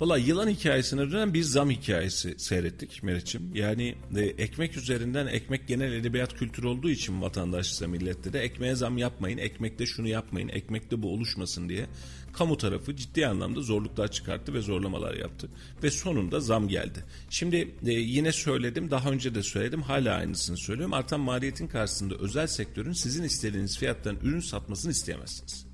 Valla 0.00 0.18
yılan 0.18 0.48
hikayesine 0.48 1.10
dönen 1.10 1.34
bir 1.34 1.42
zam 1.42 1.70
hikayesi 1.70 2.34
seyrettik 2.38 3.02
Meriç'im. 3.02 3.54
Yani 3.54 3.94
e, 4.16 4.20
ekmek 4.20 4.76
üzerinden 4.76 5.26
ekmek 5.26 5.68
genel 5.68 5.92
edebiyat 5.92 6.34
kültürü 6.34 6.66
olduğu 6.66 6.90
için 6.90 7.22
vatandaşsa 7.22 7.88
millette 7.88 8.32
de 8.32 8.40
ekmeğe 8.40 8.74
zam 8.74 8.98
yapmayın, 8.98 9.38
ekmekte 9.38 9.86
şunu 9.86 10.08
yapmayın, 10.08 10.48
ekmekte 10.48 11.02
bu 11.02 11.12
oluşmasın 11.14 11.68
diye 11.68 11.86
kamu 12.32 12.56
tarafı 12.56 12.96
ciddi 12.96 13.26
anlamda 13.26 13.60
zorluklar 13.60 14.10
çıkarttı 14.10 14.54
ve 14.54 14.60
zorlamalar 14.60 15.14
yaptı. 15.14 15.48
Ve 15.82 15.90
sonunda 15.90 16.40
zam 16.40 16.68
geldi. 16.68 17.04
Şimdi 17.30 17.74
e, 17.86 17.92
yine 17.92 18.32
söyledim, 18.32 18.90
daha 18.90 19.10
önce 19.10 19.34
de 19.34 19.42
söyledim, 19.42 19.82
hala 19.82 20.14
aynısını 20.14 20.56
söylüyorum. 20.56 20.94
Artan 20.94 21.20
maliyetin 21.20 21.66
karşısında 21.66 22.14
özel 22.14 22.46
sektörün 22.46 22.92
sizin 22.92 23.22
istediğiniz 23.22 23.78
fiyattan 23.78 24.16
ürün 24.22 24.40
satmasını 24.40 24.92
isteyemezsiniz. 24.92 25.71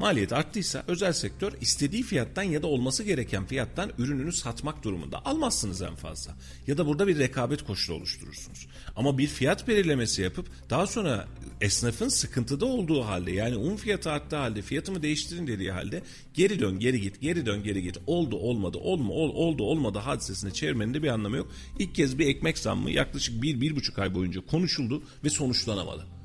Maliyet 0.00 0.32
arttıysa 0.32 0.84
özel 0.88 1.12
sektör 1.12 1.52
istediği 1.60 2.02
fiyattan 2.02 2.42
ya 2.42 2.62
da 2.62 2.66
olması 2.66 3.02
gereken 3.02 3.46
fiyattan 3.46 3.90
ürününü 3.98 4.32
satmak 4.32 4.84
durumunda. 4.84 5.24
Almazsınız 5.24 5.82
en 5.82 5.94
fazla. 5.94 6.34
Ya 6.66 6.78
da 6.78 6.86
burada 6.86 7.06
bir 7.06 7.18
rekabet 7.18 7.64
koşulu 7.64 7.96
oluşturursunuz. 7.96 8.66
Ama 8.96 9.18
bir 9.18 9.26
fiyat 9.26 9.68
belirlemesi 9.68 10.22
yapıp 10.22 10.46
daha 10.70 10.86
sonra 10.86 11.28
esnafın 11.60 12.08
sıkıntıda 12.08 12.66
olduğu 12.66 13.04
halde 13.04 13.32
yani 13.32 13.56
un 13.56 13.76
fiyatı 13.76 14.10
arttığı 14.10 14.36
halde 14.36 14.62
fiyatımı 14.62 15.02
değiştirin 15.02 15.46
dediği 15.46 15.72
halde 15.72 16.02
geri 16.34 16.60
dön 16.60 16.78
geri 16.78 17.00
git 17.00 17.20
geri 17.20 17.46
dön 17.46 17.62
geri 17.62 17.82
git 17.82 17.98
oldu 18.06 18.36
olmadı 18.36 18.78
olma 18.78 19.12
ol, 19.12 19.34
oldu 19.34 19.62
olmadı 19.62 19.98
hadisesine 19.98 20.50
çevirmenin 20.50 20.94
de 20.94 21.02
bir 21.02 21.08
anlamı 21.08 21.36
yok. 21.36 21.52
İlk 21.78 21.94
kez 21.94 22.18
bir 22.18 22.26
ekmek 22.26 22.58
zammı 22.58 22.90
yaklaşık 22.90 23.42
bir 23.42 23.60
bir 23.60 23.76
buçuk 23.76 23.98
ay 23.98 24.14
boyunca 24.14 24.40
konuşuldu 24.46 25.02
ve 25.24 25.30
sonuçlanamadı. 25.30 26.19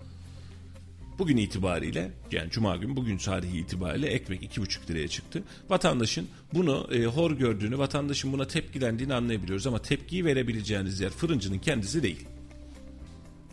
Bugün 1.20 1.38
itibariyle 1.38 2.12
yani 2.32 2.52
cuma 2.52 2.76
gün 2.76 2.96
bugün 2.96 3.18
tarihi 3.18 3.58
itibariyle 3.58 4.08
ekmek 4.08 4.44
2,5 4.44 4.90
liraya 4.90 5.08
çıktı. 5.08 5.44
Vatandaşın 5.70 6.28
bunu 6.54 6.88
e, 6.92 7.06
hor 7.06 7.32
gördüğünü, 7.32 7.78
vatandaşın 7.78 8.34
buna 8.34 8.48
tepkilendiğini 8.48 9.14
anlayabiliyoruz 9.14 9.68
ama 9.68 9.82
tepkiyi 9.82 10.26
verebileceğiniz 10.26 11.00
yer 11.00 11.10
fırıncının 11.10 11.60
kendisi 11.60 12.04
değil. 12.04 12.28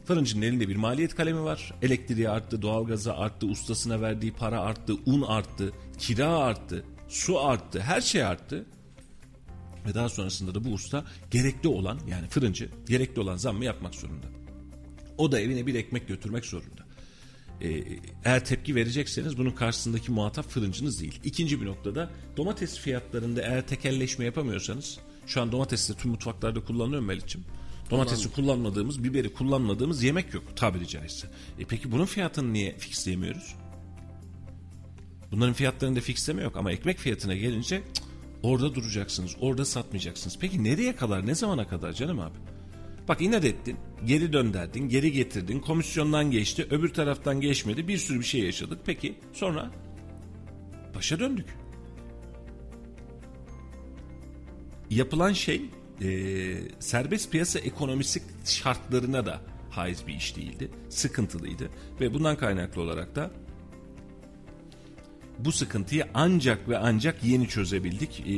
Fırıncının 0.04 0.42
elinde 0.42 0.68
bir 0.68 0.76
maliyet 0.76 1.14
kalemi 1.14 1.42
var. 1.42 1.74
Elektriği 1.82 2.28
arttı, 2.28 2.62
doğalgazı 2.62 3.14
arttı, 3.14 3.46
ustasına 3.46 4.00
verdiği 4.00 4.32
para 4.32 4.60
arttı, 4.60 4.94
un 5.06 5.22
arttı, 5.22 5.72
kira 5.98 6.28
arttı, 6.28 6.84
su 7.08 7.40
arttı, 7.40 7.80
her 7.80 8.00
şey 8.00 8.24
arttı. 8.24 8.66
Ve 9.86 9.94
daha 9.94 10.08
sonrasında 10.08 10.54
da 10.54 10.64
bu 10.64 10.68
usta 10.68 11.04
gerekli 11.30 11.68
olan 11.68 11.98
yani 12.08 12.28
fırıncı 12.28 12.68
gerekli 12.88 13.20
olan 13.20 13.36
zammı 13.36 13.64
yapmak 13.64 13.94
zorunda. 13.94 14.26
O 15.18 15.32
da 15.32 15.40
evine 15.40 15.66
bir 15.66 15.74
ekmek 15.74 16.08
götürmek 16.08 16.44
zorunda. 16.44 16.81
Ee, 17.60 17.84
eğer 18.24 18.44
tepki 18.44 18.74
verecekseniz 18.74 19.38
bunun 19.38 19.50
karşısındaki 19.50 20.12
muhatap 20.12 20.48
fırıncınız 20.48 21.00
değil. 21.00 21.20
İkinci 21.24 21.60
bir 21.60 21.66
noktada 21.66 22.10
domates 22.36 22.78
fiyatlarında 22.78 23.42
eğer 23.42 23.66
tekelleşme 23.66 24.24
yapamıyorsanız 24.24 24.98
şu 25.26 25.42
an 25.42 25.52
domates 25.52 25.90
de 25.90 25.94
tüm 25.94 26.10
mutfaklarda 26.10 26.64
kullanılıyor 26.64 27.00
mu 27.00 27.06
Melih'ciğim? 27.06 27.46
Domatesi 27.90 28.32
kullanmadığımız, 28.32 29.04
biberi 29.04 29.32
kullanmadığımız 29.32 30.02
yemek 30.02 30.34
yok 30.34 30.56
tabiri 30.56 30.88
caizse. 30.88 31.28
E 31.58 31.64
peki 31.64 31.92
bunun 31.92 32.04
fiyatını 32.04 32.52
niye 32.52 32.78
fixleyemiyoruz? 32.78 33.54
Bunların 35.32 35.54
fiyatlarında 35.54 36.00
fixleme 36.00 36.42
yok 36.42 36.56
ama 36.56 36.72
ekmek 36.72 36.98
fiyatına 36.98 37.34
gelince 37.34 37.82
cık, 37.94 38.04
Orada 38.42 38.74
duracaksınız. 38.74 39.36
Orada 39.40 39.64
satmayacaksınız. 39.64 40.38
Peki 40.40 40.64
nereye 40.64 40.96
kadar? 40.96 41.26
Ne 41.26 41.34
zamana 41.34 41.68
kadar 41.68 41.92
canım 41.92 42.20
abi? 42.20 42.38
Bak 43.08 43.20
inat 43.20 43.44
ettin. 43.44 43.76
Geri 44.04 44.32
dön 44.32 44.54
derdin. 44.54 44.88
Geri 44.88 45.12
getirdin. 45.12 45.60
Komisyondan 45.60 46.30
geçti. 46.30 46.66
Öbür 46.70 46.88
taraftan 46.88 47.40
geçmedi. 47.40 47.88
Bir 47.88 47.98
sürü 47.98 48.18
bir 48.18 48.24
şey 48.24 48.40
yaşadık. 48.40 48.78
Peki 48.86 49.14
sonra 49.32 49.70
başa 50.94 51.20
döndük. 51.20 51.46
Yapılan 54.90 55.32
şey 55.32 55.62
e, 56.02 56.08
serbest 56.78 57.32
piyasa 57.32 57.58
ekonomisi 57.58 58.22
şartlarına 58.44 59.26
da 59.26 59.40
haiz 59.70 60.06
bir 60.06 60.14
iş 60.14 60.36
değildi. 60.36 60.70
Sıkıntılıydı. 60.88 61.68
Ve 62.00 62.14
bundan 62.14 62.36
kaynaklı 62.36 62.82
olarak 62.82 63.16
da 63.16 63.30
bu 65.38 65.52
sıkıntıyı 65.52 66.04
ancak 66.14 66.68
ve 66.68 66.78
ancak 66.78 67.24
yeni 67.24 67.48
çözebildik. 67.48 68.20
E, 68.20 68.34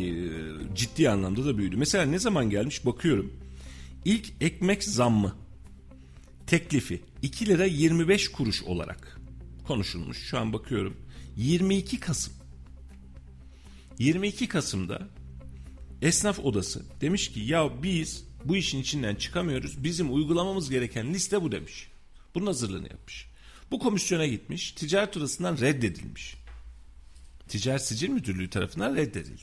ciddi 0.75 1.11
anlamda 1.11 1.45
da 1.45 1.59
büyüdü. 1.59 1.77
Mesela 1.77 2.05
ne 2.05 2.19
zaman 2.19 2.51
gelmiş 2.51 2.87
bakıyorum. 2.87 3.44
İlk 4.05 4.33
ekmek 4.41 4.85
zammı 4.85 5.37
teklifi 6.47 7.03
2 7.23 7.47
lira 7.47 7.65
25 7.65 8.29
kuruş 8.29 8.63
olarak 8.63 9.21
konuşulmuş. 9.67 10.19
Şu 10.19 10.39
an 10.39 10.53
bakıyorum. 10.53 10.97
22 11.37 12.01
Kasım. 12.01 12.33
22 13.99 14.49
Kasım'da 14.49 15.09
esnaf 16.03 16.39
odası 16.39 16.83
demiş 17.01 17.33
ki 17.33 17.41
ya 17.41 17.83
biz 17.83 18.25
bu 18.45 18.57
işin 18.57 18.81
içinden 18.81 19.15
çıkamıyoruz. 19.15 19.85
Bizim 19.85 20.15
uygulamamız 20.15 20.71
gereken 20.71 21.15
liste 21.15 21.43
bu 21.43 21.53
demiş. 21.53 21.89
Bunun 22.35 22.47
hazırlığını 22.47 22.89
yapmış. 22.89 23.27
Bu 23.71 23.79
komisyona 23.79 24.27
gitmiş. 24.27 24.73
Ticaret 24.73 25.17
odasından 25.17 25.59
reddedilmiş. 25.59 26.37
Ticaret 27.49 27.83
Sicil 27.83 28.09
Müdürlüğü 28.09 28.51
tarafından 28.51 28.97
reddedildi. 28.97 29.43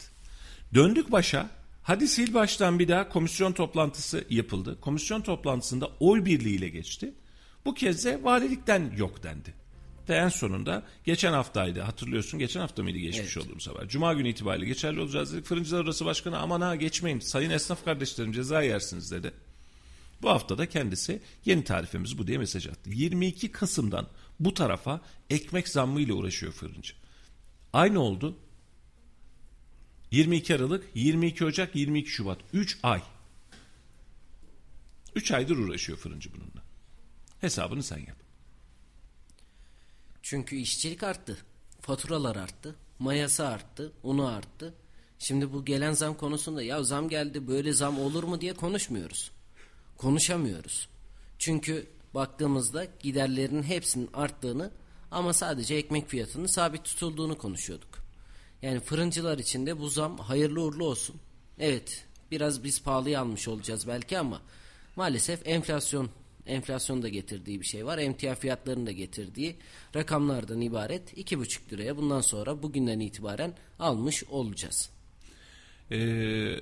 Döndük 0.73 1.11
başa. 1.11 1.60
Hadi 1.83 2.07
sil 2.13 2.29
baştan 2.33 2.79
bir 2.79 2.87
daha 2.87 3.09
komisyon 3.09 3.51
toplantısı 3.51 4.25
yapıldı. 4.29 4.81
Komisyon 4.81 5.21
toplantısında 5.21 5.89
oy 5.99 6.25
birliğiyle 6.25 6.69
geçti. 6.69 7.13
Bu 7.65 7.73
kez 7.73 8.05
de 8.05 8.23
valilikten 8.23 8.93
yok 8.97 9.23
dendi. 9.23 9.53
Ve 10.09 10.15
en 10.15 10.29
sonunda 10.29 10.83
geçen 11.03 11.33
haftaydı 11.33 11.81
hatırlıyorsun 11.81 12.39
geçen 12.39 12.59
hafta 12.59 12.83
mıydı 12.83 12.97
geçmiş 12.97 13.37
Evet. 13.37 13.45
olduğumuz 13.45 13.67
haber. 13.67 13.87
Cuma 13.87 14.13
günü 14.13 14.29
itibariyle 14.29 14.65
geçerli 14.65 14.99
olacağız 15.01 15.33
dedik. 15.33 15.45
Fırıncılar 15.45 15.83
Odası 15.83 16.05
Başkanı 16.05 16.37
aman 16.37 16.61
ha 16.61 16.75
geçmeyin 16.75 17.19
sayın 17.19 17.49
esnaf 17.49 17.85
kardeşlerim 17.85 18.31
ceza 18.31 18.61
yersiniz 18.61 19.11
dedi. 19.11 19.31
Bu 20.21 20.29
hafta 20.29 20.57
da 20.57 20.69
kendisi 20.69 21.21
yeni 21.45 21.63
tarifemiz 21.63 22.17
bu 22.17 22.27
diye 22.27 22.37
mesaj 22.37 22.67
attı. 22.67 22.89
22 22.89 23.51
Kasım'dan 23.51 24.07
bu 24.39 24.53
tarafa 24.53 25.01
ekmek 25.29 25.69
zammı 25.69 26.01
ile 26.01 26.13
uğraşıyor 26.13 26.51
fırıncı. 26.51 26.93
Aynı 27.73 27.99
oldu. 27.99 28.37
22 30.11 30.55
Aralık, 30.55 30.83
22 30.95 31.45
Ocak, 31.45 31.75
22 31.75 32.09
Şubat. 32.09 32.37
3 32.53 32.79
ay. 32.83 33.01
3 35.15 35.31
aydır 35.31 35.57
uğraşıyor 35.57 35.97
fırıncı 35.97 36.33
bununla. 36.33 36.63
Hesabını 37.41 37.83
sen 37.83 37.97
yap. 37.97 38.17
Çünkü 40.21 40.55
işçilik 40.55 41.03
arttı. 41.03 41.37
Faturalar 41.81 42.35
arttı. 42.35 42.75
Mayası 42.99 43.47
arttı. 43.47 43.91
Unu 44.03 44.27
arttı. 44.27 44.73
Şimdi 45.19 45.53
bu 45.53 45.65
gelen 45.65 45.93
zam 45.93 46.17
konusunda 46.17 46.63
ya 46.63 46.83
zam 46.83 47.09
geldi 47.09 47.47
böyle 47.47 47.73
zam 47.73 47.99
olur 47.99 48.23
mu 48.23 48.41
diye 48.41 48.53
konuşmuyoruz. 48.53 49.31
Konuşamıyoruz. 49.97 50.89
Çünkü 51.39 51.87
baktığımızda 52.13 52.85
giderlerin 52.99 53.63
hepsinin 53.63 54.09
arttığını 54.13 54.71
ama 55.11 55.33
sadece 55.33 55.75
ekmek 55.75 56.09
fiyatının 56.09 56.45
sabit 56.45 56.83
tutulduğunu 56.83 57.37
konuşuyorduk. 57.37 57.90
Yani 58.61 58.79
fırıncılar 58.79 59.37
için 59.37 59.65
de 59.65 59.79
bu 59.79 59.89
zam 59.89 60.17
hayırlı 60.17 60.61
uğurlu 60.61 60.85
olsun. 60.85 61.15
Evet 61.59 62.05
biraz 62.31 62.63
biz 62.63 62.83
pahalıya 62.83 63.21
almış 63.21 63.47
olacağız 63.47 63.87
belki 63.87 64.19
ama 64.19 64.41
maalesef 64.95 65.47
enflasyon 65.47 66.09
enflasyon 66.45 67.01
da 67.01 67.09
getirdiği 67.09 67.61
bir 67.61 67.65
şey 67.65 67.85
var. 67.85 67.97
Emtia 67.97 68.35
fiyatlarının 68.35 68.85
da 68.85 68.91
getirdiği 68.91 69.55
rakamlardan 69.95 70.61
ibaret 70.61 71.17
2,5 71.17 71.71
liraya 71.71 71.97
bundan 71.97 72.21
sonra 72.21 72.63
bugünden 72.63 72.99
itibaren 72.99 73.53
almış 73.79 74.23
olacağız. 74.23 74.89
Ee, 75.91 76.59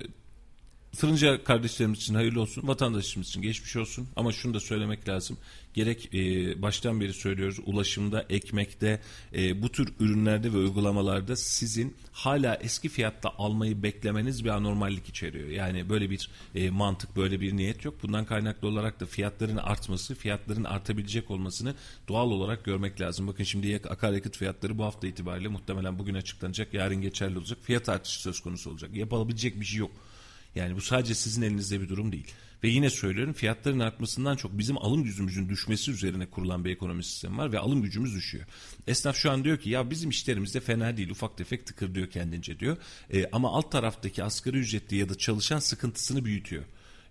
fırıncı 0.96 1.40
kardeşlerimiz 1.44 1.98
için 1.98 2.14
hayırlı 2.14 2.40
olsun, 2.40 2.68
vatandaşımız 2.68 3.28
için 3.28 3.42
geçmiş 3.42 3.76
olsun. 3.76 4.08
Ama 4.16 4.32
şunu 4.32 4.54
da 4.54 4.60
söylemek 4.60 5.08
lazım. 5.08 5.38
Gerek 5.74 6.14
e, 6.14 6.62
baştan 6.62 7.00
beri 7.00 7.12
söylüyoruz 7.12 7.58
ulaşımda, 7.66 8.26
ekmekte, 8.30 9.00
e, 9.34 9.62
bu 9.62 9.68
tür 9.72 9.92
ürünlerde 10.00 10.52
ve 10.52 10.56
uygulamalarda 10.56 11.36
sizin 11.36 11.96
hala 12.12 12.54
eski 12.54 12.88
fiyatta 12.88 13.30
almayı 13.38 13.82
beklemeniz 13.82 14.44
bir 14.44 14.50
anormallik 14.50 15.08
içeriyor. 15.08 15.48
Yani 15.48 15.88
böyle 15.88 16.10
bir 16.10 16.30
e, 16.54 16.70
mantık, 16.70 17.16
böyle 17.16 17.40
bir 17.40 17.56
niyet 17.56 17.84
yok. 17.84 17.94
Bundan 18.02 18.24
kaynaklı 18.24 18.68
olarak 18.68 19.00
da 19.00 19.06
fiyatların 19.06 19.56
artması, 19.56 20.14
fiyatların 20.14 20.64
artabilecek 20.64 21.30
olmasını 21.30 21.74
doğal 22.08 22.30
olarak 22.30 22.64
görmek 22.64 23.00
lazım. 23.00 23.26
Bakın 23.26 23.44
şimdi 23.44 23.68
yak- 23.68 23.90
akaryakıt 23.90 24.36
fiyatları 24.36 24.78
bu 24.78 24.84
hafta 24.84 25.06
itibariyle 25.06 25.48
muhtemelen 25.48 25.98
bugün 25.98 26.14
açıklanacak, 26.14 26.74
yarın 26.74 27.00
geçerli 27.00 27.38
olacak. 27.38 27.58
Fiyat 27.62 27.88
artışı 27.88 28.20
söz 28.20 28.40
konusu 28.40 28.70
olacak. 28.70 28.94
Yapılabilecek 28.94 29.60
bir 29.60 29.64
şey 29.64 29.78
yok. 29.78 29.90
Yani 30.54 30.76
bu 30.76 30.80
sadece 30.80 31.14
sizin 31.14 31.42
elinizde 31.42 31.80
bir 31.80 31.88
durum 31.88 32.12
değil. 32.12 32.26
Ve 32.64 32.68
yine 32.68 32.90
söylüyorum 32.90 33.32
fiyatların 33.32 33.78
artmasından 33.78 34.36
çok 34.36 34.58
bizim 34.58 34.78
alım 34.78 35.04
gücümüzün 35.04 35.48
düşmesi 35.48 35.90
üzerine 35.90 36.26
kurulan 36.26 36.64
bir 36.64 36.70
ekonomi 36.70 37.04
sistemi 37.04 37.38
var 37.38 37.52
ve 37.52 37.58
alım 37.58 37.82
gücümüz 37.82 38.14
düşüyor. 38.14 38.44
Esnaf 38.86 39.16
şu 39.16 39.30
an 39.30 39.44
diyor 39.44 39.58
ki 39.58 39.70
ya 39.70 39.90
bizim 39.90 40.10
işlerimiz 40.10 40.54
de 40.54 40.60
fena 40.60 40.96
değil 40.96 41.10
ufak 41.10 41.36
tefek 41.36 41.66
tıkır 41.66 41.94
diyor 41.94 42.10
kendince 42.10 42.58
diyor. 42.58 42.76
E, 43.12 43.26
ama 43.32 43.50
alt 43.50 43.72
taraftaki 43.72 44.24
asgari 44.24 44.58
ücretli 44.58 44.96
ya 44.96 45.08
da 45.08 45.14
çalışan 45.14 45.58
sıkıntısını 45.58 46.24
büyütüyor. 46.24 46.64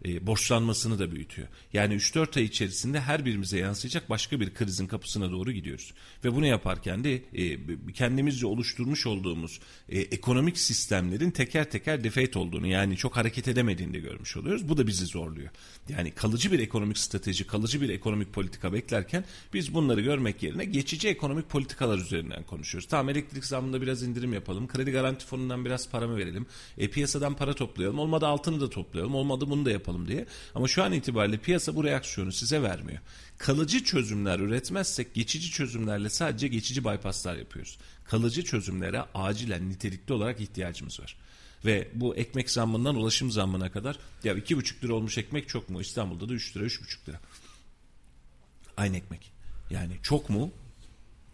E, 0.05 0.27
borçlanmasını 0.27 0.99
da 0.99 1.11
büyütüyor. 1.11 1.47
Yani 1.73 1.93
3-4 1.93 2.39
ay 2.39 2.45
içerisinde 2.45 3.01
her 3.01 3.25
birimize 3.25 3.59
yansıyacak 3.59 4.09
başka 4.09 4.39
bir 4.39 4.53
krizin 4.53 4.87
kapısına 4.87 5.31
doğru 5.31 5.51
gidiyoruz. 5.51 5.93
Ve 6.23 6.35
bunu 6.35 6.45
yaparken 6.45 7.03
de 7.03 7.21
e, 7.33 7.57
kendimizce 7.93 8.47
oluşturmuş 8.47 9.07
olduğumuz 9.07 9.59
e, 9.89 9.99
ekonomik 9.99 10.57
sistemlerin 10.57 11.31
teker 11.31 11.69
teker 11.69 12.03
defeat 12.03 12.37
olduğunu 12.37 12.67
yani 12.67 12.97
çok 12.97 13.17
hareket 13.17 13.47
edemediğini 13.47 13.93
de 13.93 13.99
görmüş 13.99 14.37
oluyoruz. 14.37 14.69
Bu 14.69 14.77
da 14.77 14.87
bizi 14.87 15.05
zorluyor. 15.05 15.49
Yani 15.89 16.11
kalıcı 16.11 16.51
bir 16.51 16.59
ekonomik 16.59 16.97
strateji, 16.97 17.47
kalıcı 17.47 17.81
bir 17.81 17.89
ekonomik 17.89 18.33
politika 18.33 18.73
beklerken 18.73 19.25
biz 19.53 19.73
bunları 19.73 20.01
görmek 20.01 20.43
yerine 20.43 20.65
geçici 20.65 21.07
ekonomik 21.07 21.49
politikalar 21.49 21.97
üzerinden 21.97 22.43
konuşuyoruz. 22.43 22.89
Tamam 22.89 23.09
elektrik 23.09 23.45
zammında 23.45 23.81
biraz 23.81 24.03
indirim 24.03 24.33
yapalım. 24.33 24.67
Kredi 24.67 24.91
garanti 24.91 25.25
fonundan 25.25 25.65
biraz 25.65 25.89
para 25.89 26.07
mı 26.07 26.17
verelim? 26.17 26.45
E, 26.77 26.87
piyasadan 26.87 27.35
para 27.35 27.53
toplayalım. 27.53 27.99
Olmadı 27.99 28.27
altını 28.27 28.61
da 28.61 28.69
toplayalım. 28.69 29.15
Olmadı 29.15 29.49
bunu 29.49 29.65
da 29.65 29.71
yapalım 29.71 29.88
diye. 30.07 30.25
Ama 30.55 30.67
şu 30.67 30.83
an 30.83 30.93
itibariyle 30.93 31.37
piyasa 31.37 31.75
bu 31.75 31.83
reaksiyonu 31.83 32.31
size 32.31 32.61
vermiyor. 32.61 32.99
Kalıcı 33.37 33.83
çözümler 33.83 34.39
üretmezsek 34.39 35.13
geçici 35.13 35.51
çözümlerle 35.51 36.09
sadece 36.09 36.47
geçici 36.47 36.85
bypasslar 36.85 37.35
yapıyoruz. 37.35 37.77
Kalıcı 38.03 38.43
çözümlere 38.43 39.01
acilen 39.13 39.69
nitelikli 39.69 40.13
olarak 40.13 40.41
ihtiyacımız 40.41 40.99
var. 40.99 41.17
Ve 41.65 41.87
bu 41.93 42.15
ekmek 42.15 42.51
zammından 42.51 42.95
ulaşım 42.95 43.31
zammına 43.31 43.71
kadar 43.71 43.99
ya 44.23 44.33
iki 44.33 44.57
buçuk 44.57 44.83
lira 44.83 44.93
olmuş 44.93 45.17
ekmek 45.17 45.49
çok 45.49 45.69
mu? 45.69 45.81
İstanbul'da 45.81 46.29
da 46.29 46.33
3 46.33 46.57
lira 46.57 46.63
üç 46.63 46.81
buçuk 46.81 47.09
lira. 47.09 47.19
Aynı 48.77 48.97
ekmek. 48.97 49.31
Yani 49.69 49.93
çok 50.03 50.29
mu? 50.29 50.51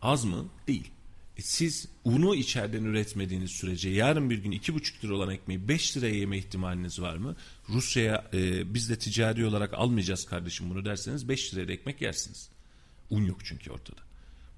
Az 0.02 0.26
mı? 0.26 0.46
Değil. 0.68 0.92
E 1.38 1.42
siz 1.42 1.88
unu 2.04 2.36
içeriden 2.36 2.84
üretmediğiniz 2.84 3.52
sürece 3.52 3.90
yarın 3.90 4.30
bir 4.30 4.38
gün 4.38 4.52
iki 4.52 4.74
buçuk 4.74 5.04
lira 5.04 5.16
olan 5.16 5.30
ekmeği 5.30 5.68
5 5.68 5.98
liraya 5.98 6.16
yeme 6.16 6.38
ihtimaliniz 6.38 7.02
var 7.02 7.18
mı? 7.18 7.36
Rusya'ya 7.70 8.30
e, 8.34 8.74
biz 8.74 8.90
de 8.90 9.00
ticari 9.00 9.46
olarak 9.46 9.74
almayacağız 9.74 10.26
kardeşim 10.26 10.70
bunu 10.70 10.86
derseniz 10.86 11.30
5 11.30 11.54
liraya 11.54 11.74
ekmek 11.74 12.02
yersiniz. 12.02 12.50
Un 13.10 13.26
yok 13.26 13.46
çünkü 13.46 13.72
ortada. 13.72 14.02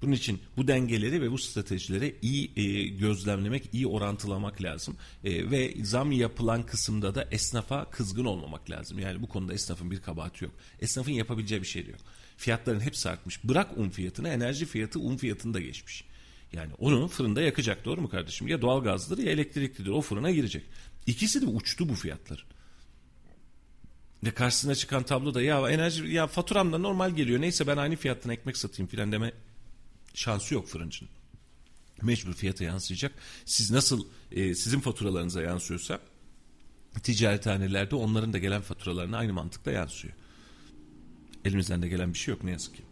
Bunun 0.02 0.12
için 0.12 0.40
bu 0.56 0.68
dengeleri 0.68 1.22
ve 1.22 1.30
bu 1.30 1.38
stratejileri 1.38 2.16
iyi 2.22 2.50
e, 2.56 2.88
gözlemlemek, 2.88 3.68
iyi 3.72 3.86
orantılamak 3.86 4.62
lazım. 4.62 4.96
E, 5.24 5.50
ve 5.50 5.74
zam 5.82 6.12
yapılan 6.12 6.66
kısımda 6.66 7.14
da 7.14 7.28
esnafa 7.30 7.90
kızgın 7.90 8.24
olmamak 8.24 8.70
lazım. 8.70 8.98
Yani 8.98 9.22
bu 9.22 9.28
konuda 9.28 9.54
esnafın 9.54 9.90
bir 9.90 10.00
kabahati 10.00 10.44
yok. 10.44 10.54
Esnafın 10.80 11.12
yapabileceği 11.12 11.62
bir 11.62 11.66
şey 11.66 11.86
yok. 11.86 12.00
Fiyatların 12.36 12.80
hepsi 12.80 13.08
artmış. 13.08 13.44
Bırak 13.44 13.78
un 13.78 13.88
fiyatını, 13.88 14.28
enerji 14.28 14.66
fiyatı 14.66 15.00
un 15.00 15.16
fiyatını 15.16 15.54
da 15.54 15.60
geçmiş. 15.60 16.04
Yani 16.52 16.72
onu 16.78 17.08
fırında 17.08 17.42
yakacak 17.42 17.84
doğru 17.84 18.00
mu 18.00 18.08
kardeşim? 18.08 18.48
Ya 18.48 18.62
doğalgazdır 18.62 19.18
ya 19.18 19.32
elektriklidir. 19.32 19.90
O 19.90 20.00
fırına 20.00 20.30
girecek. 20.30 20.64
İkisi 21.06 21.42
de 21.42 21.46
uçtu 21.46 21.88
bu 21.88 21.94
fiyatlar. 21.94 22.46
Ve 24.24 24.30
karşısına 24.30 24.74
çıkan 24.74 25.02
tablo 25.02 25.34
da 25.34 25.42
ya 25.42 25.70
enerji 25.70 26.06
ya 26.06 26.26
faturam 26.26 26.72
da 26.72 26.78
normal 26.78 27.10
geliyor. 27.10 27.40
Neyse 27.40 27.66
ben 27.66 27.76
aynı 27.76 27.96
fiyattan 27.96 28.32
ekmek 28.32 28.56
satayım 28.56 28.88
filan 28.88 29.12
deme 29.12 29.32
şansı 30.14 30.54
yok 30.54 30.68
fırıncının. 30.68 31.10
Mecbur 32.02 32.32
fiyata 32.32 32.64
yansıyacak. 32.64 33.12
Siz 33.44 33.70
nasıl 33.70 34.06
e, 34.32 34.54
sizin 34.54 34.80
faturalarınıza 34.80 35.42
yansıyorsa 35.42 36.00
ticarethanelerde 37.02 37.96
onların 37.96 38.32
da 38.32 38.38
gelen 38.38 38.62
faturalarına 38.62 39.16
aynı 39.16 39.32
mantıkla 39.32 39.72
yansıyor. 39.72 40.14
Elimizden 41.44 41.82
de 41.82 41.88
gelen 41.88 42.12
bir 42.12 42.18
şey 42.18 42.34
yok 42.34 42.44
ne 42.44 42.50
yazık 42.50 42.76
ki. 42.76 42.82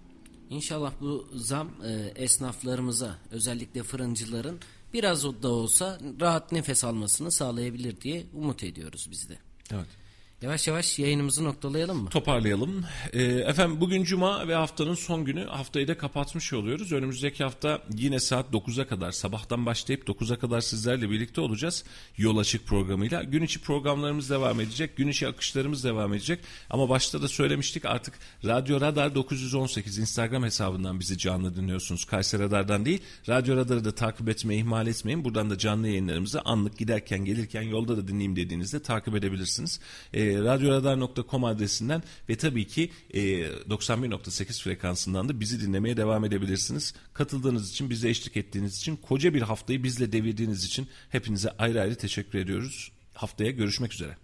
İnşallah 0.51 0.93
bu 1.01 1.29
zam 1.35 1.71
e, 1.85 1.93
esnaflarımıza 2.23 3.19
özellikle 3.31 3.83
fırıncıların 3.83 4.61
biraz 4.93 5.25
da 5.43 5.49
olsa 5.49 6.01
rahat 6.21 6.53
nefes 6.53 6.85
almasını 6.85 7.31
sağlayabilir 7.31 8.01
diye 8.01 8.27
umut 8.35 8.65
ediyoruz 8.65 9.09
biz 9.11 9.29
de. 9.29 9.39
Evet. 9.73 10.06
Yavaş 10.43 10.69
yavaş 10.69 10.99
yayınımızı 10.99 11.45
noktalayalım 11.45 12.03
mı? 12.03 12.09
Toparlayalım. 12.09 12.85
Ee, 13.13 13.23
efendim 13.23 13.81
bugün 13.81 14.05
cuma 14.05 14.49
ve 14.49 14.55
haftanın 14.55 14.95
son 14.95 15.25
günü. 15.25 15.45
Haftayı 15.45 15.89
da 15.89 15.99
kapatmış 15.99 16.53
oluyoruz. 16.53 16.93
Önümüzdeki 16.93 17.45
hafta 17.45 17.83
yine 17.95 18.21
saat 18.21 18.53
9'a 18.53 18.87
kadar 18.87 19.13
sabahtan 19.13 19.67
başlayıp 19.67 20.09
9'a 20.09 20.39
kadar 20.39 20.61
sizlerle 20.61 21.11
birlikte 21.11 21.41
olacağız. 21.41 21.85
Yol 22.17 22.39
Açık 22.39 22.67
programıyla. 22.67 23.23
Gün 23.23 23.43
içi 23.43 23.61
programlarımız 23.61 24.31
devam 24.31 24.61
edecek. 24.61 24.97
Gün 24.97 25.09
içi 25.09 25.29
akışlarımız 25.29 25.85
devam 25.85 26.15
edecek. 26.15 26.41
Ama 26.71 26.89
başta 26.89 27.23
da 27.23 27.29
söylemiştik 27.29 27.85
artık 27.85 28.15
Radyo 28.45 28.81
Radar 28.81 29.15
918 29.15 29.99
Instagram 29.99 30.45
hesabından 30.45 31.01
bizi 31.01 31.19
canlı 31.19 31.57
dinliyorsunuz. 31.57 32.05
Kayseri 32.05 32.43
Radar'dan 32.43 32.85
değil. 32.85 33.03
Radyo 33.29 33.57
Radar'ı 33.57 33.85
da 33.85 33.95
takip 33.95 34.29
etmeyi 34.29 34.61
ihmal 34.61 34.87
etmeyin. 34.87 35.25
Buradan 35.25 35.51
da 35.51 35.59
canlı 35.59 35.89
yayınlarımızı 35.89 36.41
anlık 36.41 36.79
giderken 36.79 37.25
gelirken 37.25 37.63
yolda 37.63 37.97
da 37.97 38.09
dinleyeyim 38.09 38.37
dediğinizde 38.37 38.83
takip 38.83 39.15
edebilirsiniz. 39.15 39.81
Ee, 40.13 40.26
radyoradar.com 40.35 41.45
adresinden 41.45 42.03
ve 42.29 42.37
tabii 42.37 42.67
ki 42.67 42.91
e, 43.11 43.21
91.8 43.21 44.63
frekansından 44.63 45.29
da 45.29 45.41
bizi 45.41 45.61
dinlemeye 45.61 45.97
devam 45.97 46.25
edebilirsiniz. 46.25 46.95
Katıldığınız 47.15 47.71
için, 47.71 47.91
bize 47.91 48.09
eşlik 48.09 48.37
ettiğiniz 48.37 48.77
için, 48.77 48.97
koca 48.97 49.35
bir 49.35 49.43
haftayı 49.43 49.83
bizle 49.83 50.13
devirdiğiniz 50.13 50.65
için 50.65 50.89
hepinize 51.09 51.51
ayrı 51.51 51.81
ayrı 51.81 51.95
teşekkür 51.95 52.39
ediyoruz. 52.39 52.93
Haftaya 53.15 53.51
görüşmek 53.51 53.93
üzere. 53.95 54.17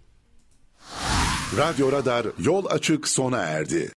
Radyo 1.57 1.91
Radar 1.91 2.27
yol 2.39 2.65
açık 2.69 3.07
sona 3.07 3.37
erdi. 3.37 3.91